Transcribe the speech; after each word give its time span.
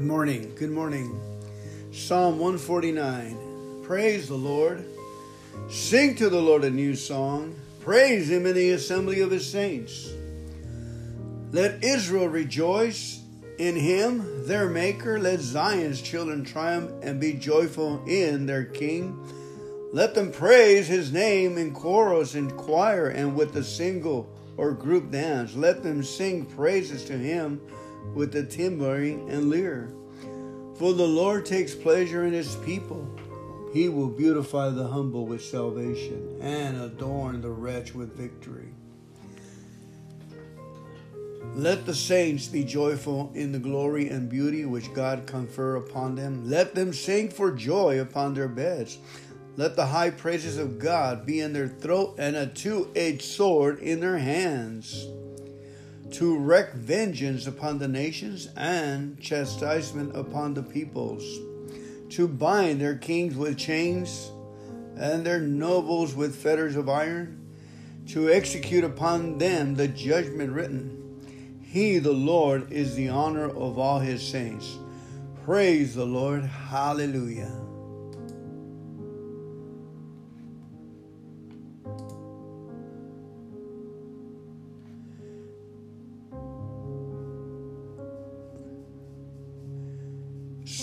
Good 0.00 0.08
morning. 0.08 0.54
Good 0.56 0.70
morning. 0.70 1.20
Psalm 1.92 2.38
149. 2.38 3.82
Praise 3.82 4.28
the 4.28 4.34
Lord. 4.34 4.82
Sing 5.68 6.14
to 6.14 6.30
the 6.30 6.40
Lord 6.40 6.64
a 6.64 6.70
new 6.70 6.94
song. 6.94 7.54
Praise 7.80 8.30
him 8.30 8.46
in 8.46 8.54
the 8.54 8.70
assembly 8.70 9.20
of 9.20 9.30
his 9.30 9.46
saints. 9.46 10.10
Let 11.52 11.84
Israel 11.84 12.28
rejoice 12.28 13.22
in 13.58 13.76
him, 13.76 14.46
their 14.46 14.70
maker. 14.70 15.18
Let 15.18 15.40
Zion's 15.40 16.00
children 16.00 16.46
triumph 16.46 16.90
and 17.02 17.20
be 17.20 17.34
joyful 17.34 18.02
in 18.06 18.46
their 18.46 18.64
king. 18.64 19.22
Let 19.92 20.14
them 20.14 20.32
praise 20.32 20.88
his 20.88 21.12
name 21.12 21.58
in 21.58 21.74
chorus 21.74 22.34
and 22.34 22.56
choir 22.56 23.10
and 23.10 23.36
with 23.36 23.54
a 23.54 23.62
single 23.62 24.34
or 24.56 24.72
group 24.72 25.10
dance. 25.10 25.54
Let 25.54 25.82
them 25.82 26.02
sing 26.02 26.46
praises 26.46 27.04
to 27.04 27.18
him 27.18 27.60
with 28.14 28.32
the 28.32 28.44
timbrel 28.44 29.28
and 29.28 29.50
lyre. 29.50 29.92
For 30.76 30.92
the 30.92 31.06
Lord 31.06 31.44
takes 31.44 31.74
pleasure 31.74 32.24
in 32.24 32.32
his 32.32 32.56
people. 32.56 33.06
He 33.72 33.88
will 33.88 34.08
beautify 34.08 34.70
the 34.70 34.88
humble 34.88 35.26
with 35.26 35.44
salvation 35.44 36.38
and 36.40 36.80
adorn 36.80 37.40
the 37.40 37.50
wretch 37.50 37.94
with 37.94 38.16
victory. 38.16 38.68
Let 41.54 41.84
the 41.84 41.94
saints 41.94 42.48
be 42.48 42.64
joyful 42.64 43.30
in 43.34 43.52
the 43.52 43.58
glory 43.58 44.08
and 44.08 44.28
beauty 44.28 44.64
which 44.64 44.92
God 44.94 45.26
confer 45.26 45.76
upon 45.76 46.14
them. 46.14 46.48
Let 46.48 46.74
them 46.74 46.92
sing 46.92 47.28
for 47.28 47.52
joy 47.52 48.00
upon 48.00 48.34
their 48.34 48.48
beds. 48.48 48.98
Let 49.56 49.76
the 49.76 49.86
high 49.86 50.10
praises 50.10 50.58
of 50.58 50.78
God 50.78 51.26
be 51.26 51.40
in 51.40 51.52
their 51.52 51.68
throat 51.68 52.14
and 52.18 52.36
a 52.36 52.46
two 52.46 52.90
edged 52.96 53.22
sword 53.22 53.80
in 53.80 54.00
their 54.00 54.18
hands 54.18 55.06
to 56.12 56.36
wreak 56.36 56.72
vengeance 56.72 57.46
upon 57.46 57.78
the 57.78 57.88
nations 57.88 58.48
and 58.56 59.20
chastisement 59.20 60.16
upon 60.16 60.54
the 60.54 60.62
peoples, 60.62 61.22
to 62.10 62.26
bind 62.26 62.80
their 62.80 62.96
kings 62.96 63.36
with 63.36 63.56
chains 63.56 64.30
and 64.96 65.24
their 65.24 65.40
nobles 65.40 66.14
with 66.14 66.34
fetters 66.34 66.76
of 66.76 66.88
iron, 66.88 67.36
to 68.08 68.28
execute 68.28 68.82
upon 68.82 69.38
them 69.38 69.76
the 69.76 69.88
judgment 69.88 70.52
written. 70.52 70.96
He, 71.62 71.98
the 71.98 72.12
Lord, 72.12 72.72
is 72.72 72.96
the 72.96 73.08
honor 73.08 73.48
of 73.48 73.78
all 73.78 74.00
his 74.00 74.26
saints. 74.26 74.76
Praise 75.44 75.94
the 75.94 76.04
Lord. 76.04 76.42
Hallelujah. 76.42 77.69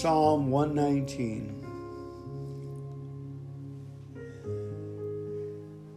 Psalm 0.02 0.52
119. 0.52 1.66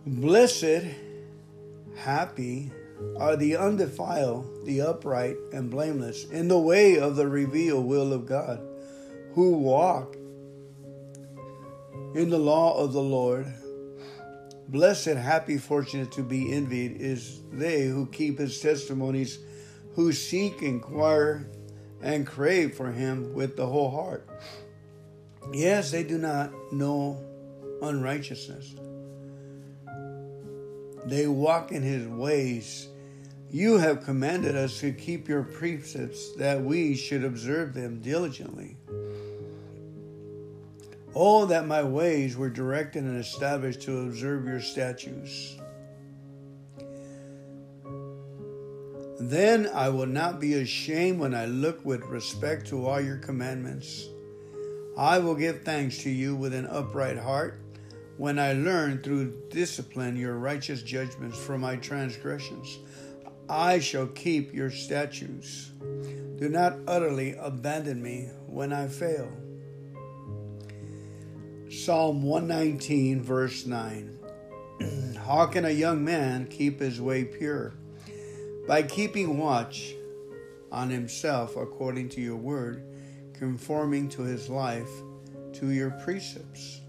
Blessed, 0.06 0.86
happy 1.96 2.72
are 3.18 3.36
the 3.36 3.58
undefiled, 3.58 4.64
the 4.64 4.80
upright, 4.80 5.36
and 5.52 5.70
blameless 5.70 6.24
in 6.30 6.48
the 6.48 6.58
way 6.58 6.98
of 6.98 7.16
the 7.16 7.28
revealed 7.28 7.84
will 7.84 8.14
of 8.14 8.24
God, 8.24 8.62
who 9.34 9.52
walk 9.52 10.16
in 12.14 12.30
the 12.30 12.38
law 12.38 12.78
of 12.78 12.94
the 12.94 13.02
Lord. 13.02 13.52
Blessed, 14.68 15.08
happy, 15.08 15.58
fortunate 15.58 16.10
to 16.12 16.22
be 16.22 16.50
envied 16.54 17.02
is 17.02 17.42
they 17.52 17.84
who 17.84 18.06
keep 18.06 18.38
his 18.38 18.60
testimonies, 18.60 19.40
who 19.94 20.10
seek, 20.14 20.62
inquire, 20.62 21.50
and 22.02 22.26
crave 22.26 22.74
for 22.74 22.90
him 22.90 23.34
with 23.34 23.56
the 23.56 23.66
whole 23.66 23.90
heart. 23.90 24.28
Yes, 25.52 25.90
they 25.90 26.02
do 26.02 26.18
not 26.18 26.52
know 26.72 27.18
unrighteousness. 27.82 28.74
They 31.06 31.26
walk 31.26 31.72
in 31.72 31.82
his 31.82 32.06
ways. 32.06 32.88
You 33.50 33.78
have 33.78 34.04
commanded 34.04 34.54
us 34.54 34.78
to 34.80 34.92
keep 34.92 35.28
your 35.28 35.42
precepts, 35.42 36.32
that 36.34 36.62
we 36.62 36.94
should 36.94 37.24
observe 37.24 37.74
them 37.74 38.00
diligently. 38.00 38.76
Oh, 41.14 41.46
that 41.46 41.66
my 41.66 41.82
ways 41.82 42.36
were 42.36 42.50
directed 42.50 43.02
and 43.02 43.18
established 43.18 43.80
to 43.82 44.02
observe 44.02 44.44
your 44.44 44.60
statutes. 44.60 45.56
Then 49.20 49.68
I 49.74 49.90
will 49.90 50.06
not 50.06 50.40
be 50.40 50.54
ashamed 50.54 51.20
when 51.20 51.34
I 51.34 51.44
look 51.44 51.84
with 51.84 52.02
respect 52.04 52.66
to 52.68 52.86
all 52.86 52.98
your 52.98 53.18
commandments. 53.18 54.08
I 54.96 55.18
will 55.18 55.34
give 55.34 55.62
thanks 55.62 55.98
to 56.04 56.10
you 56.10 56.34
with 56.34 56.54
an 56.54 56.66
upright 56.66 57.18
heart 57.18 57.60
when 58.16 58.38
I 58.38 58.54
learn 58.54 59.02
through 59.02 59.48
discipline 59.50 60.16
your 60.16 60.38
righteous 60.38 60.82
judgments 60.82 61.38
for 61.38 61.58
my 61.58 61.76
transgressions. 61.76 62.78
I 63.46 63.78
shall 63.78 64.06
keep 64.06 64.54
your 64.54 64.70
statutes. 64.70 65.70
Do 66.38 66.48
not 66.48 66.78
utterly 66.86 67.34
abandon 67.34 68.02
me 68.02 68.30
when 68.46 68.72
I 68.72 68.88
fail. 68.88 69.30
Psalm 71.68 72.22
119, 72.22 73.22
verse 73.22 73.66
9. 73.66 74.18
How 75.26 75.44
can 75.44 75.66
a 75.66 75.70
young 75.70 76.02
man 76.02 76.46
keep 76.46 76.80
his 76.80 77.02
way 77.02 77.24
pure? 77.24 77.74
By 78.66 78.82
keeping 78.82 79.38
watch 79.38 79.94
on 80.70 80.90
himself 80.90 81.56
according 81.56 82.08
to 82.10 82.20
your 82.20 82.36
word, 82.36 82.84
conforming 83.34 84.08
to 84.10 84.22
his 84.22 84.48
life, 84.48 84.90
to 85.54 85.70
your 85.70 85.90
precepts. 85.90 86.80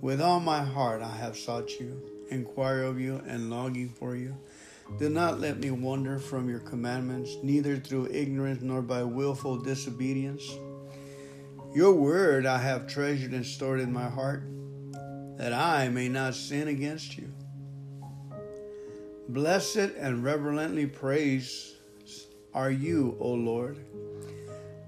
With 0.00 0.20
all 0.20 0.40
my 0.40 0.62
heart 0.62 1.02
I 1.02 1.16
have 1.16 1.36
sought 1.36 1.78
you, 1.80 2.00
inquire 2.30 2.82
of 2.82 3.00
you, 3.00 3.20
and 3.26 3.50
longing 3.50 3.88
for 3.88 4.14
you. 4.14 4.36
Do 4.98 5.10
not 5.10 5.38
let 5.38 5.58
me 5.58 5.70
wander 5.70 6.18
from 6.18 6.48
your 6.48 6.60
commandments, 6.60 7.36
neither 7.42 7.76
through 7.76 8.08
ignorance 8.10 8.62
nor 8.62 8.80
by 8.80 9.02
wilful 9.02 9.58
disobedience. 9.58 10.42
Your 11.74 11.92
word 11.92 12.46
I 12.46 12.58
have 12.58 12.86
treasured 12.86 13.32
and 13.32 13.44
stored 13.44 13.80
in 13.80 13.92
my 13.92 14.08
heart, 14.08 14.44
that 15.36 15.52
I 15.52 15.88
may 15.88 16.08
not 16.08 16.34
sin 16.34 16.68
against 16.68 17.18
you. 17.18 17.30
Blessed 19.28 19.92
and 19.98 20.24
reverently 20.24 20.86
praised 20.86 21.74
are 22.54 22.70
you, 22.70 23.14
O 23.20 23.32
Lord. 23.32 23.78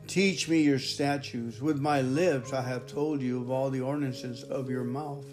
Teach 0.07 0.49
me 0.49 0.63
your 0.63 0.79
statutes. 0.79 1.61
With 1.61 1.79
my 1.79 2.01
lips 2.01 2.55
I 2.55 2.63
have 2.63 2.87
told 2.87 3.21
you 3.21 3.43
of 3.43 3.51
all 3.51 3.69
the 3.69 3.83
ordinances 3.83 4.43
of 4.43 4.71
your 4.71 4.83
mouth. 4.83 5.27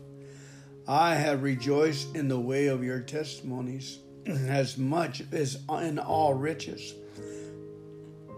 I 0.89 1.15
have 1.15 1.41
rejoiced 1.41 2.17
in 2.17 2.27
the 2.27 2.39
way 2.39 2.67
of 2.67 2.83
your 2.83 2.99
testimonies 2.99 3.99
as 4.25 4.77
much 4.77 5.23
as 5.31 5.57
in 5.69 5.99
all 5.99 6.33
riches. 6.33 6.93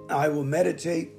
I 0.08 0.30
will 0.30 0.44
meditate 0.44 1.10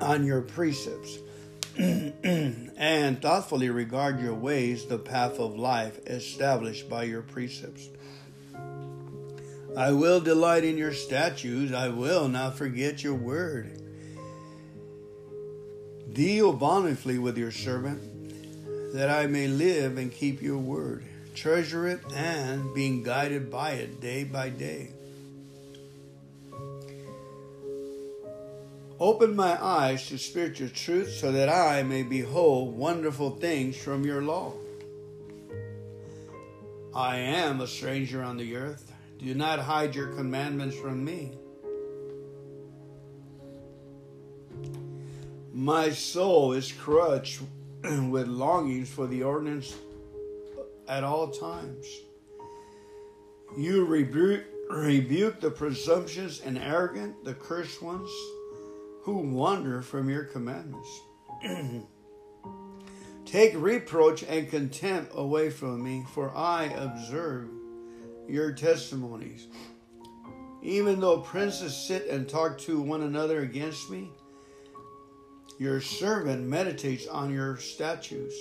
on 0.00 0.24
your 0.24 0.42
precepts 0.42 1.18
and 1.76 3.20
thoughtfully 3.20 3.70
regard 3.70 4.20
your 4.20 4.34
ways, 4.34 4.86
the 4.86 4.98
path 4.98 5.40
of 5.40 5.56
life 5.56 5.98
established 6.06 6.88
by 6.88 7.02
your 7.02 7.22
precepts. 7.22 7.88
I 9.76 9.90
will 9.90 10.20
delight 10.20 10.64
in 10.64 10.78
your 10.78 10.92
statutes. 10.92 11.72
I 11.72 11.88
will 11.88 12.28
not 12.28 12.56
forget 12.56 13.02
your 13.02 13.14
word. 13.14 13.80
Deal 16.12 16.52
bountifully 16.52 17.18
with 17.18 17.36
your 17.36 17.50
servant, 17.50 18.94
that 18.94 19.10
I 19.10 19.26
may 19.26 19.48
live 19.48 19.98
and 19.98 20.12
keep 20.12 20.40
your 20.40 20.58
word. 20.58 21.04
Treasure 21.34 21.88
it 21.88 22.00
and 22.14 22.72
being 22.72 23.02
guided 23.02 23.50
by 23.50 23.72
it 23.72 24.00
day 24.00 24.22
by 24.22 24.50
day. 24.50 24.90
Open 29.00 29.34
my 29.34 29.60
eyes 29.62 30.06
to 30.08 30.18
spiritual 30.18 30.68
truth 30.68 31.10
so 31.10 31.32
that 31.32 31.48
I 31.48 31.82
may 31.82 32.04
behold 32.04 32.76
wonderful 32.76 33.30
things 33.30 33.76
from 33.76 34.04
your 34.04 34.22
law. 34.22 34.52
I 36.94 37.16
am 37.16 37.60
a 37.60 37.66
stranger 37.66 38.22
on 38.22 38.36
the 38.36 38.54
earth. 38.54 38.93
Do 39.18 39.34
not 39.34 39.58
hide 39.60 39.94
your 39.94 40.08
commandments 40.08 40.76
from 40.76 41.04
me. 41.04 41.32
My 45.52 45.90
soul 45.90 46.52
is 46.52 46.72
crushed 46.72 47.40
with 47.82 48.26
longings 48.26 48.90
for 48.90 49.06
the 49.06 49.22
ordinance 49.22 49.74
at 50.88 51.04
all 51.04 51.28
times. 51.28 51.86
You 53.56 53.84
rebuke, 53.84 54.44
rebuke 54.68 55.40
the 55.40 55.50
presumptuous 55.50 56.40
and 56.40 56.58
arrogant, 56.58 57.24
the 57.24 57.34
cursed 57.34 57.80
ones 57.80 58.10
who 59.02 59.18
wander 59.18 59.80
from 59.80 60.10
your 60.10 60.24
commandments. 60.24 60.88
Take 63.24 63.54
reproach 63.54 64.24
and 64.24 64.50
contempt 64.50 65.12
away 65.14 65.50
from 65.50 65.82
me, 65.82 66.04
for 66.14 66.34
I 66.34 66.64
observe 66.64 67.48
your 68.28 68.52
testimonies. 68.52 69.46
Even 70.62 71.00
though 71.00 71.20
princes 71.20 71.76
sit 71.76 72.06
and 72.08 72.28
talk 72.28 72.58
to 72.58 72.80
one 72.80 73.02
another 73.02 73.42
against 73.42 73.90
me, 73.90 74.10
your 75.58 75.80
servant 75.80 76.42
meditates 76.46 77.06
on 77.06 77.32
your 77.32 77.56
statutes. 77.58 78.34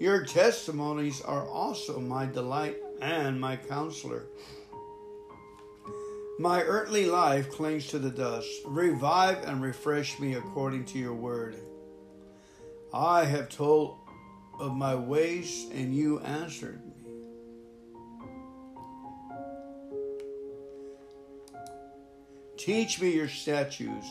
Your 0.00 0.24
testimonies 0.24 1.20
are 1.20 1.46
also 1.46 2.00
my 2.00 2.26
delight 2.26 2.76
and 3.00 3.40
my 3.40 3.56
counselor. 3.56 4.26
My 6.38 6.62
earthly 6.62 7.06
life 7.06 7.50
clings 7.50 7.88
to 7.88 7.98
the 7.98 8.10
dust. 8.10 8.48
Revive 8.66 9.42
and 9.44 9.62
refresh 9.62 10.18
me 10.18 10.34
according 10.34 10.84
to 10.86 10.98
your 10.98 11.14
word. 11.14 11.56
I 12.92 13.24
have 13.24 13.48
told 13.48 13.98
of 14.58 14.74
my 14.74 14.94
ways, 14.94 15.66
and 15.72 15.94
you 15.94 16.20
answered 16.20 16.80
Teach 22.66 23.00
me 23.00 23.14
your 23.14 23.28
statutes. 23.28 24.08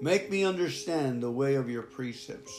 Make 0.00 0.28
me 0.28 0.42
understand 0.44 1.22
the 1.22 1.30
way 1.30 1.54
of 1.54 1.70
your 1.70 1.84
precepts, 1.84 2.52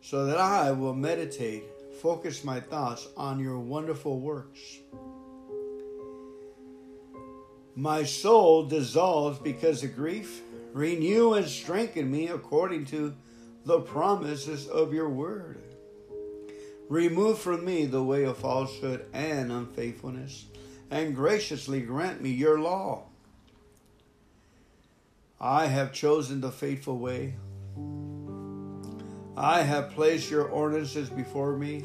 so 0.00 0.26
that 0.26 0.38
I 0.38 0.70
will 0.70 0.94
meditate, 0.94 1.64
focus 2.00 2.44
my 2.44 2.60
thoughts 2.60 3.08
on 3.16 3.40
your 3.40 3.58
wonderful 3.58 4.20
works. 4.20 4.60
My 7.74 8.04
soul 8.04 8.66
dissolves 8.66 9.40
because 9.40 9.82
of 9.82 9.96
grief. 9.96 10.42
Renew 10.72 11.32
and 11.32 11.48
strengthen 11.48 12.08
me 12.08 12.28
according 12.28 12.84
to 12.84 13.16
the 13.64 13.80
promises 13.80 14.68
of 14.68 14.94
your 14.94 15.08
word. 15.08 15.60
Remove 16.88 17.40
from 17.40 17.64
me 17.64 17.86
the 17.86 18.04
way 18.04 18.22
of 18.22 18.38
falsehood 18.38 19.06
and 19.12 19.50
unfaithfulness, 19.50 20.44
and 20.88 21.16
graciously 21.16 21.80
grant 21.80 22.22
me 22.22 22.30
your 22.30 22.60
law. 22.60 23.07
I 25.40 25.66
have 25.66 25.92
chosen 25.92 26.40
the 26.40 26.50
faithful 26.50 26.98
way. 26.98 27.36
I 29.36 29.62
have 29.62 29.90
placed 29.90 30.32
your 30.32 30.48
ordinances 30.48 31.08
before 31.08 31.56
me. 31.56 31.84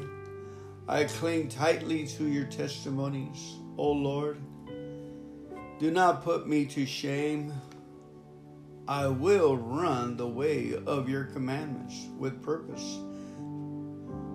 I 0.88 1.04
cling 1.04 1.50
tightly 1.50 2.04
to 2.08 2.26
your 2.26 2.46
testimonies, 2.46 3.54
O 3.78 3.92
Lord. 3.92 4.38
Do 5.78 5.92
not 5.92 6.24
put 6.24 6.48
me 6.48 6.66
to 6.66 6.84
shame. 6.84 7.52
I 8.88 9.06
will 9.06 9.56
run 9.56 10.16
the 10.16 10.26
way 10.26 10.74
of 10.86 11.08
your 11.08 11.24
commandments 11.26 11.94
with 12.18 12.42
purpose. 12.42 12.98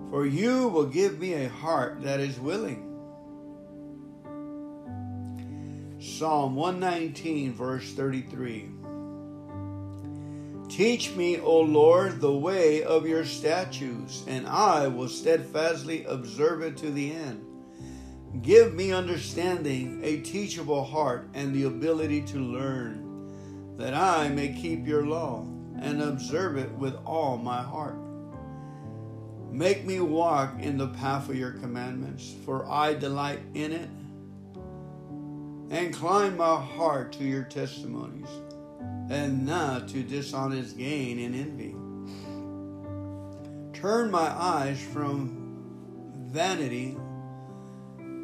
For 0.08 0.24
you 0.24 0.68
will 0.68 0.86
give 0.86 1.18
me 1.18 1.34
a 1.34 1.48
heart 1.50 2.00
that 2.04 2.20
is 2.20 2.40
willing. 2.40 2.86
Psalm 6.00 6.56
119, 6.56 7.52
verse 7.52 7.92
33. 7.92 8.79
Teach 10.70 11.16
me, 11.16 11.40
O 11.40 11.60
Lord, 11.60 12.20
the 12.20 12.32
way 12.32 12.84
of 12.84 13.06
your 13.06 13.24
statutes, 13.24 14.24
and 14.28 14.46
I 14.46 14.86
will 14.86 15.08
steadfastly 15.08 16.04
observe 16.04 16.62
it 16.62 16.76
to 16.78 16.90
the 16.92 17.12
end. 17.12 17.44
Give 18.42 18.72
me 18.72 18.92
understanding, 18.92 20.00
a 20.04 20.20
teachable 20.20 20.84
heart, 20.84 21.28
and 21.34 21.52
the 21.52 21.64
ability 21.64 22.22
to 22.22 22.38
learn, 22.38 23.76
that 23.78 23.94
I 23.94 24.28
may 24.28 24.52
keep 24.52 24.86
your 24.86 25.04
law 25.04 25.44
and 25.80 26.00
observe 26.00 26.56
it 26.56 26.70
with 26.70 26.94
all 27.04 27.36
my 27.36 27.62
heart. 27.62 27.98
Make 29.50 29.84
me 29.84 29.98
walk 29.98 30.60
in 30.60 30.78
the 30.78 30.88
path 30.88 31.28
of 31.28 31.34
your 31.34 31.52
commandments, 31.52 32.32
for 32.44 32.70
I 32.70 32.94
delight 32.94 33.40
in 33.54 33.72
it. 33.72 33.90
And 35.70 35.86
incline 35.86 36.36
my 36.36 36.60
heart 36.60 37.12
to 37.14 37.24
your 37.24 37.42
testimonies, 37.42 38.28
and 39.10 39.44
not 39.44 39.88
to 39.88 40.02
dishonest 40.04 40.78
gain 40.78 41.18
and 41.18 41.34
envy. 41.34 41.74
Turn 43.78 44.10
my 44.10 44.28
eyes 44.28 44.80
from 44.92 45.40
vanity 46.28 46.96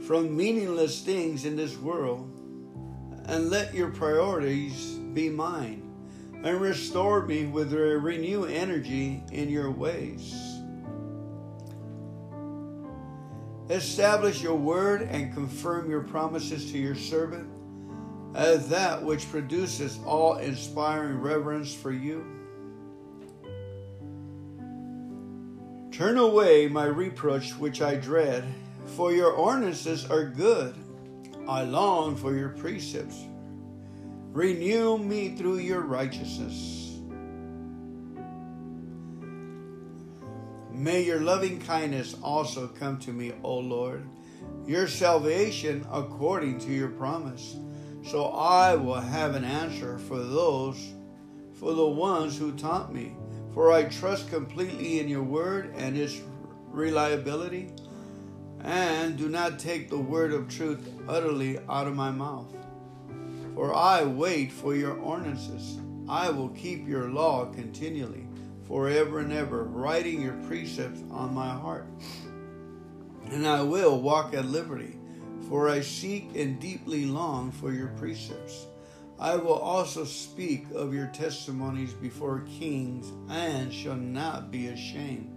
from 0.07 0.37
meaningless 0.37 1.01
things 1.01 1.45
in 1.45 1.57
this 1.57 1.77
world 1.79 2.31
and 3.25 3.51
let 3.51 3.75
your 3.75 3.91
priorities 3.91 4.93
be 5.15 5.29
mine 5.29 5.83
and 6.45 6.61
restore 6.61 7.27
me 7.27 7.47
with 7.47 7.73
a 7.73 7.99
renewed 7.99 8.53
energy 8.53 9.25
in 9.33 9.49
your 9.49 9.73
ways. 9.73 10.33
Establish 13.69 14.41
your 14.41 14.55
word 14.55 15.03
and 15.03 15.35
confirm 15.35 15.91
your 15.91 16.03
promises 16.03 16.71
to 16.71 16.79
your 16.79 16.95
servant 16.95 17.56
as 18.37 18.69
that 18.69 19.03
which 19.03 19.31
produces 19.31 19.99
all 20.05 20.37
inspiring 20.37 21.19
reverence 21.19 21.75
for 21.75 21.91
you. 21.91 22.25
Turn 25.91 26.19
away 26.19 26.69
my 26.69 26.85
reproach 26.85 27.57
which 27.57 27.81
I 27.81 27.97
dread 27.97 28.45
for 28.95 29.11
your 29.11 29.33
ordinances 29.33 30.09
are 30.11 30.27
good. 30.27 30.75
I 31.49 31.63
long 31.63 32.15
for 32.15 32.37
your 32.37 32.51
precepts. 32.51 33.25
Renew 34.33 34.99
me 34.99 35.35
through 35.35 35.59
your 35.59 35.81
righteousness. 35.81 37.01
May 40.71 41.05
your 41.05 41.21
loving 41.21 41.59
kindness 41.61 42.15
also 42.23 42.69
come 42.69 42.99
to 42.99 43.13
me, 43.13 43.33
O 43.43 43.57
Lord, 43.57 44.07
your 44.67 44.89
salvation 44.89 45.87
according 45.91 46.59
to 46.61 46.71
your 46.71 46.91
promise. 46.91 47.57
So 48.11 48.27
I 48.27 48.75
will 48.77 49.01
have 49.01 49.35
an 49.35 49.45
answer 49.45 49.99
for 49.99 50.19
those, 50.19 50.93
for 51.55 51.75
the 51.75 51.87
ones 51.87 52.39
who 52.39 52.53
taught 52.53 52.95
me. 52.95 53.17
For 53.53 53.73
I 53.73 53.85
trust 53.85 54.29
completely 54.29 55.01
in 55.01 55.09
your 55.09 55.23
word 55.23 55.73
and 55.77 55.97
its 55.97 56.21
reliability 56.71 57.73
and 58.63 59.17
do 59.17 59.29
not 59.29 59.59
take 59.59 59.89
the 59.89 59.99
word 59.99 60.33
of 60.33 60.49
truth 60.49 60.89
utterly 61.09 61.59
out 61.69 61.87
of 61.87 61.95
my 61.95 62.11
mouth. 62.11 62.53
For 63.55 63.75
I 63.75 64.05
wait 64.05 64.53
for 64.53 64.75
your 64.75 64.99
ordinances. 64.99 65.79
I 66.09 66.31
will 66.31 66.51
keep 66.51 66.87
your 66.87 67.09
law 67.09 67.47
continually, 67.47 68.27
forever 68.65 69.21
and 69.21 69.33
ever, 69.33 69.65
writing 69.65 70.21
your 70.21 70.37
precepts 70.47 71.01
on 71.11 71.35
my 71.35 71.49
heart. 71.49 71.87
And 73.31 73.47
I 73.47 73.63
will 73.63 74.01
walk 74.01 74.35
at 74.35 74.45
liberty, 74.45 74.99
for 75.49 75.69
I 75.69 75.81
seek 75.81 76.35
and 76.35 76.59
deeply 76.61 77.07
long 77.07 77.53
for 77.53 77.73
your 77.73 77.89
precepts. 77.99 78.67
I 79.19 79.37
will 79.37 79.55
also 79.55 80.05
speak 80.05 80.67
of 80.75 80.93
your 80.93 81.07
testimonies 81.07 81.95
before 81.95 82.45
kings, 82.59 83.13
and 83.31 83.73
shall 83.73 83.97
not 83.97 84.51
be 84.51 84.69
ashamed. 84.69 85.33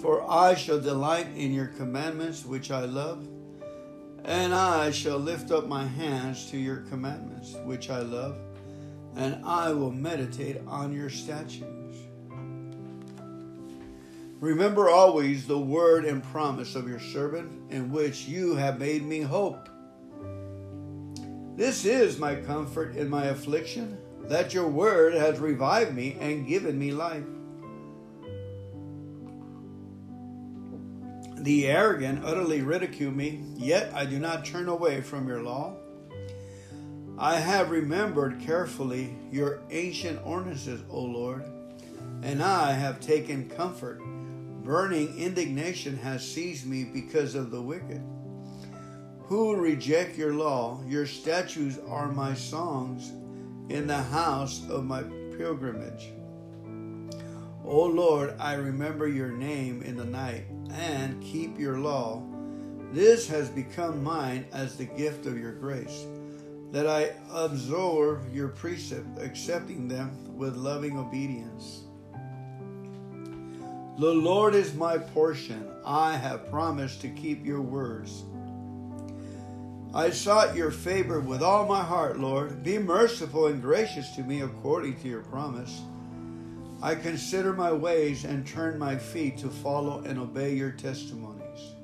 For 0.00 0.28
I 0.30 0.54
shall 0.54 0.80
delight 0.80 1.26
in 1.36 1.52
your 1.52 1.66
commandments, 1.66 2.44
which 2.44 2.70
I 2.70 2.84
love, 2.84 3.26
and 4.24 4.54
I 4.54 4.90
shall 4.90 5.18
lift 5.18 5.50
up 5.50 5.66
my 5.66 5.84
hands 5.84 6.50
to 6.50 6.58
your 6.58 6.78
commandments, 6.88 7.56
which 7.64 7.90
I 7.90 8.00
love, 8.00 8.36
and 9.16 9.44
I 9.44 9.72
will 9.72 9.92
meditate 9.92 10.58
on 10.66 10.92
your 10.92 11.10
statutes. 11.10 11.79
Remember 14.40 14.88
always 14.88 15.46
the 15.46 15.58
word 15.58 16.06
and 16.06 16.24
promise 16.24 16.74
of 16.74 16.88
your 16.88 16.98
servant, 16.98 17.70
in 17.70 17.92
which 17.92 18.26
you 18.26 18.54
have 18.56 18.78
made 18.78 19.02
me 19.02 19.20
hope. 19.20 19.68
This 21.56 21.84
is 21.84 22.18
my 22.18 22.36
comfort 22.36 22.96
in 22.96 23.10
my 23.10 23.26
affliction, 23.26 23.98
that 24.22 24.54
your 24.54 24.66
word 24.66 25.12
has 25.12 25.38
revived 25.38 25.94
me 25.94 26.16
and 26.20 26.48
given 26.48 26.78
me 26.78 26.90
life. 26.90 27.24
The 31.36 31.66
arrogant 31.66 32.24
utterly 32.24 32.62
ridicule 32.62 33.12
me, 33.12 33.44
yet 33.56 33.92
I 33.94 34.06
do 34.06 34.18
not 34.18 34.46
turn 34.46 34.70
away 34.70 35.02
from 35.02 35.28
your 35.28 35.42
law. 35.42 35.76
I 37.18 37.36
have 37.36 37.70
remembered 37.70 38.40
carefully 38.40 39.14
your 39.30 39.60
ancient 39.70 40.18
ordinances, 40.24 40.80
O 40.88 41.02
Lord, 41.02 41.44
and 42.22 42.42
I 42.42 42.72
have 42.72 43.00
taken 43.00 43.50
comfort. 43.50 44.00
Burning 44.64 45.16
indignation 45.16 45.96
has 45.98 46.26
seized 46.26 46.66
me 46.66 46.84
because 46.84 47.34
of 47.34 47.50
the 47.50 47.62
wicked. 47.62 48.02
Who 49.22 49.56
reject 49.56 50.18
your 50.18 50.34
law, 50.34 50.80
your 50.86 51.06
statutes 51.06 51.78
are 51.88 52.12
my 52.12 52.34
songs 52.34 53.10
in 53.70 53.86
the 53.86 54.02
house 54.02 54.68
of 54.68 54.84
my 54.84 55.02
pilgrimage. 55.36 56.12
O 57.64 57.84
Lord, 57.84 58.34
I 58.38 58.54
remember 58.54 59.08
your 59.08 59.30
name 59.30 59.82
in 59.82 59.96
the 59.96 60.04
night 60.04 60.44
and 60.72 61.22
keep 61.22 61.58
your 61.58 61.78
law. 61.78 62.22
This 62.92 63.28
has 63.28 63.48
become 63.48 64.02
mine 64.02 64.44
as 64.52 64.76
the 64.76 64.84
gift 64.84 65.26
of 65.26 65.38
your 65.38 65.52
grace, 65.52 66.04
that 66.72 66.86
I 66.86 67.12
absorb 67.32 68.34
your 68.34 68.48
precept, 68.48 69.20
accepting 69.20 69.86
them 69.86 70.36
with 70.36 70.56
loving 70.56 70.98
obedience. 70.98 71.84
The 74.00 74.14
Lord 74.14 74.54
is 74.54 74.72
my 74.72 74.96
portion. 74.96 75.68
I 75.84 76.16
have 76.16 76.50
promised 76.50 77.02
to 77.02 77.10
keep 77.10 77.44
your 77.44 77.60
words. 77.60 78.22
I 79.92 80.08
sought 80.08 80.56
your 80.56 80.70
favor 80.70 81.20
with 81.20 81.42
all 81.42 81.66
my 81.66 81.82
heart, 81.82 82.18
Lord. 82.18 82.62
Be 82.62 82.78
merciful 82.78 83.48
and 83.48 83.60
gracious 83.60 84.16
to 84.16 84.22
me 84.22 84.40
according 84.40 84.98
to 85.00 85.08
your 85.08 85.20
promise. 85.20 85.82
I 86.82 86.94
consider 86.94 87.52
my 87.52 87.72
ways 87.72 88.24
and 88.24 88.46
turn 88.46 88.78
my 88.78 88.96
feet 88.96 89.36
to 89.36 89.50
follow 89.50 90.02
and 90.04 90.18
obey 90.18 90.54
your 90.54 90.70
testimonies. 90.70 91.74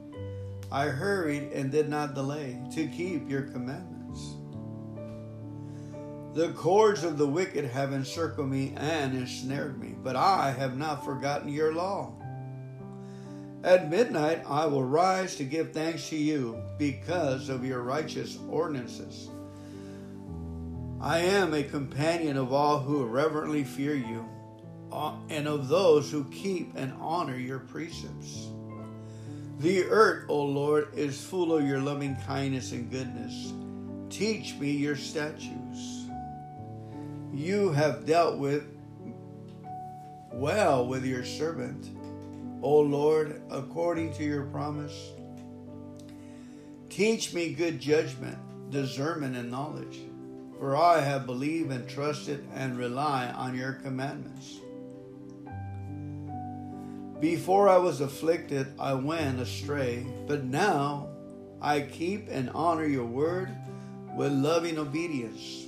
I 0.72 0.86
hurried 0.86 1.52
and 1.52 1.70
did 1.70 1.90
not 1.90 2.14
delay 2.14 2.58
to 2.76 2.86
keep 2.86 3.28
your 3.28 3.42
commandments. 3.42 3.95
The 6.36 6.50
cords 6.50 7.02
of 7.02 7.16
the 7.16 7.26
wicked 7.26 7.64
have 7.64 7.94
encircled 7.94 8.50
me 8.50 8.74
and 8.76 9.14
ensnared 9.14 9.80
me, 9.80 9.94
but 10.04 10.16
I 10.16 10.50
have 10.50 10.76
not 10.76 11.02
forgotten 11.02 11.48
your 11.48 11.72
law. 11.72 12.12
At 13.64 13.88
midnight 13.88 14.42
I 14.46 14.66
will 14.66 14.84
rise 14.84 15.36
to 15.36 15.44
give 15.44 15.72
thanks 15.72 16.10
to 16.10 16.16
you 16.18 16.62
because 16.76 17.48
of 17.48 17.64
your 17.64 17.80
righteous 17.80 18.36
ordinances. 18.50 19.30
I 21.00 21.20
am 21.20 21.54
a 21.54 21.62
companion 21.62 22.36
of 22.36 22.52
all 22.52 22.80
who 22.80 23.06
reverently 23.06 23.64
fear 23.64 23.94
you, 23.94 24.28
uh, 24.92 25.14
and 25.30 25.48
of 25.48 25.68
those 25.68 26.10
who 26.10 26.24
keep 26.24 26.76
and 26.76 26.92
honor 27.00 27.38
your 27.38 27.60
precepts. 27.60 28.48
The 29.60 29.84
earth, 29.84 30.26
O 30.28 30.42
Lord, 30.42 30.88
is 30.94 31.18
full 31.18 31.56
of 31.56 31.66
your 31.66 31.80
loving 31.80 32.14
kindness 32.26 32.72
and 32.72 32.90
goodness. 32.90 33.54
Teach 34.10 34.54
me 34.56 34.72
your 34.72 34.96
statutes. 34.96 35.95
You 37.36 37.70
have 37.70 38.06
dealt 38.06 38.38
with 38.38 38.64
well 40.32 40.86
with 40.86 41.04
your 41.04 41.24
servant 41.24 41.90
O 42.62 42.80
Lord, 42.80 43.42
according 43.50 44.14
to 44.14 44.24
your 44.24 44.46
promise. 44.46 45.10
Teach 46.88 47.34
me 47.34 47.52
good 47.52 47.78
judgment, 47.78 48.38
discernment, 48.70 49.36
and 49.36 49.50
knowledge, 49.50 49.98
for 50.58 50.74
I 50.74 51.00
have 51.00 51.26
believed 51.26 51.70
and 51.70 51.86
trusted 51.88 52.46
and 52.54 52.78
rely 52.78 53.28
on 53.28 53.56
your 53.56 53.74
commandments. 53.74 54.60
Before 57.20 57.68
I 57.68 57.76
was 57.76 58.00
afflicted, 58.00 58.66
I 58.78 58.94
went 58.94 59.38
astray, 59.38 60.06
but 60.26 60.44
now 60.44 61.08
I 61.60 61.82
keep 61.82 62.28
and 62.30 62.50
honor 62.50 62.86
your 62.86 63.06
word 63.06 63.54
with 64.16 64.32
loving 64.32 64.78
obedience. 64.78 65.65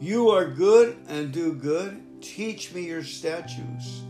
You 0.00 0.30
are 0.30 0.46
good 0.46 0.96
and 1.08 1.30
do 1.30 1.52
good. 1.52 2.22
Teach 2.22 2.72
me 2.72 2.86
your 2.86 3.04
statutes. 3.04 4.00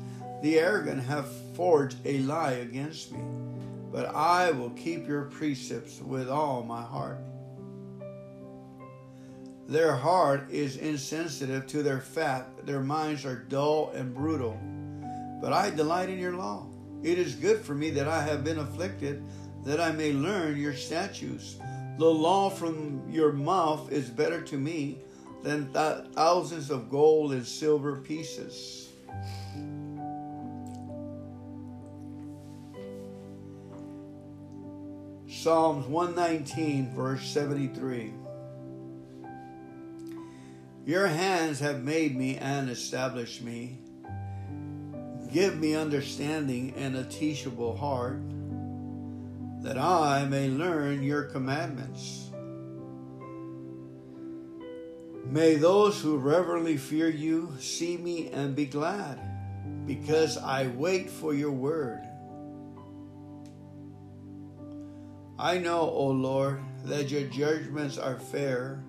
The 0.40 0.56
arrogant 0.56 1.02
have 1.02 1.26
forged 1.56 1.96
a 2.04 2.20
lie 2.20 2.52
against 2.52 3.10
me, 3.10 3.18
but 3.90 4.14
I 4.14 4.52
will 4.52 4.70
keep 4.70 5.08
your 5.08 5.24
precepts 5.24 6.00
with 6.00 6.28
all 6.28 6.62
my 6.62 6.80
heart. 6.80 7.18
Their 9.66 9.96
heart 9.96 10.48
is 10.48 10.76
insensitive 10.76 11.66
to 11.66 11.82
their 11.82 12.00
fat, 12.00 12.64
their 12.64 12.80
minds 12.80 13.24
are 13.24 13.44
dull 13.48 13.90
and 13.92 14.14
brutal. 14.14 14.56
But 15.42 15.52
I 15.52 15.70
delight 15.70 16.08
in 16.08 16.20
your 16.20 16.36
law. 16.36 16.68
It 17.02 17.18
is 17.18 17.34
good 17.34 17.62
for 17.62 17.74
me 17.74 17.90
that 17.90 18.06
I 18.06 18.22
have 18.22 18.44
been 18.44 18.60
afflicted, 18.60 19.24
that 19.64 19.80
I 19.80 19.90
may 19.90 20.12
learn 20.12 20.56
your 20.56 20.74
statutes. 20.74 21.56
The 21.98 22.06
law 22.06 22.48
from 22.48 23.02
your 23.10 23.32
mouth 23.32 23.90
is 23.90 24.08
better 24.08 24.40
to 24.42 24.56
me 24.56 25.00
than 25.42 25.72
th- 25.72 26.12
thousands 26.12 26.70
of 26.70 26.90
gold 26.90 27.32
and 27.32 27.46
silver 27.46 27.96
pieces. 27.96 28.90
Psalms 35.28 35.86
119, 35.86 36.94
verse 36.94 37.24
73. 37.30 38.12
Your 40.84 41.06
hands 41.06 41.60
have 41.60 41.82
made 41.82 42.16
me 42.16 42.36
and 42.36 42.68
established 42.68 43.40
me. 43.42 43.78
Give 45.32 45.56
me 45.58 45.74
understanding 45.76 46.74
and 46.76 46.96
a 46.96 47.04
teachable 47.04 47.76
heart, 47.76 48.20
that 49.62 49.78
I 49.78 50.24
may 50.24 50.48
learn 50.48 51.02
your 51.02 51.22
commandments. 51.22 52.29
May 55.30 55.54
those 55.54 56.00
who 56.00 56.18
reverently 56.18 56.76
fear 56.76 57.08
you 57.08 57.54
see 57.60 57.96
me 57.96 58.30
and 58.32 58.56
be 58.56 58.66
glad, 58.66 59.20
because 59.86 60.36
I 60.36 60.66
wait 60.66 61.08
for 61.08 61.32
your 61.32 61.52
word. 61.52 62.02
I 65.38 65.58
know, 65.58 65.82
O 65.82 66.08
Lord, 66.08 66.60
that 66.84 67.12
your 67.12 67.28
judgments 67.28 67.96
are 67.96 68.18
fair, 68.18 68.82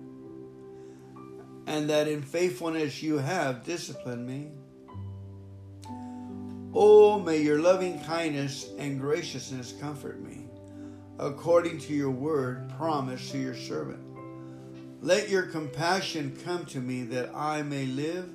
and 1.68 1.88
that 1.88 2.08
in 2.08 2.22
faithfulness 2.22 3.00
you 3.00 3.18
have 3.18 3.62
disciplined 3.62 4.26
me. 4.26 4.48
Oh, 6.74 7.20
may 7.20 7.40
your 7.40 7.60
loving 7.60 8.02
kindness 8.02 8.68
and 8.78 8.98
graciousness 8.98 9.74
comfort 9.80 10.20
me, 10.20 10.46
according 11.20 11.78
to 11.82 11.94
your 11.94 12.10
word 12.10 12.68
promised 12.76 13.30
to 13.30 13.38
your 13.38 13.54
servant. 13.54 14.11
Let 15.04 15.28
your 15.28 15.42
compassion 15.42 16.38
come 16.44 16.64
to 16.66 16.78
me 16.78 17.02
that 17.06 17.34
I 17.34 17.62
may 17.62 17.86
live, 17.86 18.28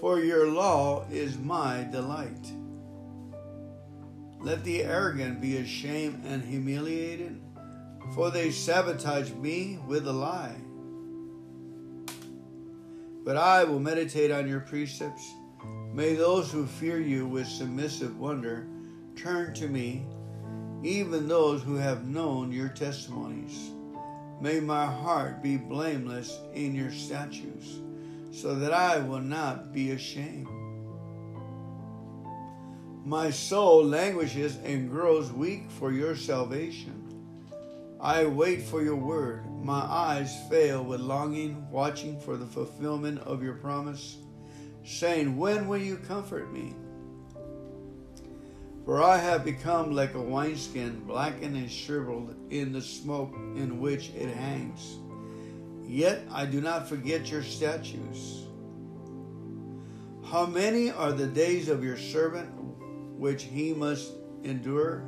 for 0.00 0.18
your 0.18 0.50
law 0.50 1.04
is 1.12 1.36
my 1.36 1.86
delight. 1.92 2.50
Let 4.40 4.64
the 4.64 4.82
arrogant 4.82 5.42
be 5.42 5.58
ashamed 5.58 6.24
and 6.24 6.42
humiliated, 6.42 7.38
for 8.14 8.30
they 8.30 8.50
sabotage 8.50 9.32
me 9.32 9.78
with 9.86 10.08
a 10.08 10.12
lie. 10.12 10.56
But 13.22 13.36
I 13.36 13.64
will 13.64 13.78
meditate 13.78 14.30
on 14.30 14.48
your 14.48 14.60
precepts. 14.60 15.34
May 15.92 16.14
those 16.14 16.50
who 16.50 16.64
fear 16.64 16.98
you 16.98 17.26
with 17.26 17.46
submissive 17.46 18.18
wonder 18.18 18.66
turn 19.16 19.52
to 19.52 19.68
me, 19.68 20.06
even 20.82 21.28
those 21.28 21.62
who 21.62 21.74
have 21.76 22.06
known 22.06 22.52
your 22.52 22.68
testimonies. 22.68 23.73
May 24.40 24.60
my 24.60 24.86
heart 24.86 25.42
be 25.42 25.56
blameless 25.56 26.38
in 26.54 26.74
your 26.74 26.90
statutes, 26.90 27.78
so 28.32 28.54
that 28.56 28.72
I 28.72 28.98
will 28.98 29.20
not 29.20 29.72
be 29.72 29.92
ashamed. 29.92 30.48
My 33.04 33.30
soul 33.30 33.84
languishes 33.84 34.56
and 34.64 34.90
grows 34.90 35.30
weak 35.30 35.70
for 35.70 35.92
your 35.92 36.16
salvation. 36.16 37.04
I 38.00 38.26
wait 38.26 38.62
for 38.62 38.82
your 38.82 38.96
word. 38.96 39.44
My 39.62 39.80
eyes 39.80 40.34
fail 40.50 40.82
with 40.84 41.00
longing, 41.00 41.66
watching 41.70 42.20
for 42.20 42.36
the 42.36 42.46
fulfillment 42.46 43.20
of 43.20 43.42
your 43.42 43.54
promise, 43.54 44.16
saying, 44.84 45.36
When 45.36 45.68
will 45.68 45.78
you 45.78 45.96
comfort 45.96 46.52
me? 46.52 46.74
For 48.84 49.02
I 49.02 49.16
have 49.16 49.44
become 49.44 49.94
like 49.94 50.14
a 50.14 50.20
wineskin, 50.20 51.04
blackened 51.06 51.56
and 51.56 51.70
shriveled 51.70 52.34
in 52.50 52.72
the 52.72 52.82
smoke 52.82 53.34
in 53.56 53.80
which 53.80 54.10
it 54.10 54.28
hangs. 54.28 54.98
Yet 55.86 56.26
I 56.30 56.44
do 56.44 56.60
not 56.60 56.88
forget 56.88 57.30
your 57.30 57.42
statutes. 57.42 58.42
How 60.24 60.44
many 60.44 60.90
are 60.90 61.12
the 61.12 61.26
days 61.26 61.68
of 61.68 61.82
your 61.82 61.96
servant 61.96 62.50
which 63.18 63.44
he 63.44 63.72
must 63.72 64.12
endure? 64.42 64.98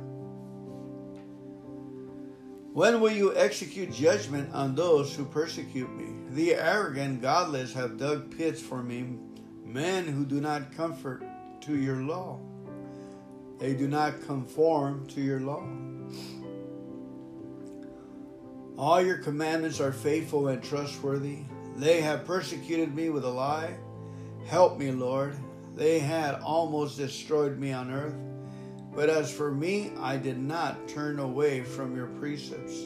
When 2.73 3.01
will 3.01 3.11
you 3.11 3.35
execute 3.35 3.91
judgment 3.91 4.53
on 4.53 4.75
those 4.75 5.15
who 5.15 5.25
persecute 5.25 5.91
me? 5.95 6.05
The 6.31 6.55
arrogant, 6.55 7.21
godless 7.21 7.73
have 7.73 7.97
dug 7.97 8.35
pits 8.35 8.61
for 8.61 8.81
me, 8.81 9.17
men 9.63 10.05
who 10.05 10.25
do 10.25 10.39
not 10.41 10.75
comfort 10.75 11.23
to 11.61 11.75
your 11.75 11.97
law. 11.97 12.39
They 13.59 13.73
do 13.73 13.87
not 13.87 14.21
conform 14.21 15.07
to 15.07 15.21
your 15.21 15.39
law. 15.39 15.65
All 18.77 19.01
your 19.01 19.17
commandments 19.17 19.79
are 19.81 19.91
faithful 19.91 20.49
and 20.49 20.63
trustworthy. 20.63 21.39
They 21.75 22.01
have 22.01 22.25
persecuted 22.25 22.93
me 22.93 23.09
with 23.09 23.25
a 23.25 23.29
lie. 23.29 23.75
Help 24.45 24.77
me, 24.77 24.91
Lord. 24.91 25.35
They 25.75 25.99
had 25.99 26.35
almost 26.35 26.97
destroyed 26.97 27.57
me 27.57 27.71
on 27.71 27.91
earth. 27.91 28.15
But 28.93 29.09
as 29.09 29.31
for 29.31 29.51
me, 29.51 29.91
I 29.99 30.17
did 30.17 30.37
not 30.37 30.87
turn 30.87 31.19
away 31.19 31.61
from 31.63 31.95
your 31.95 32.07
precepts. 32.07 32.79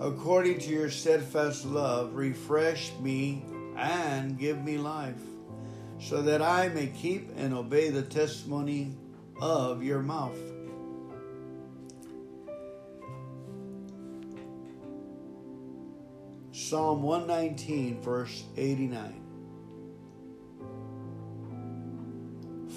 According 0.00 0.58
to 0.60 0.70
your 0.70 0.90
steadfast 0.90 1.64
love, 1.64 2.14
refresh 2.14 2.92
me 3.00 3.44
and 3.76 4.38
give 4.38 4.62
me 4.62 4.76
life, 4.76 5.20
so 5.98 6.22
that 6.22 6.42
I 6.42 6.68
may 6.68 6.86
keep 6.88 7.30
and 7.36 7.54
obey 7.54 7.90
the 7.90 8.02
testimony 8.02 8.96
of 9.40 9.82
your 9.82 10.02
mouth. 10.02 10.38
Psalm 16.52 17.02
119, 17.02 18.00
verse 18.00 18.44
89. 18.56 19.20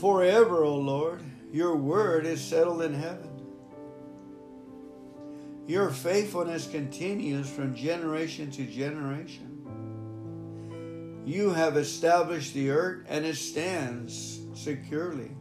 Forever, 0.01 0.63
O 0.63 0.75
Lord, 0.75 1.21
your 1.51 1.75
word 1.75 2.25
is 2.25 2.43
settled 2.43 2.81
in 2.81 2.93
heaven. 2.93 3.29
Your 5.67 5.89
faithfulness 5.89 6.67
continues 6.67 7.49
from 7.49 7.75
generation 7.75 8.51
to 8.51 8.65
generation. 8.65 9.53
You 11.25 11.49
have 11.49 11.75
established 11.75 12.53
the 12.53 12.69
earth 12.69 13.05
and 13.09 13.25
it 13.25 13.35
stands 13.35 14.39
securely. 14.53 15.31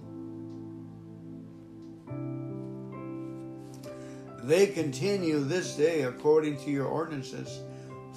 They 4.47 4.69
continue 4.69 5.41
this 5.41 5.75
day 5.75 6.03
according 6.03 6.59
to 6.59 6.71
your 6.71 6.87
ordinances. 6.87 7.63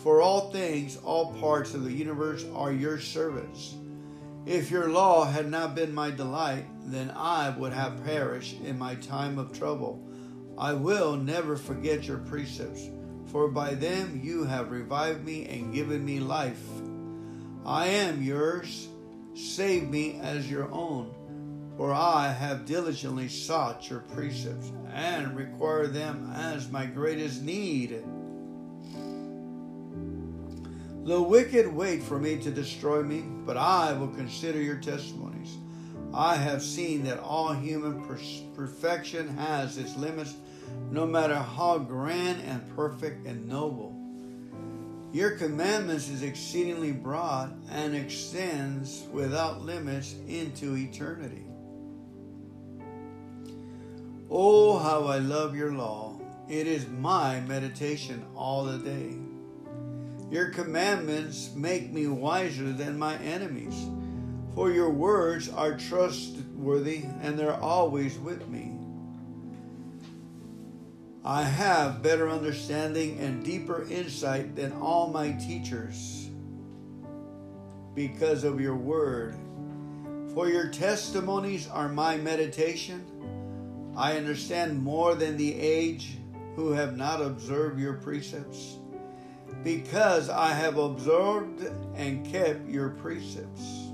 For 0.04 0.22
all 0.22 0.52
things, 0.52 1.00
all 1.04 1.34
parts 1.34 1.74
of 1.74 1.84
the 1.84 1.92
universe 1.92 2.46
are 2.54 2.72
your 2.72 3.00
servants. 3.00 3.74
If 4.46 4.70
your 4.70 4.90
law 4.90 5.26
had 5.26 5.50
not 5.50 5.74
been 5.74 5.92
my 5.92 6.12
delight, 6.12 6.66
then 6.86 7.12
I 7.16 7.50
would 7.50 7.74
have 7.74 8.06
perished 8.06 8.62
in 8.62 8.78
my 8.78 8.94
time 8.96 9.40
of 9.40 9.58
trouble. 9.58 10.08
I 10.56 10.74
will 10.74 11.16
never 11.16 11.58
forget 11.58 12.08
your 12.08 12.20
precepts, 12.20 12.92
for 13.32 13.48
by 13.48 13.74
them 13.74 14.22
you 14.24 14.44
have 14.44 14.70
revived 14.70 15.26
me 15.26 15.48
and 15.48 15.74
given 15.74 16.06
me 16.06 16.20
life. 16.20 16.62
I 17.66 17.88
am 17.88 18.22
yours. 18.22 18.88
Save 19.34 19.90
me 19.90 20.20
as 20.20 20.50
your 20.50 20.72
own. 20.72 21.12
For 21.80 21.94
I 21.94 22.34
have 22.34 22.66
diligently 22.66 23.30
sought 23.30 23.90
your 23.90 24.02
precepts 24.02 24.70
and 24.94 25.34
require 25.34 25.88
them 25.88 26.30
as 26.36 26.70
my 26.70 26.86
greatest 26.86 27.42
need. 27.42 28.04
The 31.06 31.22
wicked 31.22 31.74
wait 31.74 32.04
for 32.04 32.20
me 32.20 32.36
to 32.40 32.52
destroy 32.52 33.02
me, 33.02 33.24
but 33.46 33.56
I 33.56 33.94
will 33.94 34.10
consider 34.10 34.62
your 34.62 34.76
testimonies. 34.76 35.56
I 36.14 36.36
have 36.36 36.62
seen 36.62 37.06
that 37.06 37.22
all 37.22 37.54
human 37.54 38.04
perfection 38.54 39.38
has 39.38 39.78
its 39.78 39.96
limits, 39.96 40.34
no 40.92 41.08
matter 41.08 41.36
how 41.36 41.78
grand 41.78 42.42
and 42.42 42.76
perfect 42.76 43.26
and 43.26 43.48
noble. 43.48 43.96
Your 45.14 45.38
commandments 45.38 46.10
is 46.10 46.24
exceedingly 46.24 46.92
broad 46.92 47.58
and 47.72 47.96
extends 47.96 49.06
without 49.14 49.62
limits 49.62 50.16
into 50.28 50.76
eternity. 50.76 51.49
Oh, 54.32 54.78
how 54.78 55.06
I 55.06 55.18
love 55.18 55.56
your 55.56 55.72
law. 55.72 56.16
It 56.48 56.68
is 56.68 56.88
my 56.88 57.40
meditation 57.42 58.24
all 58.36 58.64
the 58.64 58.78
day. 58.78 59.16
Your 60.30 60.50
commandments 60.50 61.52
make 61.56 61.92
me 61.92 62.06
wiser 62.06 62.72
than 62.72 63.00
my 63.00 63.18
enemies, 63.18 63.88
for 64.54 64.70
your 64.70 64.92
words 64.92 65.50
are 65.50 65.76
trustworthy 65.76 67.06
and 67.22 67.40
they're 67.40 67.60
always 67.60 68.20
with 68.20 68.48
me. 68.48 68.74
I 71.26 71.42
have 71.44 72.04
better 72.04 72.30
understanding 72.30 73.20
and 73.20 73.44
deeper 73.44 73.88
insight 73.90 74.56
than 74.56 74.74
all 74.74 75.10
my 75.10 75.32
teachers 75.32 76.30
because 77.96 78.44
of 78.44 78.62
your 78.62 78.76
word. 78.76 79.36
For 80.36 80.48
your 80.48 80.68
testimonies 80.68 81.68
are 81.68 81.90
my 81.90 82.18
meditation 82.18 83.06
I 83.96 84.18
understand 84.18 84.82
more 84.82 85.16
than 85.16 85.38
the 85.38 85.60
age 85.60 86.18
who 86.56 86.72
have 86.72 86.98
not 86.98 87.22
observed 87.22 87.80
your 87.80 87.94
precepts, 87.94 88.78
because 89.64 90.30
I 90.30 90.54
have 90.54 90.78
observed 90.78 91.70
and 91.96 92.26
kept 92.26 92.70
your 92.70 92.90
precepts. 92.90 93.88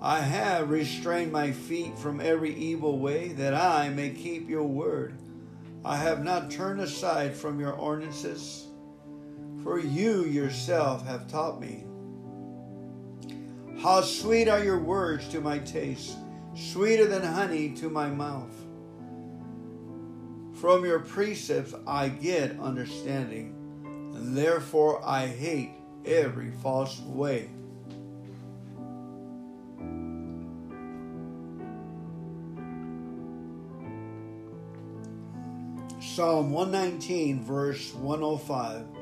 I 0.00 0.20
have 0.20 0.70
restrained 0.70 1.32
my 1.32 1.50
feet 1.50 1.98
from 1.98 2.20
every 2.20 2.54
evil 2.54 2.98
way, 2.98 3.28
that 3.28 3.54
I 3.54 3.88
may 3.88 4.10
keep 4.10 4.50
your 4.50 4.64
word. 4.64 5.14
I 5.84 5.96
have 5.96 6.22
not 6.22 6.50
turned 6.50 6.80
aside 6.80 7.34
from 7.34 7.58
your 7.58 7.72
ordinances, 7.72 8.66
for 9.62 9.78
you 9.78 10.24
yourself 10.24 11.06
have 11.06 11.26
taught 11.26 11.60
me. 11.60 11.84
How 13.84 14.00
sweet 14.00 14.48
are 14.48 14.64
your 14.64 14.78
words 14.78 15.28
to 15.28 15.42
my 15.42 15.58
taste, 15.58 16.16
sweeter 16.54 17.06
than 17.06 17.20
honey 17.20 17.68
to 17.74 17.90
my 17.90 18.08
mouth. 18.08 18.50
From 20.54 20.86
your 20.86 21.00
precepts 21.00 21.74
I 21.86 22.08
get 22.08 22.58
understanding, 22.58 23.54
and 24.14 24.34
therefore 24.34 25.04
I 25.04 25.26
hate 25.26 25.72
every 26.06 26.50
false 26.50 26.98
way. 27.00 27.50
Psalm 36.00 36.52
119, 36.52 37.44
verse 37.44 37.92
105. 37.92 38.93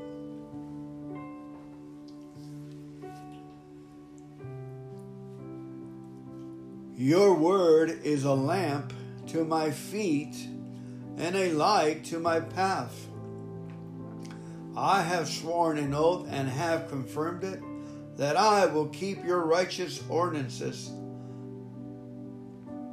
Your 6.96 7.35
word 7.35 8.00
is 8.05 8.24
a 8.24 8.35
lamp 8.35 8.92
to 9.28 9.44
my 9.44 9.70
feet 9.70 10.37
and 11.16 11.35
a 11.35 11.52
light 11.52 12.05
to 12.05 12.18
my 12.18 12.40
path. 12.40 13.07
I 14.76 15.02
have 15.02 15.28
sworn 15.28 15.78
an 15.78 15.94
oath 15.94 16.26
and 16.31 16.48
have 16.48 16.88
confirmed 16.88 17.44
it 17.44 17.62
that 18.16 18.37
I 18.37 18.66
will 18.66 18.88
keep 18.88 19.24
your 19.24 19.44
righteous 19.44 20.02
ordinances. 20.09 20.90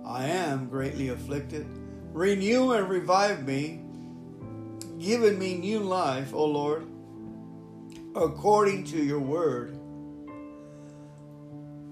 I 0.05 0.25
am 0.25 0.69
greatly 0.69 1.09
afflicted. 1.09 1.67
Renew 2.13 2.71
and 2.71 2.89
revive 2.89 3.45
me, 3.45 3.81
giving 4.97 5.38
me 5.38 5.55
new 5.55 5.79
life, 5.79 6.33
O 6.33 6.45
Lord, 6.45 6.85
according 8.15 8.85
to 8.85 8.97
your 8.97 9.19
word. 9.19 9.78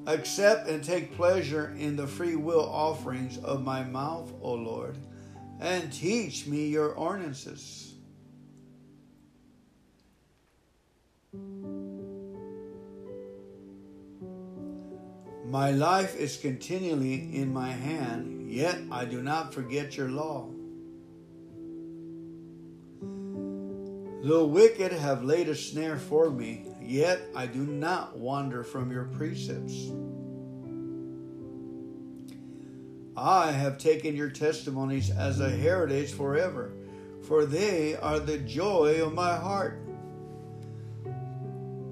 Accept 0.08 0.70
and 0.70 0.82
take 0.82 1.17
pleasure 1.17 1.76
in 1.78 1.98
the 1.98 2.08
free 2.08 2.38
will 2.38 2.63
offerings 2.63 3.38
of 3.39 3.65
my 3.65 3.84
mouth, 3.84 4.32
O 4.41 4.54
Lord, 4.54 4.98
and 5.60 5.91
teach 5.91 6.48
me 6.48 6.67
your 6.67 6.93
ordinances. 6.93 7.93
My 15.46 15.72
life 15.72 16.15
is 16.15 16.38
continually 16.38 17.36
in 17.36 17.52
my 17.52 17.72
hand, 17.72 18.50
yet 18.50 18.80
I 18.89 19.04
do 19.04 19.22
not 19.22 19.54
forget 19.54 19.98
your 19.98 20.08
law. 20.10 20.48
The 24.24 24.46
wicked 24.46 24.93
have 24.93 25.26
laid 25.26 25.50
a 25.50 25.56
snare 25.56 25.98
for 25.98 26.30
me, 26.30 26.65
yet 26.88 27.21
I 27.36 27.45
do 27.45 27.65
not 27.65 28.17
wander 28.17 28.63
from 28.63 28.91
your 28.91 29.06
precepts. 29.06 29.91
I 33.15 33.52
have 33.52 33.78
taken 33.78 34.15
your 34.15 34.30
testimonies 34.30 35.10
as 35.10 35.39
a 35.39 35.50
heritage 35.50 36.12
forever, 36.12 36.71
for 37.23 37.45
they 37.45 37.95
are 37.95 38.19
the 38.19 38.38
joy 38.38 39.04
of 39.04 39.13
my 39.13 39.36
heart. 39.36 39.82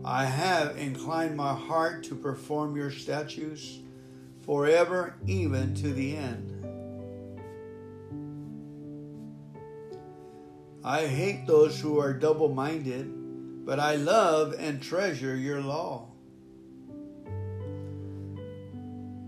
I 0.04 0.26
have 0.26 0.78
inclined 0.78 1.36
my 1.36 1.54
heart 1.54 2.04
to 2.04 2.16
perform 2.16 2.76
your 2.76 2.92
statutes 2.92 3.80
forever, 4.42 5.16
even 5.26 5.74
to 5.76 5.92
the 5.92 6.16
end. 6.16 6.52
I 10.84 11.08
hate 11.08 11.48
those 11.48 11.80
who 11.80 12.00
are 12.00 12.14
double 12.14 12.50
minded, 12.50 13.12
but 13.66 13.80
I 13.80 13.96
love 13.96 14.54
and 14.58 14.82
treasure 14.82 15.36
your 15.36 15.60
law. 15.60 16.10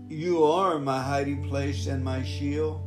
You 0.08 0.44
are 0.44 0.78
my 0.78 1.02
hiding 1.02 1.48
place 1.48 1.86
and 1.86 2.02
my 2.02 2.22
shield. 2.22 2.80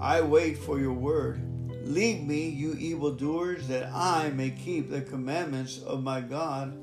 I 0.00 0.20
wait 0.20 0.58
for 0.58 0.80
your 0.80 0.92
word. 0.92 1.40
Lead 1.86 2.26
me, 2.26 2.48
you 2.48 2.74
evildoers, 2.74 3.68
that 3.68 3.90
I 3.94 4.30
may 4.30 4.50
keep 4.50 4.90
the 4.90 5.00
commandments 5.00 5.78
of 5.78 6.02
my 6.02 6.20
God, 6.20 6.76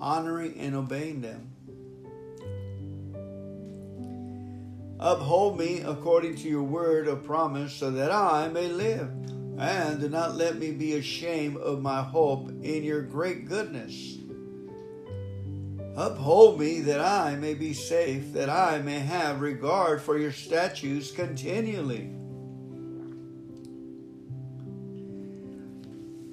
honoring 0.00 0.58
and 0.58 0.74
obeying 0.74 1.20
them. 1.20 1.52
Uphold 5.00 5.58
me 5.58 5.80
according 5.80 6.36
to 6.36 6.48
your 6.48 6.64
word 6.64 7.06
of 7.06 7.24
promise, 7.24 7.72
so 7.72 7.92
that 7.92 8.10
I 8.10 8.48
may 8.48 8.66
live 8.68 9.10
and 9.58 10.00
do 10.00 10.08
not 10.08 10.36
let 10.36 10.56
me 10.56 10.70
be 10.70 10.94
ashamed 10.94 11.56
of 11.56 11.82
my 11.82 12.02
hope 12.02 12.48
in 12.62 12.84
your 12.84 13.02
great 13.02 13.48
goodness. 13.48 14.18
Uphold 15.96 16.60
me 16.60 16.80
that 16.82 17.00
I 17.00 17.34
may 17.34 17.54
be 17.54 17.74
safe, 17.74 18.32
that 18.34 18.48
I 18.48 18.78
may 18.78 19.00
have 19.00 19.40
regard 19.40 20.00
for 20.00 20.16
your 20.16 20.30
statutes 20.30 21.10
continually. 21.10 22.14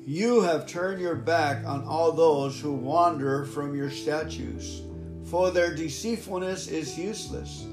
You 0.06 0.42
have 0.42 0.68
turned 0.68 1.02
your 1.02 1.16
back 1.16 1.66
on 1.66 1.84
all 1.84 2.12
those 2.12 2.60
who 2.60 2.74
wander 2.74 3.44
from 3.44 3.76
your 3.76 3.90
statutes, 3.90 4.82
for 5.24 5.50
their 5.50 5.74
deceitfulness 5.74 6.68
is 6.68 6.96
useless. 6.96 7.66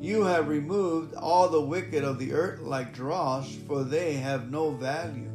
You 0.00 0.24
have 0.24 0.48
removed 0.48 1.14
all 1.14 1.48
the 1.48 1.60
wicked 1.60 2.04
of 2.04 2.18
the 2.18 2.32
earth 2.32 2.60
like 2.60 2.92
dross, 2.92 3.54
for 3.66 3.82
they 3.82 4.14
have 4.14 4.50
no 4.50 4.70
value. 4.70 5.30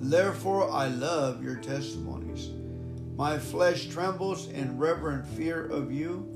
Therefore 0.00 0.70
I 0.70 0.88
love 0.88 1.42
your 1.42 1.56
testimonies. 1.56 2.50
My 3.16 3.38
flesh 3.38 3.86
trembles 3.86 4.48
in 4.48 4.78
reverent 4.78 5.26
fear 5.26 5.66
of 5.66 5.90
you, 5.90 6.28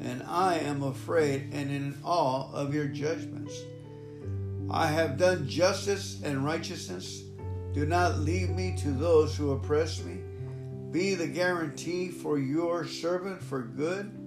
and 0.00 0.22
I 0.24 0.58
am 0.58 0.82
afraid 0.82 1.50
and 1.52 1.70
in 1.70 1.96
awe 2.04 2.52
of 2.52 2.74
your 2.74 2.88
judgments. 2.88 3.54
I 4.68 4.88
have 4.88 5.16
done 5.16 5.48
justice 5.48 6.20
and 6.22 6.44
righteousness. 6.44 7.22
Do 7.72 7.86
not 7.86 8.18
leave 8.18 8.50
me 8.50 8.76
to 8.78 8.90
those 8.90 9.36
who 9.36 9.52
oppress 9.52 10.02
me. 10.02 10.18
Be 10.90 11.14
the 11.14 11.28
guarantee 11.28 12.08
for 12.08 12.38
your 12.38 12.84
servant 12.86 13.42
for 13.42 13.62
good 13.62 14.25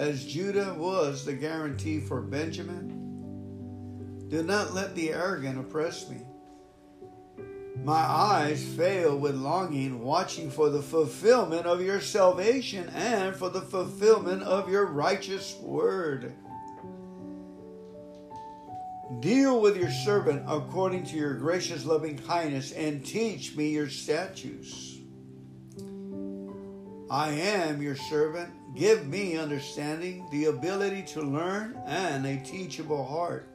as 0.00 0.24
Judah 0.24 0.72
was 0.78 1.26
the 1.26 1.34
guarantee 1.34 2.00
for 2.00 2.22
Benjamin. 2.22 2.88
Do 4.28 4.42
not 4.42 4.72
let 4.72 4.94
the 4.94 5.12
arrogant 5.12 5.60
oppress 5.60 6.08
me. 6.08 6.22
My 7.84 8.00
eyes 8.00 8.64
fail 8.64 9.18
with 9.18 9.34
longing, 9.34 10.00
watching 10.02 10.50
for 10.50 10.70
the 10.70 10.80
fulfillment 10.80 11.66
of 11.66 11.82
your 11.82 12.00
salvation 12.00 12.88
and 12.94 13.36
for 13.36 13.50
the 13.50 13.60
fulfillment 13.60 14.42
of 14.42 14.70
your 14.70 14.86
righteous 14.86 15.54
word. 15.56 16.32
Deal 19.20 19.60
with 19.60 19.76
your 19.76 19.90
servant 19.90 20.44
according 20.48 21.04
to 21.08 21.16
your 21.16 21.34
gracious 21.34 21.84
loving 21.84 22.16
kindness 22.16 22.72
and 22.72 23.04
teach 23.04 23.54
me 23.54 23.68
your 23.68 23.90
statutes. 23.90 24.96
I 27.10 27.32
am 27.32 27.82
your 27.82 27.96
servant 27.96 28.54
Give 28.74 29.06
me 29.06 29.36
understanding, 29.36 30.26
the 30.30 30.46
ability 30.46 31.02
to 31.14 31.22
learn, 31.22 31.76
and 31.86 32.24
a 32.24 32.42
teachable 32.44 33.04
heart, 33.04 33.48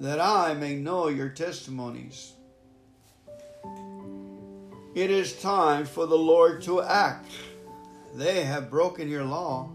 that 0.00 0.20
I 0.20 0.54
may 0.54 0.76
know 0.76 1.08
your 1.08 1.28
testimonies. 1.28 2.32
It 4.94 5.10
is 5.10 5.40
time 5.40 5.86
for 5.86 6.06
the 6.06 6.16
Lord 6.16 6.62
to 6.62 6.80
act. 6.82 7.32
They 8.14 8.44
have 8.44 8.70
broken 8.70 9.08
your 9.08 9.24
law. 9.24 9.70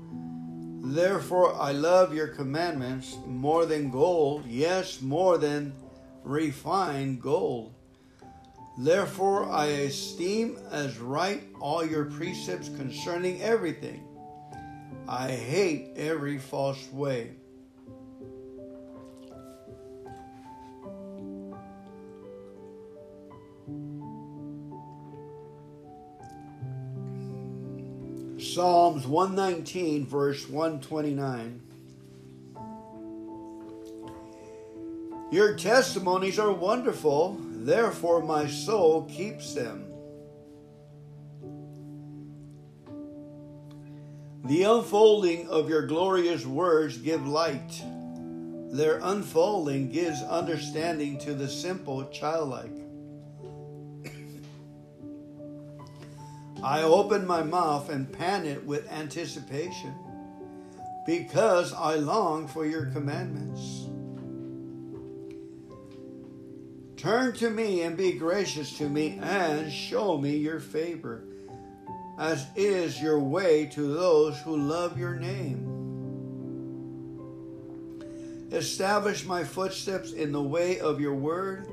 Therefore, 0.81 1.55
I 1.55 1.73
love 1.73 2.13
your 2.13 2.29
commandments 2.29 3.17
more 3.27 3.65
than 3.65 3.91
gold, 3.91 4.45
yes, 4.47 5.01
more 5.01 5.37
than 5.37 5.73
refined 6.23 7.21
gold. 7.21 7.73
Therefore, 8.77 9.49
I 9.49 9.65
esteem 9.65 10.57
as 10.71 10.99
right 10.99 11.43
all 11.59 11.85
your 11.85 12.05
precepts 12.05 12.69
concerning 12.69 13.41
everything. 13.41 14.08
I 15.11 15.31
hate 15.31 15.93
every 15.95 16.37
false 16.37 16.87
way. 16.93 17.31
Psalms 28.37 29.07
119, 29.07 30.05
verse 30.05 30.47
129. 30.47 31.61
Your 35.31 35.55
testimonies 35.55 36.37
are 36.37 36.51
wonderful, 36.51 37.35
therefore 37.39 38.21
my 38.21 38.45
soul 38.45 39.05
keeps 39.05 39.55
them. 39.55 39.88
The 44.45 44.63
unfolding 44.63 45.49
of 45.49 45.69
your 45.69 45.85
glorious 45.85 46.45
words 46.45 46.97
give 46.97 47.27
light. 47.27 47.83
Their 48.71 48.99
unfolding 49.03 49.89
gives 49.89 50.21
understanding 50.23 51.17
to 51.19 51.33
the 51.33 51.47
simple 51.47 52.05
childlike. 52.05 52.71
I 56.63 56.83
open 56.83 57.27
my 57.27 57.43
mouth 57.43 57.89
and 57.89 58.11
pan 58.11 58.45
it 58.45 58.65
with 58.65 58.89
anticipation 58.91 59.93
because 61.05 61.73
I 61.73 61.95
long 61.95 62.47
for 62.47 62.65
your 62.65 62.85
commandments. 62.87 63.87
Turn 66.95 67.33
to 67.33 67.49
me 67.49 67.81
and 67.81 67.95
be 67.97 68.13
gracious 68.13 68.77
to 68.77 68.89
me 68.89 69.19
and 69.21 69.71
show 69.71 70.17
me 70.17 70.37
your 70.37 70.59
favor 70.59 71.28
as 72.19 72.45
is 72.57 73.01
your 73.01 73.17
way 73.17 73.65
to 73.67 73.93
those 73.93 74.37
who 74.41 74.57
love 74.57 74.99
your 74.99 75.15
name. 75.15 75.65
Establish 78.51 79.25
my 79.25 79.45
footsteps 79.45 80.11
in 80.11 80.33
the 80.33 80.41
way 80.41 80.81
of 80.81 80.99
your 80.99 81.15
word. 81.15 81.65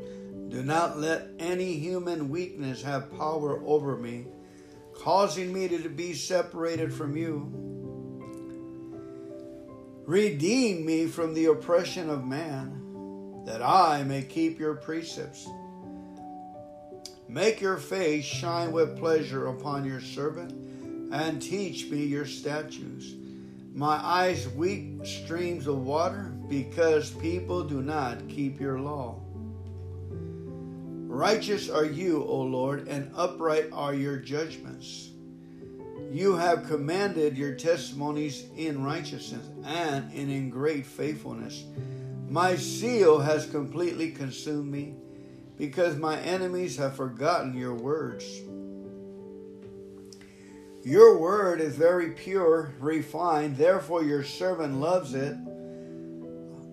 Do 0.49 0.63
not 0.63 1.01
let 1.01 1.31
any 1.41 1.75
human 1.75 2.29
weakness 2.29 2.81
have 2.83 3.11
power 3.19 3.61
over 3.67 3.97
me, 3.97 4.27
causing 4.95 5.53
me 5.53 5.67
to 5.67 5.89
be 5.89 6.15
separated 6.15 6.95
from 6.95 7.17
you. 7.17 7.51
Redeem 10.07 10.87
me 10.87 11.09
from 11.09 11.35
the 11.35 11.47
oppression 11.47 12.09
of 12.09 12.25
man, 12.25 13.43
that 13.47 13.63
I 13.63 14.05
may 14.05 14.23
keep 14.23 14.61
your 14.61 14.75
precepts. 14.75 15.49
Make 17.29 17.61
your 17.61 17.77
face 17.77 18.25
shine 18.25 18.73
with 18.73 18.99
pleasure 18.99 19.49
upon 19.49 19.85
your 19.85 20.01
servant, 20.01 20.53
and 21.13 21.43
teach 21.43 21.91
me 21.91 22.05
your 22.05 22.27
statutes. 22.27 23.15
My 23.75 23.97
eyes 23.97 24.49
weep 24.51 25.05
streams 25.07 25.67
of 25.67 25.85
water, 25.85 26.33
because 26.49 27.11
people 27.11 27.65
do 27.65 27.83
not 27.83 28.29
keep 28.29 28.61
your 28.61 28.79
law. 28.79 29.21
Righteous 31.09 31.69
are 31.69 31.85
you, 31.85 32.23
O 32.25 32.43
Lord, 32.43 32.89
and 32.89 33.11
upright 33.17 33.71
are 33.73 33.95
your 33.95 34.17
judgments. 34.17 35.11
You 36.13 36.37
have 36.37 36.69
commanded 36.69 37.37
your 37.37 37.55
testimonies 37.55 38.45
in 38.57 38.85
righteousness 38.85 39.47
and 39.65 40.13
in 40.13 40.51
great 40.51 40.87
faithfulness. 40.87 41.65
My 42.29 42.55
zeal 42.57 43.19
has 43.19 43.47
completely 43.47 44.11
consumed 44.11 44.71
me 44.71 44.95
because 45.57 45.97
my 45.97 46.19
enemies 46.21 46.77
have 46.77 46.97
forgotten 46.97 47.57
your 47.57 47.75
words. 47.75 48.25
Your 50.85 51.19
word 51.19 51.61
is 51.61 51.75
very 51.75 52.11
pure, 52.11 52.73
refined, 52.79 53.57
therefore 53.57 54.05
your 54.05 54.23
servant 54.23 54.75
loves 54.81 55.15
it. 55.15 55.37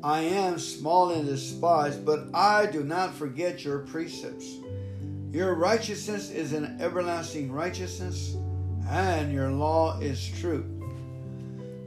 I 0.03 0.21
am 0.21 0.59
small 0.59 1.11
and 1.11 1.25
despised, 1.25 2.05
but 2.05 2.27
I 2.33 2.65
do 2.67 2.83
not 2.83 3.15
forget 3.15 3.63
your 3.63 3.79
precepts. 3.79 4.57
Your 5.31 5.55
righteousness 5.55 6.29
is 6.29 6.53
an 6.53 6.77
everlasting 6.79 7.51
righteousness, 7.51 8.35
and 8.87 9.33
your 9.33 9.49
law 9.49 9.99
is 9.99 10.29
truth. 10.39 10.65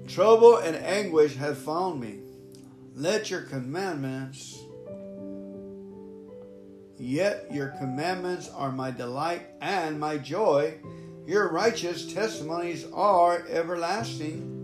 Trouble 0.08 0.56
and 0.56 0.74
anguish 0.76 1.36
have 1.36 1.58
found 1.58 2.00
me. 2.00 2.20
Let 2.94 3.30
your 3.30 3.42
commandments 3.42 4.58
Yet 6.98 7.48
your 7.52 7.68
commandments 7.78 8.48
are 8.48 8.72
my 8.72 8.90
delight 8.90 9.46
and 9.60 10.00
my 10.00 10.16
joy. 10.16 10.78
Your 11.26 11.52
righteous 11.52 12.12
testimonies 12.12 12.86
are 12.92 13.46
everlasting. 13.48 14.54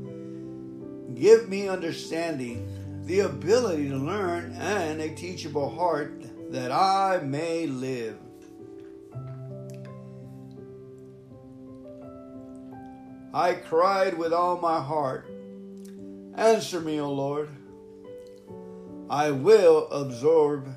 Give 1.15 1.49
me 1.49 1.69
understanding, 1.69 3.03
the 3.05 3.21
ability 3.21 3.89
to 3.91 3.97
learn, 3.97 4.53
and 4.53 5.01
a 5.01 5.15
teachable 5.15 5.69
heart 5.71 6.23
that 6.53 6.73
I 6.73 7.21
may 7.23 7.67
live. 7.67 8.19
I 13.35 13.55
cried 13.55 14.17
with 14.17 14.33
all 14.33 14.59
my 14.59 14.81
heart. 14.81 15.27
Answer 16.35 16.81
me, 16.81 17.01
O 17.01 17.13
Lord. 17.13 17.49
I 19.09 19.31
will 19.31 19.89
absorb 19.91 20.69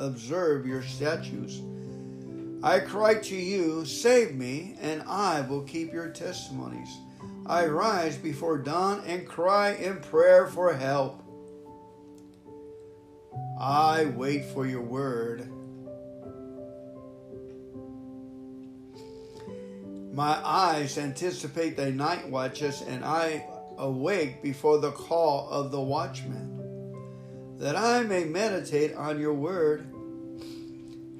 observe 0.00 0.66
your 0.66 0.82
statutes. 0.82 1.60
I 2.62 2.80
cry 2.80 3.14
to 3.14 3.36
you, 3.36 3.84
save 3.84 4.34
me, 4.34 4.76
and 4.80 5.02
I 5.06 5.42
will 5.42 5.62
keep 5.62 5.92
your 5.92 6.08
testimonies. 6.08 6.88
I 7.46 7.66
rise 7.66 8.16
before 8.16 8.58
dawn 8.58 9.02
and 9.06 9.26
cry 9.26 9.72
in 9.72 10.00
prayer 10.00 10.46
for 10.46 10.74
help. 10.74 11.22
I 13.58 14.06
wait 14.06 14.44
for 14.46 14.66
your 14.66 14.82
word. 14.82 15.50
My 20.12 20.38
eyes 20.44 20.98
anticipate 20.98 21.76
the 21.76 21.90
night 21.90 22.28
watches, 22.28 22.82
and 22.82 23.04
I 23.04 23.46
awake 23.78 24.42
before 24.42 24.78
the 24.78 24.92
call 24.92 25.48
of 25.48 25.70
the 25.70 25.80
watchman 25.80 26.50
that 27.60 27.76
I 27.76 28.02
may 28.02 28.24
meditate 28.24 28.94
on 28.94 29.20
your 29.20 29.34
word. 29.34 29.89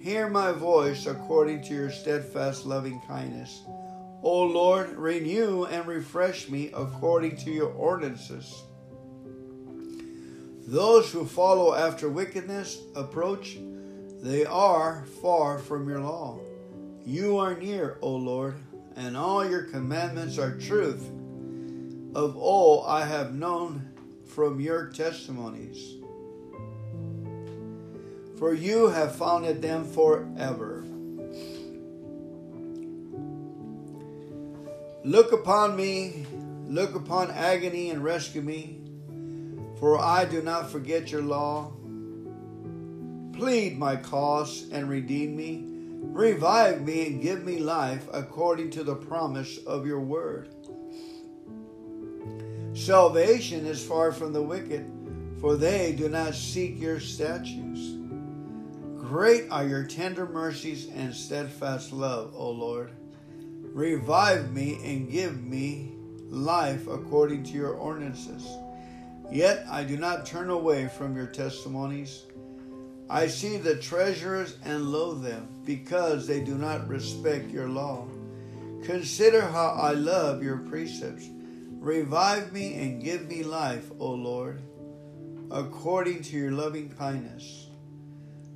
Hear 0.01 0.31
my 0.31 0.53
voice 0.53 1.05
according 1.05 1.61
to 1.65 1.75
your 1.75 1.91
steadfast 1.91 2.65
loving 2.65 3.03
kindness. 3.07 3.65
O 4.23 4.45
Lord, 4.45 4.97
renew 4.97 5.67
and 5.67 5.87
refresh 5.87 6.49
me 6.49 6.71
according 6.73 7.37
to 7.37 7.51
your 7.51 7.69
ordinances. 7.69 8.63
Those 10.67 11.13
who 11.13 11.27
follow 11.27 11.75
after 11.75 12.09
wickedness 12.09 12.79
approach, 12.97 13.59
they 14.23 14.47
are 14.47 15.05
far 15.21 15.59
from 15.59 15.87
your 15.87 16.01
law. 16.01 16.41
You 17.05 17.37
are 17.37 17.55
near, 17.59 17.99
O 18.01 18.17
Lord, 18.17 18.55
and 18.97 19.19
all 19.19 19.47
your 19.47 19.65
commandments 19.65 20.39
are 20.39 20.57
truth. 20.57 21.11
Of 22.15 22.39
all 22.39 22.87
I 22.87 23.05
have 23.05 23.35
known 23.35 23.91
from 24.25 24.61
your 24.61 24.87
testimonies. 24.87 26.00
For 28.41 28.55
you 28.55 28.89
have 28.89 29.15
founded 29.15 29.61
them 29.61 29.85
forever. 29.85 30.83
Look 35.05 35.33
upon 35.33 35.77
me, 35.77 36.25
look 36.67 36.95
upon 36.95 37.31
agony, 37.33 37.91
and 37.91 38.03
rescue 38.03 38.41
me, 38.41 38.81
for 39.79 40.01
I 40.01 40.25
do 40.25 40.41
not 40.41 40.71
forget 40.71 41.13
your 41.13 41.21
law. 41.21 41.73
Plead 43.35 43.79
my 43.79 43.97
cause 43.97 44.71
and 44.73 44.89
redeem 44.89 45.37
me. 45.37 45.67
Revive 46.03 46.81
me 46.81 47.09
and 47.09 47.23
give 47.23 47.45
me 47.45 47.59
life 47.59 48.09
according 48.11 48.71
to 48.71 48.83
the 48.85 48.97
promise 48.97 49.59
of 49.67 49.87
your 49.87 50.01
word. 50.01 50.49
Salvation 52.73 53.67
is 53.67 53.85
far 53.85 54.13
from 54.13 54.33
the 54.33 54.43
wicked, 54.43 54.91
for 55.43 55.57
they 55.57 55.93
do 55.93 56.09
not 56.09 56.35
seek 56.35 56.81
your 56.81 57.01
statutes. 57.01 58.00
Great 59.11 59.51
are 59.51 59.67
your 59.67 59.83
tender 59.83 60.25
mercies 60.25 60.89
and 60.95 61.13
steadfast 61.13 61.93
love, 61.93 62.33
O 62.33 62.49
Lord. 62.49 62.93
Revive 63.75 64.53
me 64.53 64.79
and 64.85 65.11
give 65.11 65.43
me 65.43 65.91
life 66.29 66.87
according 66.87 67.43
to 67.43 67.51
your 67.51 67.75
ordinances. 67.75 68.49
Yet 69.29 69.67
I 69.69 69.83
do 69.83 69.97
not 69.97 70.27
turn 70.27 70.49
away 70.49 70.87
from 70.87 71.17
your 71.17 71.27
testimonies. 71.27 72.23
I 73.09 73.27
see 73.27 73.57
the 73.57 73.75
treasurers 73.75 74.57
and 74.65 74.93
loathe 74.93 75.25
them, 75.25 75.49
because 75.65 76.29
they 76.29 76.39
do 76.39 76.55
not 76.55 76.87
respect 76.87 77.51
your 77.51 77.67
law. 77.67 78.07
Consider 78.85 79.41
how 79.41 79.71
I 79.71 79.91
love 79.91 80.41
your 80.41 80.59
precepts. 80.59 81.29
Revive 81.81 82.53
me 82.53 82.75
and 82.75 83.03
give 83.03 83.27
me 83.27 83.43
life, 83.43 83.91
O 83.99 84.13
Lord, 84.13 84.63
according 85.51 86.23
to 86.23 86.37
your 86.37 86.53
loving 86.53 86.91
kindness. 86.91 87.60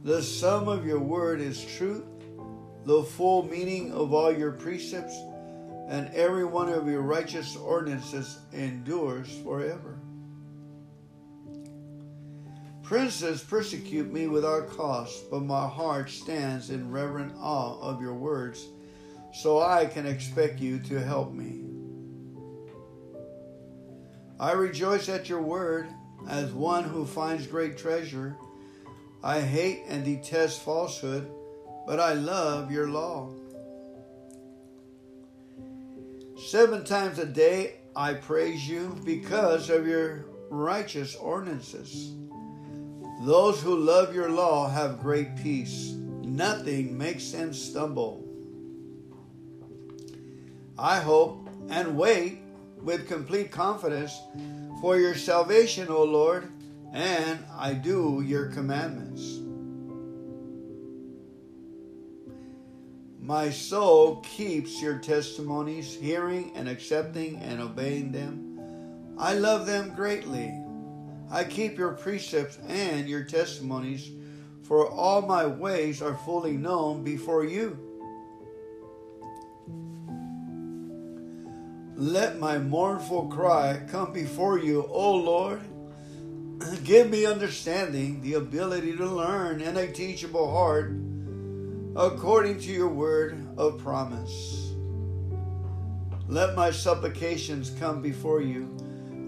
The 0.05 0.23
sum 0.23 0.69
of 0.69 0.85
your 0.85 1.01
word 1.01 1.41
is 1.41 1.65
truth, 1.65 2.05
the 2.85 3.03
full 3.03 3.45
meaning 3.45 3.91
of 3.91 4.13
all 4.13 4.31
your 4.31 4.53
precepts, 4.53 5.17
and 5.89 6.15
every 6.15 6.45
one 6.45 6.69
of 6.69 6.87
your 6.87 7.01
righteous 7.01 7.57
ordinances 7.57 8.39
endures 8.53 9.35
forever. 9.43 9.99
Princes 12.83 13.43
persecute 13.43 14.13
me 14.13 14.27
without 14.27 14.69
cost, 14.69 15.31
but 15.31 15.41
my 15.41 15.67
heart 15.67 16.11
stands 16.11 16.69
in 16.69 16.91
reverent 16.91 17.33
awe 17.39 17.81
of 17.81 18.03
your 18.03 18.13
words, 18.13 18.63
so 19.33 19.63
I 19.63 19.87
can 19.87 20.05
expect 20.05 20.61
you 20.61 20.81
to 20.81 21.03
help 21.03 21.33
me. 21.33 21.65
I 24.39 24.53
rejoice 24.53 25.09
at 25.09 25.31
your 25.31 25.41
word 25.41 25.89
as 26.29 26.53
one 26.53 26.85
who 26.85 27.07
finds 27.07 27.47
great 27.47 27.79
treasure. 27.79 28.37
I 29.25 29.41
hate 29.41 29.85
and 29.89 30.05
detest 30.05 30.61
falsehood, 30.61 31.31
but 31.87 31.99
I 31.99 32.13
love 32.13 32.71
your 32.71 32.89
law. 32.89 33.31
Seven 36.37 36.85
times 36.85 37.19
a 37.19 37.25
day 37.25 37.77
I 37.97 38.13
praise 38.13 38.69
you 38.69 39.01
because 39.03 39.71
of 39.71 39.87
your 39.87 40.27
righteous 40.51 41.17
ordinances. 41.17 42.13
Those 43.23 43.63
who 43.63 43.79
love 43.79 44.15
your 44.15 44.29
law 44.29 44.69
have 44.69 45.01
great 45.01 45.35
peace. 45.37 45.93
Nothing 46.21 46.99
makes 46.99 47.31
them 47.31 47.55
stumble. 47.55 48.29
I 50.79 51.01
hope 51.01 51.49
and 51.71 51.97
wait 51.97 52.41
with 52.83 53.09
complete 53.09 53.51
confidence 53.51 54.21
for 54.83 54.99
your 54.99 55.15
salvation, 55.15 55.89
O 55.89 56.05
Lord, 56.05 56.51
and 56.95 57.45
I 57.53 57.75
do 57.75 58.23
your 58.25 58.47
commandments. 58.47 59.41
My 63.21 63.51
soul 63.51 64.21
keeps 64.21 64.81
your 64.81 64.99
testimonies, 64.99 65.97
hearing 65.97 66.53
and 66.55 66.69
accepting 66.69 67.39
and 67.39 67.61
obeying 67.61 68.13
them. 68.13 68.61
I 69.19 69.35
love 69.35 69.67
them 69.67 69.93
greatly. 69.97 70.55
I 71.31 71.43
keep 71.43 71.77
your 71.77 71.95
precepts 71.95 72.59
and 72.69 73.09
your 73.09 73.25
testimonies, 73.25 74.13
for 74.63 74.89
all 74.89 75.23
my 75.23 75.47
ways 75.47 76.01
are 76.01 76.17
fully 76.19 76.57
known 76.57 77.03
before 77.03 77.45
you. 77.45 77.77
Let 81.97 82.39
my 82.39 82.59
mournful 82.59 83.29
cry 83.29 83.81
come 83.91 84.13
before 84.13 84.61
you, 84.61 84.87
O 84.89 85.17
Lord. 85.17 85.61
Give 86.85 87.11
me 87.11 87.27
understanding, 87.27 88.21
the 88.23 88.35
ability 88.35 88.97
to 88.97 89.07
learn, 89.07 89.61
and 89.61 89.77
a 89.77 89.91
teachable 89.91 90.51
heart, 90.51 90.93
according 91.97 92.61
to 92.61 92.73
your 92.73 92.89
word 92.89 93.47
of 93.57 93.79
promise. 93.79 94.73
Let 96.29 96.55
my 96.55 96.71
supplications 96.71 97.71
come 97.79 98.03
before 98.03 98.41
you 98.41 98.75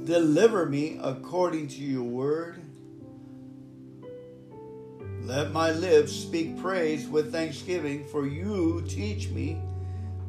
Deliver 0.07 0.67
me 0.67 1.01
according 1.03 1.67
to 1.67 1.81
your 1.83 2.05
word. 2.05 2.63
Let 5.23 5.51
my 5.51 5.73
lips 5.73 6.13
speak 6.13 6.63
praise 6.63 7.09
with 7.09 7.33
thanksgiving, 7.33 8.07
for 8.07 8.25
you 8.25 8.85
teach 8.89 9.31
me 9.31 9.61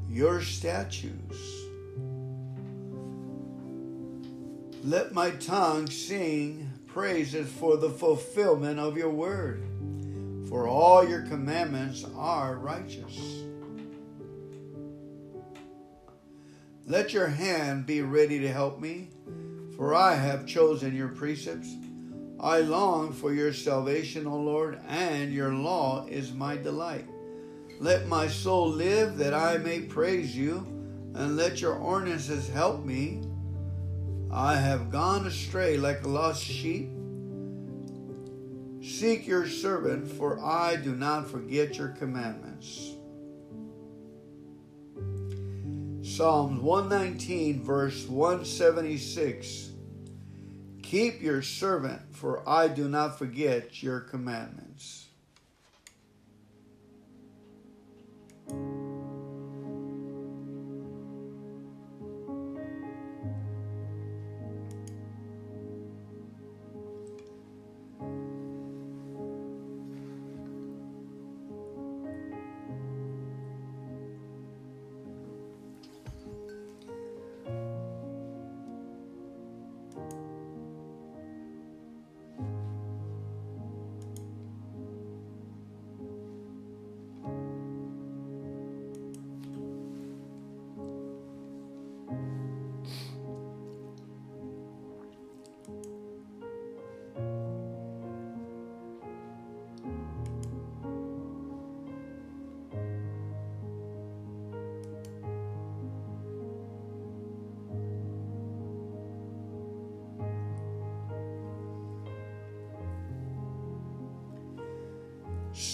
your 0.09 0.41
statutes. 0.41 1.37
Let 4.83 5.13
my 5.13 5.29
tongue 5.29 5.85
sing 5.91 6.66
praises 6.97 7.51
for 7.51 7.77
the 7.77 7.89
fulfillment 7.89 8.79
of 8.79 8.97
your 8.97 9.11
word, 9.11 9.63
for 10.49 10.67
all 10.67 11.07
your 11.07 11.21
commandments 11.21 12.03
are 12.15 12.55
righteous. 12.55 13.43
Let 16.87 17.13
your 17.13 17.27
hand 17.27 17.85
be 17.85 18.01
ready 18.01 18.39
to 18.39 18.51
help 18.51 18.79
me 18.79 19.09
for 19.77 19.93
I 19.93 20.15
have 20.15 20.47
chosen 20.47 20.95
your 20.95 21.09
precepts. 21.09 21.75
I 22.39 22.61
long 22.61 23.13
for 23.13 23.31
your 23.31 23.53
salvation, 23.53 24.25
O 24.25 24.35
Lord, 24.35 24.79
and 24.87 25.31
your 25.31 25.53
law 25.53 26.07
is 26.07 26.33
my 26.33 26.57
delight. 26.57 27.05
Let 27.79 28.07
my 28.07 28.27
soul 28.27 28.69
live 28.69 29.17
that 29.17 29.35
I 29.35 29.57
may 29.57 29.81
praise 29.81 30.35
you, 30.35 30.65
and 31.13 31.37
let 31.37 31.61
your 31.61 31.75
ordinances 31.75 32.49
help 32.49 32.83
me. 32.83 33.21
I 34.31 34.55
have 34.55 34.91
gone 34.91 35.25
astray 35.25 35.77
like 35.77 36.03
a 36.03 36.07
lost 36.07 36.43
sheep. 36.43 36.89
Seek 38.81 39.25
your 39.25 39.47
servant, 39.47 40.11
for 40.11 40.43
I 40.43 40.75
do 40.75 40.95
not 40.95 41.29
forget 41.29 41.77
your 41.77 41.89
commandments. 41.89 42.93
Psalms 46.01 46.61
119, 46.61 47.63
verse 47.63 48.07
176. 48.07 49.71
Keep 50.83 51.21
your 51.21 51.41
servant, 51.41 52.01
for 52.11 52.47
I 52.47 52.67
do 52.67 52.87
not 52.87 53.17
forget 53.17 53.83
your 53.83 53.99
commandments. 53.99 55.07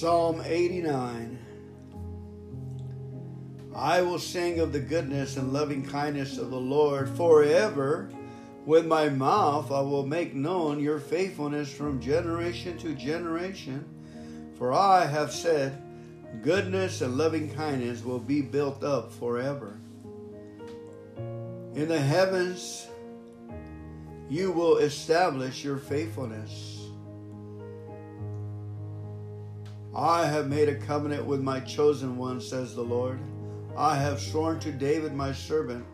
Psalm 0.04 0.44
89 0.46 1.39
I 3.74 4.02
will 4.02 4.20
sing 4.20 4.60
of 4.60 4.74
the 4.74 4.82
goodness 4.82 5.38
and 5.38 5.54
loving 5.54 5.82
kindness 5.82 6.38
of 6.38 6.50
the 6.50 6.60
Lord 6.60 7.08
forever. 7.12 8.10
With 8.66 8.86
my 8.86 9.08
mouth 9.08 9.72
I 9.72 9.80
will 9.80 10.06
make 10.06 10.36
known 10.36 10.82
your 10.82 11.00
faithfulness 11.00 11.72
from 11.72 12.02
generation 12.02 12.78
to 12.80 12.94
generation. 12.96 13.86
For 14.58 14.74
I 14.74 15.06
have 15.06 15.32
said, 15.32 15.82
Goodness 16.42 17.00
and 17.00 17.18
loving 17.18 17.54
kindness 17.54 18.04
will 18.04 18.20
be 18.20 18.42
built 18.42 18.84
up 18.84 19.10
forever. 19.13 19.80
In 21.16 21.88
the 21.88 22.02
heavens, 22.02 22.88
you 24.30 24.52
will 24.52 24.80
establish 24.80 25.63
your 25.63 25.78
faithfulness. 25.78 26.73
I 29.95 30.25
have 30.25 30.49
made 30.49 30.69
a 30.69 30.75
covenant 30.75 31.25
with 31.25 31.41
my 31.41 31.60
chosen 31.60 32.17
one, 32.17 32.41
says 32.41 32.75
the 32.75 32.82
Lord. 32.82 33.19
I 33.77 33.95
have 33.95 34.19
sworn 34.19 34.60
to 34.62 34.71
David, 34.71 35.13
my 35.13 35.34
servant, 35.34 35.86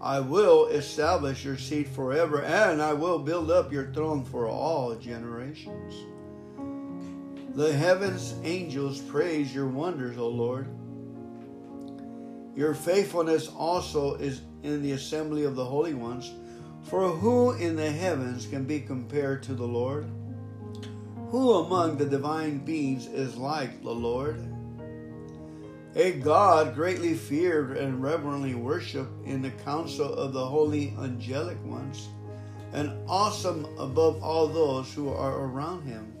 I 0.00 0.20
will 0.20 0.66
establish 0.68 1.44
your 1.44 1.56
seat 1.56 1.88
forever, 1.88 2.42
and 2.42 2.80
I 2.80 2.92
will 2.92 3.18
build 3.18 3.50
up 3.50 3.72
your 3.72 3.92
throne 3.92 4.24
for 4.24 4.48
all 4.48 4.94
generations. 4.94 5.94
The 7.56 7.72
heavens 7.72 8.34
angels 8.44 9.00
praise 9.00 9.52
your 9.52 9.66
wonders, 9.66 10.16
O 10.16 10.28
Lord. 10.28 10.68
Your 12.54 12.74
faithfulness 12.74 13.48
also 13.48 14.14
is 14.16 14.42
in 14.62 14.82
the 14.82 14.92
assembly 14.92 15.44
of 15.44 15.56
the 15.56 15.64
holy 15.64 15.94
ones. 15.94 16.30
For 16.84 17.08
who 17.08 17.52
in 17.52 17.74
the 17.74 17.90
heavens 17.90 18.46
can 18.46 18.64
be 18.64 18.80
compared 18.80 19.42
to 19.44 19.54
the 19.54 19.66
Lord? 19.66 20.08
Who 21.30 21.52
among 21.52 21.98
the 21.98 22.06
divine 22.06 22.58
beings 22.58 23.06
is 23.06 23.36
like 23.36 23.82
the 23.82 23.90
Lord? 23.90 24.42
A 25.94 26.12
God 26.12 26.74
greatly 26.74 27.12
feared 27.12 27.76
and 27.76 28.02
reverently 28.02 28.54
worshiped 28.54 29.26
in 29.26 29.42
the 29.42 29.50
council 29.50 30.14
of 30.14 30.32
the 30.32 30.46
holy 30.46 30.94
angelic 30.98 31.62
ones, 31.66 32.08
and 32.72 32.90
awesome 33.06 33.66
above 33.78 34.22
all 34.22 34.46
those 34.46 34.90
who 34.94 35.10
are 35.10 35.44
around 35.44 35.82
him. 35.82 36.14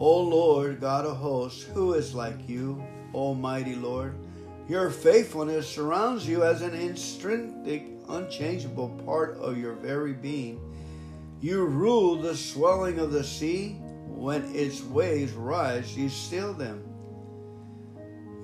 O 0.00 0.20
Lord, 0.20 0.80
God 0.80 1.06
of 1.06 1.16
hosts, 1.16 1.62
who 1.62 1.94
is 1.94 2.16
like 2.16 2.48
you, 2.48 2.82
Almighty 3.14 3.76
Lord? 3.76 4.16
Your 4.68 4.90
faithfulness 4.90 5.68
surrounds 5.68 6.26
you 6.26 6.42
as 6.42 6.62
an 6.62 6.74
intrinsic, 6.74 7.86
unchangeable 8.08 8.88
part 9.06 9.38
of 9.38 9.56
your 9.56 9.74
very 9.74 10.14
being. 10.14 10.65
You 11.40 11.64
rule 11.66 12.16
the 12.16 12.36
swelling 12.36 12.98
of 12.98 13.12
the 13.12 13.24
sea. 13.24 13.80
When 14.06 14.54
its 14.54 14.82
waves 14.82 15.32
rise, 15.32 15.96
you 15.96 16.08
still 16.08 16.54
them. 16.54 16.82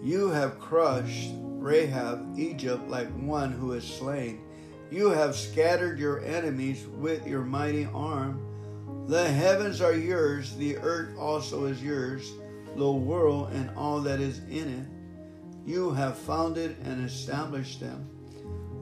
You 0.02 0.28
have 0.28 0.58
crushed 0.58 1.30
Rahab, 1.34 2.38
Egypt, 2.38 2.88
like 2.88 3.08
one 3.12 3.52
who 3.52 3.72
is 3.72 3.84
slain. 3.84 4.42
You 4.90 5.08
have 5.08 5.34
scattered 5.34 5.98
your 5.98 6.22
enemies 6.22 6.86
with 6.86 7.26
your 7.26 7.42
mighty 7.42 7.88
arm. 7.94 9.06
The 9.06 9.26
heavens 9.26 9.80
are 9.80 9.94
yours, 9.94 10.54
the 10.56 10.76
earth 10.76 11.16
also 11.18 11.64
is 11.64 11.82
yours, 11.82 12.30
the 12.76 12.92
world 12.92 13.50
and 13.52 13.70
all 13.76 14.00
that 14.00 14.20
is 14.20 14.40
in 14.50 14.68
it. 14.68 14.86
You 15.64 15.92
have 15.92 16.18
founded 16.18 16.76
and 16.84 17.04
established 17.04 17.80
them. 17.80 18.08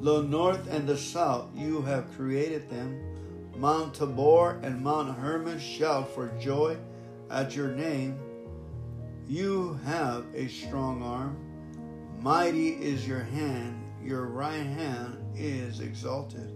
The 0.01 0.22
north 0.22 0.66
and 0.68 0.89
the 0.89 0.97
south, 0.97 1.49
you 1.55 1.82
have 1.82 2.11
created 2.16 2.68
them. 2.70 3.10
Mount 3.61 3.93
Tabor 3.93 4.59
and 4.63 4.83
Mount 4.83 5.19
Hermon 5.19 5.61
shout 5.61 6.09
for 6.15 6.29
joy 6.41 6.79
at 7.31 7.55
your 7.55 7.69
name. 7.69 8.19
You 9.29 9.79
have 9.85 10.25
a 10.35 10.49
strong 10.49 11.03
arm. 11.03 11.37
Mighty 12.23 12.71
is 12.71 13.07
your 13.07 13.23
hand. 13.23 13.85
Your 14.03 14.29
right 14.29 14.65
hand 14.65 15.19
is 15.37 15.81
exalted. 15.81 16.55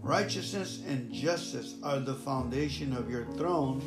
Righteousness 0.00 0.82
and 0.88 1.12
justice 1.12 1.74
are 1.82 2.00
the 2.00 2.14
foundation 2.14 2.96
of 2.96 3.10
your 3.10 3.26
throne. 3.32 3.82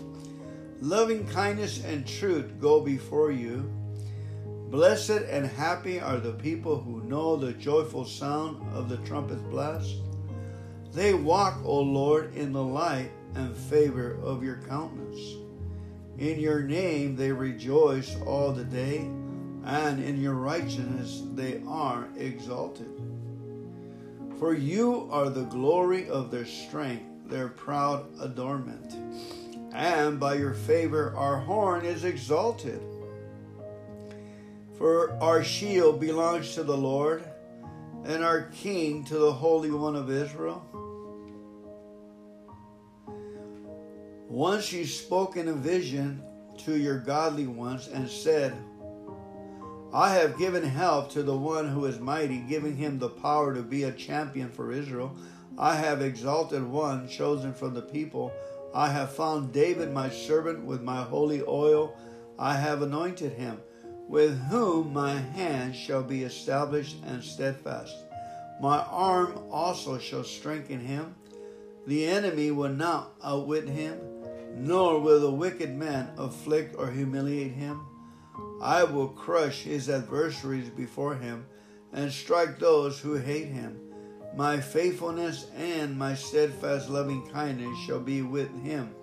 Loving 0.82 1.26
kindness 1.30 1.84
and 1.84 2.06
truth 2.06 2.60
go 2.62 2.80
before 2.80 3.32
you. 3.32 3.74
Blessed 4.70 5.24
and 5.32 5.48
happy 5.48 6.00
are 6.00 6.18
the 6.18 6.34
people 6.34 6.80
who 6.80 7.02
know 7.06 7.36
the 7.36 7.54
joyful 7.54 8.06
sound 8.06 8.62
of 8.72 8.88
the 8.88 8.98
trumpet 8.98 9.50
blast. 9.50 9.96
They 10.94 11.14
walk, 11.14 11.60
O 11.64 11.80
Lord, 11.80 12.36
in 12.36 12.52
the 12.52 12.64
light 12.64 13.12
and 13.36 13.56
favor 13.56 14.18
of 14.24 14.44
your 14.44 14.58
countenance. 14.68 15.20
In 16.18 16.40
your 16.40 16.62
name 16.62 17.16
they 17.16 17.32
rejoice 17.32 18.16
all 18.26 18.52
the 18.52 18.64
day, 18.64 19.10
and 19.66 20.04
in 20.04 20.20
your 20.20 20.34
righteousness 20.34 21.22
they 21.36 21.62
are 21.68 22.08
exalted. 22.18 22.90
For 24.40 24.54
you 24.54 25.08
are 25.12 25.30
the 25.30 25.46
glory 25.46 26.10
of 26.10 26.32
their 26.32 26.46
strength, 26.46 27.30
their 27.30 27.50
proud 27.50 28.06
adornment. 28.20 28.96
And 29.74 30.20
by 30.20 30.36
your 30.36 30.54
favor 30.54 31.14
our 31.16 31.38
horn 31.38 31.86
is 31.86 32.04
exalted. 32.04 32.82
For 34.78 35.12
our 35.22 35.44
shield 35.44 36.00
belongs 36.00 36.56
to 36.56 36.64
the 36.64 36.78
Lord, 36.78 37.24
and 38.06 38.24
our 38.24 38.44
king 38.44 39.04
to 39.06 39.18
the 39.18 39.34
Holy 39.34 39.72
One 39.72 39.96
of 39.96 40.10
Israel. 40.10 40.66
Once 44.30 44.72
you 44.72 44.86
spoke 44.86 45.38
in 45.38 45.48
a 45.48 45.54
vision 45.54 46.22
to 46.56 46.78
your 46.78 47.00
godly 47.00 47.48
ones 47.48 47.88
and 47.88 48.08
said, 48.08 48.56
I 49.92 50.14
have 50.14 50.38
given 50.38 50.64
help 50.64 51.12
to 51.14 51.24
the 51.24 51.36
one 51.36 51.68
who 51.68 51.86
is 51.86 52.00
mighty, 52.00 52.38
giving 52.38 52.76
him 52.76 53.00
the 53.00 53.10
power 53.10 53.56
to 53.56 53.64
be 53.64 53.84
a 53.86 53.92
champion 53.92 54.50
for 54.50 54.72
Israel. 54.72 55.16
I 55.58 55.78
have 55.78 56.04
exalted 56.04 56.64
one 56.64 57.08
chosen 57.10 57.56
from 57.56 57.74
the 57.74 57.82
people. 57.82 58.32
I 58.72 58.90
have 58.90 59.16
found 59.16 59.52
David 59.52 59.92
my 59.92 60.12
servant 60.12 60.64
with 60.64 60.84
my 60.84 61.02
holy 61.02 61.42
oil. 61.42 61.98
I 62.38 62.54
have 62.54 62.84
anointed 62.84 63.34
him, 63.34 63.58
with 64.08 64.40
whom 64.44 64.94
my 64.94 65.14
hand 65.16 65.76
shall 65.76 66.04
be 66.04 66.22
established 66.22 66.98
and 67.08 67.24
steadfast. 67.24 67.96
My 68.62 68.78
arm 68.78 69.40
also 69.50 69.98
shall 69.98 70.24
strengthen 70.24 70.82
him. 70.82 71.16
The 71.88 72.06
enemy 72.06 72.52
will 72.52 72.70
not 72.70 73.16
outwit 73.24 73.68
him, 73.68 74.00
nor 74.56 75.00
will 75.00 75.20
the 75.20 75.32
wicked 75.32 75.76
man 75.76 76.12
afflict 76.18 76.76
or 76.78 76.90
humiliate 76.90 77.54
him. 77.54 77.86
I 78.62 78.84
will 78.84 79.08
crush 79.08 79.62
his 79.62 79.90
adversaries 79.90 80.70
before 80.70 81.16
him 81.16 81.46
and 81.94 82.12
strike 82.12 82.60
those 82.60 83.00
who 83.00 83.16
hate 83.16 83.48
him. 83.48 83.80
My 84.36 84.60
faithfulness 84.60 85.48
and 85.58 85.98
my 85.98 86.14
steadfast 86.16 86.90
loving 86.90 87.28
kindness 87.30 87.78
shall 87.86 88.00
be 88.00 88.22
with 88.22 88.50
him. 88.64 88.94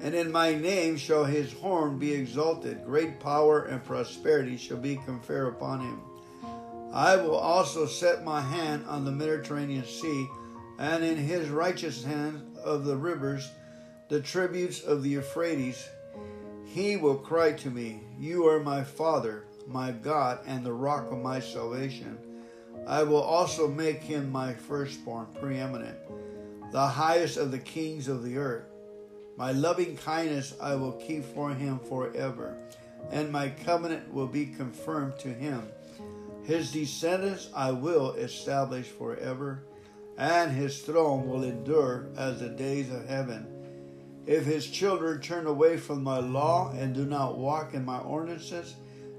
And 0.00 0.14
in 0.14 0.30
my 0.30 0.54
name 0.54 0.98
shall 0.98 1.24
his 1.24 1.52
horn 1.52 1.98
be 1.98 2.12
exalted. 2.12 2.84
Great 2.84 3.18
power 3.18 3.64
and 3.64 3.82
prosperity 3.82 4.58
shall 4.58 4.76
be 4.76 4.96
conferred 4.96 5.48
upon 5.48 5.80
him. 5.80 6.00
I 6.92 7.16
will 7.16 7.36
also 7.36 7.86
set 7.86 8.24
my 8.24 8.40
hand 8.40 8.84
on 8.86 9.04
the 9.04 9.12
Mediterranean 9.12 9.84
Sea, 9.84 10.28
and 10.78 11.02
in 11.02 11.16
his 11.16 11.48
righteous 11.48 12.04
hand 12.04 12.56
of 12.62 12.84
the 12.84 12.96
rivers, 12.96 13.50
the 14.08 14.20
tributes 14.20 14.82
of 14.82 15.02
the 15.02 15.10
Euphrates 15.10 15.88
he 16.76 16.96
will 16.96 17.16
cry 17.16 17.52
to 17.52 17.70
me, 17.70 18.02
You 18.18 18.46
are 18.48 18.60
my 18.60 18.84
Father, 18.84 19.44
my 19.66 19.92
God, 19.92 20.40
and 20.46 20.62
the 20.62 20.72
rock 20.72 21.10
of 21.10 21.18
my 21.18 21.40
salvation. 21.40 22.18
I 22.86 23.02
will 23.02 23.22
also 23.22 23.66
make 23.66 24.02
him 24.02 24.30
my 24.30 24.52
firstborn, 24.52 25.28
preeminent, 25.40 25.96
the 26.72 26.86
highest 26.86 27.38
of 27.38 27.50
the 27.50 27.58
kings 27.58 28.08
of 28.08 28.22
the 28.22 28.36
earth. 28.36 28.66
My 29.36 29.52
loving 29.52 29.96
kindness 29.96 30.54
I 30.60 30.74
will 30.74 30.92
keep 30.92 31.24
for 31.24 31.50
him 31.50 31.78
forever, 31.78 32.58
and 33.10 33.32
my 33.32 33.48
covenant 33.48 34.12
will 34.12 34.28
be 34.28 34.46
confirmed 34.46 35.18
to 35.20 35.28
him. 35.28 35.62
His 36.44 36.72
descendants 36.72 37.48
I 37.54 37.70
will 37.70 38.12
establish 38.12 38.86
forever, 38.86 39.62
and 40.18 40.52
his 40.52 40.82
throne 40.82 41.28
will 41.28 41.44
endure 41.44 42.08
as 42.16 42.40
the 42.40 42.48
days 42.48 42.90
of 42.92 43.08
heaven. 43.08 43.55
If 44.26 44.44
his 44.44 44.66
children 44.66 45.20
turn 45.20 45.46
away 45.46 45.76
from 45.76 46.02
my 46.02 46.18
law 46.18 46.72
and 46.72 46.92
do 46.92 47.04
not 47.04 47.38
walk 47.38 47.74
in 47.74 47.84
my 47.84 47.98
ordinances, 47.98 48.74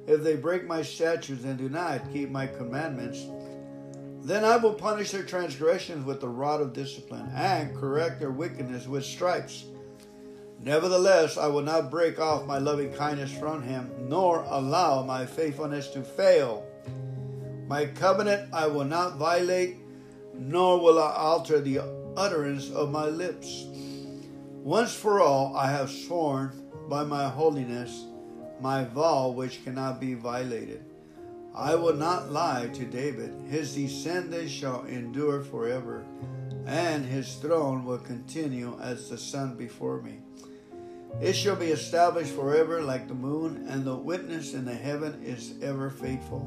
if 0.05 0.21
they 0.21 0.35
break 0.35 0.67
my 0.67 0.81
statutes 0.81 1.45
and 1.45 1.57
do 1.57 1.69
not 1.69 2.11
keep 2.11 2.29
my 2.29 2.45
commandments, 2.45 3.25
then 4.21 4.43
I 4.43 4.57
will 4.57 4.73
punish 4.73 5.11
their 5.11 5.23
transgressions 5.23 6.05
with 6.05 6.19
the 6.19 6.27
rod 6.27 6.59
of 6.59 6.73
discipline 6.73 7.29
and 7.33 7.75
correct 7.77 8.19
their 8.19 8.31
wickedness 8.31 8.85
with 8.85 9.05
stripes. 9.05 9.63
Nevertheless, 10.59 11.37
I 11.37 11.47
will 11.47 11.61
not 11.61 11.89
break 11.89 12.19
off 12.19 12.45
my 12.45 12.57
loving 12.57 12.91
kindness 12.93 13.31
from 13.31 13.61
him, 13.61 13.89
nor 14.09 14.43
allow 14.49 15.03
my 15.03 15.25
faithfulness 15.25 15.87
to 15.89 16.03
fail. 16.03 16.65
My 17.67 17.85
covenant 17.85 18.53
I 18.53 18.67
will 18.67 18.85
not 18.85 19.17
violate, 19.17 19.77
nor 20.33 20.79
will 20.81 20.99
I 20.99 21.13
alter 21.13 21.61
the 21.61 21.79
utterance 22.17 22.69
of 22.71 22.91
my 22.91 23.05
lips. 23.05 23.65
Once 24.67 24.93
for 24.93 25.21
all, 25.21 25.55
I 25.55 25.71
have 25.71 25.89
sworn 25.89 26.51
by 26.89 27.01
my 27.01 27.29
holiness, 27.29 28.03
my 28.59 28.83
vow 28.83 29.29
which 29.29 29.63
cannot 29.63 30.01
be 30.01 30.13
violated. 30.13 30.83
I 31.55 31.75
will 31.75 31.93
not 31.93 32.33
lie 32.33 32.67
to 32.73 32.83
David. 32.83 33.33
His 33.49 33.73
descendants 33.73 34.51
shall 34.51 34.83
endure 34.83 35.41
forever, 35.41 36.03
and 36.65 37.05
his 37.05 37.35
throne 37.35 37.85
will 37.85 37.99
continue 37.99 38.77
as 38.81 39.09
the 39.09 39.17
sun 39.17 39.55
before 39.55 40.01
me. 40.01 40.19
It 41.21 41.31
shall 41.31 41.55
be 41.55 41.67
established 41.67 42.33
forever 42.33 42.81
like 42.81 43.07
the 43.07 43.13
moon, 43.13 43.67
and 43.69 43.85
the 43.85 43.95
witness 43.95 44.53
in 44.53 44.65
the 44.65 44.75
heaven 44.75 45.23
is 45.23 45.53
ever 45.61 45.89
faithful. 45.89 46.45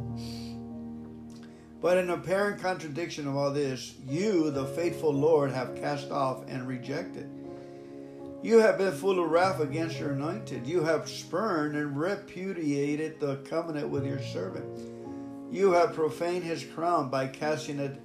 But 1.80 1.96
in 1.96 2.10
apparent 2.10 2.60
contradiction 2.60 3.26
of 3.26 3.34
all 3.34 3.50
this, 3.50 3.94
you, 4.06 4.50
the 4.50 4.66
faithful 4.66 5.14
Lord, 5.14 5.52
have 5.52 5.74
cast 5.74 6.10
off 6.10 6.44
and 6.48 6.68
rejected. 6.68 7.39
You 8.43 8.61
have 8.61 8.78
been 8.78 8.93
full 8.93 9.22
of 9.22 9.30
wrath 9.30 9.61
against 9.61 9.99
your 9.99 10.12
anointed. 10.12 10.66
You 10.66 10.82
have 10.82 11.11
spurned 11.11 11.76
and 11.76 11.95
repudiated 11.95 13.20
the 13.20 13.36
covenant 13.36 13.91
with 13.91 14.07
your 14.07 14.22
servant. 14.22 14.64
You 15.51 15.72
have 15.72 15.95
profaned 15.95 16.45
his 16.45 16.64
crown 16.64 17.11
by 17.11 17.26
casting 17.26 17.78
it 17.78 18.01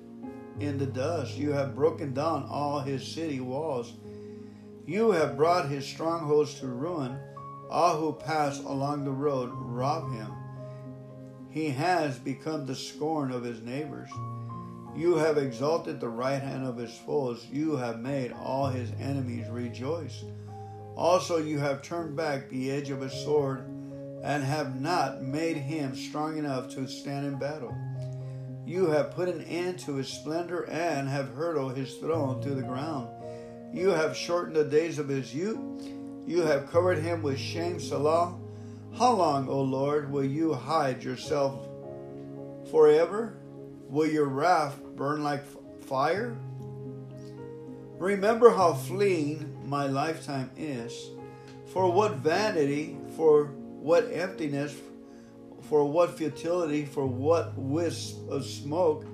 in 0.60 0.78
the 0.78 0.88
dust. 0.88 1.38
You 1.38 1.54
have 1.54 1.76
broken 1.76 2.14
down 2.14 2.48
all 2.50 2.82
his 2.82 3.08
city 3.08 3.40
walls. 3.40 3.94
You 4.86 5.12
have 5.12 5.38
brought 5.38 5.70
his 5.70 5.86
strongholds 5.86 6.60
to 6.60 6.68
ruin. 6.68 7.18
All 7.70 7.98
who 7.98 8.12
pass 8.12 8.60
along 8.60 9.06
the 9.06 9.12
road 9.12 9.52
rob 9.54 10.12
him. 10.12 10.32
He 11.50 11.70
has 11.70 12.20
become 12.20 12.66
the 12.66 12.76
scorn 12.76 13.32
of 13.32 13.44
his 13.44 13.62
neighbors. 13.62 14.10
You 14.96 15.16
have 15.18 15.38
exalted 15.38 16.00
the 16.00 16.08
right 16.08 16.42
hand 16.42 16.66
of 16.66 16.78
his 16.78 16.98
foes. 17.06 17.46
You 17.52 17.76
have 17.76 18.00
made 18.00 18.32
all 18.32 18.68
his 18.68 18.90
enemies 19.02 19.50
rejoice. 19.50 20.24
Also, 20.96 21.38
you 21.38 21.60
have 21.60 21.82
turned 21.82 22.16
back 22.16 22.48
the 22.48 22.72
edge 22.72 22.90
of 22.90 23.02
his 23.02 23.12
sword 23.12 23.66
and 24.24 24.44
have 24.44 24.80
not 24.80 25.22
made 25.22 25.58
him 25.58 25.94
strong 25.96 26.38
enough 26.38 26.70
to 26.76 26.88
stand 26.88 27.26
in 27.26 27.38
battle. 27.38 27.76
You 28.66 28.88
have 28.88 29.12
put 29.12 29.28
an 29.28 29.42
end 29.42 29.80
to 29.80 29.96
his 29.96 30.08
splendor 30.08 30.64
and 30.70 31.10
have 31.10 31.36
hurled 31.36 31.76
his 31.76 31.96
throne 31.96 32.42
to 32.42 32.56
the 32.56 32.64
ground. 32.64 33.10
You 33.74 33.90
have 33.90 34.16
shortened 34.16 34.56
the 34.56 34.64
days 34.64 34.98
of 34.98 35.10
his 35.10 35.36
youth. 35.36 35.60
You 36.26 36.42
have 36.44 36.72
covered 36.72 37.00
him 37.00 37.22
with 37.22 37.38
shame, 37.38 37.82
Selah. 37.82 38.34
How 38.98 39.12
long, 39.12 39.50
O 39.50 39.62
Lord, 39.62 40.10
will 40.10 40.24
you 40.24 40.54
hide 40.54 41.04
yourself 41.04 41.68
forever? 42.72 43.36
Will 43.90 44.08
your 44.08 44.26
wrath 44.26 44.80
burn 44.96 45.24
like 45.24 45.46
fire? 45.86 46.36
Remember 47.98 48.50
how 48.50 48.74
fleeting 48.74 49.58
my 49.66 49.88
lifetime 49.88 50.52
is. 50.58 51.10
For 51.68 51.92
what 51.92 52.16
vanity, 52.18 52.98
for 53.16 53.46
what 53.46 54.12
emptiness, 54.12 54.76
for 55.62 55.86
what 55.86 56.18
futility, 56.18 56.86
for 56.86 57.06
what 57.06 57.58
wisp 57.58 58.18
of 58.30 58.46
smoke 58.46 59.06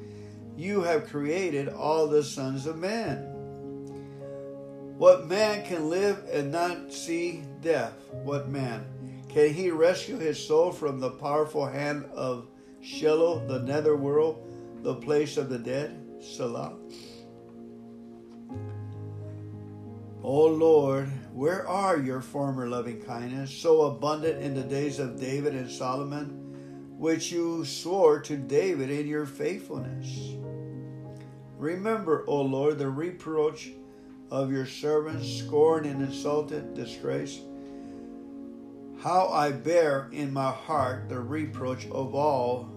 you 0.57 0.81
have 0.81 1.09
created 1.09 1.69
all 1.69 2.07
the 2.07 2.23
sons 2.23 2.65
of 2.65 2.77
man. 2.77 3.27
What 4.97 5.27
man 5.27 5.65
can 5.65 5.89
live 5.89 6.23
and 6.31 6.51
not 6.51 6.93
see 6.93 7.43
death? 7.61 7.93
What 8.11 8.49
man? 8.49 8.85
Can 9.29 9.53
he 9.53 9.71
rescue 9.71 10.17
his 10.17 10.37
soul 10.37 10.71
from 10.71 10.99
the 10.99 11.09
powerful 11.09 11.65
hand 11.65 12.05
of 12.13 12.47
Sheol, 12.81 13.39
the 13.47 13.59
netherworld, 13.59 14.50
the 14.81 14.95
place 14.95 15.37
of 15.37 15.49
the 15.49 15.59
dead? 15.59 15.97
Selah. 16.21 16.77
O 20.23 20.45
Lord, 20.45 21.07
where 21.33 21.67
are 21.67 21.97
your 21.97 22.21
former 22.21 22.67
loving 22.67 23.01
kindness, 23.01 23.51
so 23.51 23.83
abundant 23.83 24.41
in 24.41 24.53
the 24.53 24.63
days 24.63 24.99
of 24.99 25.19
David 25.19 25.55
and 25.55 25.69
Solomon, 25.69 26.95
which 26.97 27.31
you 27.31 27.65
swore 27.65 28.19
to 28.21 28.37
David 28.37 28.91
in 28.91 29.07
your 29.07 29.25
faithfulness? 29.25 30.35
Remember, 31.57 32.23
O 32.27 32.41
Lord, 32.41 32.77
the 32.77 32.89
reproach 32.89 33.69
of 34.29 34.51
your 34.51 34.65
servants, 34.65 35.27
scorn 35.27 35.85
and 35.85 36.01
insulted, 36.01 36.73
disgrace 36.73 37.39
how 39.01 39.29
I 39.29 39.51
bear 39.51 40.09
in 40.11 40.31
my 40.31 40.51
heart 40.51 41.09
the 41.09 41.19
reproach 41.19 41.87
of 41.87 42.13
all 42.13 42.69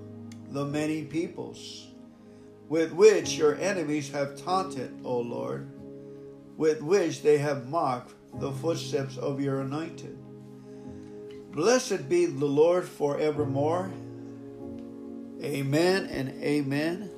the 0.50 0.64
many 0.64 1.04
peoples, 1.04 1.83
with 2.74 2.90
which 2.90 3.36
your 3.36 3.54
enemies 3.60 4.10
have 4.10 4.36
taunted, 4.42 4.92
O 5.04 5.20
Lord, 5.20 5.70
with 6.56 6.82
which 6.82 7.22
they 7.22 7.38
have 7.38 7.68
mocked 7.68 8.12
the 8.40 8.50
footsteps 8.50 9.16
of 9.16 9.40
your 9.40 9.60
anointed. 9.60 10.18
Blessed 11.52 12.08
be 12.08 12.26
the 12.26 12.44
Lord 12.44 12.84
forevermore. 12.84 13.92
Amen 15.40 16.06
and 16.06 16.30
amen. 16.42 17.13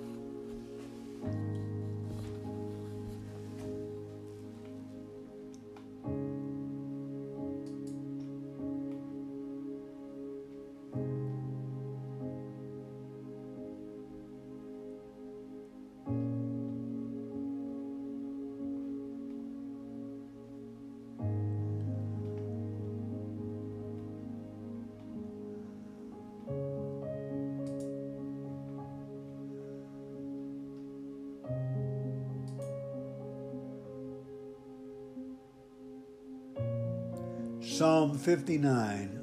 59 38.27 39.22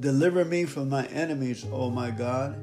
Deliver 0.00 0.44
me 0.44 0.64
from 0.64 0.88
my 0.88 1.06
enemies, 1.06 1.64
O 1.70 1.88
my 1.88 2.10
God. 2.10 2.60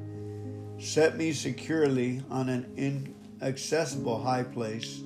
Set 0.78 1.16
me 1.16 1.32
securely 1.32 2.22
on 2.30 2.50
an 2.50 2.74
inaccessible 3.40 4.22
high 4.22 4.44
place, 4.44 5.02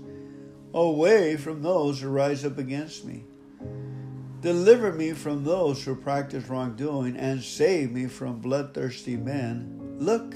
away 0.74 1.38
from 1.38 1.62
those 1.62 2.02
who 2.02 2.10
rise 2.10 2.44
up 2.44 2.58
against 2.58 3.06
me. 3.06 3.24
Deliver 4.42 4.92
me 4.92 5.12
from 5.12 5.44
those 5.44 5.86
who 5.86 5.94
practice 5.94 6.50
wrongdoing, 6.50 7.16
and 7.16 7.44
save 7.44 7.92
me 7.92 8.08
from 8.08 8.40
bloodthirsty 8.40 9.18
men. 9.18 9.98
Look, 10.00 10.34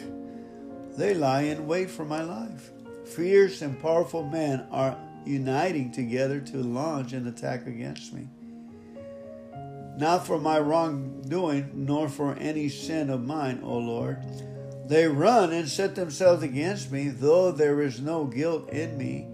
they 0.95 1.15
lie 1.15 1.41
in 1.41 1.65
wait 1.65 1.89
for 1.89 2.05
my 2.05 2.21
life. 2.21 2.69
Fierce 3.03 3.63
and 3.63 3.81
powerful 3.81 4.21
men 4.21 4.67
are 4.69 4.95
uniting 5.25 5.91
together 5.91 6.39
to 6.39 6.57
launch 6.57 7.13
an 7.13 7.25
attack 7.25 7.65
against 7.65 8.13
me 8.13 8.27
not 9.97 10.25
for 10.25 10.39
my 10.39 10.59
wrongdoing, 10.59 11.71
nor 11.73 12.09
for 12.09 12.35
any 12.35 12.69
sin 12.69 13.09
of 13.09 13.25
mine, 13.25 13.61
O 13.63 13.77
Lord. 13.77 14.17
They 14.87 15.07
run 15.07 15.51
and 15.51 15.67
set 15.67 15.95
themselves 15.95 16.43
against 16.43 16.91
me, 16.91 17.09
though 17.09 17.51
there 17.51 17.81
is 17.81 17.99
no 17.99 18.25
guilt 18.25 18.69
in 18.69 18.97
me. 18.97 19.27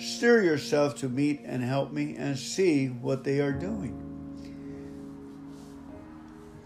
Stir 0.00 0.42
yourself 0.42 0.94
to 0.96 1.08
meet 1.08 1.42
and 1.44 1.62
help 1.62 1.92
me, 1.92 2.16
and 2.16 2.38
see 2.38 2.86
what 2.86 3.24
they 3.24 3.40
are 3.40 3.52
doing. 3.52 4.04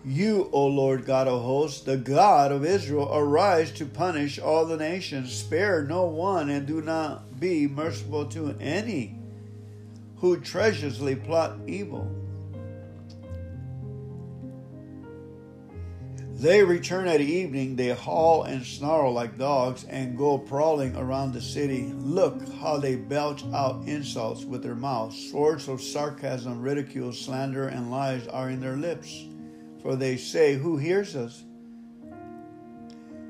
You, 0.04 0.48
O 0.52 0.66
Lord 0.66 1.06
God 1.06 1.28
of 1.28 1.42
hosts, 1.42 1.80
the 1.80 1.96
God 1.96 2.52
of 2.52 2.64
Israel, 2.64 3.08
arise 3.12 3.70
to 3.72 3.86
punish 3.86 4.38
all 4.38 4.66
the 4.66 4.76
nations. 4.76 5.32
Spare 5.32 5.84
no 5.84 6.04
one, 6.04 6.50
and 6.50 6.66
do 6.66 6.80
not 6.80 7.40
be 7.40 7.66
merciful 7.66 8.26
to 8.26 8.56
any 8.60 9.18
who 10.16 10.38
treacherously 10.40 11.16
plot 11.16 11.56
evil. 11.66 12.21
They 16.42 16.64
return 16.64 17.06
at 17.06 17.20
evening, 17.20 17.76
they 17.76 17.90
haul 17.90 18.42
and 18.42 18.66
snarl 18.66 19.12
like 19.12 19.38
dogs 19.38 19.84
and 19.84 20.18
go 20.18 20.38
prowling 20.38 20.96
around 20.96 21.32
the 21.32 21.40
city. 21.40 21.92
Look 21.94 22.52
how 22.54 22.78
they 22.78 22.96
belch 22.96 23.44
out 23.54 23.86
insults 23.86 24.44
with 24.44 24.64
their 24.64 24.74
mouths. 24.74 25.30
Swords 25.30 25.68
of 25.68 25.80
sarcasm, 25.80 26.60
ridicule, 26.60 27.12
slander, 27.12 27.68
and 27.68 27.92
lies 27.92 28.26
are 28.26 28.50
in 28.50 28.58
their 28.60 28.74
lips. 28.74 29.24
For 29.82 29.94
they 29.94 30.16
say, 30.16 30.56
Who 30.56 30.78
hears 30.78 31.14
us? 31.14 31.44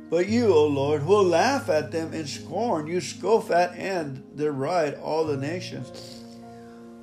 But 0.08 0.26
you, 0.30 0.46
O 0.46 0.66
Lord, 0.66 1.04
will 1.04 1.24
laugh 1.24 1.68
at 1.68 1.90
them 1.90 2.14
in 2.14 2.26
scorn. 2.26 2.86
You 2.86 3.02
scoff 3.02 3.50
at 3.50 3.76
and 3.76 4.24
deride 4.38 4.94
all 4.94 5.26
the 5.26 5.36
nations. 5.36 6.21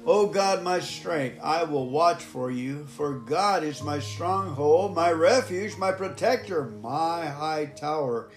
O 0.06 0.28
God, 0.28 0.64
my 0.64 0.80
strength, 0.80 1.39
I 1.43 1.64
will 1.64 1.89
watch 1.89 2.24
for 2.24 2.50
you, 2.50 2.86
for 2.86 3.14
God 3.14 3.64
is 3.64 3.84
my 3.84 4.00
stronghold, 4.00 4.95
my 4.95 5.12
refuge, 5.12 5.78
my 5.78 5.91
protector, 5.91 6.66
my 6.82 7.28
high 7.28 7.66
tower. 7.76 8.32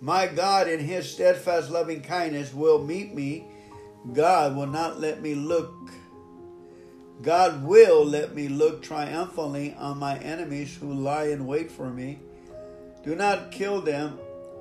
My 0.00 0.26
God, 0.26 0.68
in 0.68 0.80
his 0.80 1.10
steadfast 1.10 1.70
loving 1.70 2.00
kindness, 2.00 2.54
will 2.54 2.82
meet 2.82 3.14
me. 3.14 3.44
God 4.12 4.56
will 4.56 4.66
not 4.66 4.98
let 4.98 5.20
me 5.20 5.34
look 5.34 5.74
God 7.22 7.64
will 7.64 8.02
let 8.02 8.34
me 8.34 8.48
look 8.48 8.82
triumphantly 8.82 9.74
on 9.74 9.98
my 9.98 10.16
enemies 10.20 10.74
who 10.74 10.94
lie 10.94 11.24
in 11.24 11.46
wait 11.46 11.70
for 11.70 11.90
me. 11.90 12.18
Do 13.04 13.14
not 13.14 13.52
kill 13.52 13.82
them, 13.82 14.18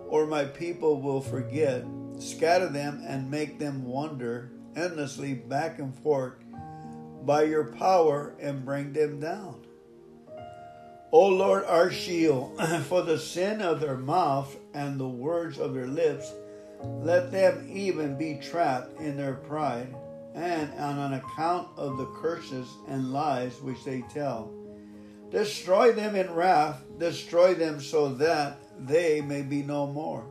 or 0.09 0.25
my 0.25 0.43
people 0.43 0.99
will 0.99 1.21
forget. 1.21 1.85
Scatter 2.17 2.67
them 2.67 3.01
and 3.07 3.31
make 3.31 3.59
them 3.59 3.85
wander 3.85 4.51
endlessly 4.75 5.33
back 5.33 5.79
and 5.79 5.95
forth 5.99 6.33
by 7.25 7.43
your 7.43 7.65
power 7.65 8.35
and 8.39 8.65
bring 8.65 8.93
them 8.93 9.19
down. 9.19 9.65
O 11.11 11.27
Lord, 11.27 11.65
our 11.65 11.89
shield, 11.91 12.59
for 12.83 13.01
the 13.01 13.17
sin 13.17 13.61
of 13.61 13.79
their 13.79 13.97
mouth 13.97 14.55
and 14.73 14.99
the 14.99 15.07
words 15.07 15.57
of 15.57 15.73
their 15.73 15.87
lips, 15.87 16.31
let 17.01 17.31
them 17.31 17.67
even 17.71 18.17
be 18.17 18.35
trapped 18.35 18.99
in 18.99 19.17
their 19.17 19.33
pride 19.33 19.93
and 20.35 20.71
on 20.79 21.13
account 21.13 21.67
of 21.77 21.97
the 21.97 22.05
curses 22.21 22.67
and 22.87 23.11
lies 23.11 23.59
which 23.61 23.83
they 23.83 24.01
tell. 24.13 24.51
Destroy 25.31 25.91
them 25.91 26.15
in 26.15 26.31
wrath, 26.33 26.81
destroy 26.97 27.53
them 27.53 27.81
so 27.81 28.09
that 28.15 28.59
they 28.79 29.21
may 29.21 29.41
be 29.41 29.61
no 29.61 29.87
more. 29.87 30.25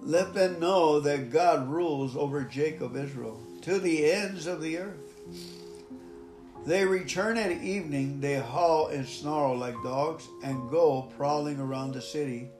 Let 0.00 0.32
them 0.34 0.60
know 0.60 1.00
that 1.00 1.30
God 1.30 1.68
rules 1.68 2.16
over 2.16 2.42
Jacob, 2.42 2.96
Israel, 2.96 3.42
to 3.62 3.78
the 3.78 4.10
ends 4.10 4.46
of 4.46 4.62
the 4.62 4.78
earth. 4.78 5.14
They 6.66 6.84
return 6.84 7.38
at 7.38 7.50
evening, 7.50 8.20
they 8.20 8.34
howl 8.34 8.88
and 8.88 9.06
snarl 9.06 9.56
like 9.56 9.82
dogs, 9.82 10.28
and 10.42 10.70
go 10.70 11.10
prowling 11.16 11.58
around 11.58 11.92
the 11.92 12.02
city. 12.02 12.50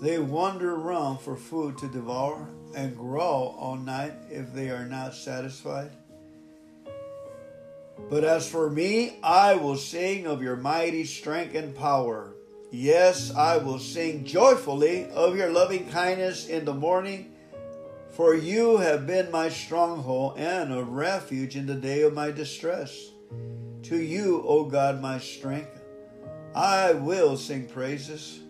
They 0.00 0.18
wander 0.18 0.74
around 0.74 1.20
for 1.20 1.36
food 1.36 1.78
to 1.78 1.88
devour, 1.88 2.48
and 2.74 2.96
growl 2.96 3.56
all 3.58 3.76
night 3.76 4.12
if 4.30 4.52
they 4.52 4.70
are 4.70 4.84
not 4.84 5.14
satisfied. 5.14 5.90
But 8.10 8.24
as 8.24 8.48
for 8.48 8.70
me, 8.70 9.18
I 9.22 9.54
will 9.54 9.76
sing 9.76 10.26
of 10.26 10.42
your 10.42 10.56
mighty 10.56 11.04
strength 11.04 11.54
and 11.54 11.74
power. 11.74 12.34
Yes, 12.70 13.34
I 13.34 13.56
will 13.56 13.78
sing 13.78 14.24
joyfully 14.24 15.08
of 15.10 15.36
your 15.36 15.50
loving 15.50 15.88
kindness 15.88 16.48
in 16.48 16.64
the 16.64 16.74
morning, 16.74 17.34
for 18.10 18.34
you 18.34 18.78
have 18.78 19.06
been 19.06 19.30
my 19.30 19.48
stronghold 19.48 20.38
and 20.38 20.72
a 20.72 20.82
refuge 20.82 21.56
in 21.56 21.66
the 21.66 21.74
day 21.74 22.02
of 22.02 22.14
my 22.14 22.30
distress. 22.30 23.10
To 23.84 23.96
you, 23.96 24.42
O 24.46 24.64
God, 24.64 25.00
my 25.00 25.18
strength, 25.18 25.80
I 26.54 26.92
will 26.92 27.36
sing 27.36 27.66
praises. 27.66 28.40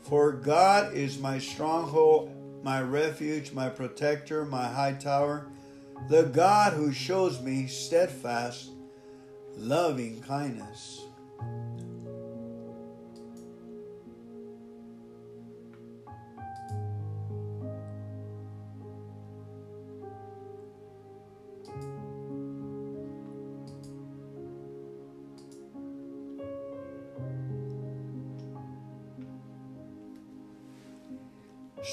For 0.00 0.32
God 0.32 0.94
is 0.94 1.18
my 1.18 1.38
stronghold 1.38 2.34
my 2.62 2.80
refuge, 2.82 3.52
my 3.52 3.68
protector, 3.68 4.44
my 4.44 4.68
high 4.68 4.92
tower, 4.92 5.46
the 6.08 6.24
God 6.24 6.74
who 6.74 6.92
shows 6.92 7.40
me 7.40 7.66
steadfast, 7.66 8.70
loving 9.56 10.20
kindness. 10.22 11.04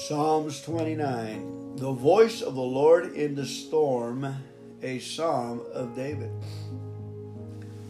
Psalms 0.08 0.62
29 0.62 1.76
The 1.76 1.92
voice 1.92 2.40
of 2.40 2.54
the 2.54 2.62
Lord 2.62 3.12
in 3.12 3.34
the 3.34 3.44
storm, 3.44 4.36
a 4.80 5.00
psalm 5.00 5.60
of 5.74 5.94
David. 5.94 6.30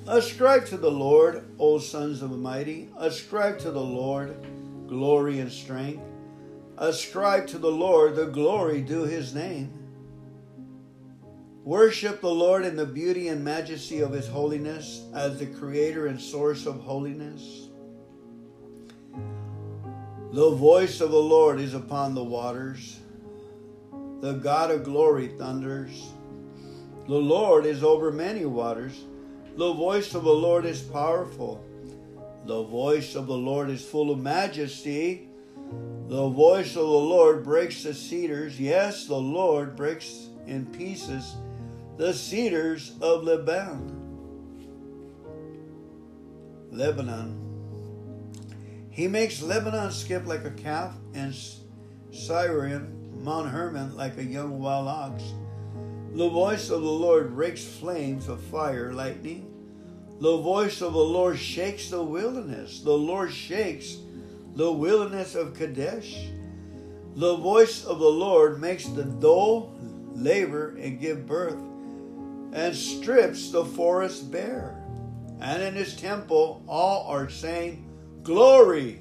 Ascribe 0.09 0.66
to 0.66 0.77
the 0.77 0.91
Lord, 0.91 1.45
O 1.61 1.79
sons 1.79 2.21
of 2.21 2.31
the 2.31 2.37
mighty, 2.37 2.89
ascribe 2.99 3.61
to 3.61 3.71
the 3.71 3.81
Lord 3.81 4.37
glory 4.89 5.39
and 5.39 5.53
strength. 5.53 6.03
Ascribe 6.77 7.47
to 7.47 7.59
the 7.59 7.71
Lord 7.71 8.16
the 8.16 8.27
glory 8.27 8.81
due 8.81 9.05
his 9.05 9.33
name. 9.33 9.73
Worship 11.62 12.21
the 12.21 12.29
Lord 12.29 12.64
in 12.64 12.75
the 12.75 12.85
beauty 12.85 13.29
and 13.29 13.45
majesty 13.45 14.01
of 14.01 14.11
his 14.11 14.27
holiness 14.27 15.05
as 15.14 15.39
the 15.39 15.47
creator 15.47 16.09
and 16.09 16.21
source 16.21 16.66
of 16.66 16.81
holiness. 16.81 17.68
The 20.33 20.51
voice 20.51 21.01
of 21.01 21.11
the 21.11 21.16
Lord 21.16 21.59
is 21.59 21.72
upon 21.72 22.14
the 22.14 22.22
waters. 22.22 23.01
The 24.20 24.35
God 24.35 24.70
of 24.70 24.85
glory 24.85 25.29
thunders. 25.29 26.11
The 27.07 27.14
Lord 27.14 27.64
is 27.64 27.83
over 27.83 28.12
many 28.12 28.45
waters. 28.45 29.05
The 29.57 29.72
voice 29.72 30.14
of 30.14 30.24
the 30.24 30.31
Lord 30.31 30.66
is 30.66 30.83
powerful. 30.83 31.64
The 32.45 32.62
voice 32.62 33.14
of 33.14 33.26
the 33.26 33.37
Lord 33.37 33.70
is 33.70 33.85
full 33.85 34.11
of 34.11 34.18
majesty. 34.20 35.29
The 36.09 36.29
voice 36.29 36.70
of 36.70 36.83
the 36.83 36.83
Lord 36.83 37.43
breaks 37.43 37.83
the 37.83 37.95
cedars. 37.95 38.61
Yes, 38.61 39.07
the 39.07 39.16
Lord 39.16 39.76
breaks 39.76 40.29
in 40.47 40.66
pieces 40.66 41.37
the 41.99 42.14
cedars 42.14 42.93
of 43.01 43.24
Lebanon. 43.24 43.95
Lebanon. 46.70 47.47
He 48.99 49.07
makes 49.07 49.40
Lebanon 49.40 49.92
skip 49.92 50.26
like 50.26 50.44
a 50.44 50.51
calf 50.51 50.92
and 51.14 51.32
Sirion, 52.11 53.22
Mount 53.22 53.49
Hermon, 53.49 53.96
like 53.96 54.18
a 54.18 54.24
young 54.24 54.59
wild 54.59 54.88
ox. 54.88 55.22
The 56.14 56.28
voice 56.28 56.68
of 56.68 56.82
the 56.82 56.90
Lord 56.90 57.30
rakes 57.30 57.64
flames 57.64 58.26
of 58.26 58.40
fire, 58.40 58.92
lightning. 58.92 59.55
The 60.20 60.38
voice 60.38 60.80
of 60.80 60.94
the 60.94 60.99
Lord 60.99 61.38
shakes 61.38 61.90
the 61.90 62.03
wilderness. 62.03 62.80
The 62.80 62.90
Lord 62.90 63.32
shakes 63.32 63.99
the 64.57 64.72
wilderness 64.72 65.36
of 65.36 65.55
Kadesh. 65.55 66.30
The 67.14 67.36
voice 67.36 67.84
of 67.84 68.01
the 68.01 68.11
Lord 68.11 68.61
makes 68.61 68.86
the 68.86 69.05
doe 69.05 69.70
labor 70.12 70.76
and 70.76 70.99
give 70.99 71.24
birth, 71.24 71.62
and 72.53 72.74
strips 72.74 73.53
the 73.53 73.64
forest 73.64 74.32
bare. 74.32 74.76
And 75.40 75.62
in 75.62 75.74
his 75.74 75.94
temple 75.94 76.64
all 76.66 77.07
are 77.07 77.28
saying, 77.30 77.88
glory. 78.29 79.01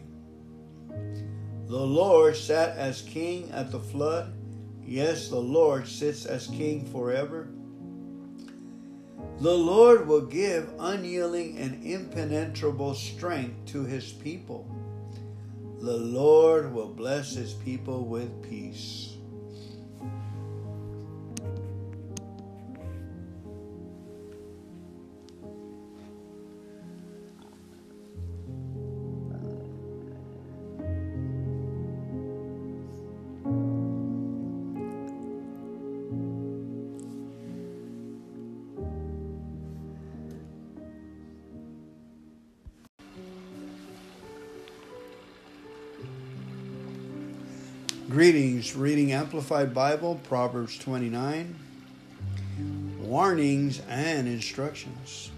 The 1.68 1.76
Lord 1.76 2.38
sat 2.38 2.78
as 2.78 3.02
king 3.02 3.52
at 3.52 3.72
the 3.74 3.80
flood. 3.80 4.34
Yes, 4.86 5.28
the 5.28 5.36
Lord 5.36 5.86
sits 5.86 6.26
as 6.26 6.48
king 6.48 6.86
forever. 6.94 7.50
The 9.42 9.54
Lord 9.54 10.08
will 10.08 10.26
give 10.26 10.72
unyielding 10.80 11.58
and 11.58 11.84
impenetrable 11.84 12.96
strength 12.96 13.66
to 13.74 13.84
his 13.84 14.14
people. 14.14 14.66
The 15.82 15.98
Lord 15.98 16.74
will 16.74 16.88
bless 16.88 17.36
his 17.36 17.52
people 17.52 18.06
with 18.06 18.50
peace. 18.50 19.07
Reading 48.58 49.12
Amplified 49.12 49.72
Bible, 49.72 50.20
Proverbs 50.24 50.80
29. 50.80 51.56
Warnings 53.00 53.82
and 53.88 54.28
instructions. 54.28 55.30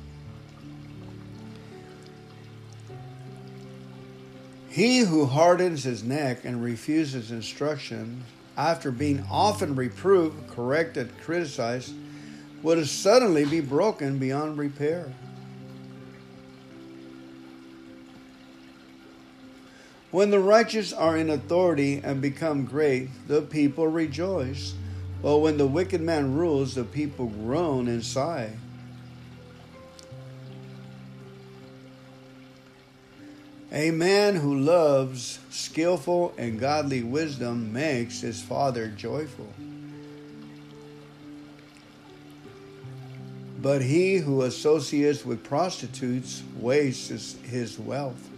He 4.69 4.99
who 4.99 5.25
hardens 5.25 5.83
his 5.83 6.01
neck 6.01 6.45
and 6.45 6.63
refuses 6.63 7.31
instruction, 7.31 8.23
after 8.55 8.89
being 8.89 9.25
often 9.29 9.75
reproved, 9.75 10.49
corrected, 10.49 11.11
criticized, 11.21 11.93
would 12.63 12.87
suddenly 12.87 13.43
be 13.43 13.59
broken 13.59 14.17
beyond 14.17 14.57
repair. 14.57 15.11
When 20.11 20.31
the 20.31 20.39
righteous 20.39 20.91
are 20.91 21.17
in 21.17 21.29
authority 21.29 22.01
and 22.03 22.21
become 22.21 22.65
great, 22.65 23.09
the 23.27 23.41
people 23.41 23.87
rejoice. 23.87 24.73
But 25.21 25.39
when 25.39 25.57
the 25.57 25.67
wicked 25.67 26.01
man 26.01 26.35
rules, 26.35 26.75
the 26.75 26.83
people 26.83 27.27
groan 27.27 27.87
and 27.87 28.03
sigh. 28.03 28.51
A 33.71 33.91
man 33.91 34.35
who 34.35 34.57
loves 34.59 35.39
skillful 35.51 36.33
and 36.37 36.59
godly 36.59 37.03
wisdom 37.03 37.71
makes 37.71 38.21
his 38.21 38.41
father 38.41 38.87
joyful. 38.87 39.53
but 43.61 43.81
he 43.81 44.17
who 44.17 44.43
associates 44.43 45.25
with 45.25 45.43
prostitutes 45.43 46.43
wastes 46.57 47.35
his 47.43 47.77
wealth. 47.77 48.28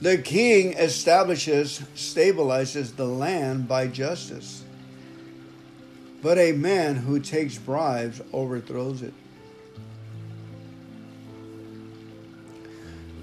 The 0.00 0.18
king 0.18 0.74
establishes, 0.74 1.80
stabilizes 1.94 2.96
the 2.96 3.06
land 3.06 3.66
by 3.66 3.86
justice, 3.86 4.62
but 6.22 6.36
a 6.38 6.52
man 6.52 6.96
who 6.96 7.18
takes 7.18 7.56
bribes 7.56 8.20
overthrows 8.32 9.02
it. 9.02 9.14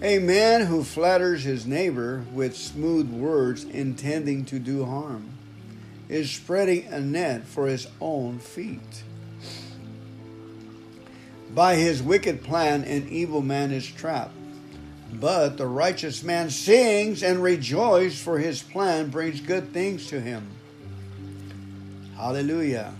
A 0.01 0.19
man 0.19 0.65
who 0.65 0.83
flatters 0.83 1.43
his 1.43 1.65
neighbor 1.65 2.25
with 2.33 2.57
smooth 2.57 3.09
words 3.09 3.63
intending 3.63 4.43
to 4.45 4.59
do 4.59 4.83
harm 4.83 5.29
is 6.09 6.29
spreading 6.29 6.87
a 6.87 6.99
net 6.99 7.45
for 7.45 7.67
his 7.67 7.87
own 8.01 8.39
feet. 8.39 9.03
By 11.53 11.75
his 11.75 12.01
wicked 12.01 12.43
plan, 12.43 12.83
an 12.83 13.07
evil 13.09 13.41
man 13.41 13.71
is 13.71 13.85
trapped. 13.85 14.33
But 15.19 15.57
the 15.57 15.67
righteous 15.67 16.23
man 16.23 16.49
sings 16.49 17.23
and 17.23 17.41
rejoices, 17.41 18.21
for 18.21 18.39
his 18.39 18.61
plan 18.61 19.09
brings 19.09 19.41
good 19.41 19.73
things 19.73 20.07
to 20.07 20.19
him. 20.19 20.47
Hallelujah. 22.15 22.93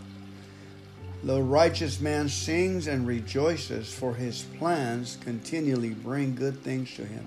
The 1.24 1.42
righteous 1.42 2.00
man 2.00 2.30
sings 2.30 2.88
and 2.88 3.08
rejoices, 3.08 3.94
for 3.94 4.14
his 4.14 4.44
plans 4.58 5.18
continually 5.22 5.94
bring 5.94 6.36
good 6.36 6.62
things 6.62 6.94
to 6.96 7.06
him. 7.06 7.26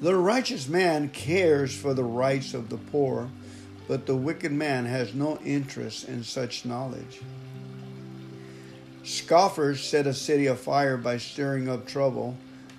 The 0.00 0.16
righteous 0.16 0.68
man 0.68 1.08
cares 1.10 1.74
for 1.74 1.94
the 1.94 2.04
rights 2.04 2.52
of 2.54 2.68
the 2.68 2.76
poor 2.76 3.30
but 3.86 4.06
the 4.06 4.16
wicked 4.16 4.52
man 4.52 4.86
has 4.86 5.14
no 5.14 5.38
interest 5.44 6.08
in 6.08 6.24
such 6.24 6.64
knowledge. 6.64 7.20
Scoffers 9.02 9.82
set 9.82 10.06
a 10.06 10.14
city 10.14 10.46
afire 10.46 10.96
by 10.96 11.18
stirring 11.18 11.68
up 11.68 11.86
trouble, 11.86 12.36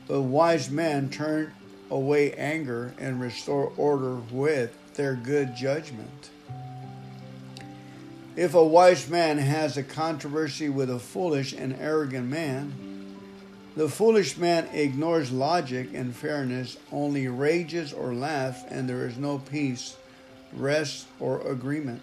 but 0.08 0.22
wise 0.22 0.70
men 0.70 1.10
turn 1.10 1.53
away 1.89 2.34
anger 2.34 2.93
and 2.97 3.22
restore 3.22 3.72
order 3.78 4.16
with 4.32 4.76
their 4.95 5.16
good 5.16 5.56
judgment. 5.56 6.30
If 8.36 8.53
a 8.53 8.66
wise 8.66 9.10
man 9.10 9.38
has 9.38 9.78
a 9.78 9.84
controversy 9.84 10.70
with 10.70 10.89
a 10.89 10.99
foolish 10.99 11.53
and 11.53 11.76
arrogant 11.80 12.28
man, 12.28 13.16
the 13.76 13.89
foolish 13.89 14.38
man 14.38 14.68
ignores 14.74 15.32
logic 15.32 15.89
and 15.93 16.16
fairness, 16.16 16.78
only 16.91 17.28
rages 17.28 17.93
or 17.93 18.14
laughs, 18.14 18.64
and 18.70 18.89
there 18.89 19.06
is 19.06 19.18
no 19.18 19.39
peace 19.39 19.97
rest, 20.56 21.08
or 21.20 21.41
agreement. 21.47 22.01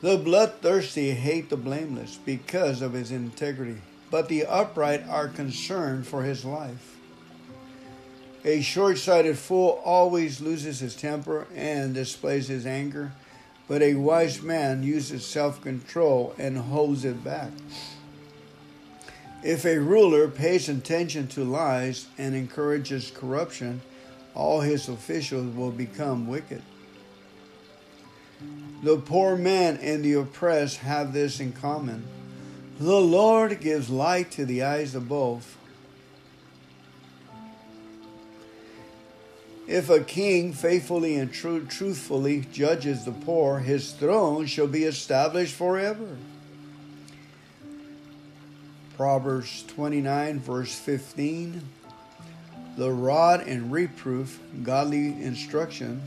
The 0.00 0.16
bloodthirsty 0.16 1.10
hate 1.10 1.50
the 1.50 1.56
blameless 1.56 2.18
because 2.24 2.80
of 2.80 2.94
his 2.94 3.10
integrity, 3.10 3.80
but 4.10 4.28
the 4.28 4.44
upright 4.46 5.08
are 5.08 5.28
concerned 5.28 6.06
for 6.06 6.22
his 6.22 6.44
life. 6.44 6.96
A 8.44 8.62
short 8.62 8.98
sighted 8.98 9.38
fool 9.38 9.80
always 9.84 10.40
loses 10.40 10.80
his 10.80 10.96
temper 10.96 11.46
and 11.54 11.94
displays 11.94 12.48
his 12.48 12.66
anger, 12.66 13.12
but 13.68 13.82
a 13.82 13.94
wise 13.94 14.40
man 14.42 14.82
uses 14.82 15.24
self 15.26 15.60
control 15.60 16.34
and 16.38 16.56
holds 16.56 17.04
it 17.04 17.22
back. 17.22 17.50
If 19.42 19.64
a 19.64 19.78
ruler 19.78 20.28
pays 20.28 20.68
attention 20.68 21.28
to 21.28 21.44
lies 21.44 22.06
and 22.18 22.34
encourages 22.34 23.10
corruption, 23.10 23.80
all 24.34 24.60
his 24.60 24.88
officials 24.88 25.54
will 25.54 25.70
become 25.70 26.26
wicked. 26.26 26.62
The 28.82 28.96
poor 28.96 29.36
man 29.36 29.76
and 29.78 30.02
the 30.02 30.14
oppressed 30.14 30.78
have 30.78 31.12
this 31.12 31.40
in 31.40 31.52
common. 31.52 32.04
The 32.80 32.98
Lord 32.98 33.60
gives 33.60 33.90
light 33.90 34.30
to 34.30 34.46
the 34.46 34.62
eyes 34.62 34.94
of 34.94 35.06
both. 35.06 35.58
If 39.68 39.90
a 39.90 40.00
king 40.00 40.54
faithfully 40.54 41.16
and 41.16 41.30
tr- 41.30 41.58
truthfully 41.58 42.40
judges 42.50 43.04
the 43.04 43.12
poor, 43.12 43.58
his 43.58 43.92
throne 43.92 44.46
shall 44.46 44.66
be 44.66 44.84
established 44.84 45.54
forever. 45.54 46.16
Proverbs 48.96 49.62
29, 49.64 50.40
verse 50.40 50.74
15 50.74 51.60
the 52.78 52.90
rod 52.90 53.46
and 53.46 53.70
reproof, 53.70 54.40
godly 54.62 55.22
instruction, 55.22 56.00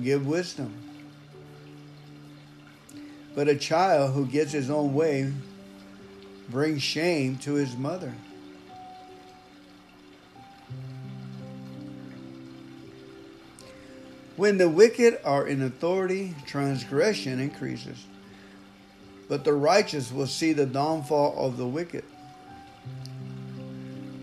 give 0.00 0.28
wisdom. 0.28 0.72
But 3.34 3.48
a 3.48 3.56
child 3.56 4.14
who 4.14 4.26
gets 4.26 4.52
his 4.52 4.70
own 4.70 4.94
way 4.94 5.32
brings 6.48 6.82
shame 6.82 7.36
to 7.38 7.54
his 7.54 7.76
mother. 7.76 8.12
When 14.36 14.56
the 14.56 14.68
wicked 14.68 15.18
are 15.24 15.46
in 15.46 15.62
authority, 15.62 16.34
transgression 16.46 17.40
increases. 17.40 18.06
But 19.28 19.44
the 19.44 19.52
righteous 19.52 20.12
will 20.12 20.28
see 20.28 20.52
the 20.52 20.64
downfall 20.64 21.34
of 21.36 21.56
the 21.56 21.66
wicked. 21.66 22.04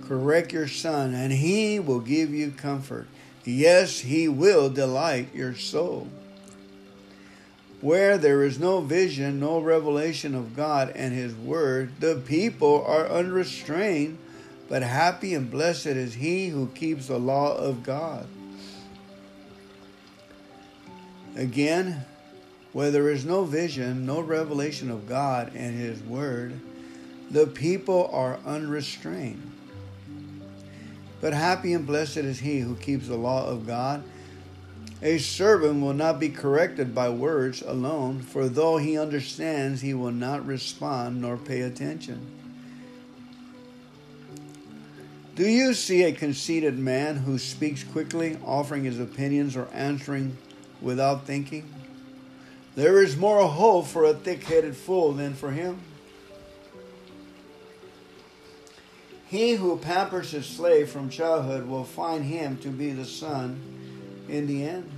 Correct 0.08 0.54
your 0.54 0.68
son, 0.68 1.14
and 1.14 1.34
he 1.34 1.80
will 1.80 2.00
give 2.00 2.30
you 2.30 2.52
comfort. 2.52 3.08
Yes, 3.44 4.00
he 4.00 4.28
will 4.28 4.70
delight 4.70 5.36
your 5.36 5.54
soul. 5.54 6.08
Where 7.86 8.18
there 8.18 8.42
is 8.42 8.58
no 8.58 8.82
vision, 8.82 9.40
no 9.40 9.60
revelation 9.60 10.34
of 10.34 10.56
God 10.56 10.94
and 10.96 11.14
his 11.14 11.36
word, 11.36 11.92
the 12.00 12.16
people 12.16 12.84
are 12.84 13.08
unrestrained, 13.08 14.18
but 14.68 14.82
happy 14.82 15.36
and 15.36 15.52
blessed 15.52 15.86
is 15.86 16.16
he 16.16 16.48
who 16.48 16.66
keeps 16.70 17.06
the 17.06 17.20
law 17.20 17.56
of 17.56 17.84
God. 17.84 18.26
Again, 21.36 22.04
where 22.74 22.90
there 22.90 23.12
is 23.12 23.24
no 23.24 23.44
vision, 23.44 24.04
no 24.04 24.20
revelation 24.20 24.90
of 24.90 25.08
God 25.08 25.52
and 25.54 25.78
his 25.78 26.02
word, 26.02 26.60
the 27.30 27.46
people 27.46 28.10
are 28.12 28.40
unrestrained. 28.48 29.52
But 31.22 31.34
happy 31.34 31.74
and 31.74 31.86
blessed 31.86 32.18
is 32.18 32.40
he 32.40 32.62
who 32.62 32.78
keeps 32.78 33.08
the 33.08 33.16
law 33.16 33.46
of 33.46 33.68
God. 33.68 34.04
A 35.06 35.20
servant 35.20 35.84
will 35.84 35.94
not 35.94 36.20
be 36.20 36.30
corrected 36.30 36.96
by 36.96 37.10
words 37.10 37.62
alone, 37.62 38.24
for 38.24 38.50
though 38.50 38.78
he 38.78 38.98
understands, 38.98 39.82
he 39.82 39.94
will 39.94 40.12
not 40.12 40.48
respond 40.48 41.22
nor 41.22 41.38
pay 41.38 41.62
attention. 41.62 42.26
Do 45.36 45.48
you 45.48 45.76
see 45.76 46.02
a 46.02 46.12
conceited 46.12 46.80
man 46.80 47.18
who 47.18 47.38
speaks 47.38 47.84
quickly, 47.84 48.40
offering 48.44 48.84
his 48.84 49.00
opinions 49.00 49.56
or 49.56 49.68
answering 49.74 50.40
without 50.82 51.28
thinking? 51.28 51.72
There 52.74 53.00
is 53.04 53.16
more 53.16 53.48
hope 53.48 53.86
for 53.86 54.06
a 54.06 54.14
thick 54.16 54.44
headed 54.46 54.76
fool 54.76 55.14
than 55.14 55.36
for 55.36 55.52
him. 55.52 55.82
He 59.28 59.54
who 59.54 59.78
pampers 59.78 60.32
his 60.32 60.48
slave 60.48 60.90
from 60.90 61.12
childhood 61.12 61.68
will 61.68 61.84
find 61.84 62.26
him 62.26 62.58
to 62.58 62.70
be 62.70 62.90
the 62.90 63.06
son 63.06 63.75
in 64.30 64.48
the 64.48 64.66
end. 64.66 64.90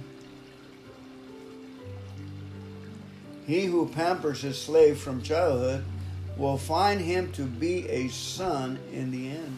He 3.45 3.65
who 3.65 3.87
pampers 3.87 4.41
his 4.41 4.61
slave 4.61 4.99
from 4.99 5.21
childhood 5.21 5.85
will 6.35 6.57
find 6.57 6.99
him 6.99 7.31
to 7.33 7.43
be 7.43 7.87
a 7.89 8.09
son 8.09 8.77
in 8.91 9.11
the 9.11 9.29
end. 9.29 9.57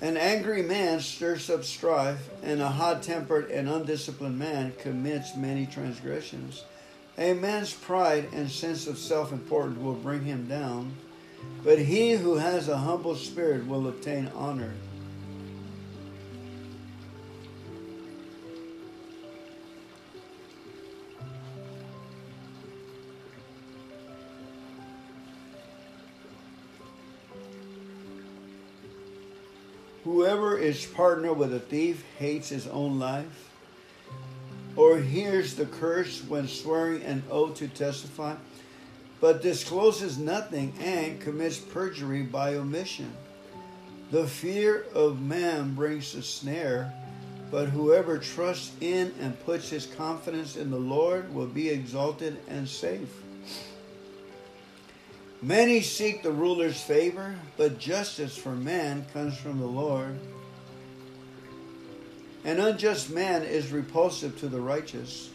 An 0.00 0.16
angry 0.16 0.62
man 0.62 1.00
stirs 1.00 1.48
up 1.48 1.64
strife, 1.64 2.28
and 2.42 2.60
a 2.60 2.68
hot 2.68 3.02
tempered 3.02 3.50
and 3.50 3.68
undisciplined 3.68 4.38
man 4.38 4.74
commits 4.78 5.36
many 5.36 5.64
transgressions. 5.64 6.64
A 7.16 7.32
man's 7.32 7.72
pride 7.72 8.28
and 8.32 8.50
sense 8.50 8.86
of 8.86 8.98
self 8.98 9.32
importance 9.32 9.78
will 9.78 9.94
bring 9.94 10.24
him 10.24 10.48
down 10.48 10.92
but 11.64 11.78
he 11.78 12.12
who 12.12 12.36
has 12.36 12.68
a 12.68 12.76
humble 12.76 13.14
spirit 13.14 13.66
will 13.66 13.88
obtain 13.88 14.30
honor. 14.34 14.72
Whoever 30.06 30.56
is 30.56 30.86
partner 30.86 31.34
with 31.34 31.52
a 31.52 31.60
thief 31.60 32.02
hates 32.18 32.48
his 32.48 32.66
own 32.68 32.98
life, 32.98 33.50
or 34.76 34.98
hears 34.98 35.56
the 35.56 35.66
curse 35.66 36.22
when 36.22 36.48
swearing 36.48 37.02
an 37.02 37.24
oath 37.30 37.56
to 37.56 37.68
testify 37.68 38.36
but 39.20 39.42
discloses 39.42 40.18
nothing 40.18 40.72
and 40.80 41.20
commits 41.20 41.58
perjury 41.58 42.22
by 42.22 42.54
omission. 42.54 43.12
The 44.12 44.26
fear 44.26 44.86
of 44.94 45.20
man 45.20 45.74
brings 45.74 46.14
a 46.14 46.22
snare, 46.22 46.92
But 47.50 47.70
whoever 47.70 48.18
trusts 48.18 48.72
in 48.80 49.12
and 49.20 49.38
puts 49.44 49.70
his 49.70 49.86
confidence 49.86 50.56
in 50.56 50.70
the 50.70 50.78
Lord 50.78 51.34
will 51.34 51.46
be 51.46 51.68
exalted 51.68 52.36
and 52.48 52.68
safe. 52.68 53.08
Many 55.42 55.82
seek 55.82 56.22
the 56.22 56.32
ruler's 56.32 56.80
favor, 56.80 57.36
but 57.56 57.78
justice 57.78 58.36
for 58.36 58.52
man 58.52 59.04
comes 59.12 59.36
from 59.36 59.60
the 59.60 59.66
Lord. 59.66 60.18
An 62.44 62.58
unjust 62.58 63.10
man 63.10 63.42
is 63.42 63.70
repulsive 63.70 64.38
to 64.40 64.48
the 64.48 64.60
righteous, 64.60 65.30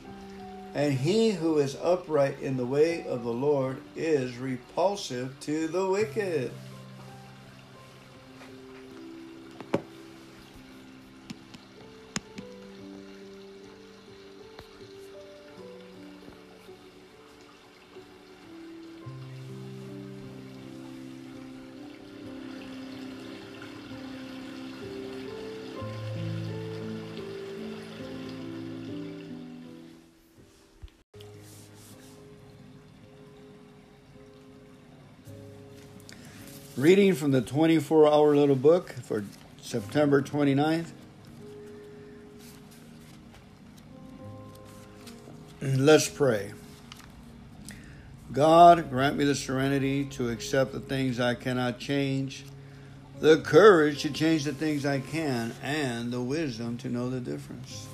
and 0.73 0.93
he 0.93 1.31
who 1.31 1.59
is 1.59 1.77
upright 1.83 2.39
in 2.41 2.57
the 2.57 2.65
way 2.65 3.05
of 3.05 3.23
the 3.23 3.31
Lord 3.31 3.77
is 3.95 4.37
repulsive 4.37 5.39
to 5.41 5.67
the 5.67 5.85
wicked. 5.85 6.51
Reading 36.81 37.13
from 37.13 37.29
the 37.29 37.43
24 37.43 38.07
hour 38.07 38.35
little 38.35 38.55
book 38.55 38.89
for 39.03 39.23
September 39.61 40.19
29th. 40.19 40.87
Let's 45.61 46.09
pray. 46.09 46.53
God, 48.31 48.89
grant 48.89 49.15
me 49.15 49.25
the 49.25 49.35
serenity 49.35 50.05
to 50.05 50.29
accept 50.29 50.71
the 50.71 50.79
things 50.79 51.19
I 51.19 51.35
cannot 51.35 51.77
change, 51.77 52.45
the 53.19 53.37
courage 53.37 54.01
to 54.01 54.09
change 54.09 54.45
the 54.45 54.53
things 54.53 54.83
I 54.83 55.01
can, 55.01 55.53
and 55.61 56.11
the 56.11 56.21
wisdom 56.21 56.79
to 56.79 56.89
know 56.89 57.11
the 57.11 57.19
difference. 57.19 57.85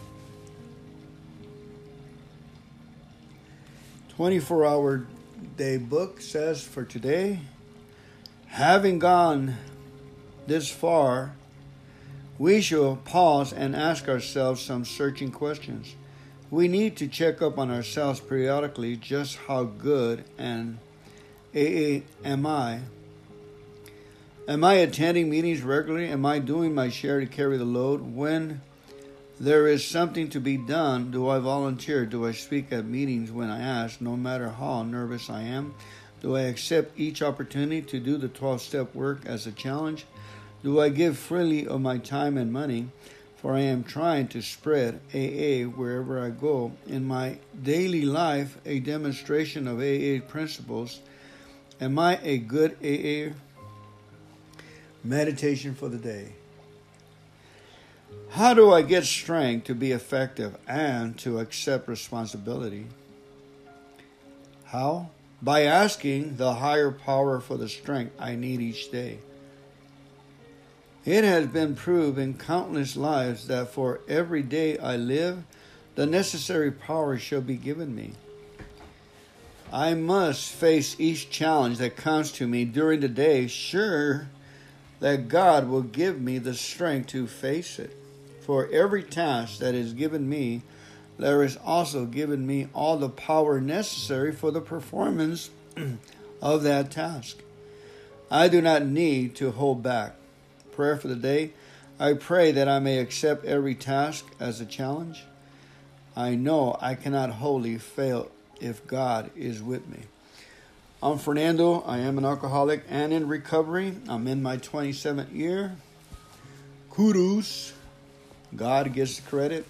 24 4.15 4.65
hour 4.65 5.05
day 5.57 5.75
book 5.75 6.21
says 6.21 6.63
for 6.63 6.85
today, 6.85 7.41
Having 8.47 8.99
gone 8.99 9.55
this 10.47 10.69
far, 10.69 11.35
we 12.39 12.61
shall 12.61 12.95
pause 12.95 13.53
and 13.53 13.75
ask 13.75 14.07
ourselves 14.07 14.61
some 14.61 14.85
searching 14.85 15.31
questions. 15.31 15.95
We 16.49 16.67
need 16.67 16.95
to 16.97 17.07
check 17.07 17.41
up 17.41 17.57
on 17.57 17.69
ourselves 17.69 18.19
periodically 18.19 18.95
just 18.95 19.35
how 19.35 19.65
good 19.65 20.23
and 20.37 20.79
AA 21.53 22.01
am 22.23 22.45
I? 22.45 22.79
Am 24.47 24.63
I 24.63 24.75
attending 24.75 25.29
meetings 25.29 25.61
regularly? 25.61 26.07
Am 26.07 26.25
I 26.25 26.39
doing 26.39 26.73
my 26.73 26.89
share 26.89 27.19
to 27.19 27.25
carry 27.25 27.57
the 27.57 27.65
load? 27.65 28.15
When 28.15 28.61
there 29.39 29.67
is 29.67 29.85
something 29.85 30.29
to 30.29 30.39
be 30.39 30.55
done, 30.55 31.11
do 31.11 31.27
I 31.27 31.39
volunteer? 31.39 32.05
Do 32.05 32.25
I 32.25 32.31
speak 32.31 32.71
at 32.71 32.85
meetings 32.85 33.31
when 33.31 33.49
I 33.49 33.59
ask, 33.59 33.99
no 33.99 34.15
matter 34.15 34.49
how 34.49 34.83
nervous 34.83 35.29
I 35.29 35.41
am? 35.41 35.75
Do 36.21 36.35
I 36.35 36.41
accept 36.41 36.99
each 36.99 37.21
opportunity 37.21 37.81
to 37.83 37.99
do 37.99 38.17
the 38.17 38.27
12 38.27 38.61
step 38.61 38.95
work 38.95 39.25
as 39.25 39.45
a 39.45 39.51
challenge? 39.51 40.05
Do 40.63 40.79
I 40.79 40.89
give 40.89 41.17
freely 41.17 41.67
of 41.67 41.81
my 41.81 41.97
time 41.97 42.37
and 42.37 42.51
money? 42.51 42.89
For 43.37 43.53
I 43.53 43.59
am 43.59 43.83
trying 43.83 44.29
to 44.29 44.41
spread 44.41 44.99
AA 45.13 45.69
wherever 45.69 46.19
I 46.19 46.31
go. 46.31 46.71
In 46.87 47.05
my 47.05 47.37
daily 47.61 48.03
life, 48.03 48.57
a 48.65 48.79
demonstration 48.79 49.67
of 49.67 49.77
AA 49.77 50.25
principles. 50.27 50.99
Am 51.79 51.99
I 51.99 52.19
a 52.23 52.39
good 52.39 52.77
AA? 52.83 53.35
Meditation 55.03 55.75
for 55.75 55.87
the 55.87 55.97
day. 55.97 56.33
How 58.29 58.55
do 58.55 58.73
I 58.73 58.81
get 58.81 59.05
strength 59.05 59.67
to 59.67 59.75
be 59.75 59.91
effective 59.91 60.57
and 60.67 61.17
to 61.19 61.39
accept 61.39 61.87
responsibility? 61.87 62.87
How? 64.65 65.11
By 65.41 65.63
asking 65.63 66.37
the 66.37 66.55
higher 66.55 66.91
power 66.91 67.39
for 67.39 67.57
the 67.57 67.69
strength 67.69 68.15
I 68.19 68.35
need 68.35 68.59
each 68.61 68.91
day. 68.91 69.19
It 71.05 71.23
has 71.23 71.47
been 71.47 71.75
proved 71.75 72.17
in 72.17 72.33
countless 72.33 72.97
lives 72.97 73.47
that 73.47 73.69
for 73.69 74.01
every 74.09 74.41
day 74.43 74.77
I 74.77 74.97
live, 74.97 75.43
the 75.95 76.05
necessary 76.05 76.71
power 76.71 77.17
shall 77.17 77.41
be 77.41 77.55
given 77.55 77.95
me. 77.95 78.11
I 79.71 79.93
must 79.93 80.51
face 80.51 80.95
each 80.99 81.29
challenge 81.29 81.77
that 81.77 81.95
comes 81.95 82.31
to 82.33 82.47
me 82.47 82.65
during 82.65 82.99
the 82.99 83.07
day, 83.07 83.47
sure 83.47 84.27
that 84.99 85.27
God 85.27 85.67
will 85.69 85.81
give 85.81 86.19
me 86.19 86.39
the 86.39 86.53
strength 86.53 87.07
to 87.09 87.27
face 87.27 87.79
it. 87.79 87.95
For 88.41 88.67
every 88.71 89.03
task 89.03 89.59
that 89.59 89.75
is 89.75 89.93
given 89.93 90.27
me, 90.27 90.61
there 91.17 91.43
is 91.43 91.57
also 91.57 92.05
given 92.05 92.45
me 92.45 92.67
all 92.73 92.97
the 92.97 93.09
power 93.09 93.59
necessary 93.59 94.31
for 94.31 94.51
the 94.51 94.61
performance 94.61 95.49
of 96.41 96.63
that 96.63 96.91
task. 96.91 97.37
I 98.29 98.47
do 98.47 98.61
not 98.61 98.85
need 98.85 99.35
to 99.37 99.51
hold 99.51 99.81
back. 99.81 100.15
Prayer 100.71 100.97
for 100.97 101.07
the 101.07 101.15
day. 101.15 101.53
I 101.99 102.13
pray 102.13 102.51
that 102.51 102.67
I 102.67 102.79
may 102.79 102.99
accept 102.99 103.45
every 103.45 103.73
task 103.73 104.25
as 104.39 104.61
a 104.61 104.65
challenge. 104.65 105.23
I 106.15 106.35
know 106.35 106.77
I 106.79 106.93
cannot 106.95 107.31
wholly 107.31 107.77
fail 107.77 108.29
if 108.61 108.85
God 108.85 109.31
is 109.35 109.63
with 109.63 109.87
me. 109.87 109.99
I'm 111.01 111.17
Fernando. 111.17 111.81
I 111.81 111.99
am 111.99 112.17
an 112.17 112.25
alcoholic 112.25 112.83
and 112.89 113.13
in 113.13 113.27
recovery. 113.27 113.95
I'm 114.07 114.27
in 114.27 114.43
my 114.43 114.57
27th 114.57 115.33
year. 115.33 115.75
Kudos. 116.91 117.73
God 118.55 118.93
gets 118.93 119.19
the 119.19 119.29
credit. 119.29 119.65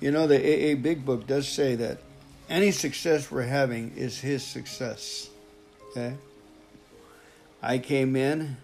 You 0.00 0.10
know, 0.10 0.26
the 0.26 0.36
AA 0.38 0.74
Big 0.76 1.04
Book 1.04 1.26
does 1.26 1.48
say 1.48 1.74
that 1.76 1.98
any 2.48 2.70
success 2.70 3.30
we're 3.30 3.42
having 3.42 3.92
is 3.96 4.18
His 4.18 4.42
success. 4.42 5.28
Okay? 5.90 6.14
I 7.62 7.78
came 7.78 8.16
in 8.16 8.56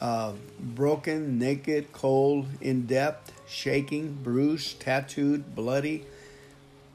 uh, 0.00 0.32
broken, 0.60 1.38
naked, 1.38 1.92
cold, 1.92 2.46
in 2.60 2.86
depth, 2.86 3.32
shaking, 3.48 4.14
bruised, 4.22 4.80
tattooed, 4.80 5.54
bloody, 5.54 6.06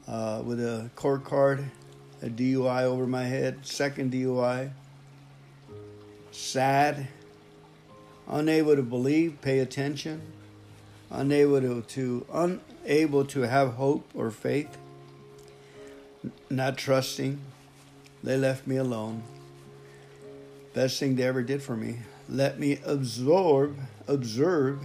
uh, 0.08 0.42
with 0.44 0.60
a 0.60 0.90
court 0.96 1.24
card, 1.24 1.64
a 2.22 2.28
DUI 2.28 2.82
over 2.82 3.06
my 3.06 3.24
head, 3.24 3.66
second 3.66 4.12
DUI, 4.12 4.70
sad, 6.30 7.08
unable 8.28 8.76
to 8.76 8.82
believe, 8.82 9.40
pay 9.42 9.58
attention, 9.58 10.22
unable 11.10 11.60
to, 11.60 11.82
to 11.82 12.26
un, 12.32 12.60
able 12.86 13.24
to 13.26 13.42
have 13.42 13.74
hope 13.74 14.08
or 14.14 14.30
faith, 14.30 14.76
not 16.50 16.76
trusting. 16.76 17.40
They 18.22 18.36
left 18.36 18.66
me 18.66 18.76
alone. 18.76 19.22
Best 20.72 20.98
thing 20.98 21.16
they 21.16 21.24
ever 21.24 21.42
did 21.42 21.62
for 21.62 21.76
me. 21.76 21.98
Let 22.28 22.58
me 22.58 22.78
absorb, 22.84 23.76
observe 24.08 24.80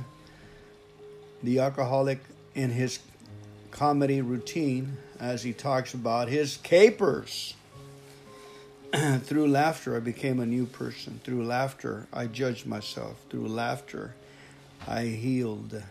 the 1.41 1.59
alcoholic 1.59 2.19
in 2.53 2.71
his 2.71 2.99
comedy 3.71 4.21
routine 4.21 4.97
as 5.19 5.43
he 5.43 5.53
talks 5.53 5.93
about 5.93 6.27
his 6.27 6.57
capers. 6.57 7.55
Through 8.93 9.47
laughter, 9.47 9.95
I 9.95 9.99
became 9.99 10.39
a 10.39 10.45
new 10.45 10.65
person. 10.65 11.21
Through 11.23 11.45
laughter, 11.45 12.07
I 12.11 12.25
judged 12.25 12.65
myself. 12.65 13.23
Through 13.29 13.47
laughter, 13.47 14.15
I 14.87 15.05
healed. 15.05 15.81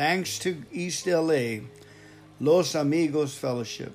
Thanks 0.00 0.38
to 0.38 0.62
East 0.72 1.06
LA, 1.06 1.58
Los 2.40 2.74
Amigos 2.74 3.34
Fellowship. 3.34 3.92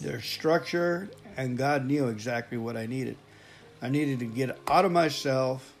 Their 0.00 0.20
structure, 0.20 1.08
and 1.36 1.56
God 1.56 1.86
knew 1.86 2.08
exactly 2.08 2.58
what 2.58 2.76
I 2.76 2.86
needed. 2.86 3.16
I 3.80 3.90
needed 3.90 4.18
to 4.18 4.24
get 4.24 4.58
out 4.66 4.84
of 4.84 4.90
myself 4.90 5.72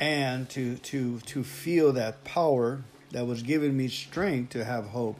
and 0.00 0.50
to 0.50 0.78
to 0.78 1.20
to 1.20 1.44
feel 1.44 1.92
that 1.92 2.24
power 2.24 2.82
that 3.12 3.24
was 3.24 3.44
giving 3.44 3.76
me 3.76 3.86
strength 3.86 4.50
to 4.54 4.64
have 4.64 4.86
hope 4.86 5.16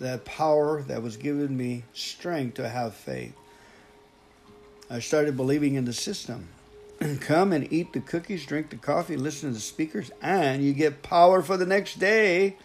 that 0.00 0.24
power 0.24 0.82
that 0.82 1.00
was 1.00 1.16
giving 1.16 1.56
me 1.56 1.84
strength 1.92 2.54
to 2.54 2.68
have 2.68 2.92
faith 2.92 3.34
i 4.90 4.98
started 4.98 5.36
believing 5.36 5.74
in 5.74 5.84
the 5.84 5.92
system 5.92 6.48
come 7.20 7.52
and 7.52 7.72
eat 7.72 7.92
the 7.92 8.00
cookies, 8.00 8.44
drink 8.46 8.70
the 8.70 8.76
coffee, 8.76 9.16
listen 9.16 9.50
to 9.50 9.54
the 9.54 9.60
speakers, 9.60 10.10
and 10.20 10.64
you 10.64 10.72
get 10.72 11.02
power 11.02 11.42
for 11.42 11.56
the 11.56 11.66
next 11.66 11.98
day. 11.98 12.56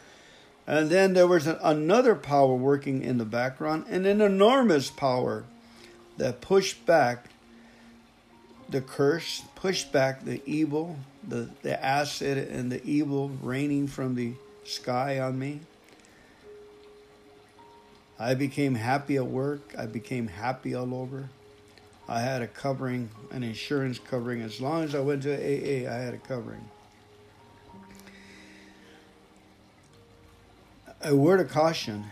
And 0.66 0.90
then 0.90 1.14
there 1.14 1.28
was 1.28 1.46
an, 1.46 1.58
another 1.62 2.16
power 2.16 2.56
working 2.56 3.04
in 3.04 3.18
the 3.18 3.26
background, 3.26 3.86
and 3.90 4.06
an 4.06 4.22
enormous 4.22 4.90
power 4.90 5.44
that 6.18 6.42
pushed 6.42 6.86
back 6.86 7.30
the 8.70 8.82
curse, 8.82 9.44
pushed 9.56 9.92
back 9.92 10.24
the 10.24 10.42
evil, 10.46 10.98
the, 11.28 11.50
the 11.62 11.84
acid 11.84 12.38
and 12.38 12.72
the 12.72 12.84
evil 12.84 13.30
raining 13.42 13.88
from 13.88 14.16
the 14.16 14.34
sky 14.64 15.20
on 15.20 15.38
me. 15.38 15.60
I 18.18 18.36
became 18.36 18.76
happy 18.76 19.18
at 19.18 19.26
work. 19.26 19.76
I 19.78 19.86
became 19.86 20.28
happy 20.28 20.74
all 20.74 20.94
over. 20.96 21.30
I 22.14 22.20
had 22.20 22.44
a 22.44 22.48
covering, 22.48 23.10
an 23.32 23.42
insurance 23.42 23.98
covering. 23.98 24.44
As 24.44 24.62
long 24.62 24.84
as 24.84 24.94
I 24.94 25.00
went 25.00 25.24
to 25.24 25.34
AA, 25.34 25.92
I 25.92 25.96
had 25.96 26.14
a 26.14 26.20
covering. 26.20 26.64
A 31.02 31.16
word 31.16 31.40
of 31.40 31.50
caution. 31.50 32.06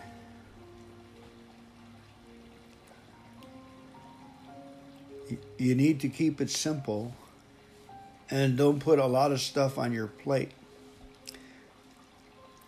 You 5.59 5.75
need 5.75 5.99
to 5.99 6.09
keep 6.09 6.41
it 6.41 6.49
simple 6.49 7.13
and 8.31 8.57
don't 8.57 8.79
put 8.79 8.97
a 8.97 9.05
lot 9.05 9.31
of 9.31 9.39
stuff 9.39 9.77
on 9.77 9.93
your 9.93 10.07
plate. 10.07 10.49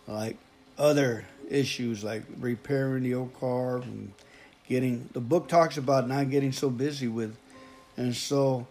Like 0.06 0.36
other 0.78 1.24
issues 1.50 2.04
like 2.04 2.22
repairing 2.38 3.02
the 3.02 3.14
old 3.14 3.34
car 3.40 3.78
and 3.78 4.12
getting 4.68 5.08
the 5.12 5.20
book 5.20 5.48
talks 5.48 5.76
about 5.76 6.08
not 6.08 6.30
getting 6.30 6.52
so 6.52 6.70
busy 6.70 7.08
with 7.08 7.36
and 7.96 8.14
so 8.14 8.66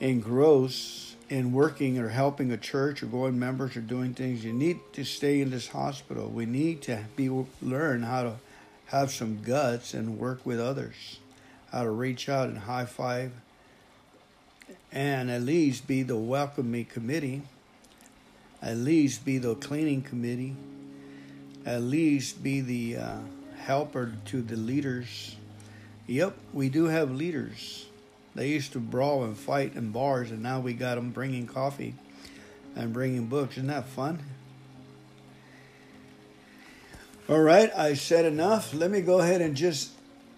engrossed 0.00 1.16
in 1.30 1.52
working 1.52 1.98
or 1.98 2.08
helping 2.08 2.52
a 2.52 2.56
church 2.56 3.02
or 3.02 3.06
going 3.06 3.38
members 3.38 3.76
or 3.76 3.80
doing 3.80 4.12
things 4.14 4.44
you 4.44 4.52
need 4.52 4.78
to 4.92 5.04
stay 5.04 5.40
in 5.40 5.50
this 5.50 5.68
hospital. 5.68 6.28
We 6.28 6.46
need 6.46 6.82
to 6.82 7.04
be 7.16 7.28
learn 7.62 8.02
how 8.02 8.22
to 8.24 8.34
have 8.86 9.10
some 9.10 9.42
guts 9.42 9.94
and 9.94 10.18
work 10.18 10.44
with 10.44 10.60
others 10.60 11.18
how 11.72 11.82
to 11.82 11.90
reach 11.90 12.28
out 12.28 12.48
and 12.48 12.58
high 12.58 12.84
five 12.84 13.32
and 14.92 15.28
at 15.28 15.42
least 15.42 15.88
be 15.88 16.04
the 16.04 16.16
welcome 16.16 16.70
me 16.70 16.84
committee 16.84 17.42
at 18.62 18.76
least 18.76 19.24
be 19.24 19.38
the 19.38 19.56
cleaning 19.56 20.00
committee 20.00 20.54
at 21.66 21.82
least 21.82 22.40
be 22.44 22.60
the 22.60 22.96
uh, 22.96 23.18
helper 23.64 24.12
to 24.26 24.42
the 24.42 24.56
leaders. 24.56 25.36
Yep, 26.06 26.36
we 26.52 26.68
do 26.68 26.84
have 26.84 27.10
leaders. 27.10 27.86
They 28.34 28.48
used 28.48 28.72
to 28.72 28.80
brawl 28.80 29.24
and 29.24 29.36
fight 29.36 29.74
in 29.74 29.90
bars, 29.90 30.30
and 30.30 30.42
now 30.42 30.60
we 30.60 30.74
got 30.74 30.96
them 30.96 31.10
bringing 31.10 31.46
coffee 31.46 31.94
and 32.76 32.92
bringing 32.92 33.26
books. 33.26 33.56
Isn't 33.56 33.68
that 33.68 33.86
fun? 33.86 34.18
All 37.28 37.40
right, 37.40 37.72
I 37.74 37.94
said 37.94 38.26
enough. 38.26 38.74
Let 38.74 38.90
me 38.90 39.00
go 39.00 39.20
ahead 39.20 39.40
and 39.40 39.56
just 39.56 39.92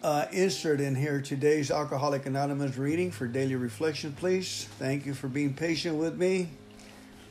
uh, 0.04 0.26
insert 0.30 0.80
in 0.80 0.94
here 0.94 1.20
today's 1.20 1.72
Alcoholic 1.72 2.26
Anonymous 2.26 2.76
reading 2.76 3.10
for 3.10 3.26
daily 3.26 3.56
reflection, 3.56 4.12
please. 4.12 4.68
Thank 4.78 5.04
you 5.04 5.14
for 5.14 5.26
being 5.26 5.52
patient 5.52 5.96
with 5.96 6.16
me. 6.16 6.50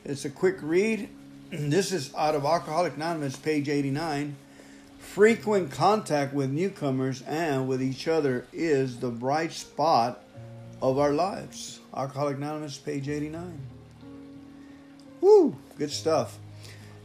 It's 0.03 0.25
a 0.25 0.29
quick 0.29 0.57
read. 0.61 1.09
This 1.51 1.93
is 1.93 2.13
out 2.17 2.35
of 2.35 2.43
Alcoholic 2.43 2.97
Anonymous, 2.97 3.37
page 3.37 3.69
89. 3.69 4.35
Frequent 5.16 5.72
contact 5.72 6.34
with 6.34 6.51
newcomers 6.51 7.22
and 7.22 7.70
with 7.70 7.82
each 7.82 8.05
other 8.05 8.45
is 8.51 8.99
the 8.99 9.09
bright 9.09 9.53
spot 9.53 10.22
of 10.82 10.99
our 10.99 11.13
lives. 11.13 11.80
Alcoholic 11.95 12.36
Anonymous, 12.36 12.78
page 12.78 13.07
89. 13.07 13.57
Woo, 15.22 15.55
good 15.78 15.91
stuff. 15.91 16.38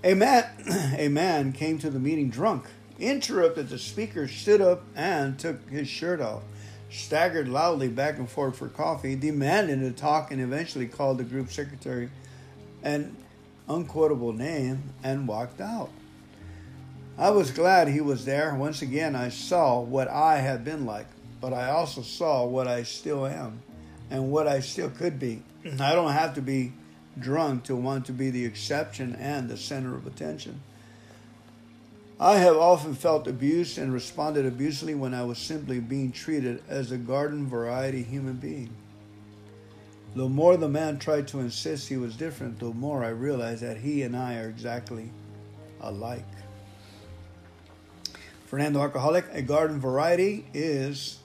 A 0.02 0.14
man, 0.14 0.44
a 0.98 1.06
man 1.06 1.52
came 1.52 1.78
to 1.78 1.88
the 1.88 2.00
meeting 2.00 2.30
drunk, 2.30 2.64
interrupted 2.98 3.68
the 3.68 3.78
speaker, 3.78 4.26
stood 4.26 4.60
up, 4.60 4.82
and 4.96 5.38
took 5.38 5.70
his 5.70 5.86
shirt 5.86 6.20
off, 6.20 6.42
staggered 6.90 7.46
loudly 7.46 7.86
back 7.86 8.18
and 8.18 8.28
forth 8.28 8.56
for 8.56 8.66
coffee, 8.66 9.14
demanded 9.14 9.78
to 9.78 9.92
talk, 9.92 10.32
and 10.32 10.40
eventually 10.40 10.88
called 10.88 11.18
the 11.18 11.22
group 11.22 11.52
secretary 11.52 12.10
an 12.82 13.16
unquotable 13.68 14.32
name 14.32 14.82
and 15.04 15.28
walked 15.28 15.60
out. 15.60 15.90
I 17.20 17.28
was 17.28 17.50
glad 17.50 17.88
he 17.88 18.00
was 18.00 18.24
there. 18.24 18.54
Once 18.54 18.80
again, 18.80 19.14
I 19.14 19.28
saw 19.28 19.78
what 19.78 20.08
I 20.08 20.38
had 20.38 20.64
been 20.64 20.86
like, 20.86 21.06
but 21.38 21.52
I 21.52 21.68
also 21.68 22.00
saw 22.00 22.46
what 22.46 22.66
I 22.66 22.82
still 22.82 23.26
am 23.26 23.60
and 24.10 24.30
what 24.30 24.48
I 24.48 24.60
still 24.60 24.88
could 24.88 25.18
be. 25.18 25.42
I 25.78 25.94
don't 25.94 26.12
have 26.12 26.34
to 26.36 26.40
be 26.40 26.72
drunk 27.18 27.64
to 27.64 27.76
want 27.76 28.06
to 28.06 28.12
be 28.12 28.30
the 28.30 28.46
exception 28.46 29.14
and 29.16 29.50
the 29.50 29.58
center 29.58 29.94
of 29.94 30.06
attention. 30.06 30.62
I 32.18 32.38
have 32.38 32.56
often 32.56 32.94
felt 32.94 33.28
abused 33.28 33.76
and 33.76 33.92
responded 33.92 34.46
abusively 34.46 34.94
when 34.94 35.12
I 35.12 35.24
was 35.24 35.36
simply 35.36 35.78
being 35.78 36.12
treated 36.12 36.62
as 36.70 36.90
a 36.90 36.96
garden 36.96 37.46
variety 37.46 38.02
human 38.02 38.36
being. 38.36 38.70
The 40.14 40.26
more 40.26 40.56
the 40.56 40.70
man 40.70 40.98
tried 40.98 41.28
to 41.28 41.40
insist 41.40 41.90
he 41.90 41.98
was 41.98 42.16
different, 42.16 42.60
the 42.60 42.72
more 42.72 43.04
I 43.04 43.10
realized 43.10 43.62
that 43.62 43.76
he 43.76 44.04
and 44.04 44.16
I 44.16 44.38
are 44.38 44.48
exactly 44.48 45.10
alike. 45.82 46.24
Fernando 48.50 48.80
Alcoholic, 48.80 49.26
a 49.30 49.42
garden 49.42 49.78
variety 49.78 50.44
is 50.52 51.20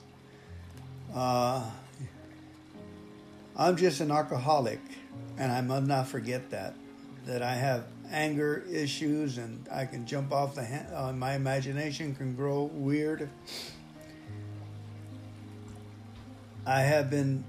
uh, 1.12 1.60
I'm 3.56 3.76
just 3.76 4.00
an 4.00 4.12
alcoholic, 4.12 4.78
and 5.36 5.50
I 5.50 5.60
must 5.60 5.88
not 5.88 6.06
forget 6.06 6.50
that. 6.50 6.76
That 7.26 7.42
I 7.42 7.56
have 7.56 7.86
anger 8.12 8.64
issues, 8.70 9.38
and 9.38 9.66
I 9.72 9.86
can 9.86 10.06
jump 10.06 10.30
off 10.30 10.54
the 10.54 10.62
hand, 10.62 10.86
uh, 10.94 11.12
my 11.12 11.34
imagination 11.34 12.14
can 12.14 12.36
grow 12.36 12.70
weird. 12.72 13.28
I 16.64 16.82
have 16.82 17.10
been 17.10 17.42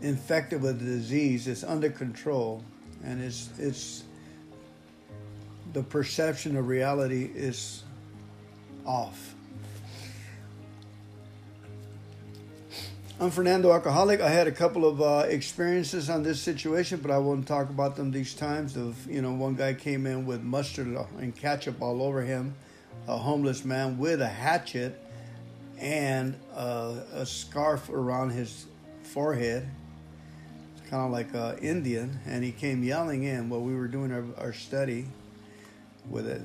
infected 0.00 0.60
with 0.60 0.82
a 0.82 0.84
disease. 0.84 1.46
It's 1.46 1.62
under 1.62 1.90
control, 1.90 2.64
and 3.04 3.22
it's 3.22 3.50
it's 3.56 4.02
the 5.74 5.84
perception 5.84 6.56
of 6.56 6.66
reality 6.66 7.30
is 7.32 7.84
off. 8.86 9.34
I'm 13.18 13.30
Fernando 13.30 13.72
Alcoholic. 13.72 14.20
I 14.20 14.28
had 14.28 14.46
a 14.46 14.52
couple 14.52 14.86
of 14.86 15.00
uh, 15.00 15.24
experiences 15.26 16.10
on 16.10 16.22
this 16.22 16.40
situation, 16.40 17.00
but 17.00 17.10
I 17.10 17.18
won't 17.18 17.48
talk 17.48 17.70
about 17.70 17.96
them 17.96 18.10
these 18.10 18.34
times. 18.34 18.76
Of 18.76 19.10
you 19.10 19.22
know, 19.22 19.32
one 19.32 19.54
guy 19.54 19.72
came 19.74 20.06
in 20.06 20.26
with 20.26 20.42
mustard 20.42 20.86
and 21.18 21.34
ketchup 21.34 21.80
all 21.80 22.02
over 22.02 22.22
him, 22.22 22.54
a 23.08 23.16
homeless 23.16 23.64
man 23.64 23.96
with 23.96 24.20
a 24.20 24.28
hatchet 24.28 25.02
and 25.78 26.34
a 26.54 27.24
scarf 27.24 27.88
around 27.88 28.30
his 28.30 28.66
forehead 29.02 29.68
kind 30.90 31.04
of 31.04 31.10
like 31.10 31.34
an 31.34 31.58
Indian, 31.58 32.18
and 32.26 32.44
he 32.44 32.52
came 32.52 32.82
yelling 32.82 33.24
in 33.24 33.48
while 33.48 33.60
we 33.60 33.74
were 33.74 33.88
doing 33.88 34.12
our, 34.12 34.24
our 34.38 34.52
study 34.52 35.06
with 36.08 36.28
a 36.28 36.40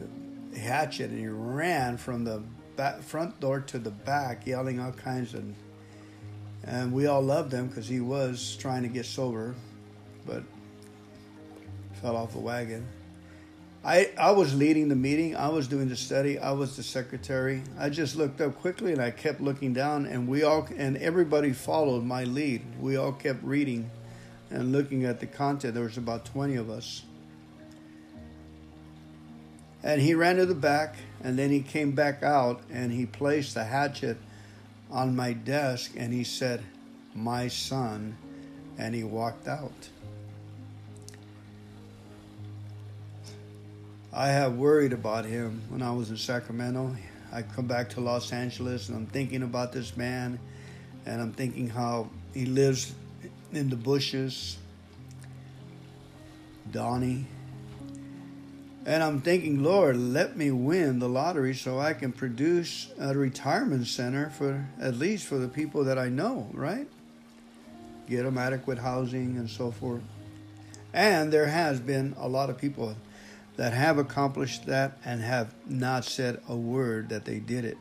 hatchet, 0.56 1.10
and 1.10 1.20
he 1.20 1.28
ran 1.28 1.98
from 1.98 2.24
the 2.24 2.44
back, 2.76 3.02
front 3.02 3.40
door 3.40 3.60
to 3.62 3.80
the 3.80 3.92
back, 3.92 4.46
yelling 4.46 4.80
all 4.80 4.92
kinds 4.92 5.34
of. 5.34 5.44
And 6.64 6.94
we 6.94 7.08
all 7.08 7.22
loved 7.22 7.52
him 7.52 7.68
because 7.68 7.88
he 7.88 8.00
was 8.00 8.56
trying 8.58 8.84
to 8.84 8.90
get 8.90 9.06
sober, 9.06 9.56
but 10.26 10.44
fell 12.02 12.16
off 12.16 12.34
the 12.34 12.40
wagon. 12.40 12.86
I, 13.84 14.12
I 14.20 14.30
was 14.32 14.54
leading 14.54 14.90
the 14.90 14.96
meeting. 14.96 15.36
I 15.36 15.50
was 15.50 15.68
doing 15.68 15.90
the 15.90 15.96
study. 15.96 16.38
I 16.38 16.52
was 16.52 16.78
the 16.78 16.84
secretary. 16.84 17.64
I 17.80 17.90
just 17.90 18.16
looked 18.16 18.40
up 18.40 18.60
quickly 18.60 18.92
and 18.92 19.02
I 19.02 19.10
kept 19.10 19.42
looking 19.42 19.74
down, 19.74 20.06
and 20.06 20.28
we 20.28 20.44
all 20.44 20.68
and 20.78 20.98
everybody 20.98 21.52
followed 21.52 22.04
my 22.04 22.26
lead. 22.26 22.62
We 22.80 22.96
all 22.96 23.12
kept 23.12 23.44
reading 23.44 23.90
and 24.52 24.72
looking 24.72 25.06
at 25.06 25.20
the 25.20 25.28
content, 25.28 25.74
there 25.74 25.84
was 25.84 25.98
about 25.98 26.26
20 26.26 26.56
of 26.56 26.70
us. 26.70 27.04
And 29.84 30.02
he 30.02 30.14
ran 30.14 30.36
to 30.36 30.46
the 30.46 30.56
back, 30.56 30.96
and 31.24 31.38
then 31.38 31.50
he 31.50 31.62
came 31.62 31.92
back 31.92 32.22
out 32.22 32.62
and 32.72 32.92
he 32.92 33.06
placed 33.06 33.56
the 33.56 33.64
hatchet 33.64 34.18
on 34.92 35.16
my 35.16 35.34
desk 35.34 35.94
and 35.96 36.14
he 36.14 36.24
said, 36.24 36.62
My 37.16 37.48
son, 37.48 38.18
and 38.78 38.94
he 38.94 39.04
walked 39.04 39.48
out. 39.48 39.90
I 44.14 44.28
have 44.28 44.56
worried 44.56 44.92
about 44.92 45.26
him 45.26 45.62
when 45.70 45.82
I 45.82 45.92
was 45.92 46.10
in 46.10 46.18
Sacramento. 46.18 46.96
I 47.32 47.44
come 47.44 47.66
back 47.66 47.90
to 47.92 48.02
Los 48.02 48.34
Angeles 48.34 48.90
and 48.90 48.98
I'm 48.98 49.06
thinking 49.06 49.42
about 49.42 49.72
this 49.72 49.96
man 49.96 50.38
and 51.06 51.22
I'm 51.22 51.32
thinking 51.32 51.70
how 51.70 52.10
he 52.34 52.46
lives 52.46 52.94
in 53.54 53.70
the 53.70 53.78
bushes, 53.78 54.58
Donnie. 56.70 57.26
And 58.86 59.04
I'm 59.04 59.22
thinking, 59.22 59.64
Lord, 59.64 59.96
let 59.96 60.36
me 60.36 60.50
win 60.50 60.98
the 61.00 61.08
lottery 61.08 61.54
so 61.54 61.80
I 61.80 61.94
can 61.94 62.12
produce 62.12 62.92
a 63.00 63.16
retirement 63.16 63.86
center 63.86 64.32
for 64.32 64.68
at 64.80 64.96
least 64.96 65.28
for 65.28 65.38
the 65.38 65.48
people 65.48 65.84
that 65.84 66.00
I 66.00 66.10
know, 66.10 66.50
right? 66.52 66.88
Get 68.10 68.24
them 68.24 68.40
adequate 68.40 68.80
housing 68.80 69.38
and 69.38 69.50
so 69.50 69.70
forth. 69.70 70.02
And 70.94 71.32
there 71.32 71.46
has 71.46 71.80
been 71.80 72.16
a 72.18 72.28
lot 72.28 72.50
of 72.50 72.58
people 72.58 72.96
that 73.56 73.74
have 73.74 74.00
accomplished 74.00 74.66
that 74.66 74.98
and 75.06 75.22
have 75.22 75.54
not 75.68 76.04
said 76.04 76.42
a 76.50 76.56
word 76.56 77.10
that 77.10 77.26
they 77.26 77.38
did 77.38 77.66
it. 77.66 77.78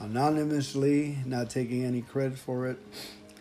Anonymously, 0.00 1.18
not 1.26 1.50
taking 1.50 1.84
any 1.84 2.00
credit 2.00 2.38
for 2.38 2.68
it. 2.68 2.78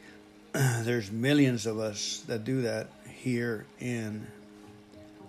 there's 0.51 1.09
millions 1.09 1.65
of 1.65 1.79
us 1.79 2.23
that 2.27 2.43
do 2.43 2.63
that 2.63 2.89
here 3.07 3.65
in 3.79 4.27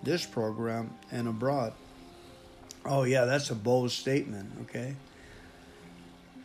this 0.03 0.25
program 0.25 0.91
and 1.11 1.27
abroad. 1.27 1.73
Oh, 2.85 3.03
yeah, 3.03 3.25
that's 3.25 3.49
a 3.49 3.55
bold 3.55 3.91
statement, 3.91 4.51
okay? 4.63 4.95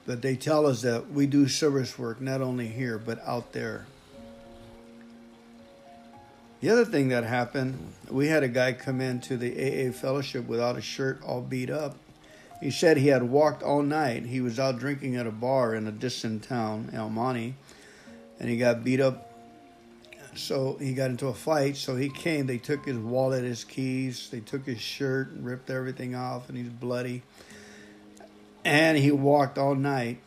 But 0.06 0.22
they 0.22 0.36
tell 0.36 0.66
us 0.66 0.82
that 0.82 1.10
we 1.10 1.26
do 1.26 1.48
service 1.48 1.98
work 1.98 2.20
not 2.20 2.40
only 2.40 2.68
here, 2.68 2.96
but 2.98 3.20
out 3.26 3.52
there. 3.52 3.86
The 6.60 6.70
other 6.70 6.84
thing 6.84 7.08
that 7.08 7.24
happened, 7.24 7.92
we 8.10 8.28
had 8.28 8.42
a 8.42 8.48
guy 8.48 8.72
come 8.72 9.00
into 9.00 9.36
the 9.36 9.52
AA 9.52 9.92
fellowship 9.92 10.46
without 10.46 10.76
a 10.76 10.80
shirt, 10.80 11.22
all 11.24 11.40
beat 11.40 11.70
up. 11.70 11.96
He 12.60 12.70
said 12.72 12.96
he 12.96 13.08
had 13.08 13.22
walked 13.22 13.62
all 13.62 13.82
night. 13.82 14.24
He 14.24 14.40
was 14.40 14.58
out 14.58 14.78
drinking 14.78 15.14
at 15.14 15.26
a 15.26 15.30
bar 15.30 15.74
in 15.74 15.86
a 15.86 15.92
distant 15.92 16.42
town, 16.42 16.90
El 16.92 17.10
Monte, 17.10 17.54
and 18.40 18.48
he 18.48 18.56
got 18.56 18.82
beat 18.82 19.00
up. 19.00 19.27
So 20.38 20.76
he 20.80 20.94
got 20.94 21.10
into 21.10 21.28
a 21.28 21.34
fight. 21.34 21.76
So 21.76 21.96
he 21.96 22.08
came. 22.08 22.46
They 22.46 22.58
took 22.58 22.84
his 22.86 22.96
wallet, 22.96 23.44
his 23.44 23.64
keys. 23.64 24.28
They 24.30 24.40
took 24.40 24.66
his 24.66 24.80
shirt 24.80 25.30
and 25.30 25.44
ripped 25.44 25.70
everything 25.70 26.14
off, 26.14 26.48
and 26.48 26.56
he's 26.56 26.68
bloody. 26.68 27.22
And 28.64 28.98
he 28.98 29.10
walked 29.10 29.58
all 29.58 29.74
night 29.74 30.18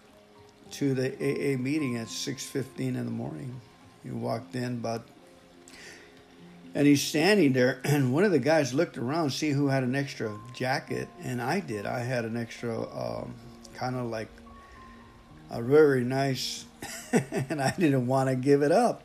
to 0.71 0.93
the 0.93 1.13
AA 1.15 1.57
meeting 1.57 1.97
at 1.97 2.07
6:15 2.07 2.95
in 2.95 3.05
the 3.05 3.11
morning. 3.11 3.59
He 4.03 4.11
walked 4.11 4.55
in 4.55 4.73
about 4.79 5.05
and 6.73 6.87
he's 6.87 7.01
standing 7.01 7.53
there, 7.53 7.81
and 7.83 8.13
one 8.13 8.23
of 8.23 8.31
the 8.31 8.39
guys 8.39 8.73
looked 8.73 8.97
around, 8.97 9.31
see 9.31 9.51
who 9.51 9.67
had 9.67 9.83
an 9.83 9.95
extra 9.95 10.37
jacket, 10.53 11.07
and 11.23 11.41
I 11.41 11.59
did. 11.59 11.85
I 11.85 11.99
had 11.99 12.25
an 12.25 12.37
extra, 12.37 12.81
um, 12.81 13.33
kind 13.73 13.95
of 13.95 14.05
like 14.07 14.29
a 15.49 15.61
very 15.61 16.03
nice, 16.03 16.65
and 17.11 17.61
I 17.61 17.73
didn't 17.77 18.07
want 18.07 18.29
to 18.29 18.35
give 18.35 18.61
it 18.61 18.71
up. 18.71 19.03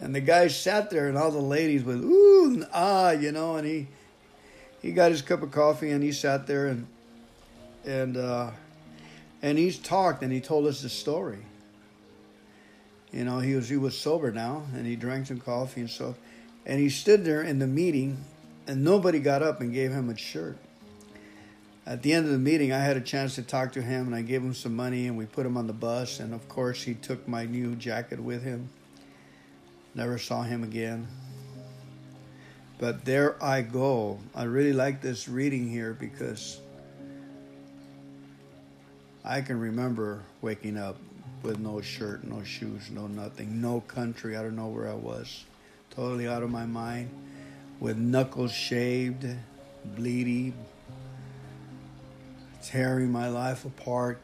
And 0.00 0.14
the 0.14 0.20
guy 0.20 0.48
sat 0.48 0.90
there, 0.90 1.08
and 1.08 1.18
all 1.18 1.30
the 1.30 1.38
ladies 1.38 1.82
went 1.82 2.04
ooh 2.04 2.52
and 2.54 2.66
ah, 2.72 3.10
you 3.10 3.32
know, 3.32 3.56
and 3.56 3.66
he 3.66 3.88
he 4.80 4.92
got 4.92 5.10
his 5.10 5.22
cup 5.22 5.42
of 5.42 5.50
coffee, 5.50 5.90
and 5.90 6.02
he 6.02 6.12
sat 6.12 6.46
there, 6.46 6.68
and 6.68 6.86
and 7.84 8.16
uh, 8.16 8.50
and 9.42 9.58
he's 9.58 9.78
talked, 9.78 10.22
and 10.22 10.32
he 10.32 10.40
told 10.40 10.66
us 10.66 10.82
the 10.82 10.88
story. 10.88 11.38
You 13.12 13.24
know, 13.24 13.40
he 13.40 13.54
was 13.54 13.68
he 13.68 13.76
was 13.76 13.96
sober 13.96 14.30
now, 14.30 14.64
and 14.74 14.86
he 14.86 14.94
drank 14.94 15.26
some 15.26 15.40
coffee 15.40 15.80
and 15.80 15.90
stuff. 15.90 16.16
And 16.66 16.78
he 16.78 16.90
stood 16.90 17.24
there 17.24 17.42
in 17.42 17.58
the 17.58 17.66
meeting, 17.66 18.22
and 18.66 18.84
nobody 18.84 19.20
got 19.20 19.42
up 19.42 19.60
and 19.60 19.72
gave 19.72 19.90
him 19.90 20.10
a 20.10 20.16
shirt. 20.16 20.58
At 21.86 22.02
the 22.02 22.12
end 22.12 22.26
of 22.26 22.32
the 22.32 22.38
meeting, 22.38 22.70
I 22.70 22.80
had 22.80 22.98
a 22.98 23.00
chance 23.00 23.36
to 23.36 23.42
talk 23.42 23.72
to 23.72 23.80
him, 23.80 24.06
and 24.06 24.14
I 24.14 24.20
gave 24.20 24.42
him 24.42 24.52
some 24.52 24.76
money, 24.76 25.06
and 25.06 25.16
we 25.16 25.24
put 25.24 25.46
him 25.46 25.56
on 25.56 25.66
the 25.66 25.72
bus. 25.72 26.20
And 26.20 26.34
of 26.34 26.46
course, 26.46 26.82
he 26.82 26.92
took 26.92 27.26
my 27.26 27.46
new 27.46 27.74
jacket 27.76 28.20
with 28.20 28.42
him. 28.42 28.68
Never 29.98 30.16
saw 30.16 30.42
him 30.44 30.62
again. 30.62 31.08
But 32.78 33.04
there 33.04 33.34
I 33.42 33.62
go. 33.62 34.20
I 34.32 34.44
really 34.44 34.72
like 34.72 35.02
this 35.02 35.28
reading 35.28 35.68
here 35.68 35.92
because 35.92 36.60
I 39.24 39.40
can 39.40 39.58
remember 39.58 40.22
waking 40.40 40.78
up 40.78 40.98
with 41.42 41.58
no 41.58 41.80
shirt, 41.80 42.22
no 42.22 42.44
shoes, 42.44 42.92
no 42.92 43.08
nothing, 43.08 43.60
no 43.60 43.80
country. 43.80 44.36
I 44.36 44.42
don't 44.42 44.54
know 44.54 44.68
where 44.68 44.88
I 44.88 44.94
was 44.94 45.44
totally 45.90 46.28
out 46.28 46.44
of 46.44 46.50
my 46.50 46.64
mind, 46.64 47.10
with 47.80 47.96
knuckles 47.96 48.52
shaved, 48.52 49.26
bleedy, 49.96 50.52
tearing 52.62 53.10
my 53.10 53.28
life 53.28 53.64
apart, 53.64 54.20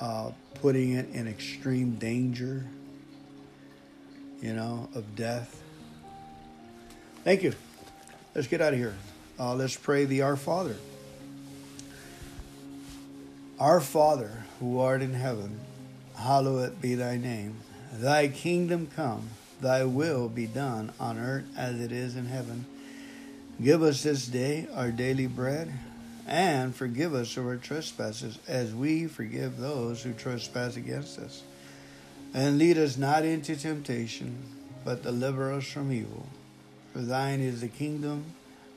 uh, 0.00 0.32
putting 0.60 0.92
it 0.92 1.08
in 1.14 1.26
extreme 1.26 1.94
danger, 1.94 2.66
you 4.40 4.52
know, 4.52 4.88
of 4.94 5.16
death. 5.16 5.62
Thank 7.24 7.42
you. 7.42 7.54
Let's 8.34 8.46
get 8.46 8.60
out 8.60 8.72
of 8.72 8.78
here. 8.78 8.94
Uh, 9.38 9.54
let's 9.54 9.76
pray 9.76 10.04
the 10.04 10.22
Our 10.22 10.36
Father. 10.36 10.76
Our 13.58 13.80
Father, 13.80 14.44
who 14.60 14.80
art 14.80 15.02
in 15.02 15.14
heaven, 15.14 15.60
hallowed 16.16 16.80
be 16.80 16.94
thy 16.94 17.16
name. 17.16 17.56
Thy 17.92 18.28
kingdom 18.28 18.88
come 18.94 19.30
Thy 19.60 19.84
will 19.84 20.28
be 20.28 20.46
done 20.46 20.92
on 21.00 21.18
earth 21.18 21.46
as 21.56 21.80
it 21.80 21.90
is 21.90 22.16
in 22.16 22.26
heaven. 22.26 22.66
Give 23.62 23.82
us 23.82 24.02
this 24.02 24.26
day 24.26 24.68
our 24.74 24.90
daily 24.90 25.26
bread, 25.26 25.72
and 26.26 26.74
forgive 26.74 27.14
us 27.14 27.38
our 27.38 27.56
trespasses 27.56 28.38
as 28.46 28.74
we 28.74 29.06
forgive 29.06 29.56
those 29.56 30.02
who 30.02 30.12
trespass 30.12 30.76
against 30.76 31.18
us. 31.18 31.42
And 32.36 32.58
lead 32.58 32.76
us 32.76 32.98
not 32.98 33.24
into 33.24 33.56
temptation, 33.56 34.36
but 34.84 35.02
deliver 35.02 35.50
us 35.54 35.64
from 35.64 35.90
evil. 35.90 36.26
For 36.92 36.98
thine 36.98 37.40
is 37.40 37.62
the 37.62 37.68
kingdom, 37.68 38.26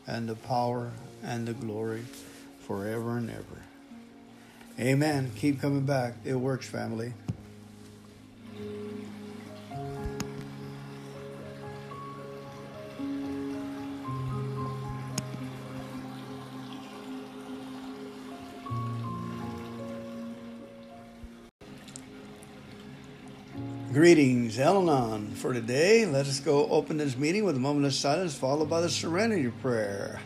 and 0.08 0.30
the 0.30 0.36
power, 0.36 0.94
and 1.22 1.46
the 1.46 1.52
glory, 1.52 2.06
forever 2.66 3.18
and 3.18 3.30
ever. 3.30 3.44
Amen. 4.80 5.32
Keep 5.36 5.60
coming 5.60 5.86
back. 5.86 6.14
It 6.24 6.36
works, 6.36 6.70
family. 6.70 7.12
Greetings, 24.00 24.58
Al 24.60 24.78
Anon. 24.78 25.32
For 25.32 25.52
today, 25.52 26.06
let 26.06 26.26
us 26.26 26.40
go 26.40 26.70
open 26.70 26.96
this 26.96 27.18
meeting 27.18 27.44
with 27.44 27.58
a 27.58 27.60
moment 27.60 27.86
of 27.86 27.94
silence, 27.94 28.34
followed 28.34 28.70
by 28.70 28.80
the 28.80 28.88
serenity 28.88 29.50
prayer. 29.62 30.22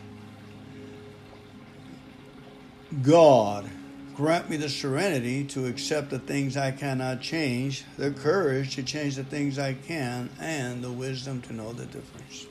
God, 3.02 3.68
grant 4.14 4.48
me 4.48 4.58
the 4.58 4.70
serenity 4.70 5.44
to 5.46 5.66
accept 5.66 6.12
the 6.12 6.20
things 6.20 6.56
I 6.56 6.70
cannot 6.70 7.22
change, 7.22 7.84
the 7.98 8.12
courage 8.12 8.76
to 8.76 8.84
change 8.84 9.16
the 9.16 9.24
things 9.24 9.58
I 9.58 9.74
can, 9.74 10.30
and 10.40 10.84
the 10.84 10.92
wisdom 10.92 11.42
to 11.42 11.54
know 11.54 11.74
the 11.74 11.88
difference. 11.88 12.46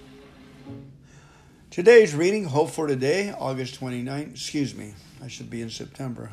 Today's 1.70 2.16
reading, 2.16 2.46
Hope 2.46 2.70
for 2.70 2.88
Today, 2.88 3.32
August 3.38 3.78
29th. 3.78 4.32
Excuse 4.32 4.74
me, 4.74 4.94
I 5.22 5.28
should 5.28 5.50
be 5.50 5.62
in 5.62 5.70
September, 5.70 6.32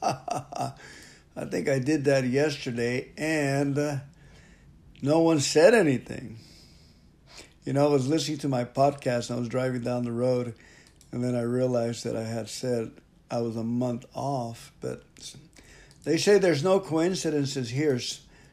huh? 0.00 0.70
I 1.36 1.44
think 1.46 1.68
I 1.68 1.80
did 1.80 2.04
that 2.04 2.22
yesterday, 2.22 3.08
and. 3.18 3.76
Uh, 3.76 3.96
No 5.02 5.20
one 5.20 5.40
said 5.40 5.74
anything. 5.74 6.38
You 7.64 7.72
know, 7.72 7.86
I 7.86 7.90
was 7.90 8.06
listening 8.06 8.38
to 8.38 8.48
my 8.48 8.64
podcast 8.64 9.30
and 9.30 9.36
I 9.36 9.40
was 9.40 9.48
driving 9.48 9.80
down 9.80 10.04
the 10.04 10.12
road, 10.12 10.54
and 11.12 11.24
then 11.24 11.34
I 11.34 11.42
realized 11.42 12.04
that 12.04 12.16
I 12.16 12.24
had 12.24 12.48
said 12.48 12.92
I 13.30 13.40
was 13.40 13.56
a 13.56 13.64
month 13.64 14.04
off. 14.14 14.72
But 14.80 15.04
they 16.04 16.18
say 16.18 16.38
there's 16.38 16.62
no 16.62 16.80
coincidences 16.80 17.70
here. 17.70 17.98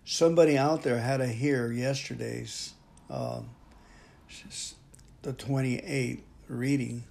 Somebody 0.05 0.57
out 0.57 0.83
there 0.83 0.99
had 0.99 1.17
to 1.17 1.27
hear 1.27 1.71
yesterday's, 1.71 2.73
um, 3.09 3.49
the 5.21 5.33
28th 5.33 6.21
reading, 6.47 7.03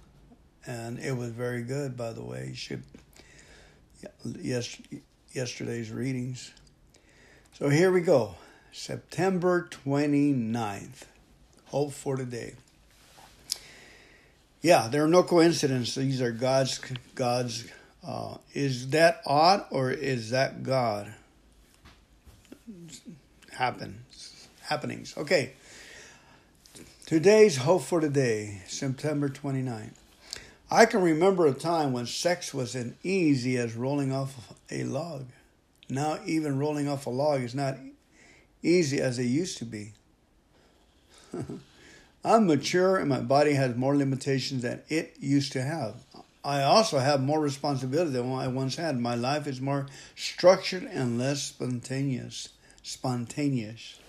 and 0.65 0.97
it 0.97 1.15
was 1.15 1.29
very 1.29 1.61
good, 1.61 1.95
by 1.95 2.11
the 2.11 2.23
way. 2.23 2.47
You 2.49 2.55
should, 2.55 2.83
yes, 4.23 4.75
yesterday's 5.31 5.91
readings. 5.91 6.51
So 7.53 7.69
here 7.69 7.91
we 7.91 8.01
go. 8.01 8.35
September 8.77 9.67
29th. 9.71 11.05
Hope 11.65 11.91
for 11.93 12.15
today. 12.15 12.53
Yeah, 14.61 14.87
there 14.87 15.03
are 15.03 15.07
no 15.09 15.23
coincidences. 15.23 15.95
These 15.95 16.21
are 16.21 16.31
God's 16.31 16.79
God's 17.15 17.67
uh, 18.05 18.37
is 18.53 18.91
that 18.91 19.21
odd 19.25 19.65
or 19.71 19.89
is 19.89 20.29
that 20.29 20.61
God? 20.61 21.11
Happens 23.51 24.47
happenings. 24.61 25.17
Okay. 25.17 25.53
Today's 27.07 27.57
hope 27.57 27.81
for 27.81 27.99
today, 27.99 28.61
September 28.67 29.27
29th. 29.27 29.95
I 30.69 30.85
can 30.85 31.01
remember 31.01 31.47
a 31.47 31.53
time 31.53 31.93
when 31.93 32.05
sex 32.05 32.53
was 32.53 32.75
as 32.75 32.93
easy 33.01 33.57
as 33.57 33.75
rolling 33.75 34.13
off 34.13 34.53
a 34.69 34.83
log. 34.83 35.25
Now 35.89 36.19
even 36.25 36.59
rolling 36.59 36.87
off 36.87 37.07
a 37.07 37.09
log 37.09 37.41
is 37.41 37.55
not 37.55 37.77
easy 38.63 38.99
as 38.99 39.17
they 39.17 39.23
used 39.23 39.57
to 39.59 39.65
be. 39.65 39.93
I'm 42.25 42.47
mature 42.47 42.97
and 42.97 43.09
my 43.09 43.21
body 43.21 43.53
has 43.53 43.75
more 43.75 43.95
limitations 43.95 44.63
than 44.63 44.81
it 44.89 45.15
used 45.19 45.53
to 45.53 45.61
have. 45.61 45.95
I 46.43 46.63
also 46.63 46.99
have 46.99 47.21
more 47.21 47.39
responsibility 47.39 48.11
than 48.11 48.31
I 48.31 48.47
once 48.47 48.75
had. 48.75 48.99
My 48.99 49.15
life 49.15 49.47
is 49.47 49.59
more 49.59 49.87
structured 50.15 50.83
and 50.83 51.17
less 51.17 51.43
spontaneous. 51.43 52.49
Spontaneous. 52.83 53.99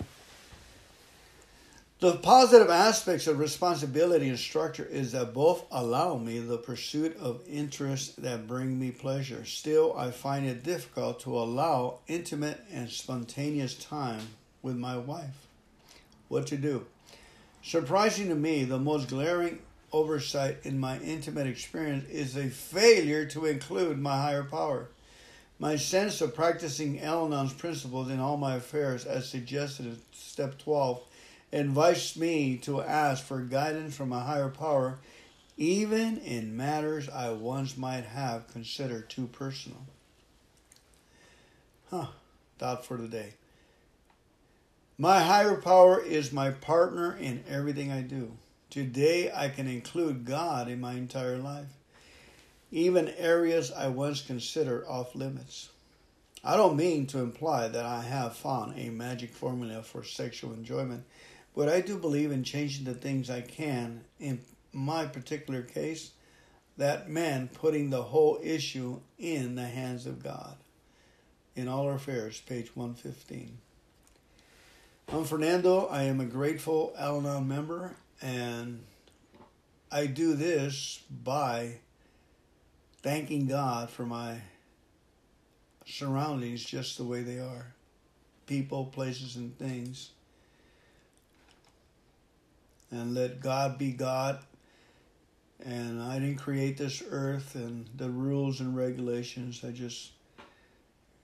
The 2.01 2.15
positive 2.15 2.71
aspects 2.71 3.27
of 3.27 3.41
responsibility 3.41 4.29
and 4.29 4.39
structure 4.39 4.85
is 4.85 5.11
that 5.13 5.35
both 5.35 5.65
allow 5.73 6.17
me 6.17 6.39
the 6.39 6.57
pursuit 6.57 7.17
of 7.17 7.43
interests 7.49 8.15
that 8.19 8.47
bring 8.47 8.79
me 8.79 8.93
pleasure. 8.93 9.45
Still, 9.45 9.99
I 9.99 10.13
find 10.13 10.47
it 10.47 10.63
difficult 10.63 11.19
to 11.21 11.37
allow 11.37 11.99
intimate 12.07 12.61
and 12.73 12.89
spontaneous 12.89 13.75
time 13.75 14.21
with 14.63 14.77
my 14.77 14.97
wife. 14.97 15.49
What 16.29 16.47
to 16.49 16.57
do? 16.57 16.87
Surprising 17.65 18.29
to 18.29 18.37
me, 18.37 18.63
the 18.63 18.79
most 18.79 19.09
glaring 19.09 19.59
oversight 19.93 20.59
in 20.63 20.79
my 20.79 21.01
intimate 21.01 21.49
experience 21.49 22.09
is 22.09 22.37
a 22.37 22.49
failure 22.49 23.25
to 23.27 23.47
include 23.47 23.99
my 23.99 24.17
higher 24.23 24.45
power. 24.45 24.89
My 25.59 25.75
sense 25.75 26.21
of 26.21 26.37
practicing 26.37 27.01
Al 27.01 27.25
Anon's 27.25 27.55
principles 27.55 28.09
in 28.09 28.21
all 28.21 28.37
my 28.37 28.55
affairs, 28.55 29.05
as 29.05 29.29
suggested 29.29 29.87
in 29.87 29.99
step 30.13 30.59
12, 30.59 31.03
invites 31.53 32.17
me 32.17 32.57
to 32.59 32.83
ask 32.83 33.25
for 33.25 33.41
guidance 33.41 33.97
from 33.97 34.13
a 34.13 34.21
higher 34.21 34.49
power, 34.49 34.99
even 35.57 36.19
in 36.19 36.57
matters 36.57 37.09
I 37.09 37.31
once 37.31 37.77
might 37.77 38.05
have 38.05 38.49
considered 38.49 39.09
too 39.11 39.27
personal. 39.27 39.87
Huh, 41.91 42.09
thought 42.59 42.85
for 42.85 42.97
the 42.97 43.09
day. 43.09 43.35
My 44.99 45.21
higher 45.21 45.57
power 45.57 46.01
is 46.03 46.33
my 46.33 46.51
partner 46.51 47.17
in 47.17 47.45
everything 47.49 47.91
I 47.91 48.03
do. 48.03 48.33
Today, 48.69 49.33
I 49.35 49.49
can 49.49 49.67
include 49.67 50.27
God 50.27 50.69
in 50.69 50.81
my 50.81 50.93
entire 50.93 51.39
life, 51.39 51.79
even 52.71 53.09
areas 53.09 53.73
I 53.73 53.89
once 53.89 54.21
considered 54.21 54.85
off 54.87 55.15
limits. 55.15 55.71
I 56.45 56.57
don't 56.57 56.77
mean 56.77 57.07
to 57.07 57.21
imply 57.21 57.69
that 57.69 57.85
I 57.85 58.03
have 58.03 58.37
found 58.37 58.79
a 58.79 58.91
magic 58.91 59.33
formula 59.33 59.83
for 59.83 60.05
sexual 60.05 60.53
enjoyment, 60.53 61.05
but 61.59 61.69
I 61.69 61.81
do 61.81 61.99
believe 61.99 62.31
in 62.31 62.45
changing 62.45 62.85
the 62.85 62.95
things 62.95 63.29
I 63.29 63.41
can. 63.41 64.05
In 64.21 64.39
my 64.73 65.07
particular 65.07 65.63
case, 65.63 66.13
that 66.77 67.11
meant 67.11 67.53
putting 67.53 67.91
the 67.91 68.05
whole 68.05 68.39
issue 68.41 69.01
in 69.19 69.57
the 69.57 69.67
hands 69.67 70.07
of 70.07 70.23
God. 70.23 70.57
In 71.57 71.67
All 71.67 71.89
Our 71.89 71.97
Affairs, 71.97 72.41
page 72.41 72.77
115. 72.77 73.59
I'm 75.13 75.25
Fernando. 75.25 75.87
I 75.87 76.05
am 76.05 76.21
a 76.21 76.27
grateful 76.27 76.95
Al 76.97 77.19
Anon 77.19 77.49
member 77.49 77.97
and 78.23 78.85
I 79.91 80.07
do 80.07 80.35
this 80.35 81.03
by 81.11 81.79
thanking 83.03 83.49
God 83.49 83.91
for 83.91 84.07
my 84.07 84.43
surroundings 85.87 86.63
just 86.63 86.99
the 86.99 87.05
way 87.05 87.23
they 87.23 87.41
are 87.41 87.75
people, 88.47 88.85
places, 88.85 89.35
and 89.35 89.59
things. 89.59 90.11
And 92.91 93.15
let 93.15 93.41
God 93.41 93.79
be 93.79 93.93
God. 93.93 94.41
And 95.65 96.01
I 96.01 96.19
didn't 96.19 96.37
create 96.37 96.79
this 96.79 97.03
earth 97.11 97.55
and 97.55 97.87
the 97.97 98.09
rules 98.09 98.61
and 98.61 98.77
regulations. 98.77 99.63
I 99.65 99.73
just 99.73 100.13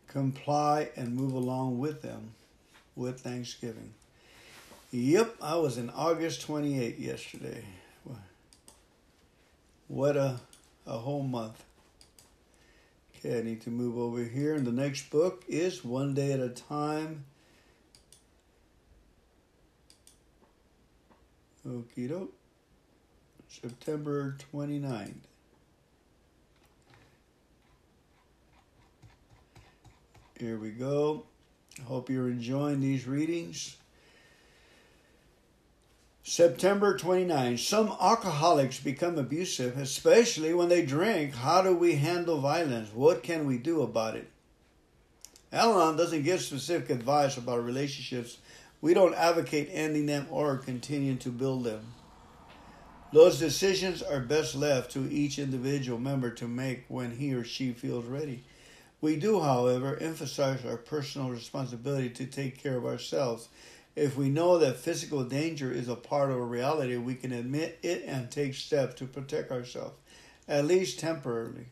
comply 0.08 0.90
and 0.96 1.14
move 1.14 1.32
along 1.32 1.78
with 1.78 2.02
them 2.02 2.34
with 2.96 3.20
Thanksgiving. 3.20 3.94
Yep, 4.90 5.36
I 5.42 5.56
was 5.56 5.78
in 5.78 5.90
August 5.90 6.42
28 6.42 6.98
yesterday. 6.98 7.64
What 9.88 10.16
a, 10.16 10.40
a 10.86 10.98
whole 10.98 11.22
month. 11.22 11.62
Okay, 13.16 13.38
I 13.38 13.42
need 13.42 13.60
to 13.62 13.70
move 13.70 13.98
over 13.98 14.22
here. 14.22 14.54
And 14.54 14.66
the 14.66 14.72
next 14.72 15.10
book 15.10 15.44
is 15.48 15.84
One 15.84 16.14
Day 16.14 16.32
at 16.32 16.40
a 16.40 16.48
Time. 16.48 17.24
Okie 21.66 22.08
doke. 22.08 22.32
September 23.48 24.36
29th. 24.52 25.14
Here 30.38 30.58
we 30.58 30.70
go. 30.70 31.24
Hope 31.84 32.10
you're 32.10 32.28
enjoying 32.28 32.80
these 32.80 33.06
readings. 33.06 33.76
September 36.22 36.98
29. 36.98 37.56
Some 37.58 37.94
alcoholics 38.00 38.80
become 38.80 39.18
abusive, 39.18 39.78
especially 39.78 40.52
when 40.52 40.68
they 40.68 40.84
drink. 40.84 41.34
How 41.34 41.62
do 41.62 41.74
we 41.74 41.94
handle 41.94 42.40
violence? 42.40 42.90
What 42.92 43.22
can 43.22 43.46
we 43.46 43.58
do 43.58 43.82
about 43.82 44.16
it? 44.16 44.28
Al 45.52 45.94
doesn't 45.94 46.24
give 46.24 46.40
specific 46.40 46.90
advice 46.90 47.36
about 47.36 47.64
relationships. 47.64 48.38
We 48.84 48.92
don't 48.92 49.14
advocate 49.14 49.70
ending 49.72 50.04
them 50.04 50.26
or 50.28 50.58
continuing 50.58 51.16
to 51.20 51.30
build 51.30 51.64
them. 51.64 51.94
Those 53.14 53.38
decisions 53.38 54.02
are 54.02 54.20
best 54.20 54.54
left 54.54 54.90
to 54.90 55.10
each 55.10 55.38
individual 55.38 55.98
member 55.98 56.28
to 56.32 56.46
make 56.46 56.84
when 56.88 57.12
he 57.16 57.32
or 57.32 57.44
she 57.44 57.72
feels 57.72 58.04
ready. 58.04 58.44
We 59.00 59.16
do, 59.16 59.40
however, 59.40 59.96
emphasize 59.96 60.66
our 60.66 60.76
personal 60.76 61.30
responsibility 61.30 62.10
to 62.10 62.26
take 62.26 62.62
care 62.62 62.76
of 62.76 62.84
ourselves 62.84 63.48
if 63.96 64.18
we 64.18 64.28
know 64.28 64.58
that 64.58 64.76
physical 64.76 65.24
danger 65.24 65.72
is 65.72 65.88
a 65.88 65.96
part 65.96 66.30
of 66.30 66.36
a 66.36 66.44
reality, 66.44 66.98
we 66.98 67.14
can 67.14 67.32
admit 67.32 67.78
it 67.82 68.04
and 68.06 68.30
take 68.30 68.52
steps 68.52 68.96
to 68.96 69.06
protect 69.06 69.50
ourselves, 69.50 69.96
at 70.46 70.66
least 70.66 71.00
temporarily. 71.00 71.68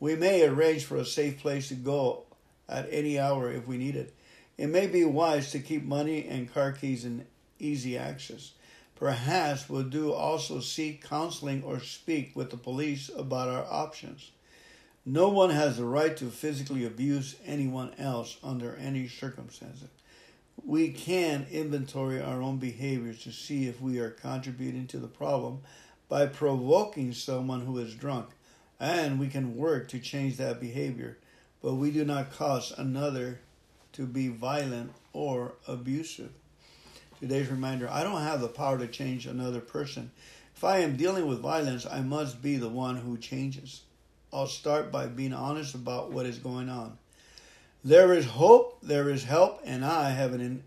We 0.00 0.16
may 0.16 0.46
arrange 0.46 0.86
for 0.86 0.96
a 0.96 1.04
safe 1.04 1.40
place 1.40 1.68
to 1.68 1.74
go 1.74 2.24
at 2.70 2.88
any 2.90 3.18
hour 3.18 3.52
if 3.52 3.66
we 3.66 3.76
need 3.76 3.96
it. 3.96 4.14
It 4.58 4.66
may 4.66 4.86
be 4.86 5.04
wise 5.04 5.50
to 5.52 5.60
keep 5.60 5.84
money 5.84 6.26
and 6.26 6.52
car 6.52 6.72
keys 6.72 7.06
in 7.06 7.24
easy 7.58 7.96
access. 7.96 8.52
Perhaps 8.96 9.70
we'll 9.70 9.84
do 9.84 10.12
also 10.12 10.60
seek 10.60 11.02
counseling 11.02 11.62
or 11.62 11.80
speak 11.80 12.36
with 12.36 12.50
the 12.50 12.56
police 12.58 13.10
about 13.16 13.48
our 13.48 13.64
options. 13.70 14.32
No 15.06 15.30
one 15.30 15.50
has 15.50 15.78
the 15.78 15.84
right 15.86 16.14
to 16.18 16.26
physically 16.26 16.84
abuse 16.84 17.36
anyone 17.46 17.94
else 17.96 18.36
under 18.42 18.74
any 18.74 19.08
circumstances 19.08 19.88
we 20.64 20.90
can 20.90 21.46
inventory 21.50 22.20
our 22.20 22.42
own 22.42 22.58
behaviors 22.58 23.22
to 23.22 23.32
see 23.32 23.66
if 23.66 23.80
we 23.80 23.98
are 23.98 24.10
contributing 24.10 24.86
to 24.86 24.98
the 24.98 25.06
problem 25.06 25.60
by 26.08 26.26
provoking 26.26 27.12
someone 27.12 27.60
who 27.60 27.78
is 27.78 27.94
drunk, 27.94 28.28
and 28.80 29.18
we 29.18 29.28
can 29.28 29.56
work 29.56 29.88
to 29.88 29.98
change 29.98 30.36
that 30.36 30.60
behavior, 30.60 31.16
but 31.62 31.74
we 31.74 31.90
do 31.90 32.04
not 32.04 32.32
cause 32.32 32.72
another 32.76 33.40
to 33.98 34.06
be 34.06 34.28
violent 34.28 34.92
or 35.12 35.54
abusive. 35.66 36.30
Today's 37.18 37.48
reminder 37.48 37.90
I 37.90 38.04
don't 38.04 38.22
have 38.22 38.40
the 38.40 38.46
power 38.46 38.78
to 38.78 38.86
change 38.86 39.26
another 39.26 39.58
person. 39.58 40.12
If 40.54 40.62
I 40.62 40.78
am 40.78 40.96
dealing 40.96 41.26
with 41.26 41.40
violence, 41.40 41.84
I 41.84 42.00
must 42.02 42.40
be 42.40 42.58
the 42.58 42.68
one 42.68 42.94
who 42.94 43.18
changes. 43.18 43.82
I'll 44.32 44.46
start 44.46 44.92
by 44.92 45.08
being 45.08 45.32
honest 45.32 45.74
about 45.74 46.12
what 46.12 46.26
is 46.26 46.38
going 46.38 46.68
on. 46.68 46.96
There 47.82 48.12
is 48.12 48.24
hope, 48.24 48.78
there 48.82 49.10
is 49.10 49.24
help, 49.24 49.62
and 49.64 49.84
I 49.84 50.10
have 50.10 50.32
an 50.32 50.62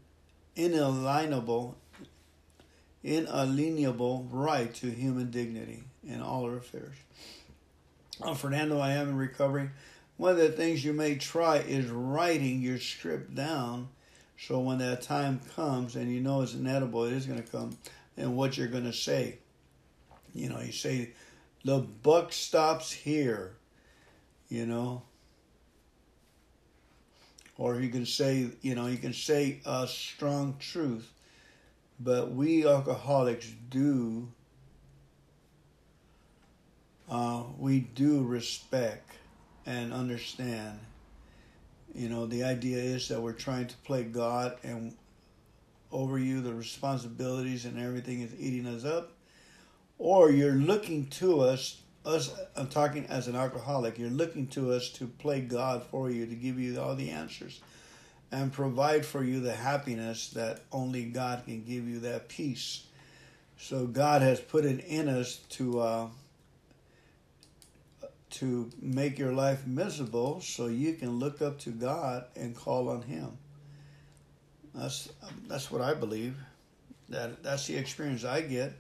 inalienable, 0.58 1.78
inalienable 3.02 4.28
right 4.30 4.74
to 4.76 4.90
human 4.90 5.32
dignity 5.32 5.84
in 6.06 6.22
all 6.22 6.44
our 6.44 6.58
affairs. 6.58 6.96
Oh, 8.22 8.34
Fernando, 8.34 8.78
I 8.80 8.92
am 8.92 9.08
in 9.08 9.18
recovery. 9.18 9.70
One 10.22 10.34
of 10.34 10.38
the 10.38 10.50
things 10.50 10.86
you 10.86 10.94
may 10.94 11.16
try 11.16 11.58
is 11.58 11.90
writing 11.90 12.62
your 12.62 12.78
script 12.78 13.34
down 13.34 13.88
so 14.38 14.60
when 14.60 14.78
that 14.78 15.02
time 15.02 15.42
comes 15.56 15.96
and 15.96 16.14
you 16.14 16.22
know 16.22 16.44
it's 16.44 16.54
inedible, 16.54 17.06
it 17.06 17.14
is 17.14 17.26
going 17.26 17.42
to 17.42 17.52
come, 17.52 17.76
and 18.18 18.38
what 18.38 18.56
you're 18.56 18.68
going 18.68 18.84
to 18.84 18.94
say. 18.94 19.40
You 20.36 20.50
know, 20.50 20.60
you 20.60 20.74
say, 20.74 21.10
the 21.66 21.80
buck 21.80 22.34
stops 22.34 22.92
here, 22.92 23.54
you 24.48 24.68
know, 24.68 25.02
or 27.58 27.82
you 27.82 27.90
can 27.90 28.06
say, 28.06 28.52
you 28.62 28.76
know, 28.76 28.86
you 28.86 29.00
can 29.00 29.14
say 29.14 29.60
a 29.66 29.88
strong 29.88 30.56
truth, 30.60 31.12
but 32.00 32.32
we 32.32 32.68
alcoholics 32.68 33.52
do, 33.72 34.28
uh, 37.10 37.42
we 37.58 37.80
do 37.80 38.24
respect 38.24 39.11
and 39.66 39.94
understand. 39.94 40.80
You 41.94 42.10
know, 42.10 42.26
the 42.26 42.44
idea 42.44 42.78
is 42.78 43.08
that 43.10 43.22
we're 43.22 43.34
trying 43.34 43.68
to 43.68 43.76
play 43.78 44.04
God 44.04 44.58
and 44.64 44.96
over 45.92 46.18
you, 46.18 46.42
the 46.42 46.54
responsibilities 46.54 47.66
and 47.66 47.78
everything 47.78 48.22
is 48.22 48.34
eating 48.40 48.66
us 48.66 48.86
up, 48.86 49.12
or 49.98 50.32
you're 50.32 50.54
looking 50.54 51.08
to 51.08 51.42
us 51.42 51.82
us 52.06 52.34
I'm 52.56 52.68
talking 52.68 53.06
as 53.08 53.28
an 53.28 53.36
alcoholic, 53.36 54.00
you're 54.00 54.10
looking 54.10 54.48
to 54.48 54.72
us 54.72 54.90
to 54.94 55.08
play 55.08 55.42
God 55.42 55.84
for 55.84 56.10
you, 56.10 56.26
to 56.26 56.36
give 56.36 56.60
you 56.60 56.80
all 56.80 56.96
the 56.96 57.12
answers 57.12 57.62
and 58.32 58.52
provide 58.52 59.06
for 59.06 59.24
you 59.24 59.40
the 59.40 59.54
happiness 59.54 60.30
that 60.30 60.62
only 60.72 61.04
God 61.04 61.44
can 61.46 61.64
give 61.64 61.88
you 61.88 62.00
that 62.00 62.30
peace. 62.30 62.86
So 63.58 63.86
God 63.86 64.22
has 64.22 64.40
put 64.40 64.66
it 64.66 64.84
in 64.86 65.10
us 65.10 65.36
to 65.50 65.80
uh, 65.80 66.08
to 68.32 68.70
make 68.82 69.20
your 69.20 69.34
life 69.34 69.68
miserable, 69.68 70.42
so 70.42 70.68
you 70.68 70.94
can 70.94 71.20
look 71.20 71.42
up 71.42 71.60
to 71.60 71.72
God 71.72 72.26
and 72.36 72.56
call 72.56 72.90
on 72.90 73.02
Him. 73.04 73.38
That's 74.76 75.10
that's 75.48 75.72
what 75.72 75.82
I 75.82 75.94
believe. 75.94 76.38
That 77.10 77.44
that's 77.44 77.68
the 77.68 77.78
experience 77.78 78.24
I 78.24 78.42
get. 78.42 78.74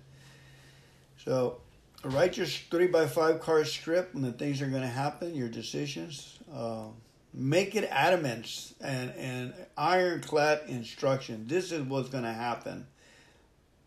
So 1.17 1.59
write 2.03 2.37
your 2.37 2.45
three 2.47 2.87
by 2.87 3.07
five 3.07 3.41
card 3.41 3.67
script 3.67 4.15
and 4.15 4.23
the 4.23 4.31
things 4.31 4.61
are 4.61 4.67
going 4.67 4.81
to 4.83 4.87
happen, 4.87 5.35
your 5.35 5.49
decisions. 5.49 6.39
Uh, 6.53 6.85
make 7.33 7.75
it 7.75 7.85
adamant 7.91 8.73
and, 8.81 9.11
and 9.17 9.53
ironclad 9.77 10.61
instruction. 10.67 11.45
This 11.47 11.71
is 11.71 11.81
what's 11.83 12.09
going 12.09 12.23
to 12.25 12.33
happen. 12.33 12.87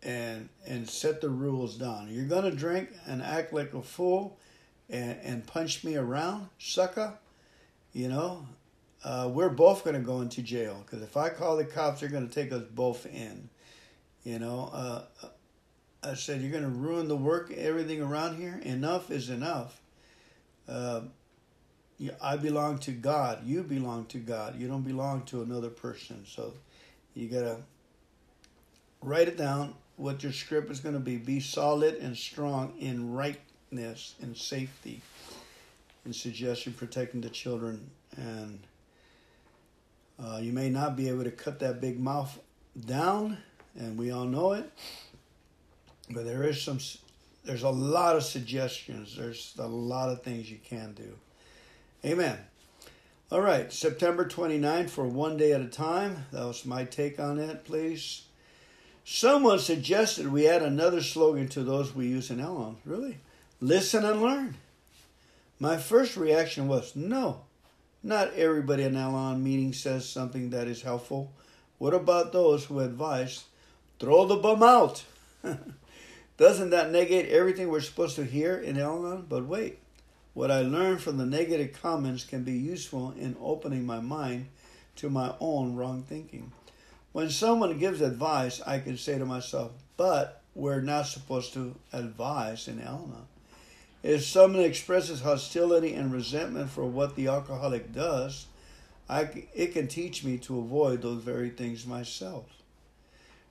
and 0.03 0.49
and 0.67 0.89
set 0.89 1.21
the 1.21 1.29
rules 1.29 1.75
down. 1.77 2.07
You're 2.11 2.25
gonna 2.27 2.51
drink 2.51 2.89
and 3.07 3.21
act 3.21 3.53
like 3.53 3.73
a 3.73 3.81
fool, 3.81 4.37
and 4.89 5.19
and 5.23 5.47
punch 5.47 5.83
me 5.83 5.95
around, 5.95 6.49
sucker. 6.57 7.13
You 7.93 8.09
know, 8.09 8.47
uh, 9.03 9.29
we're 9.31 9.49
both 9.49 9.83
gonna 9.83 9.99
go 9.99 10.21
into 10.21 10.41
jail 10.41 10.83
because 10.85 11.01
if 11.01 11.17
I 11.17 11.29
call 11.29 11.57
the 11.57 11.65
cops, 11.65 12.01
they're 12.01 12.09
gonna 12.09 12.27
take 12.27 12.51
us 12.51 12.63
both 12.63 13.05
in. 13.05 13.49
You 14.23 14.39
know, 14.39 14.69
uh, 14.73 15.03
I 16.03 16.13
said 16.15 16.41
you're 16.41 16.51
gonna 16.51 16.67
ruin 16.67 17.07
the 17.07 17.15
work, 17.15 17.51
everything 17.51 18.01
around 18.01 18.37
here. 18.37 18.59
Enough 18.63 19.11
is 19.11 19.29
enough. 19.29 19.81
Uh, 20.67 21.01
I 22.21 22.35
belong 22.35 22.79
to 22.79 22.91
God. 22.91 23.45
You 23.45 23.63
belong 23.63 24.05
to 24.07 24.17
God. 24.17 24.59
You 24.59 24.67
don't 24.67 24.81
belong 24.81 25.23
to 25.25 25.41
another 25.41 25.69
person. 25.69 26.25
So 26.27 26.53
you 27.13 27.29
gotta 27.29 27.59
write 29.01 29.27
it 29.27 29.37
down 29.37 29.75
what 29.97 30.23
your 30.23 30.31
script 30.31 30.71
is 30.71 30.79
going 30.79 30.95
to 30.95 30.99
be. 30.99 31.17
Be 31.17 31.39
solid 31.39 31.95
and 31.95 32.17
strong 32.17 32.73
in 32.79 33.13
and 33.77 34.35
safety, 34.35 35.01
and 36.03 36.15
suggestion 36.15 36.73
protecting 36.73 37.21
the 37.21 37.29
children. 37.29 37.89
And 38.15 38.59
uh, 40.23 40.39
you 40.41 40.53
may 40.53 40.69
not 40.69 40.95
be 40.95 41.09
able 41.09 41.23
to 41.23 41.31
cut 41.31 41.59
that 41.59 41.81
big 41.81 41.99
mouth 41.99 42.39
down, 42.85 43.37
and 43.77 43.97
we 43.97 44.11
all 44.11 44.25
know 44.25 44.53
it. 44.53 44.71
But 46.09 46.25
there 46.25 46.43
is 46.43 46.61
some. 46.61 46.79
There's 47.43 47.63
a 47.63 47.69
lot 47.69 48.15
of 48.15 48.23
suggestions. 48.23 49.15
There's 49.17 49.53
a 49.59 49.67
lot 49.67 50.09
of 50.09 50.23
things 50.23 50.49
you 50.49 50.59
can 50.63 50.93
do. 50.93 51.15
Amen. 52.03 52.37
All 53.31 53.41
right, 53.41 53.73
September 53.73 54.27
29 54.27 54.87
for 54.87 55.07
one 55.07 55.35
day 55.35 55.51
at 55.51 55.61
a 55.61 55.67
time. 55.67 56.25
That 56.31 56.45
was 56.45 56.63
my 56.63 56.83
take 56.83 57.19
on 57.19 57.39
it, 57.39 57.65
please. 57.65 58.25
Someone 59.03 59.59
suggested 59.59 60.31
we 60.31 60.47
add 60.47 60.61
another 60.61 61.01
slogan 61.01 61.47
to 61.49 61.63
those 61.63 61.93
we 61.93 62.07
use 62.07 62.29
in 62.29 62.39
Al 62.39 62.75
Really? 62.85 63.17
Listen 63.61 64.03
and 64.03 64.21
learn. 64.21 64.55
My 65.59 65.77
first 65.77 66.17
reaction 66.17 66.67
was 66.67 66.93
no. 66.93 67.45
Not 68.03 68.33
everybody 68.33 68.83
in 68.83 68.97
Al 68.97 69.35
meeting 69.37 69.71
says 69.71 70.07
something 70.07 70.49
that 70.49 70.67
is 70.67 70.81
helpful. 70.81 71.31
What 71.77 71.93
about 71.93 72.33
those 72.33 72.65
who 72.65 72.81
advise 72.81 73.45
throw 73.97 74.25
the 74.25 74.35
bum 74.35 74.61
out? 74.61 75.05
Doesn't 76.37 76.71
that 76.71 76.91
negate 76.91 77.29
everything 77.29 77.69
we're 77.69 77.79
supposed 77.79 78.17
to 78.17 78.25
hear 78.25 78.57
in 78.57 78.77
Al 78.77 79.23
But 79.27 79.45
wait, 79.45 79.79
what 80.33 80.51
I 80.51 80.59
learned 80.59 81.01
from 81.01 81.17
the 81.17 81.25
negative 81.25 81.81
comments 81.81 82.25
can 82.25 82.43
be 82.43 82.51
useful 82.51 83.13
in 83.17 83.37
opening 83.39 83.85
my 83.85 84.01
mind 84.01 84.47
to 84.97 85.09
my 85.09 85.33
own 85.39 85.75
wrong 85.75 86.03
thinking. 86.03 86.51
When 87.13 87.29
someone 87.29 87.79
gives 87.79 88.01
advice, 88.01 88.61
I 88.67 88.79
can 88.79 88.97
say 88.97 89.17
to 89.17 89.25
myself, 89.25 89.71
but 89.95 90.43
we're 90.53 90.81
not 90.81 91.07
supposed 91.07 91.53
to 91.53 91.75
advise 91.93 92.67
in 92.67 92.81
Al. 92.81 93.27
If 94.05 94.23
someone 94.23 94.61
expresses 94.61 95.21
hostility 95.21 95.95
and 95.95 96.13
resentment 96.13 96.69
for 96.69 96.85
what 96.85 97.15
the 97.15 97.25
alcoholic 97.25 97.91
does, 97.91 98.45
I, 99.09 99.47
it 99.55 99.73
can 99.73 99.87
teach 99.87 100.23
me 100.23 100.37
to 100.39 100.59
avoid 100.59 101.01
those 101.01 101.23
very 101.23 101.49
things 101.49 101.87
myself. 101.87 102.45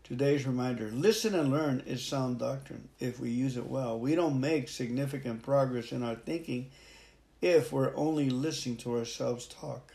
Today's 0.05 0.47
reminder 0.47 0.93
listen 0.93 1.35
and 1.35 1.51
learn 1.51 1.82
is 1.86 2.06
sound 2.06 2.39
doctrine 2.39 2.89
if 3.01 3.18
we 3.18 3.31
use 3.31 3.56
it 3.56 3.66
well. 3.66 3.98
We 3.98 4.14
don't 4.14 4.40
make 4.40 4.68
significant 4.68 5.43
progress 5.43 5.90
in 5.90 6.05
our 6.05 6.14
thinking 6.14 6.70
if 7.43 7.72
we're 7.72 7.97
only 7.97 8.31
listening 8.31 8.76
to 8.76 8.97
ourselves 8.97 9.47
talk. 9.47 9.93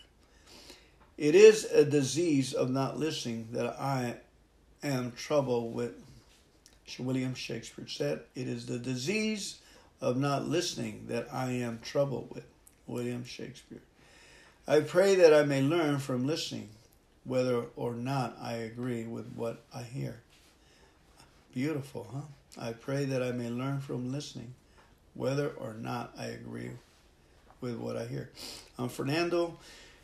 It 1.17 1.35
is 1.35 1.63
a 1.71 1.85
disease 1.85 2.53
of 2.53 2.69
not 2.69 2.99
listening 2.99 3.47
that 3.53 3.79
I 3.79 4.17
am 4.83 5.13
troubled 5.13 5.73
with. 5.73 5.93
William 6.97 7.33
Shakespeare 7.33 7.87
said, 7.87 8.23
It 8.35 8.49
is 8.49 8.65
the 8.65 8.79
disease 8.79 9.59
of 10.01 10.17
not 10.17 10.47
listening 10.47 11.05
that 11.07 11.27
I 11.31 11.51
am 11.51 11.79
troubled 11.83 12.29
with. 12.33 12.45
William 12.87 13.23
Shakespeare. 13.23 13.81
I 14.67 14.81
pray 14.81 15.15
that 15.15 15.33
I 15.33 15.43
may 15.43 15.61
learn 15.61 15.99
from 15.99 16.25
listening, 16.25 16.69
whether 17.23 17.65
or 17.75 17.93
not 17.93 18.37
I 18.41 18.53
agree 18.53 19.03
with 19.03 19.31
what 19.35 19.61
I 19.73 19.83
hear. 19.83 20.21
Beautiful, 21.53 22.07
huh? 22.11 22.61
I 22.61 22.73
pray 22.73 23.05
that 23.05 23.21
I 23.21 23.31
may 23.31 23.49
learn 23.49 23.79
from 23.79 24.11
listening, 24.11 24.53
whether 25.13 25.49
or 25.49 25.73
not 25.73 26.13
I 26.17 26.25
agree 26.25 26.71
with 27.61 27.75
what 27.75 27.95
I 27.95 28.05
hear. 28.05 28.29
I'm 28.77 28.89
Fernando 28.89 29.57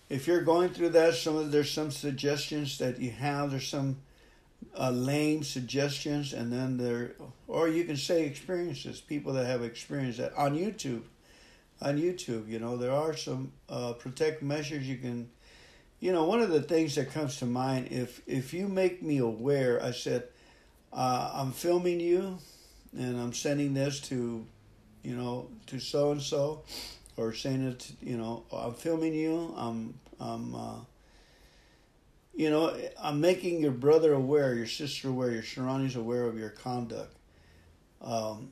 if 0.10 0.28
you're 0.28 0.42
going 0.42 0.70
through 0.70 0.90
that, 0.90 1.16
some 1.16 1.36
of 1.36 1.52
there's 1.52 1.72
some 1.72 1.90
suggestions 1.90 2.78
that 2.78 3.00
you 3.00 3.12
have. 3.12 3.52
There's 3.52 3.68
some 3.68 3.98
uh, 4.78 4.92
lame 4.92 5.44
suggestions, 5.44 6.34
and 6.34 6.52
then 6.52 6.78
there, 6.78 7.16
or 7.48 7.68
you 7.68 7.84
can 7.84 7.98
say 7.98 8.26
experiences. 8.26 9.02
People 9.02 9.34
that 9.34 9.46
have 9.46 9.64
experienced 9.64 10.20
that 10.20 10.34
on 10.36 10.58
YouTube. 10.58 11.04
On 11.82 11.98
YouTube, 11.98 12.48
you 12.48 12.60
know, 12.60 12.78
there 12.78 12.94
are 12.94 13.16
some 13.16 13.52
uh, 13.70 13.94
protect 13.94 14.42
measures 14.42 14.88
you 14.88 14.98
can. 14.98 15.30
You 16.00 16.12
know, 16.12 16.26
one 16.26 16.42
of 16.42 16.50
the 16.50 16.62
things 16.62 16.96
that 16.96 17.12
comes 17.12 17.38
to 17.38 17.46
mind 17.46 17.88
if 17.92 18.22
if 18.28 18.54
you 18.54 18.68
make 18.68 19.02
me 19.02 19.18
aware, 19.18 19.82
I 19.84 19.92
said, 19.92 20.24
uh, 20.94 21.32
I'm 21.34 21.52
filming 21.52 22.00
you, 22.00 22.38
and 22.98 23.20
I'm 23.20 23.34
sending 23.34 23.74
this 23.74 24.00
to, 24.02 24.46
you 25.04 25.16
know, 25.16 25.50
to 25.68 25.80
so 25.80 26.12
and 26.12 26.22
so 26.22 26.64
or 27.18 27.34
saying 27.34 27.68
it, 27.68 27.92
you 28.02 28.18
know, 28.18 28.44
I'm 28.52 28.74
filming 28.74 29.14
you. 29.14 29.54
I'm, 29.58 29.94
I'm, 30.20 30.56
uh, 30.56 30.76
you 32.36 32.50
know, 32.50 32.76
I'm 33.02 33.22
making 33.22 33.62
your 33.62 33.72
brother 33.72 34.14
aware, 34.14 34.54
your 34.54 34.68
sister 34.68 35.10
aware, 35.10 35.32
your 35.32 35.44
surroundings 35.44 35.96
aware 35.96 36.24
of 36.24 36.38
your 36.38 36.50
conduct. 36.50 37.16
Um, 38.02 38.52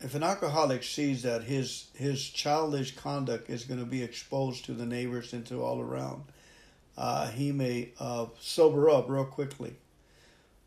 if 0.00 0.14
an 0.14 0.22
alcoholic 0.22 0.82
sees 0.82 1.22
that 1.22 1.44
his 1.44 1.88
his 1.94 2.22
childish 2.28 2.94
conduct 2.96 3.50
is 3.50 3.64
going 3.64 3.80
to 3.80 3.86
be 3.86 4.02
exposed 4.02 4.64
to 4.66 4.72
the 4.72 4.86
neighbors 4.86 5.32
and 5.32 5.44
to 5.46 5.62
all 5.62 5.80
around, 5.80 6.24
uh, 6.96 7.28
he 7.28 7.52
may 7.52 7.90
uh, 7.98 8.26
sober 8.40 8.90
up 8.90 9.08
real 9.08 9.24
quickly. 9.24 9.74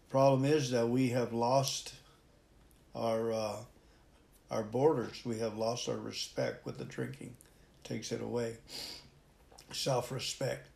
Problem 0.10 0.46
is 0.46 0.72
that 0.72 0.88
we 0.90 1.10
have 1.10 1.34
lost 1.34 1.94
our 2.94 3.32
uh, 3.32 3.58
our 4.52 4.64
borders. 4.64 5.22
We 5.26 5.40
have 5.40 5.58
lost 5.58 5.90
our 5.90 5.98
respect 5.98 6.66
with 6.66 6.78
the 6.78 6.86
drinking, 6.86 7.36
takes 7.84 8.12
it 8.12 8.22
away. 8.22 8.58
Self 9.72 10.12
respect. 10.12 10.70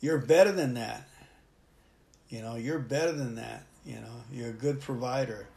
You're 0.00 0.18
better 0.18 0.52
than 0.52 0.74
that. 0.74 1.08
You 2.28 2.42
know, 2.42 2.56
you're 2.56 2.78
better 2.78 3.12
than 3.12 3.36
that. 3.36 3.64
You 3.84 3.96
know, 3.96 4.22
you're 4.32 4.50
a 4.50 4.52
good 4.52 4.80
provider. 4.80 5.48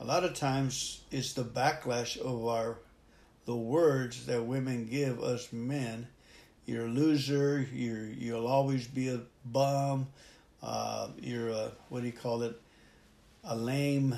A 0.00 0.04
lot 0.04 0.24
of 0.24 0.34
times 0.34 1.00
it's 1.10 1.32
the 1.32 1.44
backlash 1.44 2.18
of 2.18 2.46
our 2.46 2.78
the 3.46 3.56
words 3.56 4.26
that 4.26 4.44
women 4.44 4.86
give 4.86 5.22
us 5.22 5.52
men. 5.52 6.06
You're 6.66 6.86
a 6.86 6.88
loser. 6.88 7.66
You're 7.72 8.04
you'll 8.06 8.46
always 8.46 8.86
be 8.86 9.08
a 9.08 9.20
bum. 9.44 10.06
Uh, 10.62 11.08
you're 11.20 11.48
a 11.48 11.72
what 11.88 12.00
do 12.00 12.06
you 12.06 12.12
call 12.12 12.42
it? 12.42 12.60
A 13.44 13.56
lame, 13.56 14.14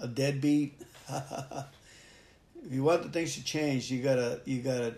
a 0.00 0.08
deadbeat. 0.08 0.74
if 1.08 2.72
you 2.72 2.82
want 2.82 3.02
the 3.02 3.10
things 3.10 3.34
to 3.34 3.44
change, 3.44 3.90
you 3.90 4.02
gotta 4.02 4.40
you 4.44 4.60
gotta 4.60 4.94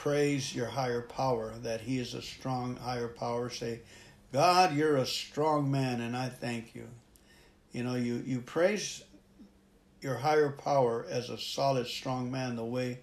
praise 0.00 0.54
your 0.54 0.66
higher 0.66 1.02
power 1.02 1.52
that 1.62 1.82
He 1.82 1.98
is 1.98 2.14
a 2.14 2.22
strong 2.22 2.76
higher 2.76 3.08
power. 3.08 3.50
Say, 3.50 3.80
God, 4.32 4.74
you're 4.74 4.96
a 4.96 5.04
strong 5.04 5.70
man, 5.70 6.00
and 6.00 6.16
I 6.16 6.30
thank 6.30 6.74
you. 6.74 6.88
You 7.72 7.84
know, 7.84 7.96
you 7.96 8.22
you 8.24 8.40
praise 8.40 9.04
your 10.00 10.16
higher 10.16 10.48
power 10.48 11.04
as 11.10 11.28
a 11.28 11.36
solid, 11.36 11.86
strong 11.86 12.30
man 12.30 12.56
the 12.56 12.64
way 12.64 13.00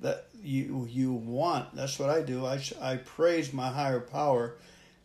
that 0.00 0.28
you 0.42 0.88
you 0.90 1.12
want. 1.12 1.76
That's 1.76 1.98
what 1.98 2.08
I 2.08 2.22
do. 2.22 2.46
I 2.46 2.62
I 2.80 2.96
praise 2.96 3.52
my 3.52 3.68
higher 3.68 4.00
power 4.00 4.56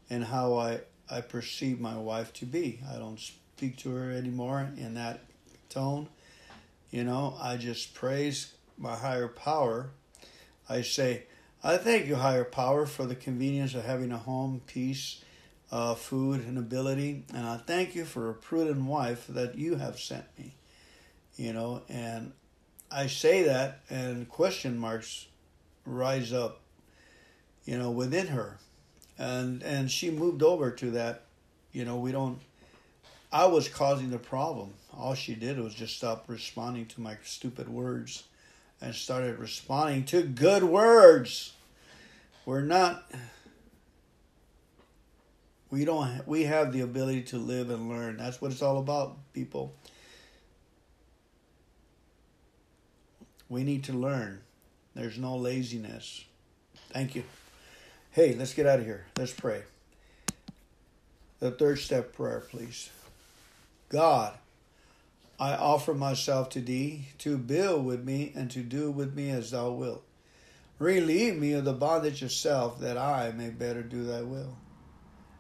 and 0.10 0.24
how 0.24 0.54
I 0.54 0.80
I 1.10 1.20
perceive 1.20 1.82
my 1.82 1.98
wife 1.98 2.32
to 2.36 2.46
be. 2.46 2.80
I 2.90 2.98
don't 3.00 3.20
speak 3.20 3.76
to 3.80 3.94
her 3.94 4.12
anymore 4.12 4.72
in 4.78 4.94
that 4.94 5.26
tone. 5.68 6.08
You 6.90 7.04
know, 7.04 7.36
I 7.38 7.58
just 7.58 7.94
praise 7.94 8.54
my 8.78 8.96
higher 8.96 9.28
power. 9.28 9.90
I 10.68 10.82
say, 10.82 11.24
I 11.64 11.78
thank 11.78 12.08
you, 12.08 12.16
higher 12.16 12.44
power, 12.44 12.86
for 12.86 13.06
the 13.06 13.16
convenience 13.16 13.74
of 13.74 13.86
having 13.86 14.12
a 14.12 14.18
home, 14.18 14.62
peace, 14.68 15.24
uh, 15.72 15.96
food, 15.96 16.42
and 16.42 16.58
ability. 16.58 17.26
And 17.34 17.46
I 17.46 17.58
thank 17.58 17.96
you 17.96 18.06
for 18.06 18.30
a 18.30 18.34
prudent 18.34 18.84
wife 18.86 19.26
that 19.28 19.56
you 19.56 19.76
have 19.76 20.00
sent 20.00 20.26
me. 20.38 20.56
You 21.36 21.54
know, 21.54 21.82
and 21.90 22.32
I 22.92 23.08
say 23.08 23.44
that, 23.44 23.82
and 23.90 24.30
question 24.30 24.78
marks 24.78 25.28
rise 25.86 26.32
up, 26.32 26.62
you 27.66 27.78
know, 27.78 27.92
within 27.92 28.28
her. 28.28 28.58
And 29.18 29.64
and 29.64 29.90
she 29.90 30.12
moved 30.12 30.44
over 30.44 30.72
to 30.72 30.92
that, 30.92 31.24
you 31.72 31.86
know, 31.86 31.98
we 31.98 32.12
don't 32.12 32.40
I 33.32 33.48
was 33.48 33.68
causing 33.68 34.12
the 34.12 34.18
problem. 34.18 34.74
All 34.98 35.14
she 35.14 35.36
did 35.36 35.60
was 35.60 35.74
just 35.74 35.98
stop 35.98 36.26
responding 36.28 36.86
to 36.88 37.02
my 37.02 37.18
stupid 37.24 37.68
words 37.68 38.24
and 38.82 38.94
started 38.94 39.40
responding 39.40 40.06
to 40.06 40.24
good 40.24 40.64
words. 40.64 41.54
We're 42.46 42.62
not 42.62 43.12
We 45.76 45.84
don't. 45.84 46.26
We 46.26 46.44
have 46.44 46.72
the 46.72 46.82
ability 46.82 47.24
to 47.24 47.38
live 47.38 47.70
and 47.70 47.90
learn. 47.90 48.16
That's 48.16 48.42
what 48.42 48.52
it's 48.52 48.62
all 48.62 48.78
about, 48.78 49.18
people. 49.34 49.76
We 53.50 53.64
need 53.64 53.84
to 53.86 53.94
learn. 53.94 54.42
There's 54.94 55.18
no 55.18 55.36
laziness. 55.36 56.24
Thank 56.92 57.16
you. 57.16 57.24
Hey, 58.12 58.36
let's 58.36 58.54
get 58.54 58.66
out 58.66 58.80
of 58.80 58.86
here. 58.86 59.06
Let's 59.18 59.34
pray. 59.34 59.64
The 61.40 61.52
third 61.52 61.80
step 61.80 62.14
prayer, 62.14 62.44
please. 62.50 62.90
God, 63.90 64.34
I 65.40 65.54
offer 65.56 65.94
myself 65.94 66.50
to 66.52 66.62
thee 66.62 67.10
to 67.20 67.38
build 67.38 67.86
with 67.86 68.04
me 68.04 68.32
and 68.36 68.50
to 68.52 68.62
do 68.62 68.90
with 68.90 69.14
me 69.14 69.30
as 69.32 69.52
thou 69.52 69.72
wilt. 69.72 70.04
Relieve 70.80 71.38
me 71.38 71.54
of 71.54 71.66
the 71.66 71.74
bondage 71.74 72.22
of 72.22 72.32
self 72.32 72.80
that 72.80 72.98
I 72.98 73.32
may 73.32 73.50
better 73.50 73.84
do 73.84 74.06
thy 74.06 74.22
will. 74.22 74.58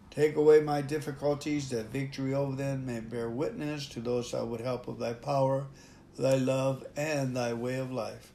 Take 0.10 0.36
away 0.36 0.62
my 0.62 0.82
difficulties 0.82 1.70
that 1.70 1.92
victory 1.92 2.34
over 2.34 2.56
them 2.56 2.86
may 2.86 3.02
bear 3.02 3.30
witness 3.30 3.88
to 3.90 4.00
those 4.00 4.34
I 4.34 4.44
would 4.44 4.62
help 4.62 4.88
of 4.88 5.00
thy 5.00 5.14
power, 5.14 5.68
thy 6.18 6.36
love, 6.36 6.86
and 6.96 7.36
thy 7.36 7.54
way 7.54 7.76
of 7.76 7.92
life. 7.92 8.32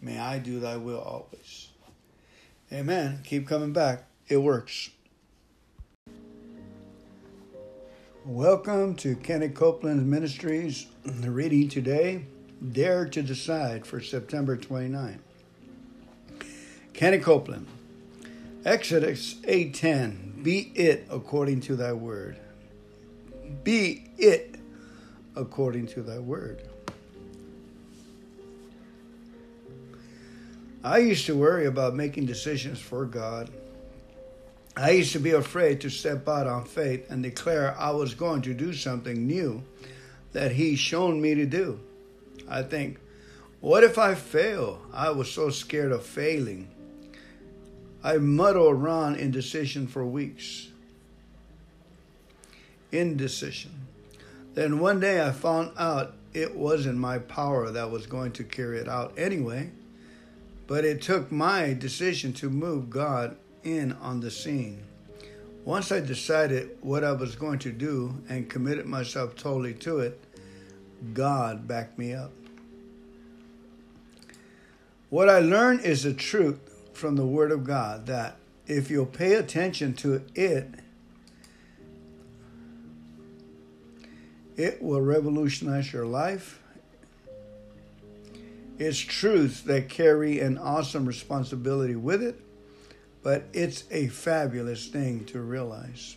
May 0.00 0.18
I 0.18 0.38
do 0.38 0.60
thy 0.60 0.76
will 0.76 1.00
always. 1.00 1.68
Amen. 2.72 3.20
Keep 3.24 3.46
coming 3.46 3.72
back. 3.72 4.04
It 4.28 4.38
works. 4.38 4.90
Welcome 8.24 8.96
to 8.96 9.14
Kenny 9.14 9.48
Copeland's 9.48 10.04
Ministries. 10.04 10.88
The 11.04 11.30
Reading 11.30 11.68
today, 11.68 12.24
Dare 12.72 13.06
to 13.06 13.22
Decide 13.22 13.86
for 13.86 14.00
September 14.00 14.56
29. 14.56 15.20
Kenny 16.92 17.18
Copeland. 17.18 17.68
Exodus 18.64 19.36
8:10 19.44 20.42
Be 20.42 20.72
it 20.74 21.06
according 21.08 21.60
to 21.62 21.76
thy 21.76 21.92
word. 21.92 22.38
Be 23.62 24.10
it 24.18 24.56
according 25.36 25.86
to 25.88 26.02
thy 26.02 26.18
word. 26.18 26.62
I 30.82 30.98
used 30.98 31.24
to 31.26 31.36
worry 31.36 31.66
about 31.66 31.94
making 31.94 32.26
decisions 32.26 32.80
for 32.80 33.04
God. 33.06 33.48
I 34.78 34.90
used 34.90 35.12
to 35.14 35.18
be 35.18 35.32
afraid 35.32 35.80
to 35.80 35.90
step 35.90 36.28
out 36.28 36.46
on 36.46 36.64
faith 36.64 37.10
and 37.10 37.20
declare 37.20 37.76
I 37.76 37.90
was 37.90 38.14
going 38.14 38.42
to 38.42 38.54
do 38.54 38.72
something 38.72 39.26
new 39.26 39.64
that 40.32 40.52
He's 40.52 40.78
shown 40.78 41.20
me 41.20 41.34
to 41.34 41.46
do. 41.46 41.80
I 42.48 42.62
think, 42.62 42.98
what 43.60 43.82
if 43.82 43.98
I 43.98 44.14
fail? 44.14 44.80
I 44.92 45.10
was 45.10 45.32
so 45.32 45.50
scared 45.50 45.90
of 45.90 46.06
failing. 46.06 46.68
I 48.04 48.18
muddled 48.18 48.72
around 48.72 49.16
indecision 49.16 49.88
for 49.88 50.06
weeks. 50.06 50.68
Indecision. 52.92 53.72
Then 54.54 54.78
one 54.78 55.00
day 55.00 55.20
I 55.26 55.32
found 55.32 55.72
out 55.76 56.14
it 56.32 56.54
wasn't 56.54 56.98
my 56.98 57.18
power 57.18 57.72
that 57.72 57.90
was 57.90 58.06
going 58.06 58.30
to 58.32 58.44
carry 58.44 58.78
it 58.78 58.88
out 58.88 59.12
anyway. 59.18 59.72
But 60.68 60.84
it 60.84 61.02
took 61.02 61.32
my 61.32 61.72
decision 61.72 62.32
to 62.34 62.48
move 62.48 62.90
God 62.90 63.36
in 63.64 63.92
on 63.94 64.20
the 64.20 64.30
scene. 64.30 64.82
Once 65.64 65.92
I 65.92 66.00
decided 66.00 66.78
what 66.80 67.04
I 67.04 67.12
was 67.12 67.34
going 67.34 67.58
to 67.60 67.72
do 67.72 68.22
and 68.28 68.48
committed 68.48 68.86
myself 68.86 69.36
totally 69.36 69.74
to 69.74 70.00
it, 70.00 70.22
God 71.12 71.68
backed 71.68 71.98
me 71.98 72.14
up. 72.14 72.32
What 75.10 75.28
I 75.28 75.40
learned 75.40 75.80
is 75.80 76.02
the 76.02 76.14
truth 76.14 76.58
from 76.92 77.16
the 77.16 77.26
Word 77.26 77.52
of 77.52 77.64
God 77.64 78.06
that 78.06 78.36
if 78.66 78.90
you'll 78.90 79.06
pay 79.06 79.34
attention 79.34 79.94
to 79.94 80.22
it, 80.34 80.68
it 84.56 84.82
will 84.82 85.00
revolutionize 85.00 85.92
your 85.92 86.06
life 86.06 86.60
it's 88.78 88.98
truths 88.98 89.62
that 89.62 89.88
carry 89.88 90.38
an 90.38 90.56
awesome 90.56 91.04
responsibility 91.04 91.96
with 91.96 92.22
it, 92.22 92.40
but 93.22 93.44
it's 93.52 93.84
a 93.90 94.08
fabulous 94.08 94.86
thing 94.86 95.24
to 95.26 95.40
realize. 95.40 96.16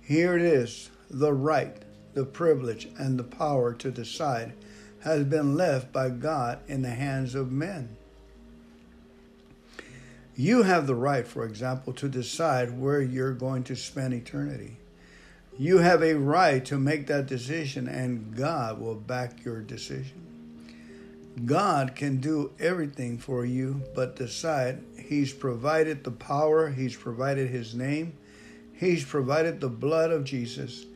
Here 0.00 0.36
it 0.36 0.42
is 0.42 0.90
the 1.08 1.32
right, 1.32 1.76
the 2.14 2.24
privilege, 2.24 2.88
and 2.98 3.18
the 3.18 3.24
power 3.24 3.72
to 3.74 3.90
decide 3.90 4.52
has 5.00 5.24
been 5.24 5.56
left 5.56 5.92
by 5.92 6.10
God 6.10 6.58
in 6.66 6.82
the 6.82 6.90
hands 6.90 7.34
of 7.34 7.50
men. 7.50 7.96
You 10.36 10.62
have 10.62 10.86
the 10.86 10.94
right, 10.94 11.26
for 11.26 11.44
example, 11.44 11.92
to 11.94 12.08
decide 12.08 12.78
where 12.78 13.00
you're 13.00 13.34
going 13.34 13.64
to 13.64 13.76
spend 13.76 14.14
eternity. 14.14 14.78
You 15.58 15.78
have 15.78 16.02
a 16.02 16.14
right 16.14 16.64
to 16.66 16.78
make 16.78 17.06
that 17.08 17.26
decision, 17.26 17.86
and 17.88 18.34
God 18.34 18.80
will 18.80 18.94
back 18.94 19.44
your 19.44 19.60
decision. 19.60 20.29
God 21.44 21.94
can 21.94 22.18
do 22.18 22.52
everything 22.58 23.18
for 23.18 23.44
you 23.44 23.82
but 23.94 24.16
decide. 24.16 24.82
He's 24.98 25.32
provided 25.32 26.04
the 26.04 26.10
power, 26.10 26.70
He's 26.70 26.96
provided 26.96 27.50
His 27.50 27.74
name, 27.74 28.16
He's 28.72 29.04
provided 29.04 29.60
the 29.60 29.68
blood 29.68 30.10
of 30.10 30.24
Jesus, 30.24 30.86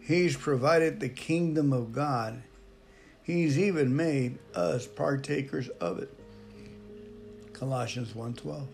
He's 0.00 0.36
provided 0.36 1.00
the 1.00 1.08
kingdom 1.08 1.72
of 1.72 1.92
God. 1.92 2.42
He's 3.22 3.58
even 3.58 3.96
made 3.96 4.38
us 4.54 4.86
partakers 4.86 5.68
of 5.80 5.98
it. 5.98 6.12
Colossians 7.54 8.12
1:12. 8.12 8.66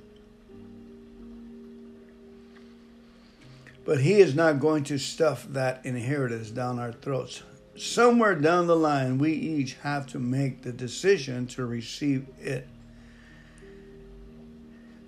But 3.85 4.01
he 4.01 4.21
is 4.21 4.35
not 4.35 4.61
going 4.61 4.85
to 4.85 4.99
stuff 4.99 5.47
that 5.51 5.85
inheritance 5.85 6.51
down 6.51 6.79
our 6.79 6.93
throats 6.93 7.43
somewhere 7.81 8.35
down 8.35 8.67
the 8.67 8.77
line, 8.77 9.19
we 9.19 9.33
each 9.33 9.75
have 9.83 10.07
to 10.09 10.19
make 10.19 10.63
the 10.63 10.73
decision 10.73 11.47
to 11.49 11.65
receive 11.65 12.27
it. 12.39 12.67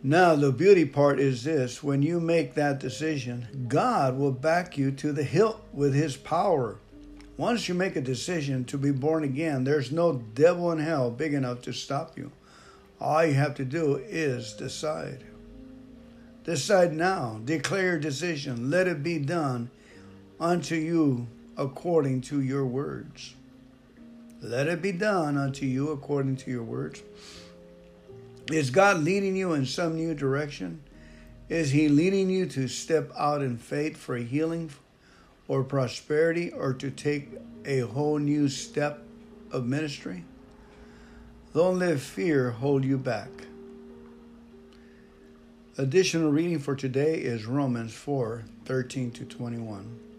Now, 0.02 0.34
the 0.34 0.50
beauty 0.50 0.84
part 0.84 1.20
is 1.20 1.44
this 1.44 1.82
when 1.82 2.02
you 2.02 2.18
make 2.18 2.54
that 2.54 2.80
decision, 2.80 3.66
God 3.68 4.18
will 4.18 4.32
back 4.32 4.76
you 4.76 4.90
to 4.92 5.12
the 5.12 5.22
hilt 5.22 5.62
with 5.72 5.94
His 5.94 6.16
power. 6.16 6.78
Once 7.36 7.68
you 7.68 7.74
make 7.74 7.94
a 7.94 8.00
decision 8.00 8.64
to 8.64 8.76
be 8.76 8.90
born 8.90 9.22
again, 9.22 9.64
there's 9.64 9.92
no 9.92 10.14
devil 10.34 10.72
in 10.72 10.78
hell 10.78 11.10
big 11.10 11.34
enough 11.34 11.62
to 11.62 11.72
stop 11.72 12.18
you. 12.18 12.32
All 13.00 13.24
you 13.24 13.34
have 13.34 13.54
to 13.56 13.64
do 13.64 13.96
is 13.96 14.54
decide. 14.54 15.24
Decide 16.44 16.92
now. 16.92 17.40
Declare 17.44 17.82
your 17.82 17.98
decision. 17.98 18.70
Let 18.70 18.88
it 18.88 19.02
be 19.02 19.18
done 19.18 19.70
unto 20.40 20.74
you 20.74 21.28
according 21.56 22.22
to 22.22 22.40
your 22.40 22.66
words. 22.66 23.34
Let 24.40 24.66
it 24.66 24.82
be 24.82 24.92
done 24.92 25.36
unto 25.36 25.66
you 25.66 25.90
according 25.90 26.36
to 26.38 26.50
your 26.50 26.64
words. 26.64 27.02
Is 28.50 28.70
God 28.70 29.02
leading 29.02 29.36
you 29.36 29.52
in 29.52 29.66
some 29.66 29.96
new 29.96 30.14
direction? 30.14 30.82
Is 31.48 31.70
He 31.70 31.88
leading 31.88 32.28
you 32.28 32.46
to 32.46 32.66
step 32.66 33.12
out 33.16 33.42
in 33.42 33.56
faith 33.56 33.96
for 33.96 34.16
healing 34.16 34.70
or 35.46 35.62
prosperity 35.62 36.50
or 36.50 36.72
to 36.74 36.90
take 36.90 37.28
a 37.64 37.80
whole 37.80 38.18
new 38.18 38.48
step 38.48 39.04
of 39.52 39.66
ministry? 39.66 40.24
Don't 41.54 41.78
let 41.78 42.00
fear 42.00 42.50
hold 42.50 42.84
you 42.84 42.98
back. 42.98 43.28
Additional 45.78 46.30
reading 46.30 46.58
for 46.58 46.74
today 46.74 47.14
is 47.14 47.46
Romans 47.46 47.94
4 47.94 48.44
13 48.64 49.10
to 49.12 49.24
21. 49.24 50.11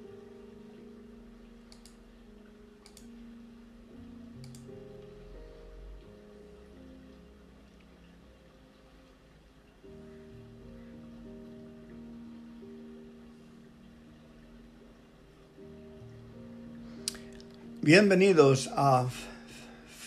Bienvenidos 17.83 18.69
a 18.77 19.09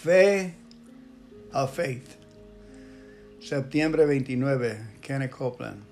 Fe 0.03 0.55
a 1.53 1.67
Faith. 1.67 2.09
Septiembre 3.39 4.07
29, 4.07 4.79
Kenneth 5.03 5.31
Copeland. 5.31 5.83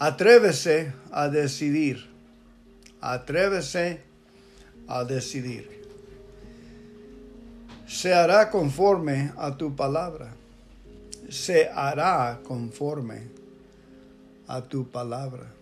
Atrévese 0.00 0.92
a 1.12 1.28
decidir. 1.28 2.04
Atrévese 3.00 4.00
a 4.88 5.04
decidir. 5.04 5.68
Se 7.86 8.12
hará 8.12 8.50
conforme 8.50 9.30
a 9.36 9.56
tu 9.56 9.76
palabra. 9.76 10.34
Se 11.30 11.68
hará 11.72 12.40
conforme 12.42 13.28
a 14.48 14.60
tu 14.60 14.90
palabra. 14.90 15.57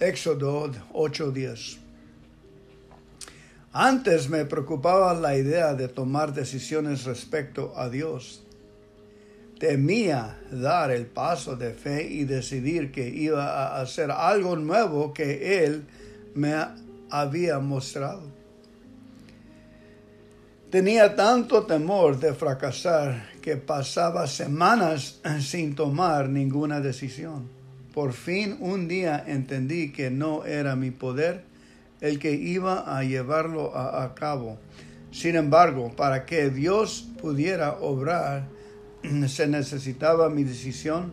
Éxodo 0.00 0.72
8:10. 0.92 1.78
Antes 3.72 4.28
me 4.28 4.44
preocupaba 4.44 5.14
la 5.14 5.36
idea 5.36 5.74
de 5.74 5.86
tomar 5.86 6.34
decisiones 6.34 7.04
respecto 7.04 7.72
a 7.76 7.88
Dios, 7.88 8.42
temía 9.58 10.36
dar 10.50 10.90
el 10.90 11.06
paso 11.06 11.54
de 11.54 11.72
fe 11.74 12.02
y 12.08 12.24
decidir 12.24 12.90
que 12.90 13.08
iba 13.08 13.44
a 13.44 13.80
hacer 13.80 14.10
algo 14.10 14.56
nuevo 14.56 15.14
que 15.14 15.64
Él 15.64 15.86
me 16.34 16.54
había 17.08 17.60
mostrado. 17.60 18.22
Tenía 20.70 21.14
tanto 21.14 21.66
temor 21.66 22.18
de 22.18 22.34
fracasar 22.34 23.30
que 23.40 23.56
pasaba 23.56 24.26
semanas 24.26 25.20
sin 25.40 25.76
tomar 25.76 26.28
ninguna 26.28 26.80
decisión. 26.80 27.63
Por 27.94 28.12
fin 28.12 28.56
un 28.58 28.88
día 28.88 29.22
entendí 29.24 29.92
que 29.92 30.10
no 30.10 30.44
era 30.44 30.74
mi 30.74 30.90
poder 30.90 31.44
el 32.00 32.18
que 32.18 32.32
iba 32.32 32.98
a 32.98 33.04
llevarlo 33.04 33.76
a, 33.76 34.14
cabo. 34.16 34.58
Sin 35.12 35.36
embargo, 35.36 35.92
para 35.96 36.26
que 36.26 36.50
Dios 36.50 37.08
pudiera 37.22 37.74
obrar, 37.74 38.48
se 39.28 39.46
necesitaba 39.46 40.28
mi 40.28 40.42
decisión. 40.42 41.12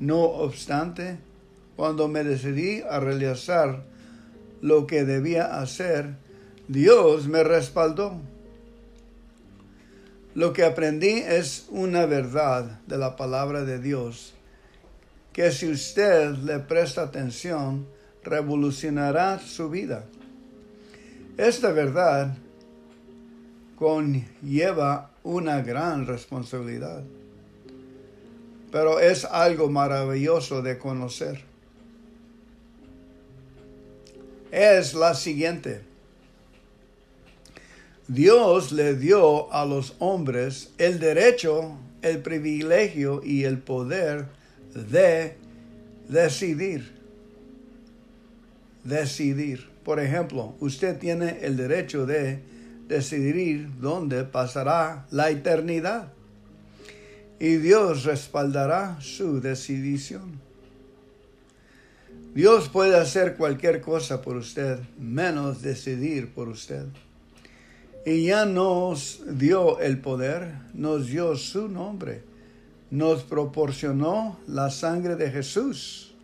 No 0.00 0.20
obstante, 0.20 1.18
cuando 1.76 2.08
me 2.08 2.24
decidí 2.24 2.82
a 2.88 2.98
realizar 2.98 3.84
lo 4.62 4.86
que 4.86 5.04
debía 5.04 5.60
hacer, 5.60 6.16
Dios 6.66 7.28
me 7.28 7.44
respaldó. 7.44 8.18
Lo 10.34 10.54
que 10.54 10.64
aprendí 10.64 11.08
es 11.08 11.66
una 11.70 12.06
verdad 12.06 12.80
de 12.86 12.96
la 12.98 13.16
palabra 13.16 13.64
de 13.64 13.78
Dios, 13.78 14.34
que 15.36 15.52
si 15.52 15.70
usted 15.70 16.30
le 16.44 16.60
presta 16.60 17.02
atención, 17.02 17.86
revolucionará 18.24 19.38
su 19.38 19.68
vida. 19.68 20.06
Esta 21.36 21.72
verdad 21.72 22.34
conlleva 23.74 25.10
una 25.22 25.60
gran 25.60 26.06
responsabilidad, 26.06 27.02
pero 28.72 28.98
es 28.98 29.26
algo 29.26 29.68
maravilloso 29.68 30.62
de 30.62 30.78
conocer. 30.78 31.44
Es 34.50 34.94
la 34.94 35.12
siguiente. 35.12 35.82
Dios 38.08 38.72
le 38.72 38.94
dio 38.94 39.52
a 39.52 39.66
los 39.66 39.96
hombres 39.98 40.72
el 40.78 40.98
derecho, 40.98 41.76
el 42.00 42.22
privilegio 42.22 43.20
y 43.22 43.44
el 43.44 43.58
poder 43.58 44.34
de 44.76 45.36
decidir. 46.08 46.92
Decidir. 48.84 49.68
Por 49.84 50.00
ejemplo, 50.00 50.54
usted 50.60 50.98
tiene 50.98 51.38
el 51.42 51.56
derecho 51.56 52.06
de 52.06 52.40
decidir 52.88 53.68
dónde 53.80 54.24
pasará 54.24 55.06
la 55.10 55.30
eternidad. 55.30 56.12
Y 57.38 57.56
Dios 57.56 58.04
respaldará 58.04 58.98
su 59.00 59.40
decisión. 59.40 60.40
Dios 62.34 62.68
puede 62.68 62.96
hacer 62.96 63.36
cualquier 63.36 63.80
cosa 63.80 64.20
por 64.20 64.36
usted, 64.36 64.78
menos 64.98 65.62
decidir 65.62 66.34
por 66.34 66.48
usted. 66.48 66.84
Y 68.04 68.26
ya 68.26 68.44
nos 68.44 69.22
dio 69.26 69.80
el 69.80 69.98
poder, 69.98 70.52
nos 70.74 71.06
dio 71.06 71.34
su 71.36 71.68
nombre, 71.68 72.22
nos 72.90 73.22
proporcionó 73.22 74.38
la 74.46 74.70
sangre 74.70 75.16
de 75.16 75.30
Jesús, 75.30 76.14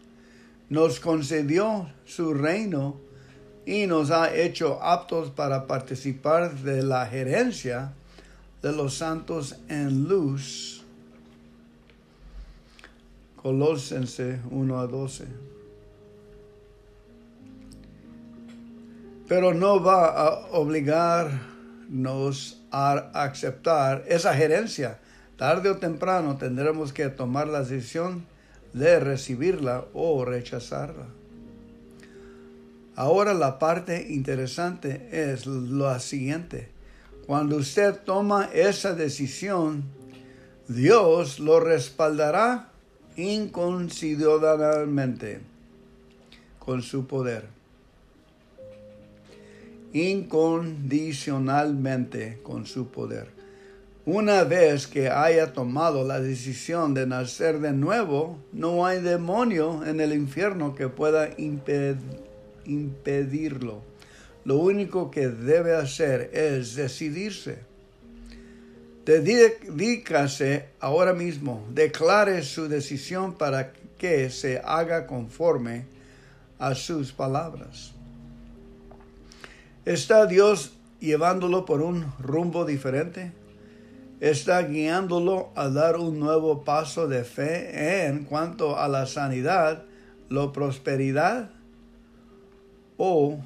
nos 0.68 1.00
concedió 1.00 1.88
su 2.04 2.34
reino 2.34 2.96
y 3.66 3.86
nos 3.86 4.10
ha 4.10 4.34
hecho 4.34 4.82
aptos 4.82 5.30
para 5.30 5.66
participar 5.66 6.54
de 6.54 6.82
la 6.82 7.06
gerencia 7.06 7.92
de 8.62 8.72
los 8.72 8.94
santos 8.94 9.56
en 9.68 10.08
luz. 10.08 10.82
Colósense 13.36 14.40
1 14.50 14.78
a 14.78 14.86
12. 14.86 15.26
Pero 19.28 19.52
no 19.52 19.82
va 19.82 20.06
a 20.06 20.30
obligar 20.52 21.52
nos 21.88 22.58
a 22.70 23.10
aceptar 23.12 24.04
esa 24.08 24.34
gerencia. 24.34 24.98
Tarde 25.42 25.66
o 25.70 25.76
temprano 25.76 26.36
tendremos 26.38 26.92
que 26.92 27.08
tomar 27.08 27.48
la 27.48 27.64
decisión 27.64 28.24
de 28.72 29.00
recibirla 29.00 29.86
o 29.92 30.24
rechazarla. 30.24 31.06
Ahora 32.94 33.34
la 33.34 33.58
parte 33.58 34.06
interesante 34.10 35.08
es 35.10 35.48
la 35.48 35.98
siguiente. 35.98 36.68
Cuando 37.26 37.56
usted 37.56 37.98
toma 38.04 38.50
esa 38.54 38.94
decisión, 38.94 39.82
Dios 40.68 41.40
lo 41.40 41.58
respaldará 41.58 42.70
incondicionalmente 43.16 45.40
con 46.60 46.82
su 46.82 47.08
poder 47.08 47.48
incondicionalmente 49.92 52.38
con 52.44 52.64
su 52.64 52.92
poder. 52.92 53.41
Una 54.04 54.42
vez 54.42 54.88
que 54.88 55.08
haya 55.08 55.52
tomado 55.52 56.02
la 56.02 56.20
decisión 56.20 56.92
de 56.92 57.06
nacer 57.06 57.60
de 57.60 57.72
nuevo, 57.72 58.36
no 58.52 58.84
hay 58.84 59.00
demonio 59.00 59.86
en 59.86 60.00
el 60.00 60.12
infierno 60.12 60.74
que 60.74 60.88
pueda 60.88 61.30
impedirlo. 62.64 63.80
Lo 64.44 64.56
único 64.56 65.08
que 65.08 65.28
debe 65.28 65.76
hacer 65.76 66.30
es 66.32 66.74
decidirse. 66.74 67.60
Dedícase 69.04 70.70
ahora 70.80 71.12
mismo, 71.12 71.64
declare 71.72 72.42
su 72.42 72.66
decisión 72.66 73.34
para 73.34 73.72
que 73.98 74.30
se 74.30 74.60
haga 74.64 75.06
conforme 75.06 75.84
a 76.58 76.74
sus 76.74 77.12
palabras. 77.12 77.92
¿Está 79.84 80.26
Dios 80.26 80.72
llevándolo 80.98 81.64
por 81.64 81.82
un 81.82 82.12
rumbo 82.18 82.64
diferente? 82.64 83.30
¿Está 84.22 84.62
guiándolo 84.62 85.50
a 85.56 85.68
dar 85.68 85.96
un 85.96 86.20
nuevo 86.20 86.62
paso 86.62 87.08
de 87.08 87.24
fe 87.24 88.06
en 88.06 88.22
cuanto 88.22 88.78
a 88.78 88.86
la 88.86 89.06
sanidad, 89.06 89.82
la 90.28 90.52
prosperidad 90.52 91.50
o 92.98 93.40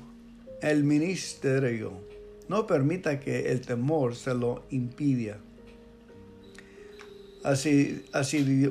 el 0.60 0.84
ministerio? 0.84 1.94
No 2.50 2.66
permita 2.66 3.20
que 3.20 3.50
el 3.52 3.62
temor 3.62 4.16
se 4.16 4.34
lo 4.34 4.64
impida. 4.68 5.38
Así, 7.42 8.04
así 8.12 8.70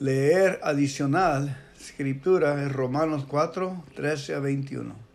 leer 0.00 0.58
adicional 0.64 1.56
escritura 1.78 2.64
es 2.64 2.72
Romanos 2.72 3.26
4, 3.28 3.84
13 3.94 4.34
a 4.34 4.40
21. 4.40 5.05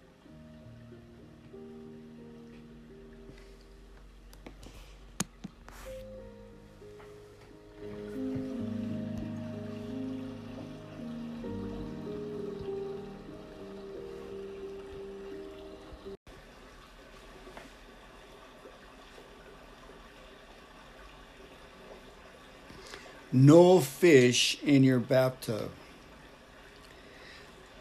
No 23.33 23.79
fish 23.79 24.61
in 24.61 24.83
your 24.83 24.99
bathtub. 24.99 25.71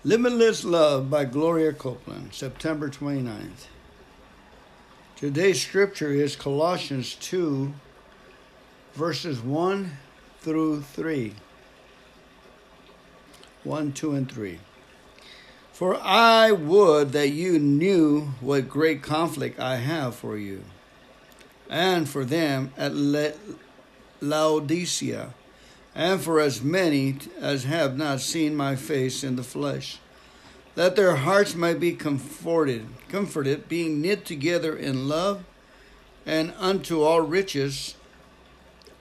Limitless 0.05 0.63
Love 0.63 1.11
by 1.11 1.25
Gloria 1.25 1.73
Copeland, 1.73 2.33
September 2.33 2.89
29th. 2.89 3.67
Today's 5.17 5.61
scripture 5.61 6.13
is 6.13 6.37
Colossians 6.37 7.17
2, 7.17 7.75
verses 8.95 9.41
1 9.41 9.91
through 10.39 10.83
3. 10.83 11.35
1, 13.65 13.93
2, 13.93 14.13
and 14.13 14.31
3. 14.31 14.61
For 15.73 15.99
I 16.01 16.53
would 16.53 17.11
that 17.11 17.31
you 17.31 17.59
knew 17.59 18.35
what 18.41 18.69
great 18.69 19.03
conflict 19.03 19.59
I 19.59 19.77
have 19.77 20.15
for 20.15 20.37
you, 20.37 20.63
and 21.69 22.09
for 22.09 22.25
them 22.25 22.73
at 22.77 22.95
Laodicea 24.21 25.35
and 25.95 26.21
for 26.21 26.41
as 26.41 26.63
many 26.63 27.17
as 27.41 27.65
have 27.65 27.97
not 27.97 28.21
seen 28.21 28.55
my 28.55 28.77
face 28.77 29.25
in 29.25 29.37
the 29.37 29.43
flesh, 29.43 29.99
that 30.75 30.97
their 30.97 31.17
hearts 31.17 31.55
might 31.55 31.81
be 31.81 31.93
comforted, 31.93 32.87
comforted, 33.09 33.69
being 33.69 34.01
knit 34.01 34.25
together 34.25 34.77
in 34.77 35.09
love, 35.09 35.45
and 36.25 36.53
unto 36.59 37.03
all 37.03 37.21
riches 37.21 37.97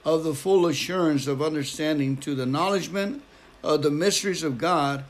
of 0.04 0.24
the 0.24 0.34
full 0.34 0.66
assurance 0.66 1.26
of 1.26 1.42
understanding 1.42 2.16
to 2.16 2.34
the 2.34 2.42
acknowledgement 2.42 3.22
of 3.62 3.82
the 3.82 3.90
mysteries 3.90 4.42
of 4.42 4.58
God 4.58 5.04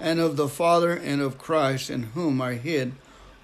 and 0.00 0.20
of 0.20 0.36
the 0.36 0.48
Father 0.48 0.92
and 0.92 1.22
of 1.22 1.38
Christ, 1.38 1.88
in 1.88 2.02
whom 2.14 2.40
are 2.40 2.52
hid 2.52 2.92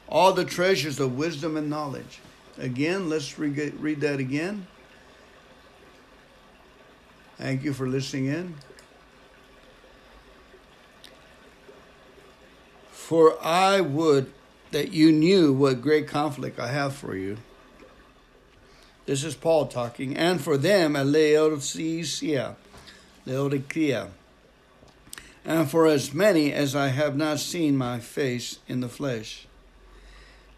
all 0.09 0.33
the 0.33 0.45
treasures 0.45 0.99
of 0.99 1.17
wisdom 1.17 1.57
and 1.57 1.71
knowledge. 1.71 2.19
Again, 2.59 3.09
let's 3.09 3.39
read 3.39 4.01
that 4.01 4.19
again. 4.19 4.67
Thank 7.41 7.65
you 7.65 7.73
for 7.73 7.89
listening 7.89 8.27
in. 8.27 8.55
For 12.93 13.43
I 13.43 13.81
would 13.81 14.31
that 14.73 14.93
you 14.93 15.11
knew 15.11 15.51
what 15.51 15.81
great 15.81 16.07
conflict 16.07 16.61
I 16.61 16.69
have 16.69 16.95
for 16.95 17.17
you. 17.17 17.39
This 19.07 19.25
is 19.25 19.35
Paul 19.35 19.69
talking, 19.69 20.19
and 20.19 20.39
for 20.39 20.59
them 20.59 20.95
at 20.95 21.07
Laodicea, 21.07 22.57
Laodicea, 23.25 24.11
and 25.43 25.71
for 25.71 25.87
as 25.87 26.13
many 26.13 26.53
as 26.53 26.77
I 26.77 26.89
have 26.89 27.17
not 27.17 27.41
seen 27.41 27.75
my 27.75 28.01
face 28.01 28.59
in 28.69 28.81
the 28.81 28.89
flesh, 28.89 29.47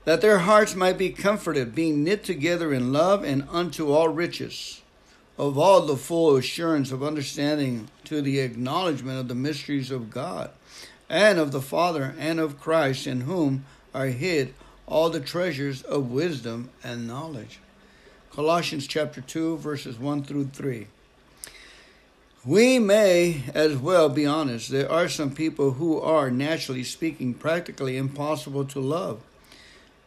that 0.05 0.21
their 0.21 0.41
hearts 0.41 0.75
might 0.75 0.99
be 0.99 1.11
comforted, 1.11 1.77
being 1.77 2.03
knit 2.03 2.25
together 2.25 2.75
in 2.75 2.93
love 2.93 3.23
and 3.23 3.47
unto 3.51 3.93
all 3.93 4.09
riches, 4.09 4.82
of 5.39 5.59
all 5.59 5.87
the 5.87 5.97
full 5.97 6.37
assurance 6.37 6.93
of 6.93 7.03
understanding 7.03 7.89
to 8.05 8.21
the 8.21 8.41
acknowledgement 8.41 9.19
of 9.19 9.29
the 9.29 9.35
mysteries 9.35 9.91
of 9.91 10.11
God 10.11 10.51
and 11.09 11.39
of 11.39 11.53
the 11.53 11.63
Father 11.63 12.15
and 12.19 12.39
of 12.39 12.61
Christ, 12.61 13.07
in 13.07 13.23
whom 13.23 13.65
are 13.95 14.07
hid 14.07 14.55
all 14.87 15.11
the 15.11 15.21
treasures 15.21 15.83
of 15.83 16.11
wisdom 16.11 16.71
and 16.83 17.07
knowledge. 17.07 17.61
Colossians 18.31 18.87
chapter 18.87 19.21
2, 19.21 19.59
verses 19.59 19.99
1 19.99 20.25
through 20.25 20.47
3. 20.47 20.87
We 22.45 22.79
may 22.79 23.45
as 23.55 23.77
well 23.77 24.09
be 24.09 24.27
honest. 24.27 24.71
There 24.71 24.91
are 24.91 25.09
some 25.09 25.31
people 25.31 25.73
who 25.73 26.01
are, 26.01 26.31
naturally 26.31 26.83
speaking, 26.83 27.35
practically 27.35 27.97
impossible 27.97 28.65
to 28.67 28.81
love. 28.81 29.21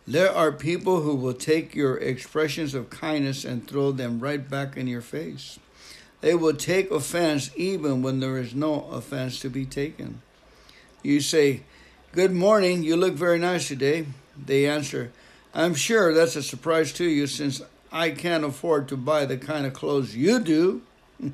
There 0.08 0.32
are 0.32 0.52
people 0.52 1.02
who 1.02 1.16
will 1.16 1.34
take 1.34 1.74
your 1.74 1.98
expressions 1.98 2.76
of 2.76 2.92
kindness 2.92 3.44
and 3.44 3.68
throw 3.68 3.92
them 3.92 4.20
right 4.20 4.48
back 4.48 4.78
in 4.78 4.86
your 4.86 5.02
face. 5.02 5.58
They 6.22 6.36
will 6.36 6.56
take 6.56 6.92
offense 6.92 7.50
even 7.56 8.04
when 8.04 8.20
there 8.20 8.38
is 8.38 8.54
no 8.54 8.86
offense 8.92 9.40
to 9.40 9.50
be 9.50 9.66
taken. 9.66 10.22
You 11.02 11.22
say, 11.22 11.64
Good 12.12 12.32
morning, 12.32 12.84
you 12.84 12.96
look 12.96 13.16
very 13.16 13.40
nice 13.40 13.68
today. 13.68 14.06
They 14.38 14.68
answer, 14.68 15.12
I'm 15.56 15.74
sure 15.74 16.14
that's 16.14 16.36
a 16.36 16.44
surprise 16.44 16.94
to 16.94 17.06
you 17.06 17.26
since 17.26 17.62
I 17.92 18.12
can't 18.12 18.46
afford 18.46 18.88
to 18.90 18.98
buy 18.98 19.26
the 19.26 19.38
kind 19.38 19.66
of 19.66 19.74
clothes 19.74 20.16
you 20.16 20.40
do. 20.40 20.84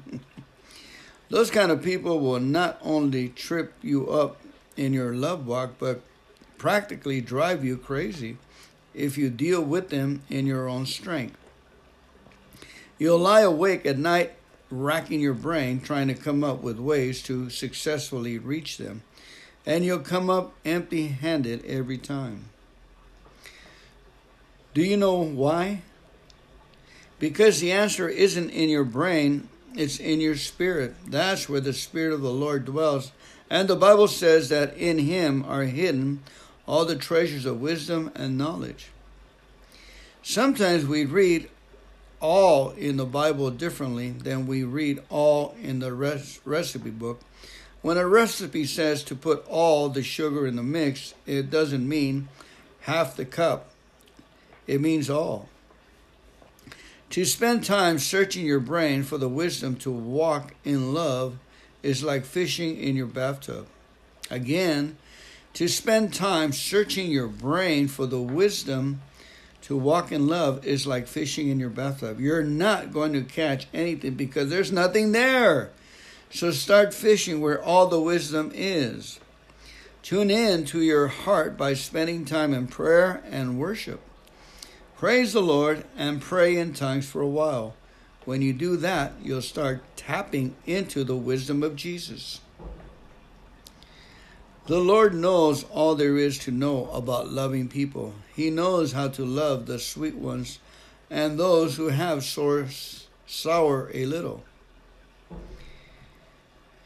Those 1.30 1.52
kind 1.52 1.72
of 1.72 1.84
people 1.84 2.20
will 2.20 2.40
not 2.40 2.80
only 2.82 3.30
trip 3.30 3.74
you 3.82 4.10
up 4.10 4.42
in 4.78 4.94
your 4.94 5.14
love 5.14 5.46
walk, 5.46 5.74
but 5.78 6.02
practically 6.58 7.20
drive 7.20 7.66
you 7.66 7.76
crazy 7.78 8.38
if 8.94 9.18
you 9.18 9.30
deal 9.30 9.62
with 9.62 9.90
them 9.90 10.22
in 10.30 10.46
your 10.46 10.68
own 10.68 10.86
strength. 10.86 11.38
You'll 12.98 13.20
lie 13.20 13.42
awake 13.42 13.86
at 13.86 13.98
night 13.98 14.34
racking 14.70 15.20
your 15.20 15.34
brain 15.34 15.82
trying 15.82 16.08
to 16.08 16.14
come 16.14 16.44
up 16.44 16.62
with 16.62 16.80
ways 16.80 17.22
to 17.24 17.50
successfully 17.50 18.38
reach 18.38 18.78
them 18.78 19.04
and 19.66 19.86
you'll 19.86 20.00
come 20.00 20.30
up 20.30 20.54
empty 20.66 21.08
handed 21.08 21.64
every 21.66 21.98
time. 21.98 22.46
Do 24.74 24.82
you 24.82 24.98
know 24.98 25.16
why? 25.16 25.82
Because 27.20 27.60
the 27.60 27.72
answer 27.72 28.08
isn't 28.08 28.50
in 28.50 28.70
your 28.70 28.86
brain, 28.86 29.50
it's 29.76 30.00
in 30.00 30.20
your 30.20 30.36
spirit. 30.36 30.96
That's 31.08 31.48
where 31.48 31.62
the 31.62 31.74
Spirit 31.74 32.14
of 32.14 32.22
the 32.22 32.32
Lord 32.32 32.66
dwells. 32.66 33.12
And 33.50 33.68
the 33.68 33.76
Bible 33.76 34.08
says 34.08 34.50
that 34.50 34.76
in 34.78 34.98
Him 34.98 35.46
are 35.48 35.64
hidden 35.64 36.24
all 36.68 36.86
the 36.86 36.96
treasures 36.96 37.46
of 37.46 37.62
wisdom 37.62 38.12
and 38.16 38.38
knowledge. 38.38 38.90
Sometimes 40.24 40.86
we 40.86 41.06
read 41.06 41.50
all 42.20 42.70
in 42.72 42.98
the 42.98 43.06
Bible 43.06 43.50
differently 43.50 44.12
than 44.12 44.46
we 44.46 44.64
read 44.64 45.02
all 45.10 45.56
in 45.62 45.80
the 45.80 45.92
recipe 46.46 46.92
book 46.92 47.22
when 47.82 47.98
a 47.98 48.08
recipe 48.08 48.66
says 48.66 49.04
to 49.04 49.16
put 49.16 49.46
all 49.48 49.90
the 49.90 50.04
sugar 50.04 50.46
in 50.46 50.56
the 50.56 50.64
mix, 50.64 51.14
it 51.26 51.50
doesn't 51.50 51.88
mean 51.88 52.30
half 52.82 53.16
the 53.16 53.26
cup, 53.26 53.72
it 54.68 54.80
means 54.80 55.10
all. 55.10 55.50
To 57.12 57.26
spend 57.26 57.66
time 57.66 58.00
searching 58.00 58.46
your 58.46 58.60
brain 58.60 59.04
for 59.04 59.18
the 59.18 59.28
wisdom 59.28 59.76
to 59.78 59.92
walk 59.92 60.54
in 60.64 60.94
love 60.94 61.38
is 61.84 62.04
like 62.04 62.24
fishing 62.24 62.78
in 62.78 62.96
your 62.96 63.08
bathtub. 63.08 63.68
Again, 64.30 64.98
to 65.54 65.68
spend 65.68 66.14
time 66.14 66.52
searching 66.52 67.12
your 67.12 67.28
brain 67.28 67.88
for 67.88 68.06
the 68.06 68.22
wisdom 68.22 69.02
to 69.64 69.78
walk 69.78 70.12
in 70.12 70.28
love 70.28 70.66
is 70.66 70.88
like 70.88 71.08
fishing 71.08 71.50
in 71.50 71.60
your 71.60 71.70
bathtub. 71.70 72.20
You're 72.20 72.44
not 72.44 72.92
going 72.92 73.14
to 73.14 73.22
catch 73.22 73.68
anything 73.74 74.16
because 74.16 74.50
there's 74.50 74.72
nothing 74.72 75.12
there. 75.12 75.70
So 76.30 76.52
start 76.52 76.94
fishing 76.94 77.42
where 77.42 77.62
all 77.62 77.88
the 77.88 78.02
wisdom 78.02 78.52
is. 78.54 79.20
Tune 80.02 80.32
in 80.32 80.66
to 80.66 80.82
your 80.82 81.08
heart 81.08 81.58
by 81.58 81.74
spending 81.74 82.26
time 82.26 82.54
in 82.54 82.68
prayer 82.68 83.22
and 83.30 83.60
worship. 83.60 84.02
Praise 84.98 85.34
the 85.34 85.42
Lord 85.42 85.86
and 85.96 86.22
pray 86.22 86.56
in 86.58 86.74
tongues 86.74 87.08
for 87.08 87.22
a 87.22 87.28
while. 87.28 87.76
When 88.26 88.42
you 88.42 88.54
do 88.54 88.78
that, 88.78 89.14
you'll 89.22 89.42
start 89.42 89.84
tapping 89.96 90.56
into 90.66 91.04
the 91.04 91.16
wisdom 91.16 91.64
of 91.64 91.76
Jesus. 91.76 92.40
The 94.72 94.80
Lord 94.80 95.14
knows 95.14 95.66
all 95.66 95.96
there 95.96 96.16
is 96.16 96.38
to 96.38 96.50
know 96.50 96.90
about 96.92 97.30
loving 97.30 97.68
people. 97.68 98.14
He 98.34 98.50
knows 98.50 98.94
how 98.94 99.10
to 99.10 99.26
love 99.26 99.66
the 99.66 99.78
sweet 99.78 100.16
ones 100.16 100.60
and 101.10 101.38
those 101.38 101.76
who 101.76 101.90
have 101.90 102.24
sour, 102.24 102.68
sour 103.28 103.92
a 103.94 104.06
little. 104.06 104.46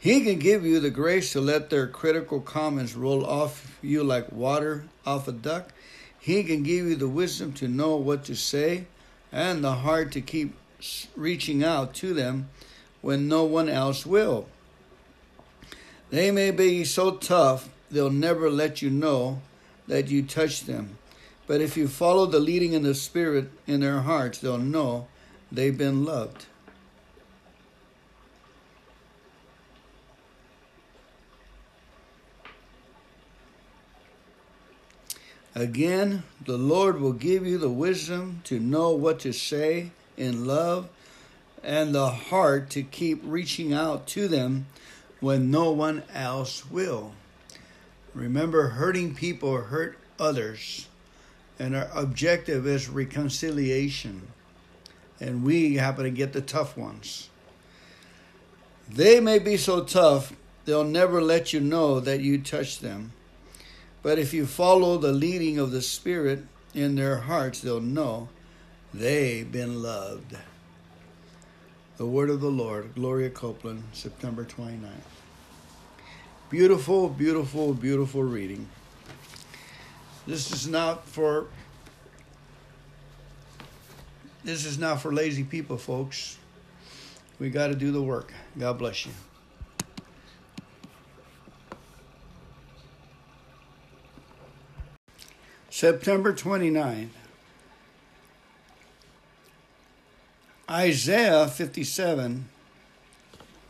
He 0.00 0.22
can 0.22 0.40
give 0.40 0.66
you 0.66 0.80
the 0.80 0.90
grace 0.90 1.30
to 1.34 1.40
let 1.40 1.70
their 1.70 1.86
critical 1.86 2.40
comments 2.40 2.96
roll 2.96 3.24
off 3.24 3.78
you 3.80 4.02
like 4.02 4.32
water 4.32 4.86
off 5.06 5.28
a 5.28 5.32
duck. 5.32 5.72
He 6.18 6.42
can 6.42 6.64
give 6.64 6.86
you 6.86 6.96
the 6.96 7.06
wisdom 7.06 7.52
to 7.52 7.68
know 7.68 7.94
what 7.94 8.24
to 8.24 8.34
say 8.34 8.86
and 9.30 9.62
the 9.62 9.74
heart 9.74 10.10
to 10.10 10.20
keep 10.20 10.56
reaching 11.14 11.62
out 11.62 11.94
to 11.94 12.14
them 12.14 12.48
when 13.00 13.28
no 13.28 13.44
one 13.44 13.68
else 13.68 14.04
will. 14.04 14.48
They 16.10 16.32
may 16.32 16.50
be 16.50 16.84
so 16.84 17.12
tough, 17.12 17.68
they'll 17.90 18.10
never 18.10 18.50
let 18.50 18.82
you 18.82 18.90
know 18.90 19.40
that 19.86 20.08
you 20.08 20.22
touched 20.22 20.66
them. 20.66 20.98
But 21.46 21.60
if 21.60 21.76
you 21.76 21.86
follow 21.86 22.26
the 22.26 22.40
leading 22.40 22.72
in 22.72 22.82
the 22.82 22.94
Spirit 22.94 23.50
in 23.66 23.80
their 23.80 24.00
hearts, 24.00 24.38
they'll 24.38 24.58
know 24.58 25.06
they've 25.52 25.76
been 25.76 26.04
loved. 26.04 26.46
Again, 35.54 36.24
the 36.44 36.58
Lord 36.58 37.00
will 37.00 37.14
give 37.14 37.46
you 37.46 37.56
the 37.56 37.70
wisdom 37.70 38.42
to 38.44 38.60
know 38.60 38.90
what 38.90 39.20
to 39.20 39.32
say 39.32 39.90
in 40.16 40.44
love 40.44 40.90
and 41.62 41.94
the 41.94 42.10
heart 42.10 42.68
to 42.70 42.82
keep 42.82 43.22
reaching 43.24 43.72
out 43.72 44.06
to 44.08 44.28
them 44.28 44.66
when 45.20 45.50
no 45.50 45.70
one 45.70 46.02
else 46.12 46.70
will. 46.70 47.12
Remember, 48.16 48.68
hurting 48.68 49.14
people 49.14 49.60
hurt 49.60 49.98
others, 50.18 50.88
and 51.58 51.76
our 51.76 51.90
objective 51.94 52.66
is 52.66 52.88
reconciliation. 52.88 54.28
And 55.20 55.44
we 55.44 55.74
happen 55.74 56.04
to 56.04 56.10
get 56.10 56.32
the 56.32 56.40
tough 56.40 56.78
ones. 56.78 57.28
They 58.88 59.20
may 59.20 59.38
be 59.38 59.58
so 59.58 59.84
tough, 59.84 60.32
they'll 60.64 60.82
never 60.82 61.20
let 61.20 61.52
you 61.52 61.60
know 61.60 62.00
that 62.00 62.20
you 62.20 62.38
touched 62.38 62.80
them. 62.80 63.12
But 64.02 64.18
if 64.18 64.32
you 64.32 64.46
follow 64.46 64.96
the 64.96 65.12
leading 65.12 65.58
of 65.58 65.70
the 65.70 65.82
Spirit 65.82 66.44
in 66.72 66.94
their 66.94 67.18
hearts, 67.18 67.60
they'll 67.60 67.80
know 67.80 68.30
they've 68.94 69.50
been 69.50 69.82
loved. 69.82 70.34
The 71.98 72.06
Word 72.06 72.30
of 72.30 72.40
the 72.40 72.50
Lord, 72.50 72.94
Gloria 72.94 73.28
Copeland, 73.28 73.82
September 73.92 74.44
29th. 74.44 75.15
Beautiful, 76.48 77.08
beautiful, 77.08 77.74
beautiful 77.74 78.22
reading. 78.22 78.68
This 80.28 80.52
is 80.52 80.68
not 80.68 81.08
for 81.08 81.48
this 84.44 84.64
is 84.64 84.78
not 84.78 85.02
for 85.02 85.12
lazy 85.12 85.42
people, 85.42 85.76
folks. 85.76 86.38
We 87.40 87.50
got 87.50 87.66
to 87.68 87.74
do 87.74 87.90
the 87.90 88.00
work. 88.00 88.32
God 88.56 88.78
bless 88.78 89.06
you. 89.06 89.12
September 95.68 96.32
29th. 96.32 97.08
Isaiah 100.70 101.48
57, 101.48 102.48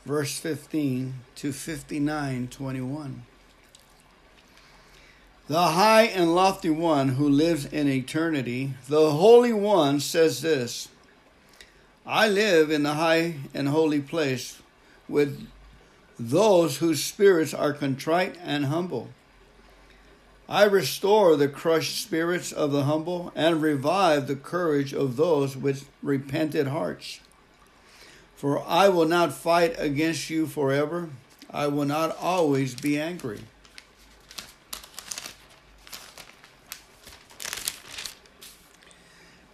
verse 0.07 0.39
15 0.39 1.15
to 1.35 1.53
59 1.53 2.47
21. 2.47 3.23
The 5.49 5.63
high 5.63 6.05
and 6.05 6.33
lofty 6.33 6.71
one 6.71 7.09
who 7.09 7.29
lives 7.29 7.67
in 7.67 7.89
eternity, 7.89 8.75
the 8.89 9.11
Holy 9.11 9.53
One, 9.53 9.99
says 9.99 10.43
this 10.43 10.89
I 12.07 12.29
live 12.29 12.71
in 12.71 12.85
the 12.85 12.95
high 12.95 13.35
and 13.53 13.69
holy 13.69 14.01
place 14.01 14.63
with 15.09 15.45
those 16.21 16.77
whose 16.77 17.03
spirits 17.03 17.53
are 17.53 17.73
contrite 17.73 18.37
and 18.45 18.67
humble. 18.67 19.09
I 20.49 20.67
restore 20.67 21.35
the 21.35 21.49
crushed 21.49 22.01
spirits 22.01 22.53
of 22.53 22.71
the 22.71 22.85
humble 22.85 23.33
and 23.35 23.61
revive 23.61 24.29
the 24.29 24.37
courage 24.37 24.95
of 24.95 25.17
those 25.17 25.57
with 25.57 25.89
repented 26.01 26.69
hearts. 26.69 27.19
For 28.37 28.63
I 28.67 28.91
will 28.91 29.07
not 29.07 29.33
fight 29.33 29.77
against 29.79 30.29
you 30.29 30.47
forever, 30.47 31.09
I 31.51 31.69
will 31.69 31.87
not 31.87 32.17
always 32.21 32.75
be 32.75 33.01
angry. 33.01 33.41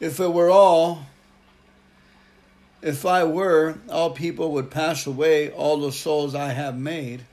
If 0.01 0.19
it 0.19 0.33
were 0.33 0.51
all, 0.51 1.07
if 2.83 3.07
I 3.07 3.23
were, 3.23 3.79
all 3.89 4.11
people 4.11 4.51
would 4.51 4.69
pass 4.69 5.07
away, 5.07 5.51
all 5.51 5.77
the 5.77 5.93
souls 5.93 6.35
I 6.35 6.49
have 6.49 6.77
made. 6.77 7.25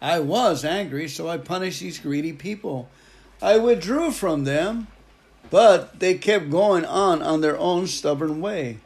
I 0.00 0.20
was 0.20 0.64
angry, 0.64 1.08
so 1.08 1.28
I 1.28 1.36
punished 1.36 1.80
these 1.80 1.98
greedy 1.98 2.32
people. 2.32 2.88
I 3.42 3.58
withdrew 3.58 4.10
from 4.12 4.44
them, 4.44 4.86
but 5.50 6.00
they 6.00 6.14
kept 6.14 6.48
going 6.48 6.86
on 6.86 7.20
on 7.20 7.42
their 7.42 7.58
own 7.58 7.86
stubborn 7.86 8.40
way. 8.40 8.78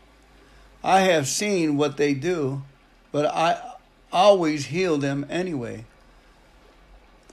I 0.82 1.00
have 1.00 1.28
seen 1.28 1.76
what 1.76 1.96
they 1.96 2.14
do, 2.14 2.62
but 3.12 3.26
I 3.26 3.60
always 4.12 4.66
heal 4.66 4.98
them 4.98 5.26
anyway. 5.28 5.84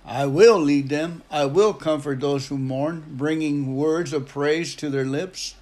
I 0.05 0.25
will 0.25 0.59
lead 0.59 0.89
them. 0.89 1.23
I 1.29 1.45
will 1.45 1.73
comfort 1.73 2.21
those 2.21 2.47
who 2.47 2.57
mourn, 2.57 3.03
bringing 3.09 3.75
words 3.75 4.13
of 4.13 4.27
praise 4.27 4.73
to 4.75 4.89
their 4.89 5.05
lips. 5.05 5.55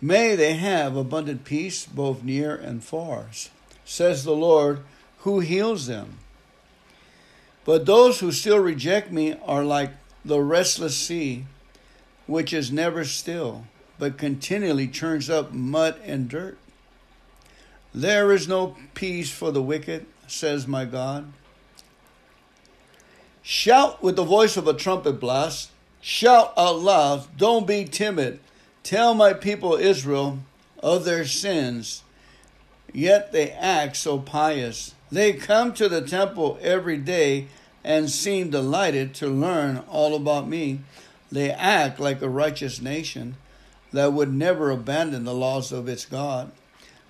May 0.00 0.36
they 0.36 0.54
have 0.54 0.96
abundant 0.96 1.44
peace 1.44 1.86
both 1.86 2.22
near 2.22 2.54
and 2.54 2.84
far, 2.84 3.28
says 3.84 4.24
the 4.24 4.36
Lord, 4.36 4.80
who 5.20 5.40
heals 5.40 5.86
them. 5.86 6.18
But 7.64 7.86
those 7.86 8.20
who 8.20 8.32
still 8.32 8.58
reject 8.58 9.10
me 9.10 9.36
are 9.46 9.64
like 9.64 9.92
the 10.24 10.40
restless 10.40 10.96
sea, 10.96 11.46
which 12.26 12.52
is 12.52 12.70
never 12.70 13.04
still, 13.04 13.64
but 13.98 14.18
continually 14.18 14.88
churns 14.88 15.30
up 15.30 15.52
mud 15.52 15.98
and 16.04 16.28
dirt. 16.28 16.58
There 17.94 18.32
is 18.32 18.48
no 18.48 18.76
peace 18.94 19.30
for 19.30 19.52
the 19.52 19.62
wicked, 19.62 20.06
says 20.26 20.66
my 20.66 20.84
God. 20.84 21.32
Shout 23.42 24.02
with 24.02 24.16
the 24.16 24.24
voice 24.24 24.56
of 24.56 24.66
a 24.66 24.74
trumpet 24.74 25.20
blast. 25.20 25.70
Shout 26.00 26.52
out 26.56 26.80
loud. 26.80 27.36
Don't 27.36 27.66
be 27.66 27.84
timid. 27.84 28.40
Tell 28.82 29.14
my 29.14 29.32
people 29.32 29.74
Israel 29.74 30.40
of 30.82 31.04
their 31.04 31.24
sins. 31.24 32.02
Yet 32.92 33.32
they 33.32 33.50
act 33.50 33.96
so 33.96 34.18
pious. 34.18 34.94
They 35.12 35.32
come 35.32 35.72
to 35.74 35.88
the 35.88 36.02
temple 36.02 36.58
every 36.60 36.96
day 36.96 37.46
and 37.84 38.10
seem 38.10 38.50
delighted 38.50 39.14
to 39.14 39.28
learn 39.28 39.84
all 39.88 40.16
about 40.16 40.48
me. 40.48 40.80
They 41.30 41.50
act 41.50 42.00
like 42.00 42.22
a 42.22 42.28
righteous 42.28 42.80
nation 42.80 43.36
that 43.92 44.12
would 44.12 44.32
never 44.32 44.70
abandon 44.70 45.24
the 45.24 45.34
laws 45.34 45.70
of 45.70 45.88
its 45.88 46.04
God. 46.04 46.50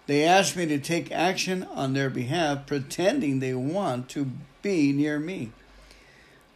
They 0.06 0.24
ask 0.24 0.54
me 0.54 0.66
to 0.66 0.78
take 0.78 1.10
action 1.10 1.62
on 1.74 1.94
their 1.94 2.10
behalf, 2.10 2.66
pretending 2.66 3.40
they 3.40 3.54
want 3.54 4.08
to 4.10 4.30
be 4.60 4.92
near 4.92 5.18
me. 5.18 5.52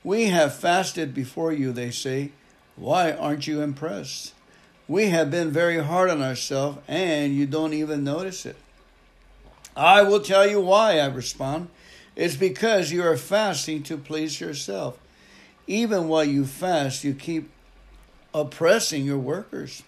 We 0.04 0.26
have 0.26 0.54
fasted 0.54 1.14
before 1.14 1.52
you, 1.52 1.72
they 1.72 1.90
say. 1.90 2.32
Why 2.76 3.12
aren't 3.12 3.46
you 3.46 3.62
impressed? 3.62 4.34
We 4.86 5.06
have 5.06 5.30
been 5.30 5.50
very 5.50 5.82
hard 5.82 6.10
on 6.10 6.22
ourselves, 6.22 6.78
and 6.86 7.34
you 7.34 7.46
don't 7.46 7.74
even 7.74 8.04
notice 8.04 8.46
it. 8.46 8.56
I 9.76 10.02
will 10.02 10.20
tell 10.20 10.48
you 10.48 10.60
why, 10.60 10.98
I 10.98 11.06
respond. 11.06 11.68
It's 12.16 12.36
because 12.36 12.90
you 12.90 13.02
are 13.04 13.16
fasting 13.16 13.82
to 13.84 13.96
please 13.96 14.40
yourself. 14.40 14.98
Even 15.66 16.08
while 16.08 16.24
you 16.24 16.44
fast, 16.44 17.04
you 17.04 17.14
keep 17.14 17.50
oppressing 18.34 19.04
your 19.04 19.18
workers. 19.18 19.82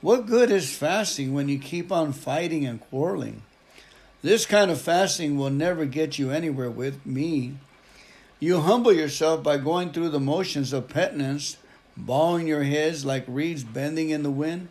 What 0.00 0.26
good 0.26 0.52
is 0.52 0.76
fasting 0.76 1.34
when 1.34 1.48
you 1.48 1.58
keep 1.58 1.90
on 1.90 2.12
fighting 2.12 2.64
and 2.64 2.80
quarreling? 2.80 3.42
This 4.22 4.46
kind 4.46 4.70
of 4.70 4.80
fasting 4.80 5.36
will 5.36 5.50
never 5.50 5.86
get 5.86 6.18
you 6.18 6.30
anywhere 6.30 6.70
with 6.70 7.04
me. 7.04 7.54
You 8.38 8.60
humble 8.60 8.92
yourself 8.92 9.42
by 9.42 9.56
going 9.56 9.90
through 9.90 10.10
the 10.10 10.20
motions 10.20 10.72
of 10.72 10.88
penitence, 10.88 11.56
bowing 11.96 12.46
your 12.46 12.62
heads 12.62 13.04
like 13.04 13.24
reeds 13.26 13.64
bending 13.64 14.10
in 14.10 14.22
the 14.22 14.30
wind. 14.30 14.68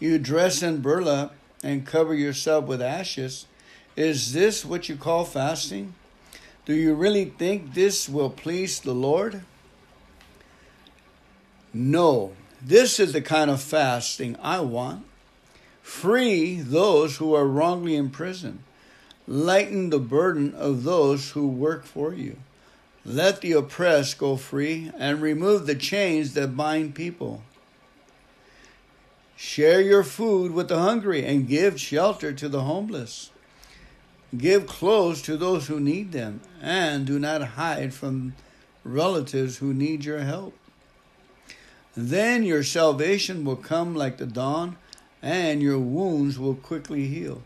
You 0.00 0.18
dress 0.18 0.60
in 0.60 0.80
burlap 0.80 1.34
and 1.62 1.86
cover 1.86 2.14
yourself 2.14 2.64
with 2.64 2.82
ashes. 2.82 3.46
Is 3.94 4.32
this 4.32 4.64
what 4.64 4.88
you 4.88 4.96
call 4.96 5.24
fasting? 5.24 5.94
Do 6.66 6.74
you 6.74 6.94
really 6.94 7.26
think 7.26 7.74
this 7.74 8.08
will 8.08 8.30
please 8.30 8.80
the 8.80 8.94
Lord? 8.94 9.42
No, 11.72 12.32
this 12.64 12.98
is 12.98 13.12
the 13.12 13.20
kind 13.20 13.50
of 13.50 13.60
fasting 13.60 14.36
I 14.42 14.60
want. 14.60 15.04
Free 15.82 16.60
those 16.60 17.18
who 17.18 17.34
are 17.34 17.46
wrongly 17.46 17.94
imprisoned. 17.94 18.60
Lighten 19.26 19.90
the 19.90 19.98
burden 19.98 20.54
of 20.54 20.82
those 20.82 21.32
who 21.32 21.46
work 21.46 21.84
for 21.84 22.14
you. 22.14 22.38
Let 23.04 23.42
the 23.42 23.52
oppressed 23.52 24.16
go 24.16 24.36
free 24.36 24.90
and 24.98 25.20
remove 25.20 25.66
the 25.66 25.74
chains 25.74 26.32
that 26.34 26.56
bind 26.56 26.94
people. 26.94 27.42
Share 29.36 29.82
your 29.82 30.02
food 30.02 30.52
with 30.52 30.68
the 30.68 30.78
hungry 30.78 31.24
and 31.24 31.46
give 31.46 31.78
shelter 31.78 32.32
to 32.32 32.48
the 32.48 32.62
homeless. 32.62 33.30
Give 34.36 34.66
clothes 34.66 35.20
to 35.22 35.36
those 35.36 35.66
who 35.66 35.78
need 35.78 36.12
them, 36.12 36.40
and 36.62 37.06
do 37.06 37.18
not 37.18 37.42
hide 37.42 37.92
from 37.92 38.34
relatives 38.84 39.58
who 39.58 39.74
need 39.74 40.04
your 40.04 40.20
help. 40.20 40.54
Then 41.96 42.42
your 42.42 42.64
salvation 42.64 43.44
will 43.44 43.56
come 43.56 43.94
like 43.94 44.16
the 44.16 44.26
dawn, 44.26 44.76
and 45.22 45.62
your 45.62 45.78
wounds 45.78 46.38
will 46.38 46.54
quickly 46.54 47.06
heal. 47.06 47.42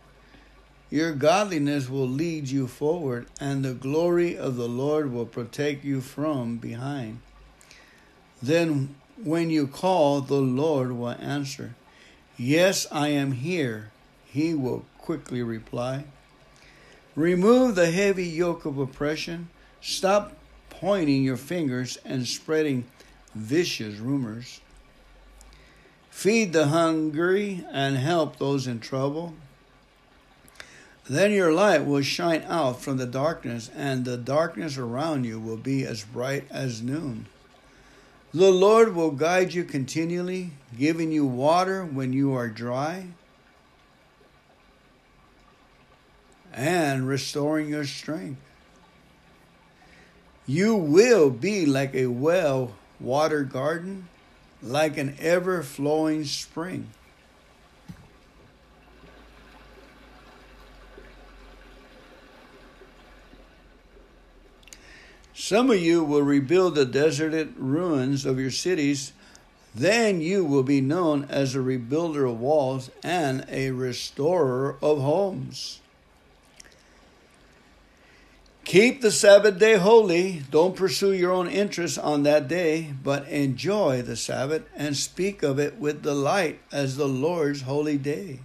Your 0.90 1.12
godliness 1.12 1.90
will 1.90 2.08
lead 2.08 2.48
you 2.48 2.66
forward, 2.66 3.26
and 3.38 3.62
the 3.62 3.74
glory 3.74 4.38
of 4.38 4.56
the 4.56 4.68
Lord 4.68 5.12
will 5.12 5.26
protect 5.26 5.84
you 5.84 6.00
from 6.00 6.56
behind. 6.56 7.20
Then, 8.42 8.94
when 9.22 9.50
you 9.50 9.66
call, 9.66 10.22
the 10.22 10.40
Lord 10.40 10.92
will 10.92 11.10
answer. 11.10 11.74
Yes, 12.38 12.86
I 12.90 13.08
am 13.08 13.32
here, 13.32 13.90
he 14.24 14.54
will 14.54 14.86
quickly 14.96 15.42
reply. 15.42 16.04
Remove 17.14 17.74
the 17.74 17.90
heavy 17.90 18.26
yoke 18.26 18.64
of 18.64 18.78
oppression. 18.78 19.48
Stop 19.80 20.36
pointing 20.70 21.24
your 21.24 21.36
fingers 21.36 21.98
and 22.04 22.26
spreading 22.26 22.84
vicious 23.34 23.96
rumors. 23.96 24.60
Feed 26.10 26.52
the 26.52 26.68
hungry 26.68 27.64
and 27.70 27.96
help 27.96 28.38
those 28.38 28.66
in 28.66 28.80
trouble. 28.80 29.34
Then 31.08 31.32
your 31.32 31.52
light 31.52 31.86
will 31.86 32.02
shine 32.02 32.44
out 32.48 32.82
from 32.82 32.98
the 32.98 33.06
darkness, 33.06 33.70
and 33.74 34.04
the 34.04 34.16
darkness 34.16 34.76
around 34.76 35.24
you 35.24 35.40
will 35.40 35.56
be 35.56 35.84
as 35.86 36.04
bright 36.04 36.44
as 36.50 36.82
noon. 36.82 37.26
The 38.34 38.50
Lord 38.50 38.94
will 38.94 39.12
guide 39.12 39.54
you 39.54 39.64
continually, 39.64 40.50
giving 40.78 41.10
you 41.10 41.24
water 41.24 41.84
when 41.84 42.12
you 42.12 42.34
are 42.34 42.48
dry 42.48 43.06
and 46.52 47.08
restoring 47.08 47.68
your 47.68 47.84
strength. 47.84 48.40
You 50.46 50.74
will 50.74 51.30
be 51.30 51.64
like 51.64 51.94
a 51.94 52.06
well 52.08 52.72
watered 53.00 53.50
garden, 53.52 54.08
like 54.62 54.96
an 54.96 55.16
ever 55.20 55.62
flowing 55.62 56.24
spring. 56.24 56.88
Some 65.34 65.70
of 65.70 65.78
you 65.78 66.04
will 66.04 66.22
rebuild 66.22 66.74
the 66.74 66.84
deserted 66.84 67.54
ruins 67.56 68.26
of 68.26 68.38
your 68.38 68.50
cities. 68.50 69.12
Then 69.74 70.20
you 70.20 70.44
will 70.44 70.64
be 70.64 70.80
known 70.80 71.26
as 71.30 71.54
a 71.54 71.60
rebuilder 71.60 72.28
of 72.28 72.40
walls 72.40 72.90
and 73.02 73.46
a 73.48 73.70
restorer 73.70 74.76
of 74.82 75.00
homes. 75.00 75.80
Keep 78.68 79.00
the 79.00 79.10
Sabbath 79.10 79.58
day 79.58 79.78
holy. 79.78 80.42
Don't 80.50 80.76
pursue 80.76 81.14
your 81.14 81.32
own 81.32 81.48
interests 81.48 81.96
on 81.96 82.24
that 82.24 82.48
day, 82.48 82.92
but 83.02 83.26
enjoy 83.28 84.02
the 84.02 84.14
Sabbath 84.14 84.62
and 84.76 84.94
speak 84.94 85.42
of 85.42 85.58
it 85.58 85.78
with 85.78 86.02
delight 86.02 86.60
as 86.70 86.98
the 86.98 87.08
Lord's 87.08 87.62
holy 87.62 87.96
day. 87.96 88.40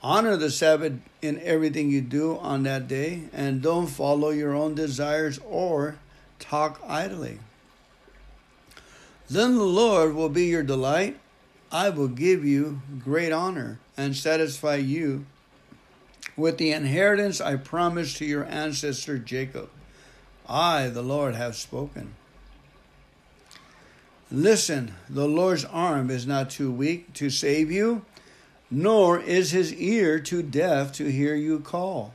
Honor 0.00 0.36
the 0.36 0.48
Sabbath 0.48 0.92
in 1.20 1.40
everything 1.40 1.90
you 1.90 2.02
do 2.02 2.38
on 2.38 2.62
that 2.62 2.86
day, 2.86 3.22
and 3.32 3.60
don't 3.60 3.88
follow 3.88 4.30
your 4.30 4.54
own 4.54 4.76
desires 4.76 5.40
or 5.44 5.96
talk 6.38 6.80
idly. 6.86 7.40
Then 9.28 9.56
the 9.56 9.64
Lord 9.64 10.14
will 10.14 10.28
be 10.28 10.44
your 10.44 10.62
delight. 10.62 11.18
I 11.72 11.90
will 11.90 12.06
give 12.06 12.44
you 12.44 12.80
great 13.02 13.32
honor 13.32 13.80
and 13.96 14.14
satisfy 14.14 14.76
you 14.76 15.26
with 16.36 16.58
the 16.58 16.72
inheritance 16.72 17.40
I 17.40 17.56
promised 17.56 18.18
to 18.18 18.24
your 18.24 18.44
ancestor 18.44 19.18
Jacob. 19.18 19.70
I, 20.48 20.88
the 20.88 21.02
Lord, 21.02 21.34
have 21.34 21.56
spoken. 21.56 22.14
Listen, 24.30 24.94
the 25.08 25.26
Lord's 25.26 25.64
arm 25.64 26.10
is 26.10 26.26
not 26.26 26.50
too 26.50 26.70
weak 26.70 27.12
to 27.14 27.30
save 27.30 27.70
you, 27.70 28.04
nor 28.70 29.20
is 29.20 29.52
his 29.52 29.72
ear 29.74 30.18
too 30.18 30.42
deaf 30.42 30.92
to 30.92 31.10
hear 31.10 31.34
you 31.34 31.60
call. 31.60 32.12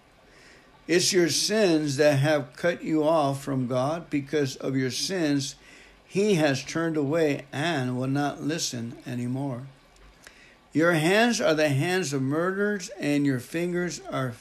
It's 0.87 1.13
your 1.13 1.29
sins 1.29 1.97
that 1.97 2.19
have 2.19 2.55
cut 2.55 2.83
you 2.83 3.03
off 3.03 3.41
from 3.41 3.67
God. 3.67 4.09
Because 4.09 4.57
of 4.57 4.75
your 4.75 4.91
sins, 4.91 5.55
he 6.05 6.35
has 6.35 6.63
turned 6.63 6.97
away 6.97 7.45
and 7.53 7.97
will 7.97 8.07
not 8.07 8.41
listen 8.41 8.97
anymore. 9.07 9.63
Your 10.73 10.93
hands 10.93 11.41
are 11.41 11.53
the 11.53 11.69
hands 11.69 12.13
of 12.13 12.21
murderers, 12.21 12.89
and 12.99 13.25
your 13.25 13.39
fingers 13.39 14.01
are 14.09 14.35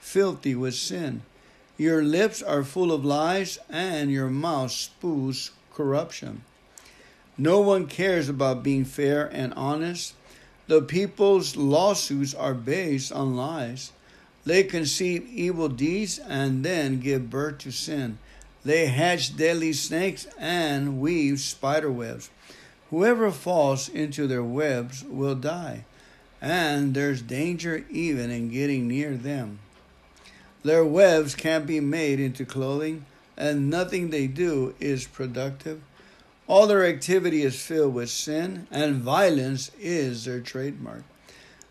filthy 0.00 0.54
with 0.54 0.74
sin. 0.74 1.22
Your 1.76 2.02
lips 2.02 2.42
are 2.42 2.64
full 2.64 2.92
of 2.92 3.04
lies, 3.04 3.58
and 3.68 4.10
your 4.10 4.28
mouth 4.28 4.72
spews 4.72 5.52
corruption. 5.72 6.42
No 7.38 7.60
one 7.60 7.86
cares 7.86 8.28
about 8.28 8.62
being 8.62 8.84
fair 8.84 9.26
and 9.32 9.54
honest. 9.54 10.14
The 10.66 10.82
people's 10.82 11.56
lawsuits 11.56 12.34
are 12.34 12.54
based 12.54 13.12
on 13.12 13.36
lies. 13.36 13.92
They 14.44 14.64
conceive 14.64 15.26
evil 15.28 15.68
deeds 15.68 16.18
and 16.18 16.64
then 16.64 17.00
give 17.00 17.30
birth 17.30 17.58
to 17.58 17.70
sin. 17.70 18.18
They 18.64 18.86
hatch 18.86 19.36
deadly 19.36 19.72
snakes 19.72 20.26
and 20.38 21.00
weave 21.00 21.40
spider 21.40 21.90
webs. 21.90 22.30
Whoever 22.90 23.30
falls 23.30 23.88
into 23.88 24.26
their 24.26 24.42
webs 24.42 25.04
will 25.04 25.36
die, 25.36 25.84
and 26.42 26.92
there's 26.92 27.22
danger 27.22 27.84
even 27.88 28.32
in 28.32 28.50
getting 28.50 28.88
near 28.88 29.16
them. 29.16 29.60
Their 30.64 30.84
webs 30.84 31.36
can't 31.36 31.66
be 31.66 31.78
made 31.78 32.18
into 32.18 32.44
clothing, 32.44 33.06
and 33.36 33.70
nothing 33.70 34.10
they 34.10 34.26
do 34.26 34.74
is 34.80 35.06
productive. 35.06 35.80
All 36.48 36.66
their 36.66 36.84
activity 36.84 37.42
is 37.42 37.62
filled 37.62 37.94
with 37.94 38.10
sin, 38.10 38.66
and 38.72 38.96
violence 38.96 39.70
is 39.78 40.24
their 40.24 40.40
trademark. 40.40 41.04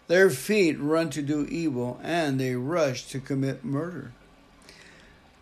Their 0.08 0.30
feet 0.30 0.80
run 0.80 1.10
to 1.10 1.22
do 1.22 1.46
evil, 1.50 2.00
and 2.02 2.40
they 2.40 2.56
rush 2.56 3.08
to 3.08 3.20
commit 3.20 3.66
murder. 3.66 4.14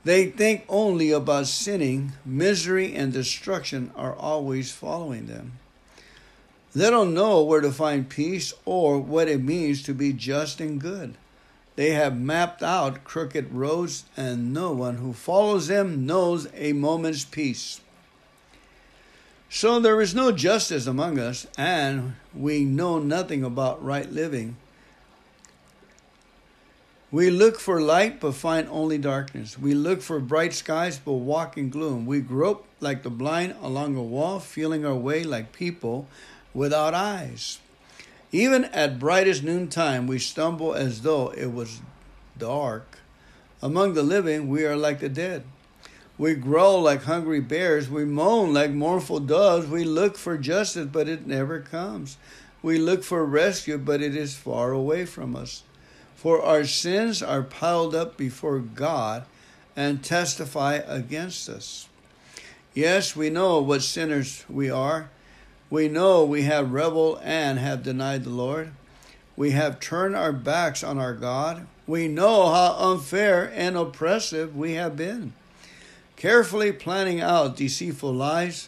They 0.03 0.25
think 0.25 0.65
only 0.67 1.11
about 1.11 1.45
sinning. 1.45 2.13
Misery 2.25 2.95
and 2.95 3.13
destruction 3.13 3.91
are 3.95 4.15
always 4.15 4.71
following 4.71 5.27
them. 5.27 5.53
They 6.75 6.89
don't 6.89 7.13
know 7.13 7.43
where 7.43 7.61
to 7.61 7.71
find 7.71 8.09
peace 8.09 8.53
or 8.65 8.99
what 8.99 9.27
it 9.27 9.43
means 9.43 9.81
to 9.83 9.93
be 9.93 10.13
just 10.13 10.59
and 10.59 10.79
good. 10.79 11.15
They 11.75 11.91
have 11.91 12.19
mapped 12.19 12.63
out 12.63 13.03
crooked 13.03 13.53
roads, 13.53 14.05
and 14.17 14.51
no 14.51 14.73
one 14.73 14.97
who 14.97 15.13
follows 15.13 15.67
them 15.67 16.07
knows 16.07 16.47
a 16.55 16.73
moment's 16.73 17.23
peace. 17.23 17.81
So 19.49 19.79
there 19.79 20.01
is 20.01 20.13
no 20.13 20.31
justice 20.31 20.87
among 20.87 21.19
us, 21.19 21.47
and 21.57 22.15
we 22.33 22.65
know 22.65 22.99
nothing 22.99 23.43
about 23.43 23.83
right 23.83 24.11
living. 24.11 24.57
We 27.11 27.29
look 27.29 27.57
for 27.59 27.79
light 27.79 28.19
but 28.19 28.33
find 28.33 28.67
only 28.69 28.97
darkness. 28.97 29.57
We 29.57 29.73
look 29.73 30.01
for 30.01 30.19
bright 30.19 30.53
skies 30.53 30.99
but 30.99 31.13
walk 31.13 31.57
in 31.57 31.69
gloom. 31.69 32.05
We 32.05 32.19
grope 32.19 32.67
like 32.81 33.03
the 33.03 33.09
blind 33.09 33.55
along 33.61 33.95
a 33.95 34.03
wall, 34.03 34.39
feeling 34.39 34.85
our 34.85 34.95
way 34.95 35.23
like 35.23 35.53
people 35.53 36.07
without 36.57 36.95
eyes. 36.95 37.59
Even 38.31 38.65
at 38.65 38.97
brightest 38.97 39.43
noontime, 39.43 40.07
we 40.07 40.17
stumble 40.17 40.73
as 40.73 41.03
though 41.03 41.29
it 41.29 41.53
was 41.53 41.81
dark. 42.35 42.97
Among 43.61 43.93
the 43.93 44.01
living, 44.01 44.49
we 44.49 44.65
are 44.65 44.75
like 44.75 44.99
the 44.99 45.07
dead. 45.07 45.43
We 46.17 46.33
growl 46.33 46.81
like 46.81 47.03
hungry 47.03 47.41
bears. 47.41 47.91
We 47.91 48.05
moan 48.05 48.55
like 48.55 48.71
mournful 48.71 49.19
doves. 49.19 49.67
We 49.67 49.83
look 49.83 50.17
for 50.17 50.35
justice, 50.35 50.87
but 50.91 51.07
it 51.07 51.27
never 51.27 51.59
comes. 51.59 52.17
We 52.63 52.79
look 52.79 53.03
for 53.03 53.23
rescue, 53.23 53.77
but 53.77 54.01
it 54.01 54.15
is 54.15 54.35
far 54.35 54.71
away 54.71 55.05
from 55.05 55.35
us. 55.35 55.61
For 56.15 56.41
our 56.41 56.63
sins 56.65 57.21
are 57.21 57.43
piled 57.43 57.93
up 57.93 58.17
before 58.17 58.57
God 58.57 59.25
and 59.75 60.03
testify 60.03 60.77
against 60.87 61.49
us. 61.49 61.87
Yes, 62.73 63.15
we 63.15 63.29
know 63.29 63.59
what 63.59 63.83
sinners 63.83 64.43
we 64.49 64.71
are. 64.71 65.11
We 65.69 65.87
know 65.87 66.23
we 66.23 66.43
have 66.43 66.71
rebelled 66.71 67.19
and 67.23 67.59
have 67.59 67.83
denied 67.83 68.23
the 68.23 68.29
Lord. 68.29 68.71
We 69.35 69.51
have 69.51 69.79
turned 69.79 70.15
our 70.15 70.31
backs 70.31 70.83
on 70.83 70.97
our 70.97 71.13
God. 71.13 71.67
We 71.85 72.07
know 72.07 72.47
how 72.47 72.75
unfair 72.77 73.51
and 73.53 73.77
oppressive 73.77 74.55
we 74.55 74.73
have 74.73 74.95
been 74.95 75.33
carefully 76.17 76.71
planning 76.73 77.21
out 77.21 77.55
deceitful 77.55 78.13
lies. 78.13 78.67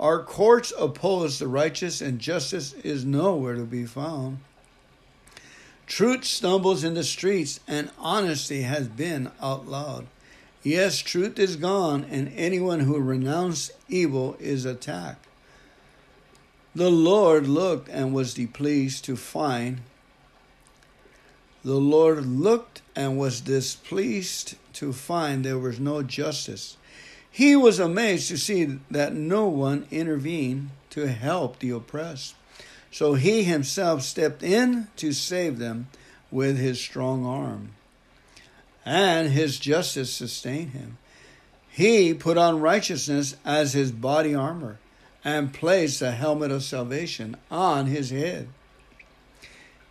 Our 0.00 0.24
courts 0.24 0.72
oppose 0.76 1.38
the 1.38 1.46
righteous, 1.46 2.00
and 2.00 2.18
justice 2.18 2.72
is 2.82 3.04
nowhere 3.04 3.54
to 3.54 3.62
be 3.62 3.84
found. 3.84 4.38
Truth 5.86 6.24
stumbles 6.24 6.82
in 6.82 6.94
the 6.94 7.04
streets, 7.04 7.60
and 7.68 7.90
honesty 7.98 8.62
has 8.62 8.88
been 8.88 9.30
outlawed. 9.40 10.06
Yes, 10.64 10.98
truth 10.98 11.38
is 11.38 11.56
gone, 11.56 12.04
and 12.10 12.32
anyone 12.34 12.80
who 12.80 12.98
renounces 12.98 13.72
evil 13.88 14.36
is 14.40 14.64
attacked. 14.64 15.26
The 16.74 16.90
Lord 16.90 17.46
looked 17.46 17.90
and 17.90 18.14
was 18.14 18.32
displeased 18.32 19.04
to 19.04 19.16
find. 19.16 19.82
The 21.64 21.74
Lord 21.74 22.24
looked 22.24 22.80
and 22.96 23.18
was 23.18 23.42
displeased 23.42 24.54
to 24.74 24.92
find 24.94 25.44
there 25.44 25.58
was 25.58 25.78
no 25.78 26.02
justice. 26.02 26.78
He 27.30 27.54
was 27.56 27.78
amazed 27.78 28.28
to 28.28 28.38
see 28.38 28.78
that 28.90 29.14
no 29.14 29.48
one 29.48 29.86
intervened 29.90 30.70
to 30.90 31.08
help 31.08 31.58
the 31.58 31.70
oppressed. 31.70 32.34
So 32.90 33.14
he 33.14 33.44
himself 33.44 34.02
stepped 34.02 34.42
in 34.42 34.88
to 34.96 35.12
save 35.12 35.58
them 35.58 35.88
with 36.30 36.58
his 36.58 36.80
strong 36.80 37.26
arm. 37.26 37.70
And 38.84 39.30
his 39.30 39.58
justice 39.58 40.12
sustained 40.12 40.70
him. 40.70 40.98
He 41.68 42.12
put 42.14 42.38
on 42.38 42.60
righteousness 42.60 43.36
as 43.44 43.74
his 43.74 43.92
body 43.92 44.34
armor 44.34 44.78
and 45.24 45.54
placed 45.54 46.00
the 46.00 46.12
helmet 46.12 46.50
of 46.50 46.62
salvation 46.62 47.36
on 47.50 47.86
his 47.86 48.10
head. 48.10 48.48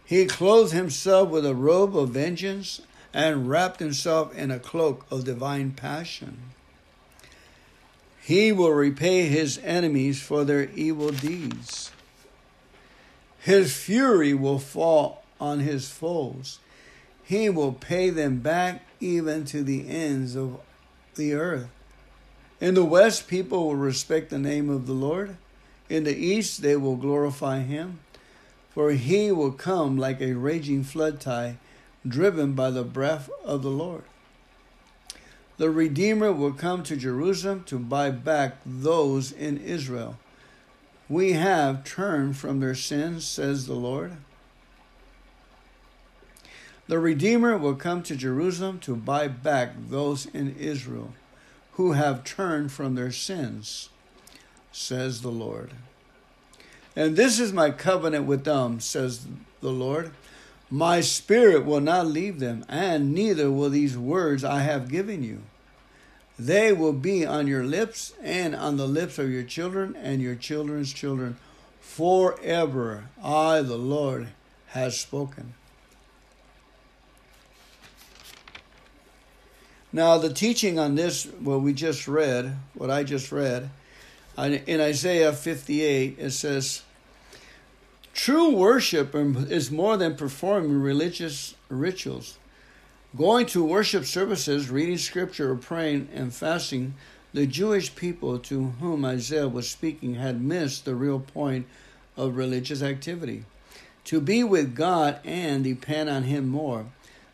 He 0.04 0.26
clothed 0.26 0.74
himself 0.74 1.30
with 1.30 1.46
a 1.46 1.56
robe 1.56 1.96
of 1.96 2.10
vengeance 2.10 2.82
and 3.14 3.50
wrapped 3.50 3.80
himself 3.80 4.36
in 4.36 4.52
a 4.52 4.60
cloak 4.60 5.06
of 5.10 5.24
divine 5.24 5.72
passion. 5.72 6.38
He 8.22 8.52
will 8.52 8.72
repay 8.72 9.28
his 9.28 9.60
enemies 9.64 10.22
for 10.22 10.44
their 10.44 10.70
evil 10.72 11.12
deeds. 11.12 11.92
His 13.40 13.76
fury 13.76 14.34
will 14.34 14.60
fall 14.60 15.24
on 15.40 15.60
his 15.60 15.90
foes. 15.90 16.60
He 17.24 17.50
will 17.50 17.74
pay 17.74 18.10
them 18.10 18.40
back 18.40 18.84
even 19.00 19.46
to 19.46 19.64
the 19.64 19.90
ends 19.90 20.36
of 20.36 20.60
the 21.16 21.34
earth. 21.34 21.70
In 22.62 22.76
the 22.76 22.86
west, 22.86 23.28
people 23.28 23.66
will 23.66 23.76
respect 23.76 24.30
the 24.30 24.38
name 24.38 24.70
of 24.70 24.86
the 24.86 24.94
Lord. 24.94 25.36
In 25.90 26.04
the 26.04 26.16
east, 26.16 26.62
they 26.62 26.76
will 26.76 26.96
glorify 26.96 27.62
him. 27.62 28.00
For 28.70 28.92
he 28.92 29.32
will 29.32 29.52
come 29.52 29.98
like 29.98 30.22
a 30.22 30.34
raging 30.34 30.84
flood 30.84 31.20
tide 31.20 31.58
driven 32.08 32.54
by 32.54 32.70
the 32.70 32.84
breath 32.84 33.30
of 33.44 33.64
the 33.64 33.72
Lord. 33.72 34.04
The 35.58 35.72
Redeemer 35.72 36.32
will 36.32 36.54
come 36.54 36.84
to 36.84 36.96
Jerusalem 36.96 37.64
to 37.66 37.80
buy 37.80 38.12
back 38.12 38.58
those 38.66 39.32
in 39.32 39.58
Israel. 39.58 40.18
We 41.10 41.34
have 41.34 41.84
turned 41.84 42.38
from 42.38 42.60
their 42.60 42.76
sins, 42.76 43.26
says 43.26 43.66
the 43.66 43.74
Lord. 43.74 44.14
The 46.88 47.00
Redeemer 47.00 47.58
will 47.58 47.76
come 47.76 48.04
to 48.04 48.16
Jerusalem 48.16 48.80
to 48.80 48.96
buy 48.96 49.28
back 49.28 49.74
those 49.90 50.28
in 50.28 50.56
Israel 50.58 51.14
who 51.74 51.94
have 51.94 52.24
turned 52.24 52.72
from 52.72 52.96
their 52.96 53.12
sins, 53.12 53.90
says 54.72 55.22
the 55.22 55.32
Lord. 55.32 55.72
And 56.96 57.16
this 57.16 57.40
is 57.40 57.54
my 57.54 57.72
covenant 57.72 58.26
with 58.26 58.44
them, 58.44 58.80
says 58.80 59.26
the 59.62 59.72
Lord. 59.72 60.12
My 60.70 61.02
spirit 61.02 61.66
will 61.66 61.82
not 61.82 62.08
leave 62.08 62.40
them, 62.40 62.66
and 62.68 63.14
neither 63.14 63.52
will 63.52 63.70
these 63.70 63.98
words 63.98 64.44
I 64.44 64.62
have 64.62 64.90
given 64.90 65.24
you. 65.24 65.42
They 66.40 66.74
will 66.74 66.94
be 66.94 67.26
on 67.26 67.48
your 67.48 67.64
lips 67.64 68.14
and 68.22 68.56
on 68.56 68.78
the 68.78 68.88
lips 68.88 69.20
of 69.20 69.30
your 69.30 69.44
children 69.44 69.96
and 69.96 70.22
your 70.22 70.36
children's 70.36 70.92
children 70.92 71.38
forever. 71.80 73.06
I, 73.24 73.62
the 73.62 73.78
Lord, 73.78 74.30
has 74.68 75.00
spoken. 75.00 75.54
Now, 79.94 80.18
the 80.18 80.34
teaching 80.34 80.80
on 80.80 80.96
this, 80.96 81.26
what 81.26 81.62
we 81.62 81.74
just 81.74 82.08
read, 82.08 82.56
what 82.74 82.90
I 82.90 83.04
just 83.04 83.32
read, 83.32 83.70
in 84.38 84.80
Isaiah 84.80 85.34
58, 85.34 86.18
it 86.18 86.32
says, 86.32 86.84
True 88.14 88.56
worship 88.56 89.14
is 89.14 89.70
more 89.70 89.98
than 89.98 90.16
performing 90.16 90.82
religious 90.82 91.56
rituals. 91.70 92.38
Going 93.18 93.46
to 93.48 93.64
worship 93.64 94.06
services, 94.06 94.70
reading 94.70 94.98
scripture, 94.98 95.52
or 95.52 95.56
praying 95.58 96.08
and 96.14 96.34
fasting, 96.34 96.94
the 97.34 97.46
Jewish 97.46 97.94
people 97.94 98.40
to 98.40 98.74
whom 98.80 99.04
Isaiah 99.04 99.50
was 99.50 99.70
speaking 99.70 100.16
had 100.16 100.42
missed 100.42 100.86
the 100.86 100.96
real 100.96 101.20
point 101.20 101.68
of 102.16 102.38
religious 102.38 102.82
activity 102.82 103.44
to 104.06 104.22
be 104.22 104.44
with 104.44 104.76
God 104.76 105.20
and 105.26 105.64
depend 105.64 106.10
on 106.10 106.24
Him 106.24 106.48
more. 106.48 106.86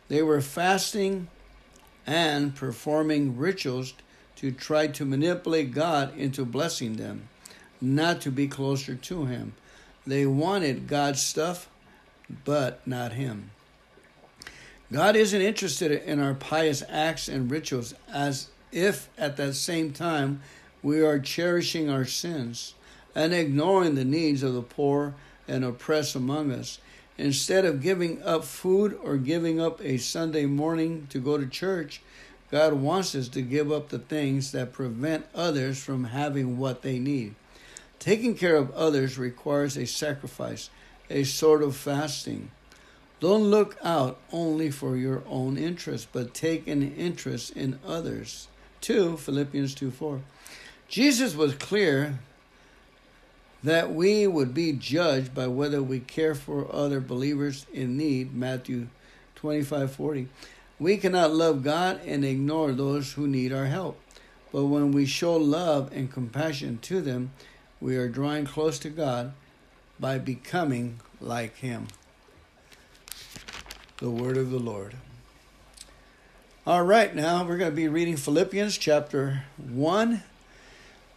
They 0.08 0.22
were 0.22 0.40
fasting 0.40 1.28
and 2.08 2.54
performing 2.54 3.36
rituals 3.36 3.92
to 4.36 4.50
try 4.50 4.86
to 4.86 5.04
manipulate 5.04 5.72
God 5.72 6.16
into 6.16 6.46
blessing 6.46 6.96
them, 6.96 7.28
not 7.82 8.22
to 8.22 8.30
be 8.30 8.48
closer 8.48 8.94
to 8.94 9.26
Him. 9.26 9.52
They 10.06 10.24
wanted 10.24 10.88
God's 10.88 11.20
stuff, 11.20 11.68
but 12.46 12.84
not 12.86 13.12
Him. 13.12 13.50
God 14.90 15.16
isn't 15.16 15.42
interested 15.42 15.92
in 15.92 16.18
our 16.18 16.32
pious 16.32 16.82
acts 16.88 17.28
and 17.28 17.50
rituals 17.50 17.94
as 18.10 18.48
if 18.72 19.10
at 19.18 19.36
that 19.36 19.52
same 19.52 19.92
time 19.92 20.40
we 20.82 21.02
are 21.02 21.18
cherishing 21.18 21.90
our 21.90 22.06
sins 22.06 22.72
and 23.14 23.34
ignoring 23.34 23.96
the 23.96 24.04
needs 24.04 24.42
of 24.42 24.54
the 24.54 24.62
poor 24.62 25.14
and 25.46 25.62
oppressed 25.62 26.14
among 26.14 26.52
us. 26.52 26.78
Instead 27.18 27.64
of 27.64 27.82
giving 27.82 28.22
up 28.22 28.44
food 28.44 28.96
or 29.02 29.16
giving 29.16 29.60
up 29.60 29.82
a 29.82 29.98
Sunday 29.98 30.46
morning 30.46 31.08
to 31.10 31.18
go 31.18 31.36
to 31.36 31.46
church, 31.46 32.00
God 32.50 32.74
wants 32.74 33.14
us 33.16 33.28
to 33.30 33.42
give 33.42 33.72
up 33.72 33.88
the 33.88 33.98
things 33.98 34.52
that 34.52 34.72
prevent 34.72 35.26
others 35.34 35.82
from 35.82 36.04
having 36.04 36.58
what 36.58 36.82
they 36.82 37.00
need. 37.00 37.34
Taking 37.98 38.36
care 38.36 38.56
of 38.56 38.70
others 38.70 39.18
requires 39.18 39.76
a 39.76 39.86
sacrifice, 39.86 40.70
a 41.10 41.24
sort 41.24 41.62
of 41.62 41.76
fasting. 41.76 42.52
Don't 43.18 43.50
look 43.50 43.76
out 43.82 44.20
only 44.32 44.70
for 44.70 44.96
your 44.96 45.24
own 45.26 45.58
interest, 45.58 46.08
but 46.12 46.32
take 46.32 46.68
an 46.68 46.94
interest 46.94 47.56
in 47.56 47.80
others. 47.84 48.46
2 48.80 49.16
Philippians 49.16 49.74
2 49.74 49.90
4. 49.90 50.20
Jesus 50.86 51.34
was 51.34 51.54
clear 51.54 52.20
that 53.62 53.92
we 53.92 54.26
would 54.26 54.54
be 54.54 54.72
judged 54.72 55.34
by 55.34 55.46
whether 55.46 55.82
we 55.82 56.00
care 56.00 56.34
for 56.34 56.72
other 56.74 57.00
believers 57.00 57.66
in 57.72 57.96
need. 57.96 58.34
Matthew 58.34 58.88
25 59.34 59.92
40. 59.92 60.28
We 60.78 60.96
cannot 60.96 61.32
love 61.32 61.64
God 61.64 62.00
and 62.06 62.24
ignore 62.24 62.72
those 62.72 63.12
who 63.12 63.26
need 63.26 63.52
our 63.52 63.66
help. 63.66 64.00
But 64.52 64.66
when 64.66 64.92
we 64.92 65.06
show 65.06 65.36
love 65.36 65.90
and 65.92 66.10
compassion 66.10 66.78
to 66.82 67.00
them, 67.00 67.32
we 67.80 67.96
are 67.96 68.08
drawing 68.08 68.46
close 68.46 68.78
to 68.80 68.90
God 68.90 69.32
by 70.00 70.18
becoming 70.18 71.00
like 71.20 71.56
Him. 71.56 71.88
The 73.98 74.10
word 74.10 74.36
of 74.36 74.50
the 74.50 74.58
Lord. 74.58 74.94
All 76.66 76.82
right, 76.82 77.14
now 77.14 77.44
we're 77.44 77.56
going 77.56 77.70
to 77.70 77.76
be 77.76 77.88
reading 77.88 78.16
Philippians 78.16 78.78
chapter 78.78 79.44
1. 79.56 80.22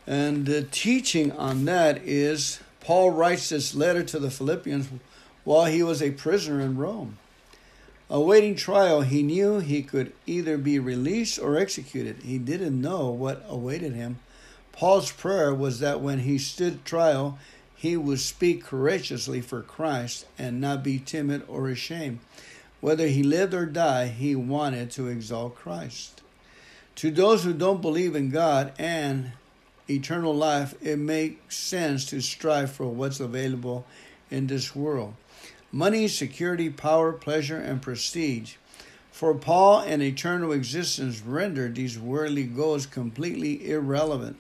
And 0.08 0.46
the 0.46 0.64
teaching 0.64 1.32
on 1.32 1.66
that 1.66 2.02
is 2.04 2.60
Paul 2.80 3.12
writes 3.12 3.50
this 3.50 3.76
letter 3.76 4.04
to 4.04 4.20
the 4.20 4.32
Philippians 4.32 4.90
while 5.44 5.66
he 5.66 5.84
was 5.84 6.02
a 6.02 6.12
prisoner 6.12 6.60
in 6.62 6.78
Rome. 6.78 7.18
Awaiting 8.10 8.56
trial, 8.56 9.02
he 9.02 9.24
knew 9.24 9.60
he 9.60 9.84
could 9.84 10.12
either 10.26 10.58
be 10.58 10.80
released 10.80 11.40
or 11.40 11.56
executed. 11.56 12.24
He 12.24 12.38
didn't 12.38 12.82
know 12.82 13.10
what 13.10 13.46
awaited 13.48 13.94
him 13.94 14.20
Paul's 14.72 15.12
prayer 15.12 15.54
was 15.54 15.80
that 15.80 16.02
when 16.02 16.20
he 16.20 16.38
stood 16.38 16.86
trial, 16.86 17.38
he 17.76 17.98
would 17.98 18.20
speak 18.20 18.64
courageously 18.64 19.42
for 19.42 19.62
Christ 19.62 20.26
and 20.38 20.62
not 20.62 20.84
be 20.84 21.00
timid 21.00 21.44
or 21.48 21.70
ashamed. 21.70 22.20
Whether 22.80 23.08
he 23.08 23.22
lived 23.22 23.54
or 23.54 23.66
died, 23.66 24.12
he 24.12 24.36
wanted 24.36 24.92
to 24.92 25.08
exalt 25.08 25.56
Christ. 25.56 26.22
To 26.96 27.12
those 27.12 27.44
who 27.44 27.54
don't 27.54 27.82
believe 27.82 28.16
in 28.16 28.30
God 28.30 28.74
and 28.80 29.34
eternal 29.92 30.36
life, 30.36 30.74
it 30.82 30.98
makes 30.98 31.58
sense 31.58 32.06
to 32.06 32.22
strive 32.22 32.72
for 32.72 32.88
what's 32.88 33.20
available 33.20 33.86
in 34.30 34.48
this 34.48 34.76
world 34.76 35.14
money, 35.72 36.08
security, 36.08 36.70
power, 36.70 37.14
pleasure, 37.14 37.58
and 37.58 37.82
prestige. 37.82 38.56
For 39.12 39.34
Paul, 39.34 39.80
an 39.82 40.02
eternal 40.02 40.52
existence 40.52 41.22
rendered 41.22 41.76
these 41.76 42.00
worldly 42.00 42.44
goals 42.44 42.86
completely 42.86 43.70
irrelevant. 43.70 44.38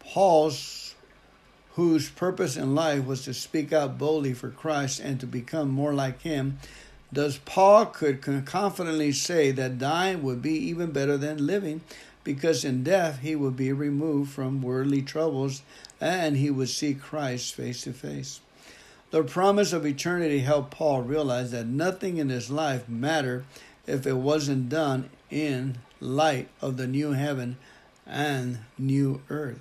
Paul's, 0.00 0.94
whose 1.74 2.08
purpose 2.10 2.56
in 2.56 2.74
life 2.74 3.04
was 3.04 3.24
to 3.24 3.34
speak 3.34 3.72
out 3.72 3.98
boldly 3.98 4.34
for 4.34 4.50
Christ 4.50 5.00
and 5.00 5.20
to 5.20 5.26
become 5.26 5.68
more 5.68 5.92
like 5.92 6.22
him, 6.22 6.58
does 7.12 7.38
Paul 7.38 7.86
could 7.86 8.22
confidently 8.44 9.12
say 9.12 9.52
that 9.52 9.78
dying 9.78 10.22
would 10.22 10.42
be 10.42 10.54
even 10.54 10.90
better 10.90 11.16
than 11.16 11.46
living 11.46 11.80
because 12.24 12.64
in 12.64 12.82
death 12.82 13.20
he 13.20 13.36
would 13.36 13.56
be 13.56 13.72
removed 13.72 14.32
from 14.32 14.62
worldly 14.62 15.02
troubles 15.02 15.62
and 16.00 16.36
he 16.36 16.50
would 16.50 16.70
see 16.70 16.94
Christ 16.94 17.54
face 17.54 17.82
to 17.82 17.92
face. 17.92 18.40
The 19.10 19.22
promise 19.22 19.72
of 19.72 19.86
eternity 19.86 20.40
helped 20.40 20.72
Paul 20.72 21.02
realize 21.02 21.52
that 21.52 21.66
nothing 21.66 22.16
in 22.16 22.30
his 22.30 22.50
life 22.50 22.88
mattered 22.88 23.44
if 23.86 24.06
it 24.06 24.16
wasn't 24.16 24.68
done 24.68 25.10
in 25.30 25.78
light 26.00 26.48
of 26.60 26.76
the 26.76 26.86
new 26.86 27.12
heaven 27.12 27.56
and 28.06 28.58
new 28.76 29.20
earth. 29.30 29.60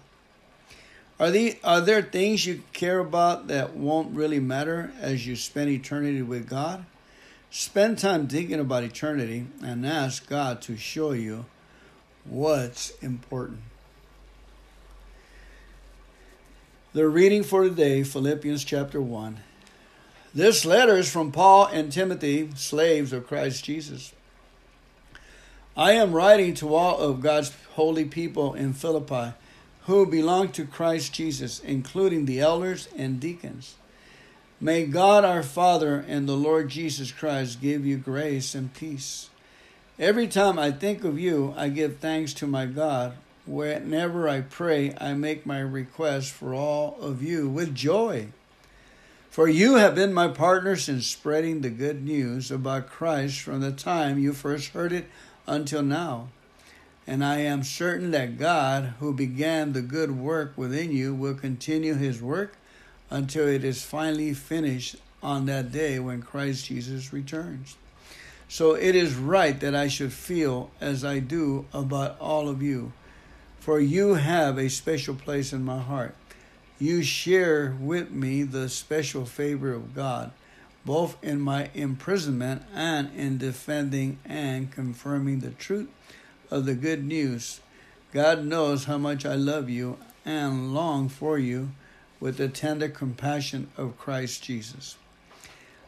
Are, 1.20 1.30
the, 1.30 1.58
are 1.64 1.82
there 1.82 2.02
things 2.02 2.46
you 2.46 2.64
care 2.74 3.00
about 3.00 3.48
that 3.48 3.76
won't 3.76 4.16
really 4.16 4.40
matter 4.40 4.92
as 5.00 5.28
you 5.28 5.36
spend 5.36 5.70
eternity 5.70 6.22
with 6.22 6.50
God? 6.50 6.86
Spend 7.52 8.00
time 8.00 8.28
thinking 8.28 8.60
about 8.60 8.84
eternity 8.84 9.46
and 9.62 9.86
ask 9.86 10.28
God 10.28 10.62
to 10.64 10.76
show 10.76 11.12
you 11.12 11.46
what's 12.26 12.92
important. 13.02 13.62
The 16.94 17.08
reading 17.08 17.44
for 17.44 17.64
today, 17.64 18.04
Philippians 18.04 18.64
chapter 18.64 19.02
1. 19.02 19.40
This 20.34 20.66
letter 20.66 20.98
is 20.98 21.12
from 21.12 21.32
Paul 21.32 21.68
and 21.68 21.92
Timothy, 21.92 22.50
slaves 22.56 23.14
of 23.14 23.28
Christ 23.28 23.64
Jesus. 23.64 24.14
I 25.76 25.94
am 25.94 26.14
writing 26.14 26.54
to 26.56 26.76
all 26.76 27.00
of 27.00 27.22
God's 27.22 27.52
holy 27.74 28.06
people 28.06 28.54
in 28.54 28.74
Philippi 28.74 29.34
who 29.86 30.06
belong 30.06 30.50
to 30.50 30.66
Christ 30.66 31.14
Jesus, 31.14 31.60
including 31.60 32.26
the 32.26 32.40
elders 32.40 32.88
and 32.96 33.20
deacons. 33.20 33.76
May 34.62 34.86
God 34.86 35.26
our 35.26 35.44
Father 35.44 36.06
and 36.08 36.28
the 36.30 36.38
Lord 36.38 36.70
Jesus 36.70 37.12
Christ 37.12 37.60
give 37.60 37.86
you 37.86 37.98
grace 37.98 38.56
and 38.56 38.74
peace. 38.74 39.30
Every 40.00 40.28
time 40.28 40.58
I 40.58 40.72
think 40.72 41.04
of 41.04 41.20
you, 41.20 41.54
I 41.56 41.70
give 41.70 41.98
thanks 41.98 42.34
to 42.36 42.48
my 42.48 42.66
God. 42.66 43.14
Whenever 43.46 44.28
I 44.28 44.42
pray, 44.42 44.96
I 45.00 45.14
make 45.14 45.46
my 45.46 45.60
request 45.60 46.32
for 46.32 46.56
all 46.56 46.98
of 47.00 47.22
you 47.22 47.48
with 47.48 47.76
joy. 47.76 48.30
For 49.30 49.48
you 49.48 49.76
have 49.76 49.94
been 49.94 50.12
my 50.12 50.30
partners 50.30 50.90
in 50.90 51.02
spreading 51.02 51.62
the 51.62 51.70
good 51.70 52.04
news 52.04 52.50
about 52.50 52.90
Christ 52.90 53.42
from 53.42 53.62
the 53.62 53.72
time 53.72 54.18
you 54.18 54.34
first 54.34 54.70
heard 54.70 54.92
it 54.92 55.06
until 55.46 55.84
now. 55.84 56.30
And 57.06 57.24
I 57.24 57.40
am 57.40 57.64
certain 57.64 58.10
that 58.12 58.40
God, 58.40 58.96
who 59.00 59.14
began 59.14 59.74
the 59.74 59.82
good 59.82 60.18
work 60.18 60.54
within 60.56 60.92
you, 60.92 61.14
will 61.14 61.36
continue 61.36 61.94
his 61.94 62.20
work 62.20 62.58
until 63.12 63.48
it 63.48 63.64
is 63.64 63.84
finally 63.84 64.34
finished 64.34 64.96
on 65.22 65.46
that 65.46 65.72
day 65.72 66.00
when 66.00 66.24
Christ 66.24 66.66
Jesus 66.66 67.14
returns. 67.14 67.76
So 68.48 68.76
it 68.76 68.96
is 68.96 69.16
right 69.16 69.60
that 69.60 69.76
I 69.76 69.88
should 69.88 70.14
feel 70.14 70.70
as 70.80 71.04
I 71.04 71.20
do 71.20 71.66
about 71.74 72.20
all 72.20 72.50
of 72.50 72.62
you, 72.62 72.94
for 73.60 73.80
you 73.80 74.16
have 74.16 74.58
a 74.58 74.70
special 74.70 75.16
place 75.16 75.54
in 75.54 75.64
my 75.64 75.80
heart. 75.80 76.16
You 76.80 77.02
share 77.02 77.76
with 77.80 78.12
me 78.12 78.44
the 78.44 78.70
special 78.70 79.26
favor 79.26 79.74
of 79.74 79.96
God, 79.96 80.32
both 80.86 81.16
in 81.24 81.40
my 81.40 81.70
imprisonment 81.74 82.64
and 82.74 83.10
in 83.16 83.38
defending 83.38 84.20
and 84.26 84.72
confirming 84.72 85.40
the 85.40 85.52
truth 85.52 85.90
of 86.52 86.66
the 86.66 86.76
good 86.76 87.04
news. 87.04 87.62
God 88.12 88.46
knows 88.46 88.86
how 88.86 88.98
much 88.98 89.26
I 89.26 89.36
love 89.36 89.70
you 89.70 89.98
and 90.26 90.74
long 90.74 91.10
for 91.10 91.40
you 91.40 91.72
with 92.20 92.38
the 92.38 92.48
tender 92.48 92.90
compassion 92.90 93.70
of 93.78 93.98
Christ 93.98 94.44
Jesus. 94.44 94.98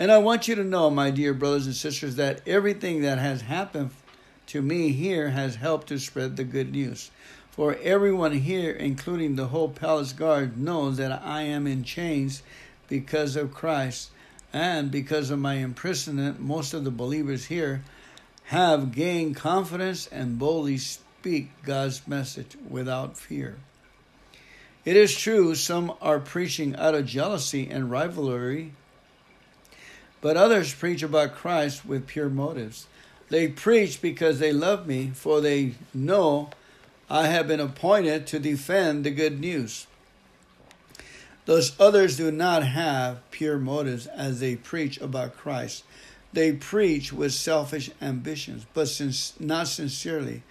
And 0.00 0.10
I 0.10 0.16
want 0.16 0.48
you 0.48 0.54
to 0.54 0.64
know, 0.64 0.88
my 0.88 1.10
dear 1.10 1.34
brothers 1.34 1.66
and 1.66 1.76
sisters, 1.76 2.16
that 2.16 2.40
everything 2.48 3.02
that 3.02 3.18
has 3.18 3.42
happened 3.42 3.90
to 4.46 4.62
me 4.62 4.92
here 4.92 5.28
has 5.28 5.56
helped 5.56 5.88
to 5.88 5.98
spread 5.98 6.38
the 6.38 6.44
good 6.44 6.72
news. 6.72 7.10
For 7.50 7.76
everyone 7.82 8.32
here, 8.32 8.70
including 8.72 9.36
the 9.36 9.48
whole 9.48 9.68
palace 9.68 10.14
guard, 10.14 10.56
knows 10.56 10.96
that 10.96 11.20
I 11.22 11.42
am 11.42 11.66
in 11.66 11.84
chains 11.84 12.42
because 12.88 13.36
of 13.36 13.52
Christ. 13.52 14.10
And 14.54 14.90
because 14.90 15.28
of 15.28 15.38
my 15.38 15.56
imprisonment, 15.56 16.40
most 16.40 16.72
of 16.72 16.84
the 16.84 16.90
believers 16.90 17.44
here 17.44 17.84
have 18.44 18.92
gained 18.92 19.36
confidence 19.36 20.06
and 20.06 20.38
boldly 20.38 20.78
speak 20.78 21.50
God's 21.62 22.08
message 22.08 22.56
without 22.66 23.18
fear. 23.18 23.58
It 24.86 24.96
is 24.96 25.14
true, 25.14 25.54
some 25.54 25.92
are 26.00 26.18
preaching 26.18 26.74
out 26.76 26.94
of 26.94 27.04
jealousy 27.04 27.68
and 27.68 27.90
rivalry, 27.90 28.72
but 30.20 30.36
others 30.36 30.74
preach 30.74 31.02
about 31.02 31.34
Christ 31.34 31.84
with 31.86 32.06
pure 32.06 32.28
motives. 32.28 32.86
They 33.28 33.48
preach 33.48 34.02
because 34.02 34.38
they 34.38 34.52
love 34.52 34.86
me, 34.86 35.12
for 35.14 35.40
they 35.40 35.74
know 35.94 36.50
I 37.08 37.28
have 37.28 37.48
been 37.48 37.60
appointed 37.60 38.26
to 38.28 38.38
defend 38.38 39.04
the 39.04 39.10
good 39.10 39.40
news. 39.40 39.86
Those 41.46 41.78
others 41.80 42.16
do 42.16 42.30
not 42.30 42.64
have 42.64 43.28
pure 43.30 43.58
motives 43.58 44.06
as 44.06 44.40
they 44.40 44.56
preach 44.56 45.00
about 45.00 45.36
Christ. 45.36 45.84
They 46.32 46.52
preach 46.52 47.12
with 47.12 47.32
selfish 47.32 47.90
ambitions, 48.00 48.66
but 48.74 48.88
since 48.88 49.38
not 49.40 49.68
sincerely, 49.68 50.42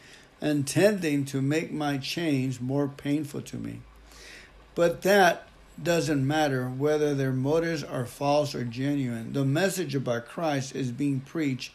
intending 0.42 1.26
to 1.26 1.42
make 1.42 1.72
my 1.72 1.98
change 1.98 2.60
more 2.60 2.88
painful 2.88 3.42
to 3.44 3.58
me. 3.58 3.82
But 4.76 5.02
that 5.04 5.49
doesn't 5.84 6.26
matter 6.26 6.70
whether 6.70 7.14
their 7.14 7.34
motives 7.34 7.84
are 7.84 8.06
false 8.06 8.54
or 8.54 8.64
genuine. 8.64 9.34
The 9.34 9.46
message 9.46 9.96
about 9.96 10.28
Christ 10.28 10.76
is 10.76 10.92
being 10.92 11.20
preached 11.22 11.72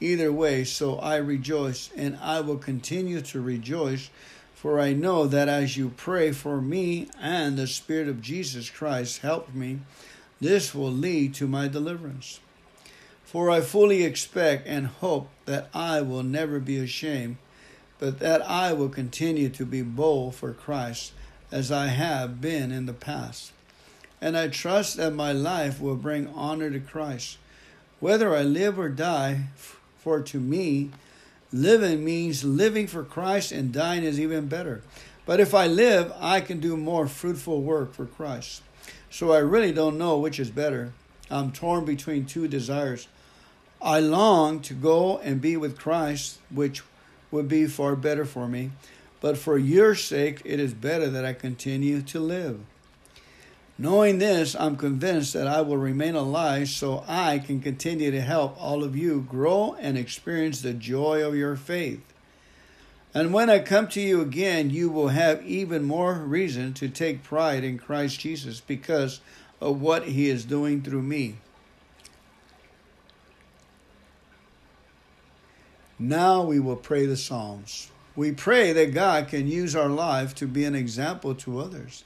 either 0.00 0.32
way, 0.32 0.64
so 0.64 0.98
I 0.98 1.16
rejoice, 1.16 1.90
and 1.96 2.18
I 2.22 2.40
will 2.40 2.58
continue 2.58 3.20
to 3.20 3.40
rejoice 3.40 4.10
for 4.58 4.80
I 4.80 4.92
know 4.92 5.28
that 5.28 5.48
as 5.48 5.76
you 5.76 5.90
pray 5.90 6.32
for 6.32 6.60
me 6.60 7.06
and 7.20 7.56
the 7.56 7.68
Spirit 7.68 8.08
of 8.08 8.20
Jesus 8.20 8.68
Christ 8.68 9.20
help 9.20 9.54
me, 9.54 9.78
this 10.40 10.74
will 10.74 10.90
lead 10.90 11.32
to 11.34 11.46
my 11.46 11.68
deliverance. 11.68 12.40
For 13.22 13.52
I 13.52 13.60
fully 13.60 14.02
expect 14.02 14.66
and 14.66 14.88
hope 14.88 15.28
that 15.44 15.68
I 15.72 16.00
will 16.00 16.24
never 16.24 16.58
be 16.58 16.76
ashamed, 16.76 17.36
but 18.00 18.18
that 18.18 18.42
I 18.50 18.72
will 18.72 18.88
continue 18.88 19.48
to 19.48 19.64
be 19.64 19.82
bold 19.82 20.34
for 20.34 20.52
Christ 20.52 21.12
as 21.50 21.72
I 21.72 21.88
have 21.88 22.40
been 22.40 22.70
in 22.72 22.86
the 22.86 22.92
past. 22.92 23.52
And 24.20 24.36
I 24.36 24.48
trust 24.48 24.96
that 24.96 25.12
my 25.12 25.32
life 25.32 25.80
will 25.80 25.96
bring 25.96 26.28
honor 26.28 26.70
to 26.70 26.80
Christ. 26.80 27.38
Whether 28.00 28.34
I 28.34 28.42
live 28.42 28.78
or 28.78 28.88
die, 28.88 29.46
for 29.96 30.20
to 30.20 30.40
me, 30.40 30.90
Living 31.52 32.04
means 32.04 32.44
living 32.44 32.86
for 32.86 33.02
Christ, 33.02 33.52
and 33.52 33.72
dying 33.72 34.04
is 34.04 34.20
even 34.20 34.48
better. 34.48 34.82
But 35.24 35.40
if 35.40 35.54
I 35.54 35.66
live, 35.66 36.12
I 36.20 36.40
can 36.40 36.60
do 36.60 36.76
more 36.76 37.08
fruitful 37.08 37.62
work 37.62 37.94
for 37.94 38.04
Christ. 38.04 38.62
So 39.10 39.32
I 39.32 39.38
really 39.38 39.72
don't 39.72 39.96
know 39.96 40.18
which 40.18 40.38
is 40.38 40.50
better. 40.50 40.92
I'm 41.30 41.52
torn 41.52 41.86
between 41.86 42.26
two 42.26 42.48
desires. 42.48 43.08
I 43.80 44.00
long 44.00 44.60
to 44.60 44.74
go 44.74 45.18
and 45.18 45.40
be 45.40 45.56
with 45.56 45.78
Christ, 45.78 46.38
which 46.50 46.82
would 47.30 47.48
be 47.48 47.66
far 47.66 47.96
better 47.96 48.26
for 48.26 48.46
me. 48.46 48.70
But 49.20 49.36
for 49.36 49.58
your 49.58 49.94
sake, 49.94 50.42
it 50.44 50.60
is 50.60 50.74
better 50.74 51.08
that 51.08 51.24
I 51.24 51.32
continue 51.32 52.02
to 52.02 52.20
live. 52.20 52.60
Knowing 53.80 54.18
this, 54.18 54.56
I'm 54.56 54.76
convinced 54.76 55.32
that 55.34 55.46
I 55.46 55.60
will 55.60 55.76
remain 55.76 56.16
alive 56.16 56.68
so 56.68 57.04
I 57.06 57.38
can 57.38 57.60
continue 57.60 58.10
to 58.10 58.20
help 58.20 58.60
all 58.60 58.82
of 58.82 58.96
you 58.96 59.20
grow 59.28 59.76
and 59.78 59.96
experience 59.96 60.60
the 60.60 60.72
joy 60.72 61.24
of 61.24 61.36
your 61.36 61.54
faith. 61.54 62.02
And 63.14 63.32
when 63.32 63.48
I 63.48 63.60
come 63.60 63.88
to 63.88 64.00
you 64.00 64.20
again, 64.20 64.70
you 64.70 64.88
will 64.90 65.08
have 65.08 65.44
even 65.46 65.84
more 65.84 66.14
reason 66.14 66.74
to 66.74 66.88
take 66.88 67.22
pride 67.22 67.64
in 67.64 67.78
Christ 67.78 68.20
Jesus 68.20 68.60
because 68.60 69.20
of 69.60 69.80
what 69.80 70.04
he 70.04 70.28
is 70.28 70.44
doing 70.44 70.82
through 70.82 71.02
me. 71.02 71.36
Now 75.98 76.42
we 76.42 76.60
will 76.60 76.76
pray 76.76 77.06
the 77.06 77.16
Psalms. 77.16 77.90
We 78.18 78.32
pray 78.32 78.72
that 78.72 78.94
God 78.94 79.28
can 79.28 79.46
use 79.46 79.76
our 79.76 79.88
life 79.88 80.34
to 80.36 80.46
be 80.46 80.64
an 80.64 80.74
example 80.74 81.34
to 81.36 81.60
others 81.60 82.04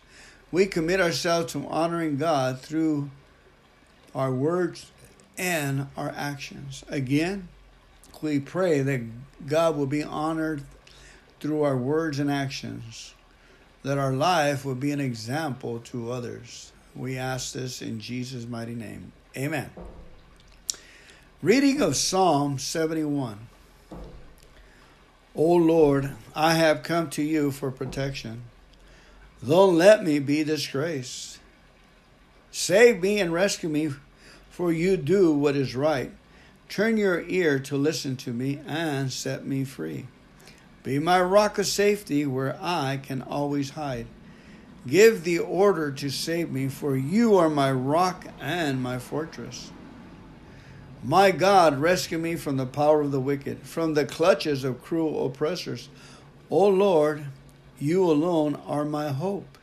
we 0.53 0.67
commit 0.67 1.01
ourselves 1.01 1.55
to 1.55 1.67
honoring 1.67 2.19
God 2.19 2.61
through 2.61 3.11
our 4.15 4.31
words 4.31 4.93
and 5.39 5.89
our 5.97 6.13
actions. 6.15 6.85
Again, 6.89 7.49
we 8.21 8.39
pray 8.39 8.83
that 8.83 9.01
God 9.47 9.77
will 9.77 9.87
be 9.87 10.05
honored 10.05 10.63
through 11.41 11.63
our 11.63 11.77
words 11.77 12.19
and 12.19 12.31
actions, 12.31 13.15
that 13.83 13.99
our 13.99 14.13
life 14.13 14.65
will 14.65 14.77
be 14.77 14.93
an 14.93 15.01
example 15.01 15.81
to 15.81 16.13
others. 16.13 16.71
We 16.95 17.17
ask 17.17 17.55
this 17.55 17.81
in 17.81 17.99
Jesus' 17.99 18.47
mighty 18.47 18.75
name. 18.75 19.13
Amen. 19.37 19.71
Reading 21.41 21.81
of 21.81 21.97
Psalm 21.97 22.59
71. 22.59 23.49
O 25.35 25.55
Lord, 25.55 26.13
I 26.35 26.55
have 26.55 26.83
come 26.83 27.09
to 27.11 27.23
you 27.23 27.51
for 27.51 27.71
protection. 27.71 28.43
Don't 29.47 29.79
let 29.79 30.05
me 30.05 30.19
be 30.19 30.45
disgraced. 30.45 31.39
Save 32.51 33.01
me 33.01 33.19
and 33.19 33.33
rescue 33.33 33.71
me, 33.71 33.93
for 34.51 34.71
you 34.71 34.99
do 34.99 35.33
what 35.33 35.57
is 35.57 35.75
right. 35.75 36.13
Turn 36.69 36.99
your 36.99 37.23
ear 37.23 37.59
to 37.61 37.77
listen 37.79 38.17
to 38.17 38.33
me 38.33 38.61
and 38.67 39.11
set 39.11 39.47
me 39.47 39.65
free. 39.65 40.07
Be 40.83 40.99
my 40.99 41.21
rock 41.21 41.59
of 41.59 41.67
safety 41.67 42.27
where 42.27 42.59
I 42.61 43.01
can 43.03 43.23
always 43.23 43.71
hide. 43.71 44.07
Give 44.87 45.25
the 45.25 45.39
order 45.39 45.91
to 45.93 46.11
save 46.11 46.51
me, 46.51 46.69
for 46.69 46.95
you 46.95 47.37
are 47.37 47.49
my 47.49 47.73
rock 47.73 48.27
and 48.39 48.83
my 48.83 48.99
fortress. 48.99 49.71
My 51.05 51.33
God, 51.33 51.81
rescue 51.81 52.19
me 52.19 52.37
from 52.37 52.59
the 52.59 52.67
power 52.67 53.01
of 53.01 53.11
the 53.11 53.21
wicked, 53.21 53.63
from 53.63 53.95
the 53.95 54.07
clutches 54.07 54.63
of 54.63 54.83
cruel 54.83 55.27
oppressors. 55.27 55.89
O 56.49 56.69
Lord, 56.69 57.25
you 57.81 58.05
alone 58.05 58.55
are 58.67 58.85
my 58.85 59.09
hope. 59.09 59.59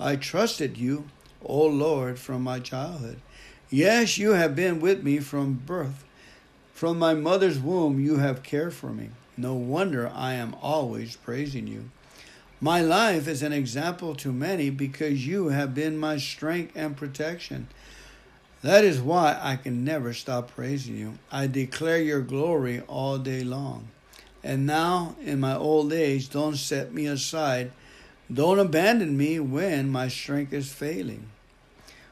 I 0.00 0.16
trusted 0.16 0.76
you, 0.76 1.08
O 1.44 1.64
Lord, 1.64 2.18
from 2.18 2.42
my 2.42 2.58
childhood. 2.58 3.20
Yes, 3.70 4.18
you 4.18 4.32
have 4.32 4.56
been 4.56 4.80
with 4.80 5.04
me 5.04 5.20
from 5.20 5.62
birth. 5.64 6.04
From 6.72 6.98
my 6.98 7.14
mother's 7.14 7.60
womb, 7.60 8.00
you 8.00 8.16
have 8.16 8.42
cared 8.42 8.74
for 8.74 8.90
me. 8.90 9.10
No 9.36 9.54
wonder 9.54 10.10
I 10.12 10.34
am 10.34 10.56
always 10.60 11.14
praising 11.14 11.68
you. 11.68 11.90
My 12.60 12.80
life 12.80 13.28
is 13.28 13.42
an 13.42 13.52
example 13.52 14.16
to 14.16 14.32
many 14.32 14.70
because 14.70 15.24
you 15.26 15.48
have 15.48 15.72
been 15.72 15.96
my 15.96 16.16
strength 16.16 16.72
and 16.74 16.96
protection. 16.96 17.68
That 18.64 18.82
is 18.82 18.98
why 18.98 19.38
I 19.42 19.56
can 19.56 19.84
never 19.84 20.14
stop 20.14 20.52
praising 20.52 20.96
you. 20.96 21.18
I 21.30 21.48
declare 21.48 21.98
your 21.98 22.22
glory 22.22 22.80
all 22.88 23.18
day 23.18 23.44
long. 23.44 23.88
And 24.42 24.64
now, 24.64 25.16
in 25.22 25.38
my 25.40 25.54
old 25.54 25.92
age, 25.92 26.30
don't 26.30 26.56
set 26.56 26.90
me 26.90 27.04
aside. 27.04 27.72
Don't 28.32 28.58
abandon 28.58 29.18
me 29.18 29.38
when 29.38 29.90
my 29.90 30.08
strength 30.08 30.54
is 30.54 30.72
failing. 30.72 31.26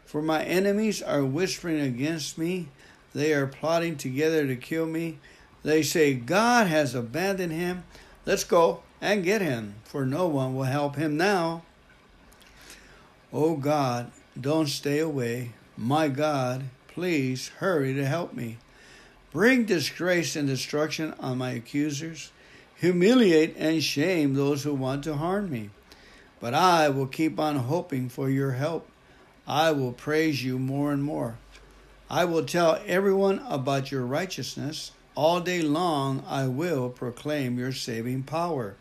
For 0.05 0.21
my 0.21 0.45
enemies 0.45 1.01
are 1.01 1.25
whispering 1.25 1.81
against 1.81 2.37
me. 2.37 2.69
They 3.15 3.33
are 3.33 3.47
plotting 3.47 3.97
together 3.97 4.47
to 4.47 4.55
kill 4.55 4.85
me. 4.85 5.21
They 5.63 5.83
say, 5.83 6.13
God 6.13 6.67
has 6.67 6.95
abandoned 6.95 7.53
him. 7.53 7.85
Let's 8.27 8.45
go 8.45 8.83
and 9.01 9.25
get 9.25 9.41
him, 9.41 9.77
for 9.85 10.05
no 10.05 10.27
one 10.27 10.55
will 10.55 10.65
help 10.65 10.97
him 10.97 11.17
now. 11.17 11.63
Oh 13.33 13.57
God, 13.57 14.13
don't 14.39 14.69
stay 14.69 14.99
away. 14.99 15.53
My 15.83 16.07
God, 16.07 16.67
please 16.87 17.49
hurry 17.59 17.93
to 17.95 18.07
help 18.07 18.35
me. 18.35 18.59
Bring 19.33 19.65
disgrace 19.65 20.37
and 20.37 20.47
destruction 20.47 21.13
on 21.19 21.39
my 21.39 21.51
accusers. 21.51 22.31
Humiliate 22.77 23.57
and 23.59 23.83
shame 23.83 24.35
those 24.35 24.63
who 24.63 24.75
want 24.75 25.03
to 25.03 25.17
harm 25.17 25.51
me. 25.51 25.71
But 26.39 26.55
I 26.55 26.89
will 26.89 27.09
keep 27.09 27.37
on 27.41 27.57
hoping 27.57 28.09
for 28.09 28.31
your 28.31 28.53
help. 28.53 28.89
I 29.45 29.73
will 29.73 29.93
praise 29.93 30.45
you 30.45 30.57
more 30.57 30.93
and 30.93 31.03
more. 31.03 31.35
I 32.09 32.27
will 32.27 32.45
tell 32.45 32.81
everyone 32.87 33.45
about 33.49 33.91
your 33.91 34.07
righteousness. 34.07 34.93
All 35.17 35.41
day 35.41 35.63
long 35.63 36.23
I 36.29 36.47
will 36.47 36.91
proclaim 36.91 37.59
your 37.59 37.73
saving 37.73 38.23
power. 38.23 38.77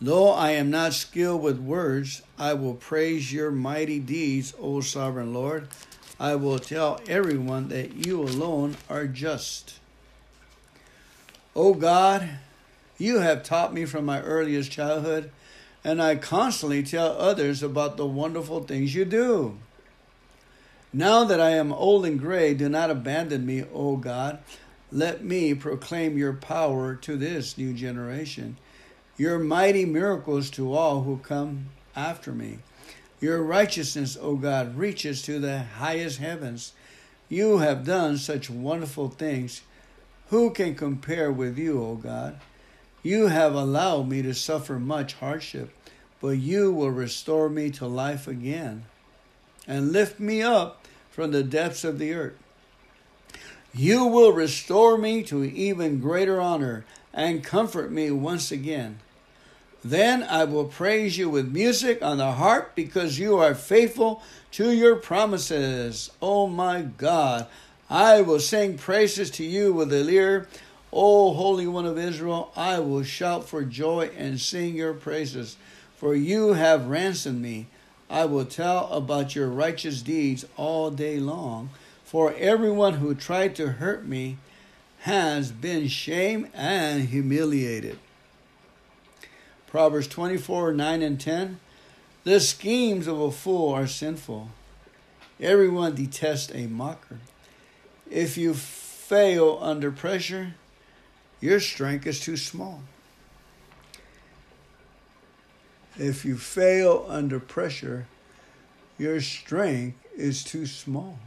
Though 0.00 0.30
I 0.30 0.50
am 0.52 0.70
not 0.70 0.92
skilled 0.92 1.42
with 1.42 1.58
words, 1.58 2.22
I 2.38 2.54
will 2.54 2.74
praise 2.74 3.32
your 3.32 3.50
mighty 3.50 3.98
deeds, 3.98 4.54
O 4.60 4.80
sovereign 4.82 5.34
Lord. 5.34 5.66
I 6.22 6.36
will 6.36 6.60
tell 6.60 7.00
everyone 7.08 7.66
that 7.70 8.06
you 8.06 8.22
alone 8.22 8.76
are 8.88 9.08
just. 9.08 9.80
O 11.56 11.74
God, 11.74 12.28
you 12.96 13.18
have 13.18 13.42
taught 13.42 13.74
me 13.74 13.86
from 13.86 14.04
my 14.04 14.22
earliest 14.22 14.70
childhood, 14.70 15.32
and 15.82 16.00
I 16.00 16.14
constantly 16.14 16.84
tell 16.84 17.08
others 17.18 17.60
about 17.60 17.96
the 17.96 18.06
wonderful 18.06 18.62
things 18.62 18.94
you 18.94 19.04
do. 19.04 19.58
Now 20.92 21.24
that 21.24 21.40
I 21.40 21.50
am 21.50 21.72
old 21.72 22.06
and 22.06 22.20
gray, 22.20 22.54
do 22.54 22.68
not 22.68 22.88
abandon 22.88 23.44
me, 23.44 23.64
O 23.74 23.96
God. 23.96 24.38
Let 24.92 25.24
me 25.24 25.54
proclaim 25.54 26.16
your 26.16 26.34
power 26.34 26.94
to 26.94 27.16
this 27.16 27.58
new 27.58 27.72
generation, 27.72 28.58
your 29.16 29.40
mighty 29.40 29.84
miracles 29.84 30.50
to 30.50 30.72
all 30.72 31.02
who 31.02 31.16
come 31.16 31.70
after 31.96 32.30
me. 32.30 32.58
Your 33.22 33.40
righteousness, 33.40 34.18
O 34.20 34.34
God, 34.34 34.76
reaches 34.76 35.22
to 35.22 35.38
the 35.38 35.60
highest 35.60 36.18
heavens. 36.18 36.72
You 37.28 37.58
have 37.58 37.84
done 37.84 38.18
such 38.18 38.50
wonderful 38.50 39.10
things. 39.10 39.62
Who 40.30 40.50
can 40.50 40.74
compare 40.74 41.30
with 41.30 41.56
you, 41.56 41.80
O 41.80 41.94
God? 41.94 42.40
You 43.04 43.28
have 43.28 43.54
allowed 43.54 44.08
me 44.08 44.22
to 44.22 44.34
suffer 44.34 44.76
much 44.80 45.14
hardship, 45.14 45.70
but 46.20 46.30
you 46.30 46.72
will 46.72 46.90
restore 46.90 47.48
me 47.48 47.70
to 47.70 47.86
life 47.86 48.26
again 48.26 48.86
and 49.68 49.92
lift 49.92 50.18
me 50.18 50.42
up 50.42 50.84
from 51.12 51.30
the 51.30 51.44
depths 51.44 51.84
of 51.84 52.00
the 52.00 52.12
earth. 52.14 52.36
You 53.72 54.04
will 54.04 54.32
restore 54.32 54.98
me 54.98 55.22
to 55.24 55.44
even 55.44 56.00
greater 56.00 56.40
honor 56.40 56.84
and 57.14 57.44
comfort 57.44 57.92
me 57.92 58.10
once 58.10 58.50
again. 58.50 58.98
Then 59.84 60.22
I 60.22 60.44
will 60.44 60.66
praise 60.66 61.18
you 61.18 61.28
with 61.28 61.52
music 61.52 62.02
on 62.02 62.18
the 62.18 62.32
harp 62.32 62.76
because 62.76 63.18
you 63.18 63.38
are 63.38 63.54
faithful 63.54 64.22
to 64.52 64.70
your 64.70 64.94
promises. 64.94 66.10
Oh 66.20 66.46
my 66.46 66.82
God, 66.82 67.48
I 67.90 68.20
will 68.20 68.38
sing 68.38 68.78
praises 68.78 69.30
to 69.32 69.44
you 69.44 69.72
with 69.72 69.90
the 69.90 70.04
lyre. 70.04 70.46
O 70.92 71.32
Holy 71.32 71.66
One 71.66 71.86
of 71.86 71.98
Israel, 71.98 72.52
I 72.54 72.78
will 72.78 73.02
shout 73.02 73.48
for 73.48 73.64
joy 73.64 74.10
and 74.16 74.38
sing 74.38 74.76
your 74.76 74.92
praises, 74.92 75.56
for 75.96 76.14
you 76.14 76.52
have 76.52 76.86
ransomed 76.86 77.40
me. 77.40 77.66
I 78.10 78.26
will 78.26 78.44
tell 78.44 78.88
about 78.92 79.34
your 79.34 79.48
righteous 79.48 80.02
deeds 80.02 80.44
all 80.56 80.90
day 80.90 81.18
long, 81.18 81.70
for 82.04 82.34
everyone 82.34 82.94
who 82.94 83.14
tried 83.14 83.56
to 83.56 83.72
hurt 83.72 84.06
me 84.06 84.36
has 85.00 85.50
been 85.50 85.88
shamed 85.88 86.50
and 86.54 87.08
humiliated. 87.08 87.98
Proverbs 89.72 90.06
24 90.06 90.74
9 90.74 91.00
and 91.00 91.18
10. 91.18 91.58
The 92.24 92.40
schemes 92.40 93.06
of 93.06 93.18
a 93.18 93.32
fool 93.32 93.72
are 93.72 93.86
sinful. 93.86 94.50
Everyone 95.40 95.94
detests 95.94 96.52
a 96.54 96.66
mocker. 96.66 97.20
If 98.10 98.36
you 98.36 98.52
fail 98.52 99.58
under 99.62 99.90
pressure, 99.90 100.56
your 101.40 101.58
strength 101.58 102.06
is 102.06 102.20
too 102.20 102.36
small. 102.36 102.82
If 105.96 106.26
you 106.26 106.36
fail 106.36 107.06
under 107.08 107.40
pressure, 107.40 108.06
your 108.98 109.22
strength 109.22 109.96
is 110.14 110.44
too 110.44 110.66
small. 110.66 111.18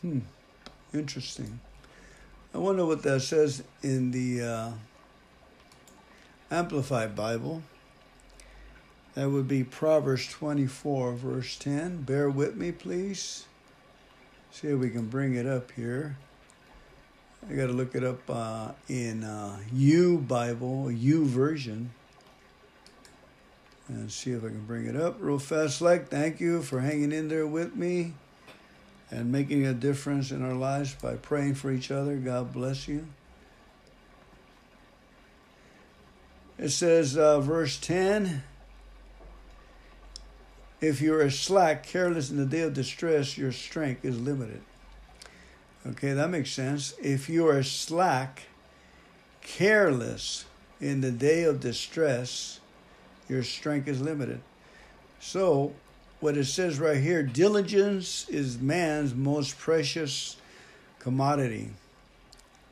Hmm, 0.00 0.18
interesting. 0.92 1.60
I 2.52 2.58
wonder 2.58 2.84
what 2.84 3.04
that 3.04 3.22
says 3.22 3.62
in 3.84 4.10
the 4.10 4.42
uh, 4.42 4.72
Amplified 6.52 7.16
Bible. 7.16 7.62
That 9.14 9.30
would 9.30 9.48
be 9.48 9.64
Proverbs 9.64 10.28
24, 10.28 11.14
verse 11.14 11.56
10. 11.56 12.02
Bear 12.02 12.28
with 12.28 12.56
me, 12.56 12.72
please. 12.72 13.46
See 14.50 14.68
if 14.68 14.78
we 14.78 14.90
can 14.90 15.08
bring 15.08 15.34
it 15.34 15.46
up 15.46 15.70
here. 15.70 16.18
I 17.48 17.54
got 17.54 17.68
to 17.68 17.72
look 17.72 17.94
it 17.94 18.04
up 18.04 18.20
uh, 18.28 18.72
in 18.86 19.24
uh, 19.24 19.60
U 19.72 20.18
Bible, 20.18 20.88
YouVersion, 20.90 21.86
and 23.88 24.12
see 24.12 24.32
if 24.32 24.44
I 24.44 24.48
can 24.48 24.66
bring 24.66 24.84
it 24.84 24.94
up 24.94 25.16
real 25.20 25.38
fast. 25.38 25.80
Like, 25.80 26.08
thank 26.08 26.38
you 26.38 26.60
for 26.60 26.80
hanging 26.80 27.12
in 27.12 27.28
there 27.28 27.46
with 27.46 27.74
me 27.74 28.12
and 29.10 29.32
making 29.32 29.66
a 29.66 29.72
difference 29.72 30.30
in 30.30 30.44
our 30.44 30.54
lives 30.54 30.94
by 30.94 31.14
praying 31.14 31.54
for 31.54 31.72
each 31.72 31.90
other. 31.90 32.16
God 32.16 32.52
bless 32.52 32.88
you. 32.88 33.06
It 36.58 36.70
says, 36.70 37.16
uh, 37.16 37.40
verse 37.40 37.78
10 37.78 38.42
If 40.80 41.00
you 41.00 41.14
are 41.14 41.30
slack, 41.30 41.84
careless 41.84 42.30
in 42.30 42.36
the 42.36 42.46
day 42.46 42.60
of 42.62 42.74
distress, 42.74 43.38
your 43.38 43.52
strength 43.52 44.04
is 44.04 44.20
limited. 44.20 44.62
Okay, 45.86 46.12
that 46.12 46.30
makes 46.30 46.52
sense. 46.52 46.94
If 47.02 47.28
you 47.28 47.48
are 47.48 47.62
slack, 47.62 48.44
careless 49.40 50.44
in 50.80 51.00
the 51.00 51.10
day 51.10 51.44
of 51.44 51.60
distress, 51.60 52.60
your 53.28 53.42
strength 53.42 53.88
is 53.88 54.00
limited. 54.00 54.40
So, 55.18 55.72
what 56.20 56.36
it 56.36 56.44
says 56.44 56.78
right 56.78 57.02
here 57.02 57.22
diligence 57.22 58.28
is 58.28 58.60
man's 58.60 59.14
most 59.14 59.58
precious 59.58 60.36
commodity. 61.00 61.70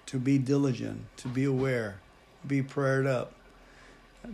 To 0.06 0.18
be 0.18 0.38
diligent, 0.38 1.04
to 1.18 1.28
be 1.28 1.44
aware, 1.44 2.00
be 2.46 2.62
prayed 2.62 3.06
up, 3.06 3.32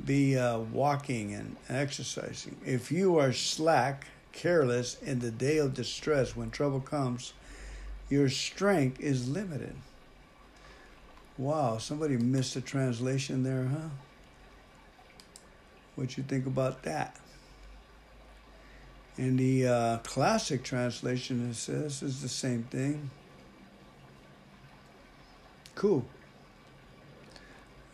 be 0.04 0.38
uh, 0.38 0.58
walking 0.58 1.34
and 1.34 1.56
exercising. 1.68 2.56
If 2.64 2.90
you 2.90 3.18
are 3.18 3.32
slack, 3.32 4.06
careless 4.32 5.00
in 5.02 5.20
the 5.20 5.30
day 5.30 5.58
of 5.58 5.74
distress, 5.74 6.36
when 6.36 6.50
trouble 6.50 6.80
comes, 6.80 7.32
your 8.08 8.28
strength 8.28 9.00
is 9.00 9.28
limited. 9.28 9.74
Wow, 11.38 11.78
somebody 11.78 12.16
missed 12.16 12.56
a 12.56 12.60
translation 12.60 13.42
there, 13.42 13.66
huh? 13.66 13.88
What 15.94 16.16
you 16.16 16.22
think 16.22 16.46
about 16.46 16.82
that? 16.82 17.16
In 19.18 19.36
the 19.36 19.66
uh, 19.66 19.98
classic 19.98 20.62
translation, 20.62 21.50
it 21.50 21.54
says 21.54 22.02
is 22.02 22.20
the 22.20 22.28
same 22.28 22.64
thing. 22.64 23.10
Cool. 25.74 26.04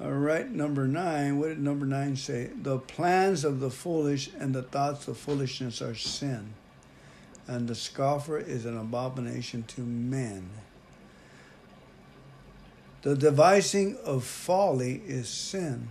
All 0.02 0.10
right, 0.10 0.50
number 0.50 0.88
nine. 0.88 1.38
What 1.38 1.48
did 1.48 1.60
number 1.60 1.86
nine 1.86 2.16
say? 2.16 2.50
The 2.60 2.78
plans 2.78 3.44
of 3.44 3.60
the 3.60 3.70
foolish 3.70 4.30
and 4.38 4.54
the 4.54 4.62
thoughts 4.62 5.06
of 5.06 5.16
foolishness 5.16 5.80
are 5.80 5.94
sin 5.94 6.54
and 7.46 7.68
the 7.68 7.74
scoffer 7.74 8.38
is 8.38 8.64
an 8.64 8.78
abomination 8.78 9.64
to 9.64 9.80
men. 9.80 10.48
The 13.02 13.16
devising 13.16 13.96
of 14.04 14.24
folly 14.24 15.02
is 15.06 15.28
sin, 15.28 15.88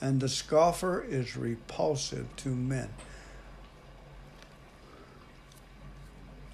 and 0.00 0.20
the 0.20 0.28
scoffer 0.28 1.04
is 1.04 1.36
repulsive 1.36 2.34
to 2.36 2.48
men. 2.48 2.88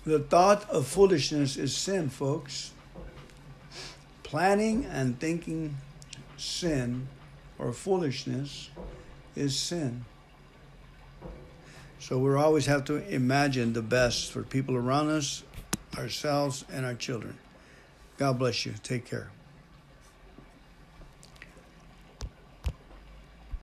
The 0.04 0.18
thought 0.18 0.68
of 0.68 0.86
foolishness 0.86 1.56
is 1.56 1.74
sin, 1.74 2.10
folks. 2.10 2.72
Planning 4.24 4.84
and 4.84 5.18
thinking 5.18 5.76
sin 6.44 7.08
or 7.58 7.72
foolishness 7.72 8.70
is 9.34 9.56
sin. 9.56 10.04
So 11.98 12.18
we 12.18 12.34
always 12.34 12.66
have 12.66 12.84
to 12.86 12.96
imagine 13.08 13.72
the 13.72 13.82
best 13.82 14.30
for 14.30 14.42
people 14.42 14.76
around 14.76 15.08
us, 15.08 15.42
ourselves, 15.96 16.64
and 16.70 16.84
our 16.84 16.94
children. 16.94 17.38
God 18.18 18.38
bless 18.38 18.66
you. 18.66 18.74
Take 18.82 19.06
care. 19.06 19.30